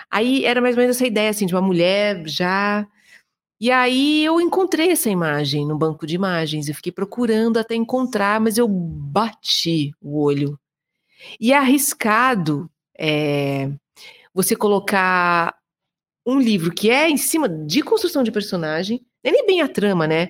Aí 0.09 0.45
era 0.45 0.61
mais 0.61 0.75
ou 0.75 0.81
menos 0.81 0.95
essa 0.97 1.05
ideia, 1.05 1.29
assim, 1.29 1.45
de 1.45 1.53
uma 1.53 1.61
mulher 1.61 2.27
já. 2.27 2.87
E 3.59 3.71
aí 3.71 4.23
eu 4.23 4.39
encontrei 4.39 4.91
essa 4.91 5.09
imagem 5.09 5.65
no 5.65 5.77
banco 5.77 6.07
de 6.07 6.15
imagens. 6.15 6.69
Eu 6.69 6.75
fiquei 6.75 6.91
procurando 6.91 7.57
até 7.57 7.75
encontrar, 7.75 8.39
mas 8.39 8.57
eu 8.57 8.67
bati 8.67 9.91
o 10.01 10.21
olho. 10.21 10.57
E 11.39 11.51
é 11.51 11.57
arriscado 11.57 12.69
é, 12.97 13.69
você 14.33 14.55
colocar 14.55 15.55
um 16.25 16.39
livro 16.39 16.71
que 16.71 16.89
é 16.89 17.09
em 17.09 17.17
cima 17.17 17.49
de 17.49 17.81
construção 17.81 18.23
de 18.23 18.31
personagem, 18.31 19.05
nem 19.23 19.45
bem 19.45 19.61
a 19.61 19.67
trama, 19.67 20.07
né? 20.07 20.29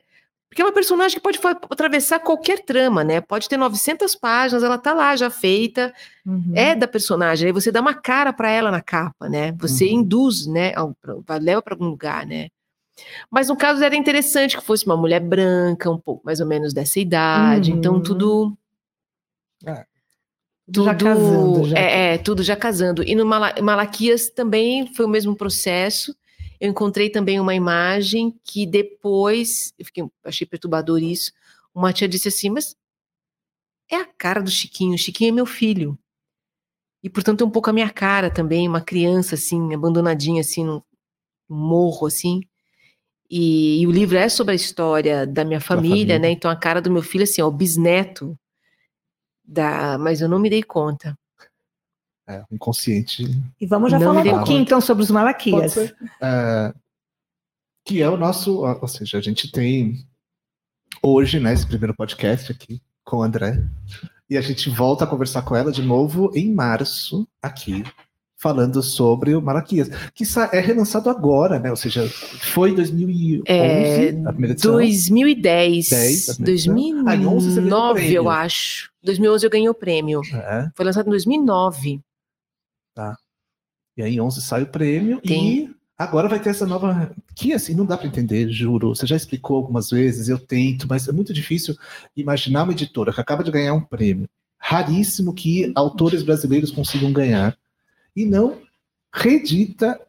Porque 0.49 0.63
é 0.63 0.65
uma 0.65 0.73
personagem 0.73 1.15
que 1.15 1.21
pode 1.21 1.39
atravessar 1.69 2.19
qualquer 2.19 2.65
trama, 2.65 3.03
né? 3.03 3.21
Pode 3.21 3.47
ter 3.47 3.55
900 3.55 4.15
páginas, 4.15 4.63
ela 4.63 4.79
tá 4.79 4.95
lá 4.95 5.15
já 5.15 5.29
feita, 5.29 5.93
uhum. 6.25 6.53
é 6.55 6.73
da 6.73 6.87
personagem. 6.87 7.47
Aí 7.47 7.53
você 7.53 7.71
dá 7.71 7.81
uma 7.81 7.93
cara 7.93 8.33
para 8.33 8.49
ela 8.49 8.71
na 8.71 8.81
capa, 8.81 9.29
né? 9.29 9.51
Você 9.59 9.85
uhum. 9.85 9.99
induz, 9.99 10.47
né? 10.47 10.73
Leva 11.39 11.61
para 11.61 11.75
algum 11.75 11.85
lugar, 11.85 12.25
né? 12.25 12.49
Mas 13.29 13.49
no 13.49 13.55
caso 13.55 13.83
era 13.83 13.95
interessante 13.95 14.57
que 14.57 14.63
fosse 14.63 14.85
uma 14.85 14.97
mulher 14.97 15.19
branca, 15.19 15.89
um 15.89 15.97
pouco 15.97 16.25
mais 16.25 16.39
ou 16.39 16.47
menos 16.47 16.73
dessa 16.73 16.99
idade. 16.99 17.71
Então 17.71 17.93
uhum. 17.93 17.99
Então 17.99 18.15
tudo. 18.15 18.57
É. 19.65 19.85
Tudo 20.71 20.85
já 20.85 20.95
casando. 20.95 21.67
Já. 21.67 21.77
É, 21.77 22.13
é, 22.13 22.17
tudo 22.17 22.43
já 22.43 22.55
casando. 22.55 23.03
E 23.03 23.15
no 23.15 23.25
Malaquias 23.25 24.29
também 24.29 24.93
foi 24.93 25.05
o 25.05 25.09
mesmo 25.09 25.35
processo 25.35 26.15
eu 26.59 26.69
encontrei 26.69 27.09
também 27.09 27.39
uma 27.39 27.55
imagem 27.55 28.37
que 28.43 28.65
depois, 28.65 29.73
eu 29.79 29.85
fiquei, 29.85 30.03
achei 30.23 30.45
perturbador 30.45 31.01
isso, 31.01 31.31
uma 31.73 31.93
tia 31.93 32.07
disse 32.07 32.27
assim, 32.27 32.49
mas 32.49 32.75
é 33.89 33.95
a 33.95 34.05
cara 34.05 34.41
do 34.41 34.51
Chiquinho, 34.51 34.95
o 34.95 34.97
Chiquinho 34.97 35.29
é 35.29 35.31
meu 35.31 35.45
filho. 35.45 35.97
E, 37.01 37.09
portanto, 37.09 37.43
é 37.43 37.47
um 37.47 37.49
pouco 37.49 37.69
a 37.69 37.73
minha 37.73 37.89
cara 37.89 38.29
também, 38.29 38.67
uma 38.67 38.81
criança, 38.81 39.35
assim, 39.35 39.73
abandonadinha, 39.73 40.41
assim, 40.41 40.65
no 40.65 40.83
morro, 41.47 42.05
assim. 42.05 42.41
E, 43.29 43.81
e, 43.81 43.87
o 43.87 43.91
livro 43.91 44.17
é 44.17 44.27
sobre 44.27 44.53
a 44.53 44.55
história 44.55 45.27
da 45.27 45.45
minha 45.45 45.61
família, 45.61 45.89
família, 45.89 46.19
né? 46.19 46.31
Então, 46.31 46.49
a 46.49 46.55
cara 46.55 46.81
do 46.81 46.89
meu 46.89 47.03
filho, 47.03 47.23
assim, 47.23 47.41
ó, 47.41 47.47
o 47.47 47.51
bisneto 47.51 48.37
da... 49.45 49.97
Mas 49.99 50.19
eu 50.19 50.27
não 50.27 50.39
me 50.39 50.49
dei 50.49 50.63
conta. 50.63 51.15
É, 52.27 52.43
inconsciente. 52.51 53.23
E 53.59 53.65
vamos 53.65 53.91
já 53.91 53.99
não 53.99 54.07
falar 54.07 54.21
um 54.21 54.37
pouquinho 54.37 54.61
então 54.61 54.79
sobre 54.81 55.03
os 55.03 55.11
Malaquias. 55.11 55.77
É, 56.21 56.73
que 57.83 58.01
é 58.01 58.09
o 58.09 58.17
nosso, 58.17 58.63
ou 58.63 58.87
seja, 58.87 59.17
a 59.17 59.21
gente 59.21 59.51
tem 59.51 60.07
hoje, 61.01 61.39
né, 61.39 61.53
esse 61.53 61.65
primeiro 61.65 61.95
podcast 61.95 62.51
aqui 62.51 62.81
com 63.03 63.17
o 63.17 63.23
André, 63.23 63.63
e 64.29 64.37
a 64.37 64.41
gente 64.41 64.69
volta 64.69 65.05
a 65.05 65.07
conversar 65.07 65.41
com 65.41 65.55
ela 65.55 65.71
de 65.71 65.81
novo 65.81 66.31
em 66.35 66.53
março, 66.53 67.27
aqui, 67.41 67.83
falando 68.39 68.81
sobre 68.81 69.35
o 69.35 69.41
Malaquias, 69.41 69.89
que 70.15 70.23
é 70.53 70.59
relançado 70.61 71.09
agora, 71.09 71.59
né? 71.59 71.69
Ou 71.69 71.75
seja, 71.75 72.07
foi 72.07 72.71
em 72.71 72.75
2011 72.75 73.43
é, 73.45 74.09
a 74.25 74.31
primeira 74.31 74.53
edição. 74.53 74.71
2010. 74.71 75.89
10, 75.89 76.37
2009, 76.37 78.01
ah, 78.01 78.11
eu 78.11 78.29
acho. 78.29 78.89
2011 79.03 79.45
eu 79.45 79.49
ganhei 79.49 79.69
o 79.69 79.73
prêmio. 79.73 80.21
É. 80.33 80.71
Foi 80.73 80.85
lançado 80.85 81.07
em 81.07 81.09
2009. 81.09 81.99
Tá. 82.95 83.17
E 83.97 84.01
aí, 84.01 84.19
11 84.19 84.41
sai 84.41 84.63
o 84.63 84.67
prêmio 84.67 85.19
Tem. 85.19 85.63
e 85.63 85.75
agora 85.97 86.29
vai 86.29 86.39
ter 86.39 86.51
essa 86.51 86.65
nova. 86.65 87.11
Que 87.35 87.51
assim, 87.51 87.75
não 87.75 87.85
dá 87.85 87.97
para 87.97 88.07
entender, 88.07 88.49
juro. 88.49 88.95
Você 88.95 89.05
já 89.05 89.17
explicou 89.17 89.57
algumas 89.57 89.89
vezes, 89.89 90.29
eu 90.29 90.39
tento, 90.39 90.87
mas 90.87 91.09
é 91.09 91.11
muito 91.11 91.33
difícil 91.33 91.75
imaginar 92.15 92.63
uma 92.63 92.71
editora 92.71 93.11
que 93.11 93.19
acaba 93.19 93.43
de 93.43 93.51
ganhar 93.51 93.73
um 93.73 93.81
prêmio. 93.81 94.29
Raríssimo 94.57 95.33
que 95.33 95.73
autores 95.75 96.23
brasileiros 96.23 96.71
consigam 96.71 97.11
ganhar 97.11 97.57
e 98.19 98.25
não 98.25 98.61
reedita 99.13 99.99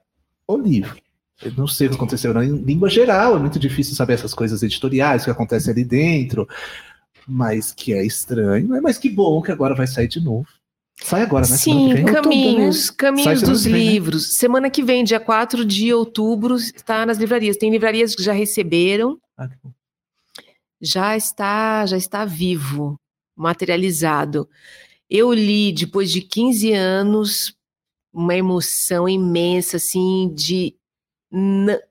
o 0.47 0.57
livro. 0.57 0.97
Eu 1.43 1.53
não 1.53 1.67
sei 1.67 1.87
o 1.87 1.91
que 1.91 1.97
aconteceu 1.97 2.35
na 2.35 2.43
língua 2.43 2.91
geral, 2.91 3.37
é 3.37 3.39
muito 3.39 3.59
difícil 3.59 3.95
saber 3.95 4.15
essas 4.15 4.35
coisas 4.35 4.63
editoriais 4.63 5.25
que 5.25 5.31
acontecem 5.31 5.73
ali 5.73 5.85
dentro, 5.85 6.47
mas 7.27 7.73
que 7.73 7.95
é 7.95 8.05
estranho, 8.05 8.69
né? 8.69 8.81
mas 8.81 8.99
que 8.99 9.09
bom 9.09 9.41
que 9.41 9.53
agora 9.53 9.75
vai 9.75 9.87
sair 9.87 10.09
de 10.09 10.21
novo. 10.21 10.47
Sai 11.03 11.23
agora, 11.23 11.49
né? 11.49 11.57
Sim, 11.57 12.05
caminhos, 12.05 12.91
caminhos 12.91 13.41
dos 13.41 13.65
vem, 13.65 13.73
né? 13.73 13.79
livros. 13.79 14.29
Né? 14.29 14.35
Semana 14.35 14.69
que 14.69 14.83
vem, 14.83 15.03
dia 15.03 15.19
4 15.19 15.65
de 15.65 15.95
outubro, 15.95 16.57
está 16.57 17.07
nas 17.07 17.17
livrarias. 17.17 17.57
Tem 17.57 17.71
livrarias 17.71 18.15
que 18.15 18.23
já 18.23 18.35
receberam. 18.35 19.19
Ah, 19.39 19.49
já 20.79 21.17
está, 21.17 21.87
já 21.87 21.97
está 21.97 22.27
vivo, 22.27 23.01
materializado. 23.35 24.47
Eu 25.09 25.33
li 25.33 25.73
depois 25.73 26.11
de 26.11 26.21
15 26.21 26.73
anos 26.75 27.55
uma 28.13 28.35
emoção 28.35 29.09
imensa 29.09 29.77
assim 29.77 30.33
de 30.35 30.75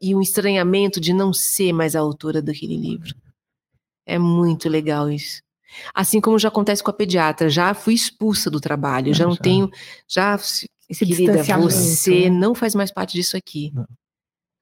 e 0.02 0.14
um 0.14 0.22
estranhamento 0.22 1.00
de 1.00 1.14
não 1.14 1.32
ser 1.32 1.72
mais 1.72 1.96
a 1.96 2.00
autora 2.00 2.42
daquele 2.42 2.76
livro. 2.76 3.16
É 4.06 4.20
muito 4.20 4.68
legal 4.68 5.10
isso. 5.10 5.42
Assim 5.94 6.20
como 6.20 6.40
já 6.40 6.50
acontece 6.50 6.84
com 6.84 6.90
a 6.90 6.94
pediatra, 6.94 7.50
já 7.50 7.74
fui 7.74 7.94
expulsa 7.94 8.50
do 8.50 8.60
trabalho, 8.60 9.14
já 9.14 9.26
não 9.26 9.36
já. 9.36 9.42
tenho, 9.42 9.70
já, 10.08 10.36
Esse 10.90 11.06
querida, 11.06 11.44
você 11.44 12.30
né? 12.30 12.38
não 12.38 12.54
faz 12.56 12.76
mais 12.76 12.92
parte 12.92 13.14
disso 13.14 13.38
aqui. 13.38 13.72
Não. 13.74 13.86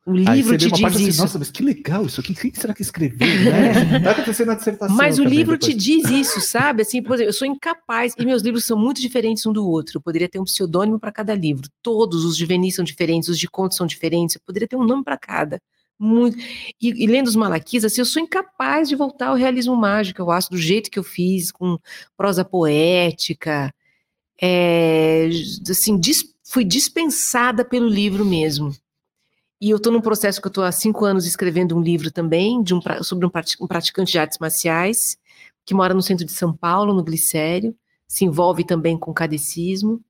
O 0.08 0.16
livro 0.16 0.58
te 0.58 0.72
diz 0.72 0.84
assim, 0.86 1.08
isso. 1.10 1.22
Nossa, 1.22 1.38
mas 1.38 1.52
que 1.52 1.62
legal 1.62 2.06
isso 2.06 2.22
aqui. 2.22 2.34
Quem 2.34 2.54
será 2.54 2.74
que 2.74 2.82
escreveu? 2.82 3.28
Né? 3.28 4.00
Vai 4.00 4.14
acontecer 4.14 4.46
na 4.46 4.54
dissertação. 4.54 4.96
Mas 4.96 5.20
o 5.20 5.24
livro 5.26 5.58
depois. 5.58 5.74
te 5.74 5.78
diz 5.78 6.10
isso, 6.10 6.40
sabe? 6.40 6.84
Assim, 6.84 7.04
por 7.04 7.16
exemplo, 7.16 7.30
eu 7.30 7.34
sou 7.34 7.46
incapaz, 7.46 8.14
e 8.18 8.26
meus 8.26 8.42
livros 8.42 8.64
são 8.64 8.80
muito 8.80 9.02
diferentes 9.02 9.46
um 9.46 9.52
do 9.52 9.68
outro. 9.68 9.98
Eu 9.98 10.02
poderia 10.02 10.30
ter 10.30 10.40
um 10.40 10.46
pseudônimo 10.46 10.98
para 10.98 11.12
cada 11.12 11.36
livro. 11.36 11.70
Todos 11.84 12.24
os 12.24 12.38
de 12.38 12.46
Venice 12.46 12.78
são 12.78 12.86
diferentes, 12.86 13.28
os 13.28 13.38
de 13.38 13.50
contos 13.50 13.76
são 13.76 13.86
diferentes. 13.86 14.38
Eu 14.38 14.42
poderia 14.46 14.66
ter 14.66 14.78
um 14.78 14.86
nome 14.86 15.04
para 15.04 15.18
cada 15.18 15.62
muito. 16.00 16.38
E, 16.82 17.04
e, 17.04 17.06
lendo 17.06 17.28
os 17.28 17.36
Malaquis, 17.36 17.84
assim, 17.84 18.00
eu 18.00 18.06
sou 18.06 18.22
incapaz 18.22 18.88
de 18.88 18.96
voltar 18.96 19.28
ao 19.28 19.36
realismo 19.36 19.76
mágico, 19.76 20.22
eu 20.22 20.32
acho, 20.32 20.50
do 20.50 20.58
jeito 20.58 20.90
que 20.90 21.00
eu 21.00 21.04
fiz, 21.04 21.52
com 21.52 21.78
prosa 22.16 22.46
poética. 22.46 23.74
É, 24.42 25.28
assim, 25.70 26.00
dis, 26.00 26.24
fui 26.46 26.64
dispensada 26.64 27.66
pelo 27.66 27.90
livro 27.90 28.24
mesmo. 28.24 28.74
E 29.60 29.72
eu 29.72 29.78
estou 29.78 29.92
num 29.92 30.02
processo 30.02 30.40
que 30.40 30.48
eu 30.48 30.52
estou 30.52 30.64
há 30.64 30.72
cinco 30.72 31.04
anos 31.04 31.26
escrevendo 31.26 31.76
um 31.76 31.82
livro 31.82 32.12
também 32.12 32.62
de 32.62 32.76
um, 32.76 32.82
sobre 33.02 33.26
um, 33.26 33.32
um 33.62 33.68
praticante 33.68 34.12
de 34.12 34.20
artes 34.20 34.38
marciais 34.38 35.18
que 35.66 35.74
mora 35.74 35.94
no 35.94 36.02
centro 36.02 36.26
de 36.26 36.32
São 36.32 36.54
Paulo, 36.54 36.94
no 36.94 37.04
Glicério, 37.04 37.76
se 38.08 38.24
envolve 38.24 38.64
também 38.64 38.98
com 38.98 39.14
cadecismo. 39.14 40.02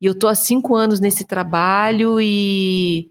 E 0.00 0.06
eu 0.06 0.12
estou 0.12 0.28
há 0.28 0.34
cinco 0.34 0.74
anos 0.74 0.98
nesse 0.98 1.24
trabalho 1.24 2.20
e 2.20 3.10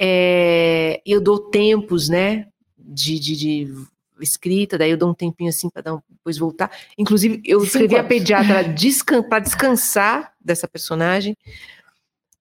é, 0.00 1.02
eu 1.04 1.20
dou 1.20 1.38
tempos, 1.38 2.08
né, 2.08 2.48
de, 2.78 3.18
de, 3.18 3.36
de, 3.36 3.74
escrita, 4.20 4.78
daí 4.78 4.90
eu 4.90 4.96
dou 4.96 5.10
um 5.10 5.14
tempinho 5.14 5.50
assim 5.50 5.68
para 5.68 6.00
depois 6.08 6.38
voltar. 6.38 6.70
Inclusive, 6.96 7.42
eu 7.44 7.62
escrevi 7.62 7.96
a 7.96 8.04
pediatra 8.04 8.64
descan 8.64 9.22
para 9.22 9.40
descansar 9.40 10.32
dessa 10.40 10.66
personagem, 10.66 11.36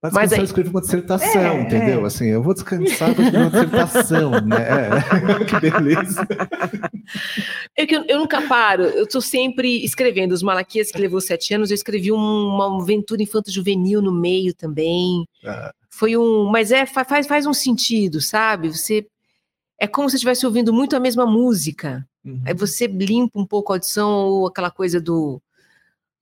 mas, 0.04 0.14
Mas 0.14 0.34
aí... 0.34 0.40
eu 0.40 0.44
escrevi 0.44 0.70
uma 0.70 0.82
dissertação, 0.82 1.42
é, 1.42 1.62
entendeu? 1.62 2.04
É. 2.04 2.08
Assim, 2.08 2.26
eu 2.26 2.44
vou 2.44 2.54
descansar 2.54 3.16
para 3.16 3.24
escrever 3.24 3.38
uma 3.38 3.50
dissertação, 3.50 4.32
né? 4.46 4.58
É. 4.60 5.46
que 5.46 5.60
beleza. 5.62 6.28
Eu, 7.78 7.86
eu, 7.86 8.06
eu, 8.10 8.20
nunca 8.20 8.42
paro, 8.42 8.84
eu 8.84 9.06
estou 9.06 9.22
sempre 9.22 9.82
escrevendo. 9.82 10.34
Os 10.34 10.44
Malaquias, 10.44 10.92
que 10.92 11.00
levou 11.00 11.22
sete 11.22 11.54
anos, 11.54 11.72
eu 11.72 11.76
escrevi 11.76 12.12
um, 12.12 12.18
uma 12.18 12.82
aventura 12.82 13.24
infanto-juvenil 13.24 14.02
no 14.02 14.12
meio 14.12 14.54
também. 14.54 15.26
Ah. 15.46 15.74
Foi 15.90 16.18
um. 16.18 16.50
Mas 16.52 16.74
é, 16.74 16.86
faz, 16.86 17.26
faz 17.26 17.46
um 17.46 17.54
sentido, 17.54 18.20
sabe? 18.20 18.70
Você. 18.70 19.08
É 19.80 19.88
como 19.88 20.10
se 20.10 20.18
estivesse 20.18 20.46
ouvindo 20.46 20.74
muito 20.74 20.98
a 20.98 21.00
mesma 21.00 21.26
música. 21.26 22.06
Uhum. 22.26 22.42
Aí 22.46 22.54
você 22.54 22.88
limpa 22.88 23.40
um 23.40 23.46
pouco 23.46 23.72
a 23.72 23.76
audição 23.78 24.10
ou 24.10 24.48
aquela 24.48 24.70
coisa 24.70 25.00
do 25.00 25.42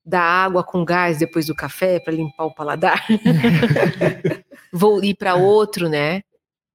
da 0.04 0.22
água 0.22 0.64
com 0.64 0.84
gás 0.84 1.20
depois 1.20 1.46
do 1.46 1.56
café 1.56 2.00
para 2.00 2.14
limpar 2.14 2.46
o 2.46 2.54
paladar. 2.54 3.06
Vou 4.74 5.04
ir 5.04 5.16
para 5.16 5.36
outro, 5.36 5.90
né? 5.90 6.22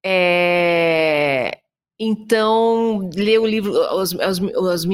É... 0.04 1.58
Então, 1.98 3.10
ler 3.14 3.38
o 3.38 3.46
livro, 3.46 3.72
os, 3.72 4.12
os, 4.12 4.38
os, 4.40 4.86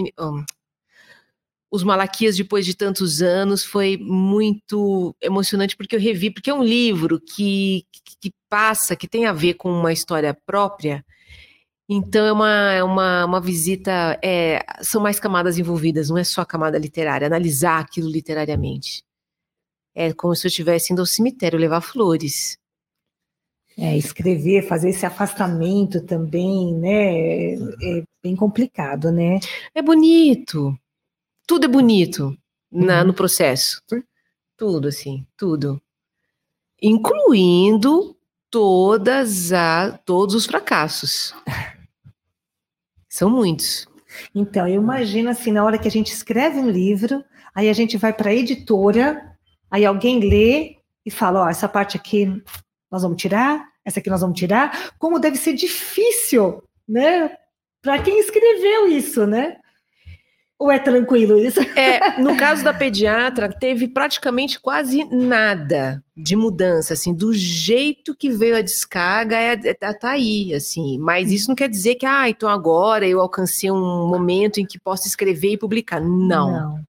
os 1.70 1.82
Malaquias 1.82 2.36
depois 2.36 2.64
de 2.64 2.76
tantos 2.76 3.22
anos 3.22 3.64
foi 3.64 3.96
muito 3.96 5.16
emocionante 5.20 5.76
porque 5.76 5.96
eu 5.96 6.00
revi, 6.00 6.30
porque 6.30 6.50
é 6.50 6.54
um 6.54 6.62
livro 6.62 7.18
que, 7.18 7.84
que 8.20 8.30
passa, 8.48 8.94
que 8.94 9.08
tem 9.08 9.26
a 9.26 9.32
ver 9.32 9.54
com 9.54 9.72
uma 9.72 9.92
história 9.92 10.36
própria, 10.46 11.04
então 11.88 12.24
é 12.24 12.32
uma, 12.32 12.72
é 12.72 12.84
uma, 12.84 13.24
uma 13.24 13.40
visita, 13.40 14.18
é, 14.22 14.64
são 14.82 15.00
mais 15.00 15.18
camadas 15.18 15.58
envolvidas, 15.58 16.08
não 16.08 16.18
é 16.18 16.24
só 16.24 16.42
a 16.42 16.46
camada 16.46 16.78
literária, 16.78 17.26
analisar 17.26 17.80
aquilo 17.80 18.08
literariamente. 18.08 19.04
É 19.94 20.12
como 20.12 20.34
se 20.34 20.46
eu 20.46 20.48
estivesse 20.48 20.92
indo 20.92 21.00
ao 21.00 21.06
cemitério 21.06 21.58
levar 21.58 21.80
flores. 21.80 22.58
É, 23.76 23.96
escrever, 23.96 24.66
fazer 24.66 24.90
esse 24.90 25.04
afastamento 25.04 26.04
também, 26.04 26.74
né? 26.74 27.52
É, 27.52 27.54
é 27.54 28.02
bem 28.22 28.36
complicado, 28.36 29.10
né? 29.10 29.40
É 29.74 29.82
bonito. 29.82 30.76
Tudo 31.46 31.64
é 31.64 31.68
bonito 31.68 32.36
na, 32.70 33.00
uhum. 33.00 33.08
no 33.08 33.14
processo. 33.14 33.82
Tudo, 34.56 34.88
assim, 34.88 35.26
tudo. 35.36 35.80
Incluindo 36.80 38.16
todas 38.52 39.50
a, 39.50 39.98
todos 40.04 40.34
os 40.34 40.44
fracassos. 40.44 41.34
São 43.08 43.30
muitos. 43.30 43.88
Então, 44.34 44.68
eu 44.68 44.74
imagino 44.74 45.30
assim, 45.30 45.50
na 45.50 45.64
hora 45.64 45.78
que 45.78 45.88
a 45.88 45.90
gente 45.90 46.12
escreve 46.12 46.58
um 46.58 46.68
livro, 46.68 47.24
aí 47.54 47.70
a 47.70 47.72
gente 47.72 47.96
vai 47.96 48.12
para 48.12 48.28
a 48.28 48.34
editora, 48.34 49.36
aí 49.70 49.86
alguém 49.86 50.20
lê 50.20 50.76
e 51.04 51.10
fala, 51.10 51.44
ó, 51.44 51.48
essa 51.48 51.66
parte 51.66 51.96
aqui 51.96 52.42
nós 52.90 53.02
vamos 53.02 53.16
tirar, 53.20 53.66
essa 53.84 54.00
aqui 54.00 54.10
nós 54.10 54.20
vamos 54.20 54.38
tirar. 54.38 54.92
Como 54.98 55.18
deve 55.18 55.38
ser 55.38 55.54
difícil, 55.54 56.62
né? 56.86 57.34
Para 57.80 58.02
quem 58.02 58.20
escreveu 58.20 58.86
isso, 58.86 59.26
né? 59.26 59.56
Ou 60.62 60.70
é 60.70 60.78
tranquilo 60.78 61.36
isso? 61.36 61.58
É, 61.76 62.20
no 62.20 62.36
caso 62.38 62.62
da 62.62 62.72
pediatra, 62.72 63.48
teve 63.48 63.88
praticamente 63.88 64.60
quase 64.60 65.04
nada 65.04 66.04
de 66.16 66.36
mudança, 66.36 66.94
assim, 66.94 67.12
do 67.12 67.32
jeito 67.32 68.14
que 68.14 68.30
veio 68.30 68.56
a 68.56 68.62
descarga, 68.62 69.34
é, 69.36 69.52
é, 69.54 69.74
tá, 69.74 69.92
tá 69.92 70.10
aí, 70.10 70.54
assim. 70.54 70.98
Mas 70.98 71.32
isso 71.32 71.48
não 71.48 71.56
quer 71.56 71.68
dizer 71.68 71.96
que, 71.96 72.06
ah, 72.06 72.28
então 72.28 72.48
agora 72.48 73.08
eu 73.08 73.20
alcancei 73.20 73.72
um 73.72 74.06
momento 74.06 74.60
em 74.60 74.66
que 74.66 74.78
posso 74.78 75.08
escrever 75.08 75.54
e 75.54 75.58
publicar. 75.58 76.00
Não. 76.00 76.52
Não. 76.52 76.84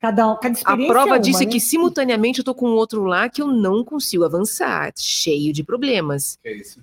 Cada, 0.00 0.34
cada 0.36 0.54
experiência 0.54 0.90
A 0.90 0.92
prova 0.92 1.10
é 1.10 1.12
uma, 1.12 1.20
disso 1.20 1.40
né? 1.40 1.44
é 1.44 1.48
que 1.48 1.60
simultaneamente 1.60 2.40
eu 2.40 2.44
tô 2.44 2.56
com 2.56 2.70
outro 2.70 3.04
lá 3.04 3.28
que 3.28 3.40
eu 3.40 3.46
não 3.46 3.84
consigo 3.84 4.24
avançar, 4.24 4.92
cheio 4.96 5.52
de 5.52 5.62
problemas. 5.62 6.40
É 6.42 6.52
isso. 6.52 6.82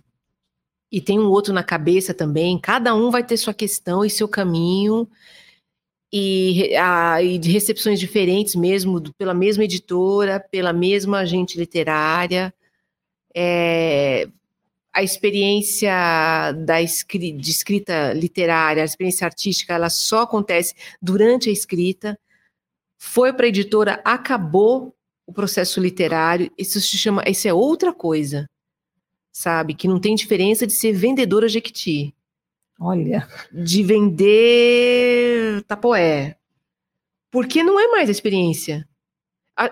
E 0.90 1.02
tem 1.02 1.20
um 1.20 1.28
outro 1.28 1.54
na 1.54 1.64
cabeça 1.64 2.14
também. 2.14 2.58
Cada 2.58 2.96
um 2.96 3.12
vai 3.12 3.26
ter 3.26 3.36
sua 3.36 3.54
questão 3.54 4.06
e 4.06 4.10
seu 4.10 4.28
caminho 4.28 5.06
e, 6.12 6.76
a, 6.76 7.22
e 7.22 7.38
de 7.38 7.52
recepções 7.52 8.00
diferentes 8.00 8.56
mesmo, 8.56 9.02
pela 9.18 9.34
mesma 9.34 9.64
editora, 9.64 10.40
pela 10.40 10.74
mesma 10.74 11.20
agente 11.20 11.58
literária. 11.58 12.54
É, 13.36 14.28
a 14.92 15.04
experiência 15.04 15.92
da 16.66 16.82
escri 16.82 17.32
de 17.32 17.52
escrita 17.52 18.12
literária, 18.14 18.82
a 18.82 18.86
experiência 18.86 19.26
artística, 19.26 19.74
ela 19.74 19.90
só 19.90 20.24
acontece 20.24 20.74
durante 21.02 21.50
a 21.50 21.54
escrita. 21.54 22.20
Foi 22.98 23.32
para 23.32 23.46
a 23.46 23.50
editora, 23.50 24.02
acabou 24.04 24.96
o 25.26 25.32
processo 25.32 25.80
literário. 25.80 26.52
Isso 26.58 26.82
se 26.82 26.98
chama, 26.98 27.24
isso 27.28 27.48
é 27.48 27.54
outra 27.54 27.94
coisa, 27.94 28.50
sabe? 29.32 29.76
Que 29.76 29.88
não 29.88 30.00
tem 30.00 30.16
diferença 30.16 30.66
de 30.66 30.74
ser 30.74 30.92
vendedora 30.92 31.48
Jequiti. 31.48 32.16
Olha. 32.80 33.28
De 33.52 33.84
vender 33.84 35.64
tapoé. 35.64 36.38
Porque 37.30 37.62
não 37.62 37.80
é 37.80 37.88
mais 37.88 38.08
a 38.08 38.12
experiência. 38.12 38.88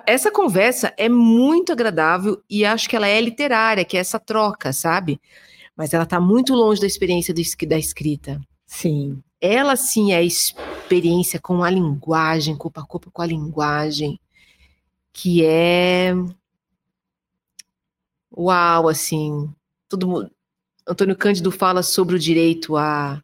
essa 0.05 0.29
conversa 0.29 0.93
é 0.97 1.07
muito 1.07 1.71
agradável 1.71 2.43
e 2.49 2.65
acho 2.65 2.89
que 2.89 2.95
ela 2.95 3.07
é 3.07 3.21
literária, 3.21 3.85
que 3.85 3.95
é 3.95 4.01
essa 4.01 4.19
troca, 4.19 4.73
sabe? 4.73 5.19
Mas 5.75 5.93
ela 5.93 6.03
está 6.03 6.19
muito 6.19 6.53
longe 6.53 6.81
da 6.81 6.87
experiência 6.87 7.33
da 7.33 7.79
escrita. 7.79 8.41
Sim. 8.65 9.23
Ela 9.39 9.75
sim 9.75 10.11
é 10.11 10.17
a 10.17 10.23
experiência 10.23 11.39
com 11.39 11.63
a 11.63 11.69
linguagem, 11.69 12.57
corpo 12.57 12.79
a 12.81 12.85
corpo 12.85 13.09
com 13.11 13.21
a 13.21 13.25
linguagem, 13.25 14.19
que 15.13 15.45
é 15.45 16.13
uau, 18.35 18.87
assim, 18.87 19.49
todo 19.87 20.07
mundo 20.07 20.31
Antônio 20.87 21.17
Cândido 21.17 21.51
fala 21.51 21.83
sobre 21.83 22.15
o 22.15 22.19
direito 22.19 22.77
à, 22.77 23.21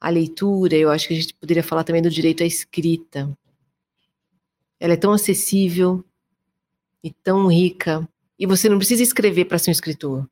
à 0.00 0.08
leitura, 0.08 0.76
eu 0.76 0.88
acho 0.88 1.08
que 1.08 1.14
a 1.14 1.20
gente 1.20 1.34
poderia 1.34 1.64
falar 1.64 1.82
também 1.82 2.00
do 2.00 2.08
direito 2.08 2.44
à 2.44 2.46
escrita. 2.46 3.36
Ela 4.78 4.92
é 4.92 4.96
tão 4.96 5.12
acessível 5.12 6.04
e 7.02 7.10
tão 7.10 7.48
rica. 7.48 8.08
E 8.38 8.46
você 8.46 8.68
não 8.68 8.78
precisa 8.78 9.02
escrever 9.02 9.46
para 9.46 9.58
ser 9.58 9.70
um 9.70 9.72
escritor. 9.72 10.30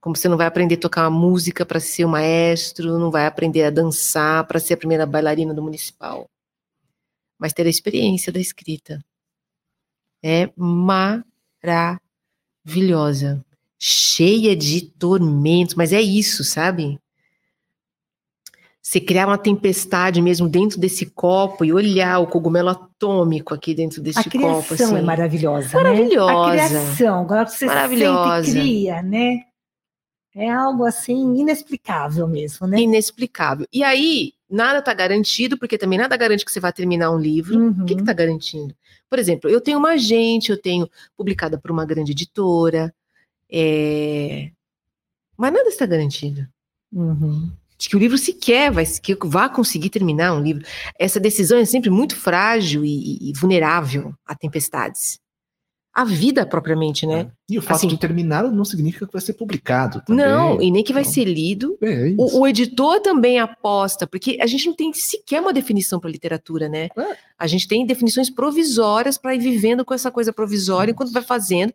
Como 0.00 0.16
você 0.16 0.26
não 0.26 0.38
vai 0.38 0.46
aprender 0.46 0.76
a 0.76 0.80
tocar 0.80 1.06
uma 1.08 1.18
música 1.18 1.66
para 1.66 1.80
ser 1.80 2.06
um 2.06 2.10
maestro, 2.10 2.98
não 2.98 3.10
vai 3.10 3.26
aprender 3.26 3.64
a 3.64 3.70
dançar 3.70 4.46
para 4.46 4.60
ser 4.60 4.74
a 4.74 4.78
primeira 4.78 5.04
bailarina 5.04 5.52
do 5.52 5.62
municipal. 5.62 6.30
Mas 7.38 7.52
ter 7.52 7.66
a 7.66 7.70
experiência 7.70 8.32
da 8.32 8.40
escrita. 8.40 9.04
É 10.22 10.50
maravilhosa 10.56 13.44
cheia 13.78 14.56
de 14.56 14.82
tormentos, 14.82 15.74
mas 15.74 15.92
é 15.92 16.00
isso, 16.00 16.44
sabe? 16.44 16.98
Você 18.82 19.00
criar 19.00 19.26
uma 19.26 19.38
tempestade 19.38 20.20
mesmo 20.20 20.46
dentro 20.46 20.78
desse 20.78 21.06
copo 21.06 21.64
e 21.64 21.72
olhar 21.72 22.18
o 22.18 22.26
cogumelo 22.26 22.68
atômico 22.68 23.54
aqui 23.54 23.74
dentro 23.74 24.02
desse 24.02 24.22
copo. 24.24 24.36
A 24.36 24.62
criação 24.62 24.86
assim. 24.88 24.98
é 24.98 25.02
maravilhosa, 25.02 25.76
maravilhosa. 25.76 26.54
Né? 26.54 26.64
A 26.64 26.68
criação, 26.68 27.20
agora 27.20 27.46
você 27.46 27.64
maravilhosa. 27.64 28.44
sente 28.44 28.58
e 28.58 28.60
cria, 28.60 29.02
né? 29.02 29.40
É 30.36 30.50
algo 30.50 30.84
assim 30.84 31.36
inexplicável 31.36 32.28
mesmo, 32.28 32.66
né? 32.66 32.80
Inexplicável. 32.80 33.66
E 33.72 33.82
aí, 33.82 34.32
nada 34.50 34.80
está 34.80 34.92
garantido, 34.92 35.56
porque 35.56 35.78
também 35.78 35.98
nada 35.98 36.16
garante 36.16 36.44
que 36.44 36.52
você 36.52 36.60
vai 36.60 36.72
terminar 36.72 37.10
um 37.10 37.18
livro. 37.18 37.58
Uhum. 37.58 37.82
O 37.82 37.84
que 37.86 37.94
está 37.94 38.12
garantindo? 38.12 38.74
Por 39.08 39.18
exemplo, 39.18 39.48
eu 39.48 39.60
tenho 39.60 39.78
uma 39.78 39.92
agente, 39.92 40.50
eu 40.50 40.60
tenho 40.60 40.90
publicada 41.16 41.56
por 41.56 41.70
uma 41.70 41.86
grande 41.86 42.12
editora, 42.12 42.92
é... 43.50 44.50
Mas 45.36 45.52
nada 45.52 45.68
está 45.68 45.86
garantido. 45.86 46.46
Uhum. 46.92 47.50
De 47.76 47.88
que 47.88 47.96
o 47.96 47.98
livro 47.98 48.16
sequer 48.16 48.70
vai, 48.70 48.86
que 48.86 49.16
vá 49.24 49.48
conseguir 49.48 49.90
terminar 49.90 50.32
um 50.32 50.42
livro. 50.42 50.64
Essa 50.98 51.18
decisão 51.18 51.58
é 51.58 51.64
sempre 51.64 51.90
muito 51.90 52.16
frágil 52.16 52.84
e, 52.84 53.30
e 53.30 53.32
vulnerável 53.32 54.14
a 54.24 54.34
tempestades. 54.34 55.18
A 55.92 56.04
vida 56.04 56.44
propriamente, 56.44 57.06
né? 57.06 57.20
É. 57.20 57.30
E 57.50 57.58
o 57.58 57.62
fato 57.62 57.76
assim, 57.76 57.86
de 57.86 57.96
terminar 57.96 58.42
não 58.50 58.64
significa 58.64 59.06
que 59.06 59.12
vai 59.12 59.22
ser 59.22 59.34
publicado. 59.34 60.02
Também. 60.04 60.26
Não, 60.26 60.60
e 60.60 60.68
nem 60.68 60.82
que 60.82 60.92
vai 60.92 61.04
não. 61.04 61.10
ser 61.10 61.24
lido. 61.24 61.78
É, 61.80 62.10
é 62.10 62.14
o, 62.18 62.40
o, 62.40 62.48
editor 62.48 63.00
também 63.00 63.38
aposta, 63.38 64.04
porque 64.04 64.38
a 64.40 64.46
gente 64.46 64.66
não 64.66 64.74
tem 64.74 64.92
sequer 64.92 65.40
uma 65.40 65.52
definição 65.52 66.00
para 66.00 66.10
literatura, 66.10 66.68
né? 66.68 66.88
É. 66.96 67.16
A 67.38 67.46
gente 67.46 67.68
tem 67.68 67.86
definições 67.86 68.28
provisórias 68.28 69.16
para 69.16 69.36
ir 69.36 69.38
vivendo 69.38 69.84
com 69.84 69.94
essa 69.94 70.10
coisa 70.10 70.32
provisória 70.32 70.90
enquanto 70.90 71.12
vai 71.12 71.22
fazendo 71.22 71.72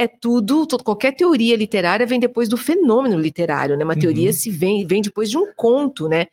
é 0.00 0.08
tudo, 0.08 0.66
todo, 0.66 0.82
qualquer 0.82 1.12
teoria 1.14 1.54
literária 1.54 2.06
vem 2.06 2.18
depois 2.18 2.48
do 2.48 2.56
fenômeno 2.56 3.18
literário, 3.18 3.76
né? 3.76 3.84
Uma 3.84 3.92
Uhum. 3.92 4.00
teoria 4.00 4.32
se 4.32 4.50
vem, 4.50 4.86
vem 4.86 5.02
depois 5.02 5.28
de 5.28 5.36
um 5.36 5.52
conto, 5.54 6.08
né? 6.08 6.28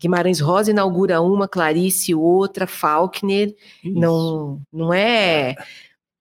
Guimarães 0.00 0.38
Rosa 0.38 0.70
inaugura 0.70 1.20
uma, 1.20 1.48
Clarice 1.48 2.14
outra, 2.14 2.64
Faulkner, 2.64 3.52
não, 3.82 4.60
não 4.72 4.94
é. 4.94 5.56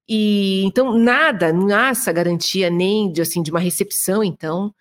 E 0.09 0.63
então 0.65 0.97
nada, 0.97 1.53
não 1.53 1.69
há 1.75 1.89
essa 1.89 2.11
garantia 2.11 2.67
nem 2.71 3.11
de 3.11 3.21
assim 3.21 3.43
de 3.43 3.51
uma 3.51 3.59
recepção. 3.59 4.23
Então, 4.23 4.73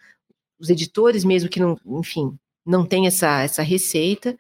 os 0.59 0.71
editores 0.71 1.23
mesmo 1.23 1.51
que 1.51 1.61
não, 1.61 1.77
enfim, 1.87 2.35
não 2.65 2.87
tem 2.87 3.07
essa 3.07 3.43
essa 3.43 3.63
receita. 3.63 4.39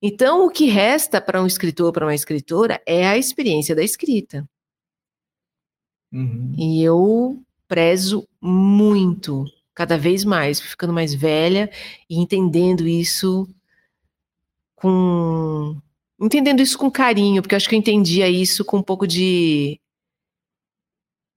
Então, 0.00 0.46
o 0.46 0.50
que 0.50 0.66
resta 0.66 1.20
para 1.20 1.42
um 1.42 1.46
escritor, 1.46 1.92
para 1.92 2.06
uma 2.06 2.14
escritora, 2.14 2.80
é 2.86 3.06
a 3.06 3.18
experiência 3.18 3.74
da 3.74 3.82
escrita. 3.82 4.48
Uhum. 6.12 6.54
E 6.58 6.82
eu 6.82 7.38
prezo 7.68 8.26
muito, 8.40 9.44
cada 9.74 9.96
vez 9.96 10.24
mais, 10.24 10.60
ficando 10.60 10.92
mais 10.92 11.14
velha 11.14 11.70
e 12.08 12.18
entendendo 12.18 12.86
isso 12.88 13.48
com 14.74 15.76
entendendo 16.20 16.60
isso 16.60 16.76
com 16.76 16.90
carinho, 16.90 17.40
porque 17.42 17.54
eu 17.54 17.56
acho 17.56 17.68
que 17.68 17.74
eu 17.74 17.78
entendia 17.78 18.28
isso 18.28 18.64
com 18.64 18.78
um 18.78 18.82
pouco 18.82 19.06
de 19.06 19.80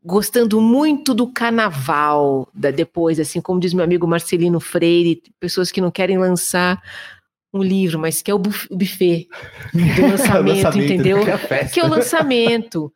gostando 0.04 0.60
muito 0.60 1.14
do 1.14 1.28
carnaval, 1.28 2.50
da, 2.54 2.72
depois, 2.72 3.20
assim, 3.20 3.40
como 3.40 3.60
diz 3.60 3.74
meu 3.74 3.84
amigo 3.86 4.06
Marcelino 4.06 4.60
Freire, 4.60 5.22
pessoas 5.40 5.72
que 5.72 5.80
não 5.80 5.90
querem 5.90 6.18
lançar 6.18 6.82
um 7.54 7.64
livro, 7.64 7.98
mas 8.00 8.22
que 8.22 8.30
é 8.30 8.34
o 8.34 8.40
buf- 8.40 8.68
o 8.70 8.76
buffet 8.76 9.28
do 9.74 10.02
lançamento, 10.10 10.78
entendeu? 10.78 11.24
Que 11.24 11.30
é 11.30 11.34
a 11.34 11.38
festa. 11.38 11.74
que 11.74 11.80
é 11.80 11.86
o 11.86 11.90
lançamento. 11.90 12.94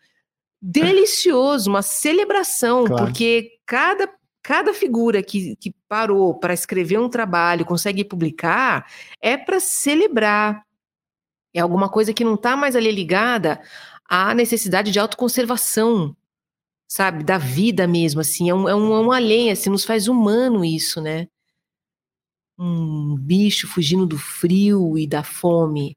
Delicioso, 0.62 1.70
uma 1.70 1.82
celebração, 1.82 2.86
Claro. 2.86 3.06
porque 3.06 3.60
cada, 3.66 4.10
cada 4.42 4.74
figura 4.74 5.22
que, 5.22 5.56
que 5.58 5.74
parou 5.88 6.34
para 6.40 6.54
escrever 6.54 7.00
um 7.00 7.10
trabalho, 7.10 7.66
consegue 7.66 8.04
publicar, 8.04 8.90
é 9.22 9.38
para 9.38 9.60
celebrar. 9.60 10.64
É 11.54 11.60
alguma 11.60 11.90
coisa 11.90 12.14
que 12.14 12.24
não 12.24 12.36
está 12.36 12.56
mais 12.56 12.76
ali 12.76 12.92
ligada 12.92 13.62
à 14.10 14.34
necessidade 14.34 14.92
de 14.92 15.00
autoconservação, 15.00 16.16
sabe? 16.88 17.24
Da 17.24 17.38
vida 17.38 17.88
mesmo, 17.88 18.22
assim. 18.22 18.50
É 18.50 18.54
um, 18.54 18.68
é 18.70 18.76
um, 18.76 18.94
é 18.96 19.00
um 19.00 19.12
além, 19.12 19.52
assim, 19.52 19.70
nos 19.70 19.86
faz 19.86 20.08
humano 20.08 20.64
isso, 20.64 21.02
né? 21.02 21.28
Um 22.58 23.16
bicho 23.16 23.68
fugindo 23.68 24.06
do 24.06 24.18
frio 24.18 24.98
e 24.98 25.06
da 25.08 25.24
fome. 25.24 25.96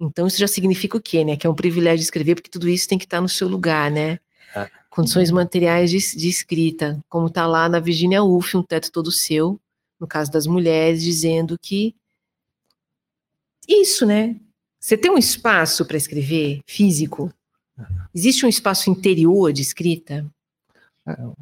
Então 0.00 0.26
isso 0.26 0.38
já 0.38 0.48
significa 0.48 0.96
o 0.96 1.00
quê, 1.00 1.24
né? 1.24 1.36
Que 1.36 1.46
é 1.46 1.50
um 1.50 1.54
privilégio 1.54 2.02
escrever, 2.02 2.34
porque 2.34 2.50
tudo 2.50 2.68
isso 2.68 2.88
tem 2.88 2.98
que 2.98 3.04
estar 3.04 3.20
no 3.20 3.28
seu 3.28 3.48
lugar, 3.48 3.90
né? 3.90 4.18
É. 4.54 4.70
Condições 4.90 5.30
materiais 5.30 5.90
de, 5.90 5.98
de 5.98 6.28
escrita, 6.28 7.02
como 7.08 7.26
está 7.26 7.46
lá 7.46 7.68
na 7.68 7.80
Virginia 7.80 8.22
Woolf, 8.22 8.54
um 8.54 8.62
teto 8.62 8.90
todo 8.92 9.10
seu, 9.10 9.60
no 9.98 10.06
caso 10.06 10.30
das 10.30 10.46
mulheres, 10.46 11.02
dizendo 11.02 11.58
que 11.58 11.94
isso, 13.68 14.06
né? 14.06 14.36
Você 14.78 14.96
tem 14.96 15.10
um 15.10 15.18
espaço 15.18 15.84
para 15.84 15.96
escrever 15.96 16.60
físico? 16.66 17.32
Existe 18.14 18.46
um 18.46 18.48
espaço 18.48 18.88
interior 18.88 19.52
de 19.52 19.62
escrita? 19.62 20.24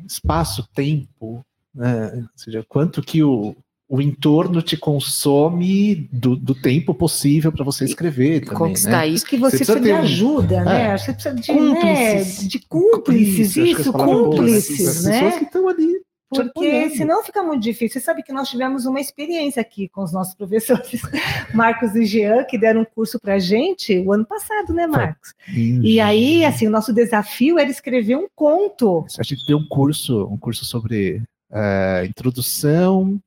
espaço, 0.06 0.68
tempo, 0.74 1.44
né? 1.74 2.16
ou 2.16 2.28
seja, 2.36 2.64
quanto 2.68 3.00
que 3.00 3.22
o, 3.22 3.56
o 3.88 4.00
entorno 4.00 4.62
te 4.62 4.76
consome 4.76 6.08
do, 6.10 6.34
do 6.36 6.54
tempo 6.54 6.94
possível 6.94 7.52
para 7.52 7.64
você 7.64 7.84
escrever 7.84 8.40
também, 8.40 8.58
Conquistar 8.58 8.90
né? 9.02 9.08
isso. 9.08 9.26
Que 9.26 9.36
você, 9.36 9.58
Você 9.58 9.64
precisa 9.64 9.78
precisa 9.78 9.80
de 9.80 9.86
ter 9.86 9.92
um- 9.94 10.02
ajuda, 10.02 10.64
né? 10.64 10.86
É. 10.94 10.98
Você 10.98 11.12
precisa 11.12 11.34
de 11.34 11.52
Cúmplices. 11.52 12.42
né, 12.42 12.48
de 12.48 12.58
cúmplices, 12.60 13.56
isso, 13.56 13.92
cúmplices, 13.92 14.88
as 14.88 15.04
né? 15.04 15.12
pessoas 15.12 15.38
que 15.38 15.44
estão 15.44 15.68
ali. 15.68 16.00
Porque 16.30 16.48
apoiando. 16.48 16.94
senão 16.96 17.22
fica 17.22 17.42
muito 17.44 17.62
difícil. 17.62 18.00
Você 18.00 18.04
sabe 18.04 18.22
que 18.22 18.32
nós 18.32 18.48
tivemos 18.48 18.86
uma 18.86 18.98
experiência 18.98 19.60
aqui 19.60 19.88
com 19.88 20.02
os 20.02 20.12
nossos 20.12 20.34
professores, 20.34 21.00
Marcos 21.54 21.94
e 21.94 22.04
Jean, 22.06 22.42
que 22.44 22.58
deram 22.58 22.80
um 22.80 22.84
curso 22.84 23.20
para 23.20 23.34
a 23.34 23.38
gente 23.38 23.98
o 24.00 24.12
ano 24.12 24.24
passado, 24.24 24.72
né, 24.72 24.86
Marcos? 24.86 25.32
E 25.54 26.00
aí, 26.00 26.44
assim, 26.44 26.66
o 26.66 26.70
nosso 26.70 26.92
desafio 26.92 27.56
era 27.58 27.70
escrever 27.70 28.16
um 28.16 28.26
conto. 28.34 29.04
a 29.16 29.22
gente 29.22 29.46
deu 29.46 29.58
um 29.58 29.68
curso, 29.68 30.26
um 30.26 30.36
curso 30.36 30.64
sobre 30.64 31.22
eh, 31.52 32.06
introdução 32.08 33.20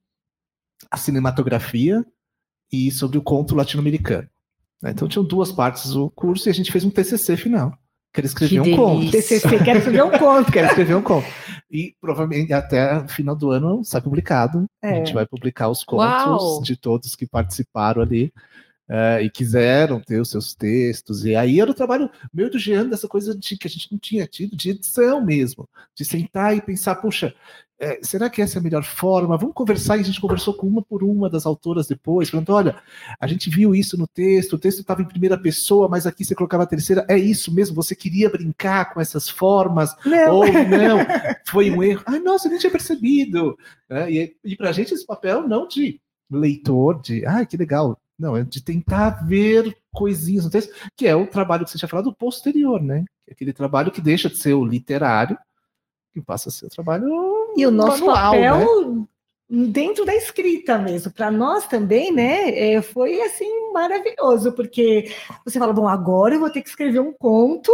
à 0.91 0.97
cinematografia 0.97 2.05
e 2.72 2.91
sobre 2.91 3.18
o 3.18 3.22
conto 3.22 3.55
latino-americano. 3.55 4.27
né? 4.81 4.91
Então 4.91 5.07
tinham 5.07 5.26
duas 5.26 5.51
partes 5.51 5.91
do 5.91 6.09
curso 6.11 6.47
e 6.47 6.51
a 6.51 6.53
gente 6.53 6.72
fez 6.72 6.84
um 6.84 6.89
TCC 6.89 7.35
final. 7.38 7.72
Que 8.14 8.22
era 8.22 8.27
escrever 8.27 8.61
Que 8.64 8.72
um 8.72 8.76
conto. 8.76 9.11
TCC, 9.11 9.64
quero 9.64 9.80
escrever 9.80 10.03
um 10.03 10.11
conto. 10.11 10.51
Quero 10.51 10.68
escrever 10.68 10.95
um 10.95 11.01
conto. 11.03 11.27
E 11.69 11.93
provavelmente 11.99 12.53
até 12.53 12.97
o 12.97 13.07
final 13.07 13.35
do 13.35 13.51
ano 13.51 13.84
sai 13.84 14.01
publicado. 14.01 14.65
A 14.81 14.88
É. 14.88 14.95
gente 14.95 15.14
vai 15.14 15.26
publicar 15.26 15.69
os 15.69 15.84
contos 15.84 16.43
Uau! 16.43 16.61
de 16.64 16.76
todos 16.77 17.15
que 17.15 17.27
participaram 17.27 18.01
ali. 18.01 18.34
eh, 18.89 19.23
e 19.23 19.30
quiseram 19.30 19.99
ter 19.99 20.22
os 20.22 20.30
seus 20.30 20.55
textos, 20.55 21.26
e 21.26 21.35
aí 21.35 21.59
era 21.59 21.69
o 21.69 21.73
trabalho 21.73 22.09
meio 22.34 22.49
do 22.49 22.57
Jean, 22.57 22.88
dessa 22.88 23.05
coisa 23.05 23.38
de 23.38 23.57
que 23.57 23.68
a 23.68 23.69
gente 23.69 23.91
não 23.91 23.99
tinha 23.99 24.26
tido, 24.26 24.55
de 24.55 24.69
edição 24.69 25.19
mesmo, 25.19 25.68
de 25.93 26.05
sentar 26.05 26.55
e 26.55 26.61
pensar, 26.61 26.95
puxa, 26.95 27.35
eh, 27.79 27.99
será 28.01 28.29
que 28.29 28.41
essa 28.41 28.57
é 28.57 28.59
a 28.59 28.63
melhor 28.63 28.83
forma? 28.83 29.37
Vamos 29.37 29.53
conversar, 29.55 29.97
e 29.97 30.01
a 30.01 30.03
gente 30.03 30.19
conversou 30.21 30.53
com 30.53 30.67
uma 30.67 30.81
por 30.81 31.03
uma 31.03 31.29
das 31.29 31.45
autoras 31.45 31.87
depois, 31.87 32.29
falando, 32.29 32.49
olha, 32.51 32.81
a 33.19 33.27
gente 33.27 33.49
viu 33.49 33.75
isso 33.75 33.97
no 33.97 34.07
texto, 34.07 34.53
o 34.53 34.59
texto 34.59 34.79
estava 34.79 35.01
em 35.01 35.07
primeira 35.07 35.37
pessoa, 35.37 35.87
mas 35.87 36.05
aqui 36.07 36.25
você 36.25 36.33
colocava 36.35 36.63
a 36.63 36.67
terceira, 36.67 37.05
é 37.09 37.17
isso 37.17 37.53
mesmo, 37.53 37.75
você 37.75 37.95
queria 37.95 38.29
brincar 38.29 38.93
com 38.93 38.99
essas 39.01 39.29
formas, 39.29 39.95
Não, 40.05 40.35
ou 40.37 40.45
não, 40.45 40.99
foi 41.47 41.69
um 41.71 41.83
erro. 41.83 42.03
Ai, 42.05 42.19
nossa, 42.19 42.47
eu 42.47 42.51
nem 42.51 42.59
tinha 42.59 42.71
percebido. 42.71 43.57
né? 43.89 44.11
E, 44.11 44.35
e 44.43 44.55
pra 44.55 44.71
gente 44.71 44.93
esse 44.93 45.05
papel 45.05 45.47
não 45.47 45.67
de 45.67 45.99
leitor, 46.29 47.01
de 47.01 47.25
ai, 47.25 47.45
que 47.45 47.57
legal. 47.57 47.97
Não, 48.19 48.35
é 48.35 48.43
de 48.43 48.63
tentar 48.63 49.27
ver 49.27 49.77
coisinhas 49.93 50.43
no 50.45 50.49
texto, 50.49 50.73
que 50.95 51.05
é 51.07 51.15
o 51.15 51.27
trabalho 51.27 51.63
que 51.63 51.69
você 51.71 51.77
tinha 51.77 51.87
falado 51.87 52.13
posterior, 52.15 52.81
né? 52.81 53.05
Aquele 53.29 53.53
trabalho 53.53 53.91
que 53.91 54.01
deixa 54.01 54.27
de 54.27 54.37
ser 54.37 54.53
o 54.53 54.65
literário, 54.65 55.37
que 56.13 56.21
passa 56.21 56.49
a 56.49 56.51
ser 56.51 56.65
o 56.65 56.69
trabalho. 56.69 57.07
E 57.57 57.65
o 57.65 57.71
nosso 57.71 58.05
manual, 58.05 58.34
né? 58.34 58.51
papel 58.51 59.07
dentro 59.49 60.05
da 60.05 60.13
escrita 60.13 60.77
mesmo, 60.77 61.11
para 61.11 61.31
nós 61.31 61.67
também, 61.67 62.11
né? 62.11 62.73
é, 62.73 62.81
foi 62.81 63.21
assim 63.21 63.71
maravilhoso, 63.71 64.51
porque 64.51 65.09
você 65.45 65.57
fala, 65.57 65.71
bom, 65.71 65.88
agora 65.88 66.35
eu 66.35 66.39
vou 66.39 66.49
ter 66.49 66.61
que 66.61 66.69
escrever 66.69 66.99
um 66.99 67.13
conto, 67.13 67.71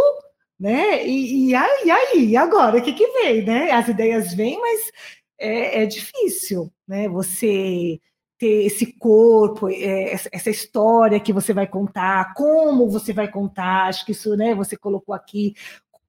né? 0.59 1.05
E, 1.05 1.49
e 1.49 1.55
aí, 1.55 1.85
e 1.85 1.91
aí, 1.91 2.37
agora? 2.37 2.77
O 2.77 2.81
que, 2.81 2.93
que 2.93 3.07
vem, 3.07 3.43
né? 3.43 3.71
As 3.71 3.87
ideias 3.87 4.33
vêm, 4.33 4.59
mas 4.61 4.91
é, 5.39 5.83
é 5.83 5.85
difícil, 5.85 6.71
né? 6.87 7.07
Você 7.09 7.99
ter 8.37 8.65
esse 8.65 8.93
corpo, 8.97 9.69
é, 9.69 10.13
essa 10.13 10.29
essa 10.31 10.49
história 10.49 11.19
que 11.19 11.33
você 11.33 11.53
vai 11.53 11.67
contar, 11.67 12.33
como 12.33 12.89
você 12.89 13.13
vai 13.13 13.29
contar, 13.29 13.87
acho 13.87 14.05
que 14.05 14.11
isso, 14.11 14.35
né? 14.35 14.53
Você 14.55 14.77
colocou 14.77 15.15
aqui 15.15 15.53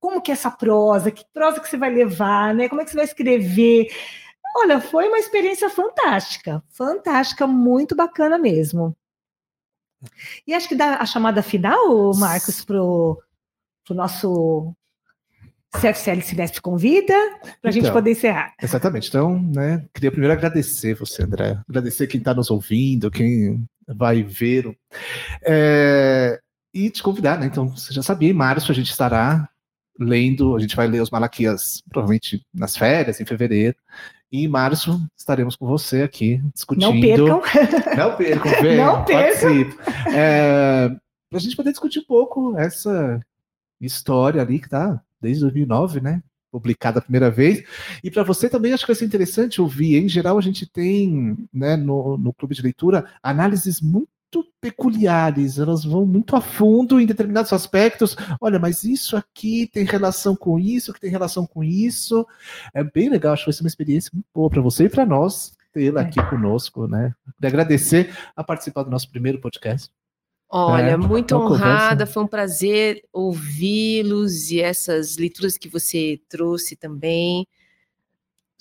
como 0.05 0.21
que 0.21 0.31
é 0.31 0.35
essa 0.35 0.51
prosa, 0.51 1.11
que 1.11 1.25
prosa 1.33 1.59
que 1.59 1.67
você 1.67 1.79
vai 1.79 1.89
levar, 1.89 2.55
né? 2.55 2.69
Como 2.69 2.79
é 2.79 2.85
que 2.85 2.91
você 2.91 2.97
vai 2.97 3.07
escrever? 3.07 3.87
Olha, 4.59 4.79
foi 4.79 5.09
uma 5.09 5.19
experiência 5.19 5.71
fantástica, 5.71 6.63
fantástica, 6.69 7.47
muito 7.47 7.97
bacana 7.97 8.37
mesmo. 8.37 8.95
E 10.47 10.53
acho 10.53 10.69
que 10.69 10.75
dá 10.75 10.97
a 10.97 11.07
chamada 11.07 11.43
final, 11.43 12.15
Marcos, 12.17 12.63
para 12.63 12.83
o 12.83 13.19
nosso 13.89 14.75
CFCL 15.81 16.21
Cinesp 16.21 16.61
Convida, 16.61 17.15
para 17.63 17.71
a 17.71 17.73
gente 17.73 17.85
Então. 17.85 17.95
poder 17.95 18.11
encerrar. 18.11 18.53
Exatamente. 18.63 19.09
Então, 19.09 19.41
né, 19.41 19.87
queria 19.95 20.11
primeiro 20.11 20.35
agradecer 20.35 20.93
você, 20.93 21.23
André. 21.23 21.59
Agradecer 21.67 22.09
quem 22.09 22.19
está 22.19 22.35
nos 22.35 22.51
ouvindo, 22.51 23.11
quem 23.11 23.65
vai 23.89 24.23
ver. 24.23 24.77
É, 25.43 26.39
e 26.75 26.91
te 26.91 27.03
convidar, 27.03 27.41
né? 27.41 27.47
Então, 27.47 27.71
você 27.71 27.91
já 27.91 28.03
sabia, 28.03 28.29
em 28.29 28.35
março 28.35 28.71
a 28.71 28.75
gente 28.75 28.91
estará 28.91 29.49
lendo, 29.99 30.57
a 30.57 30.61
gente 30.61 30.77
vai 30.77 30.87
ler 30.87 31.01
os 31.01 31.11
Malaquias, 31.11 31.83
provavelmente 31.89 32.45
nas 32.53 32.77
férias, 32.77 33.21
em 33.21 33.25
fevereiro. 33.25 33.77
E 34.31 34.45
em 34.45 34.49
março 34.49 35.01
estaremos 35.17 35.55
com 35.55 35.67
você 35.67 36.03
aqui 36.03 36.43
discutindo. 36.53 36.91
Não 37.27 37.41
percam. 37.41 37.97
Não 37.97 38.17
percam, 38.17 38.63
venham, 38.63 38.97
Não 38.97 39.05
percam. 39.05 39.51
É, 40.13 40.89
para 41.31 41.39
a 41.39 41.41
gente 41.41 41.57
poder 41.57 41.71
discutir 41.71 42.01
um 42.01 42.05
pouco 42.05 42.59
essa 42.59 43.21
história 43.81 44.43
ali 44.43 44.59
que 44.59 44.69
tá 44.69 45.01
desde 45.21 45.43
2009, 45.43 46.01
né? 46.01 46.23
Publicada 46.51 46.99
a 46.99 47.03
primeira 47.03 47.31
vez. 47.31 47.65
E 48.03 48.11
para 48.11 48.23
você 48.23 48.49
também 48.49 48.73
acho 48.73 48.85
que 48.85 48.93
vai 48.93 48.97
ser 48.97 49.05
interessante 49.05 49.61
ouvir. 49.61 49.97
Em 49.97 50.09
geral, 50.09 50.39
a 50.39 50.43
gente 50.43 50.67
tem 50.67 51.37
né, 51.53 51.77
no, 51.77 52.17
no 52.17 52.33
clube 52.33 52.55
de 52.55 52.63
leitura 52.63 53.05
análises 53.23 53.81
muito 53.81 54.09
peculiares, 54.61 55.59
elas 55.59 55.85
vão 55.85 56.07
muito 56.07 56.35
a 56.35 56.41
fundo 56.41 56.99
em 56.99 57.07
determinados 57.07 57.53
aspectos. 57.53 58.17
Olha, 58.41 58.59
mas 58.59 58.83
isso 58.83 59.17
aqui 59.17 59.69
tem 59.73 59.85
relação 59.85 60.35
com 60.35 60.59
isso, 60.59 60.93
que 60.93 61.01
tem 61.01 61.11
relação 61.11 61.47
com 61.47 61.63
isso. 61.63 62.27
É 62.73 62.83
bem 62.83 63.11
legal, 63.11 63.35
acho 63.35 63.45
que 63.45 63.51
vai 63.51 63.55
ser 63.55 63.63
uma 63.63 63.69
experiência 63.69 64.11
muito 64.13 64.27
boa 64.35 64.49
para 64.51 64.63
você 64.63 64.85
e 64.85 64.89
para 64.89 65.05
nós 65.07 65.53
tê-la 65.73 66.03
É. 66.03 66.05
aqui 66.05 66.23
conosco, 66.31 66.87
né? 66.87 67.15
Queria 67.37 67.49
agradecer 67.51 68.17
a 68.35 68.43
participar 68.43 68.85
do 68.85 68.91
nosso 68.91 69.11
primeiro 69.11 69.41
podcast. 69.41 69.91
Olha, 70.49 70.91
é, 70.91 70.97
muito 70.97 71.35
honrada, 71.37 72.07
foi 72.07 72.23
um 72.23 72.29
prazer 72.29 73.03
ouvi-los 73.13 74.51
e 74.51 74.61
essas 74.61 75.17
leituras 75.17 75.59
que 75.59 75.69
você 75.69 76.21
trouxe 76.29 76.77
também, 76.77 77.45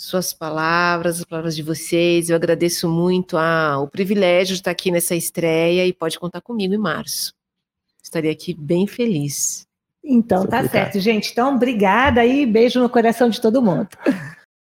suas 0.04 0.34
palavras, 0.34 1.20
as 1.20 1.26
palavras 1.26 1.56
de 1.56 1.64
vocês. 1.64 2.30
Eu 2.30 2.36
agradeço 2.36 2.90
muito 2.90 3.38
a, 3.38 3.80
o 3.80 3.88
privilégio 3.88 4.54
de 4.54 4.62
estar 4.62 4.72
aqui 4.72 4.92
nessa 4.92 5.16
estreia 5.16 5.86
e 5.86 5.94
pode 5.94 6.20
contar 6.20 6.42
comigo 6.42 6.74
em 6.74 6.78
março. 6.78 7.34
Estarei 8.04 8.32
aqui 8.32 8.54
bem 8.54 8.86
feliz. 8.86 9.66
Então, 10.04 10.46
tá 10.46 10.68
certo, 10.68 11.00
gente. 11.00 11.32
Então, 11.32 11.56
obrigada 11.56 12.26
e 12.26 12.46
beijo 12.46 12.82
no 12.82 12.90
coração 12.90 13.30
de 13.30 13.40
todo 13.40 13.62
mundo. 13.62 13.88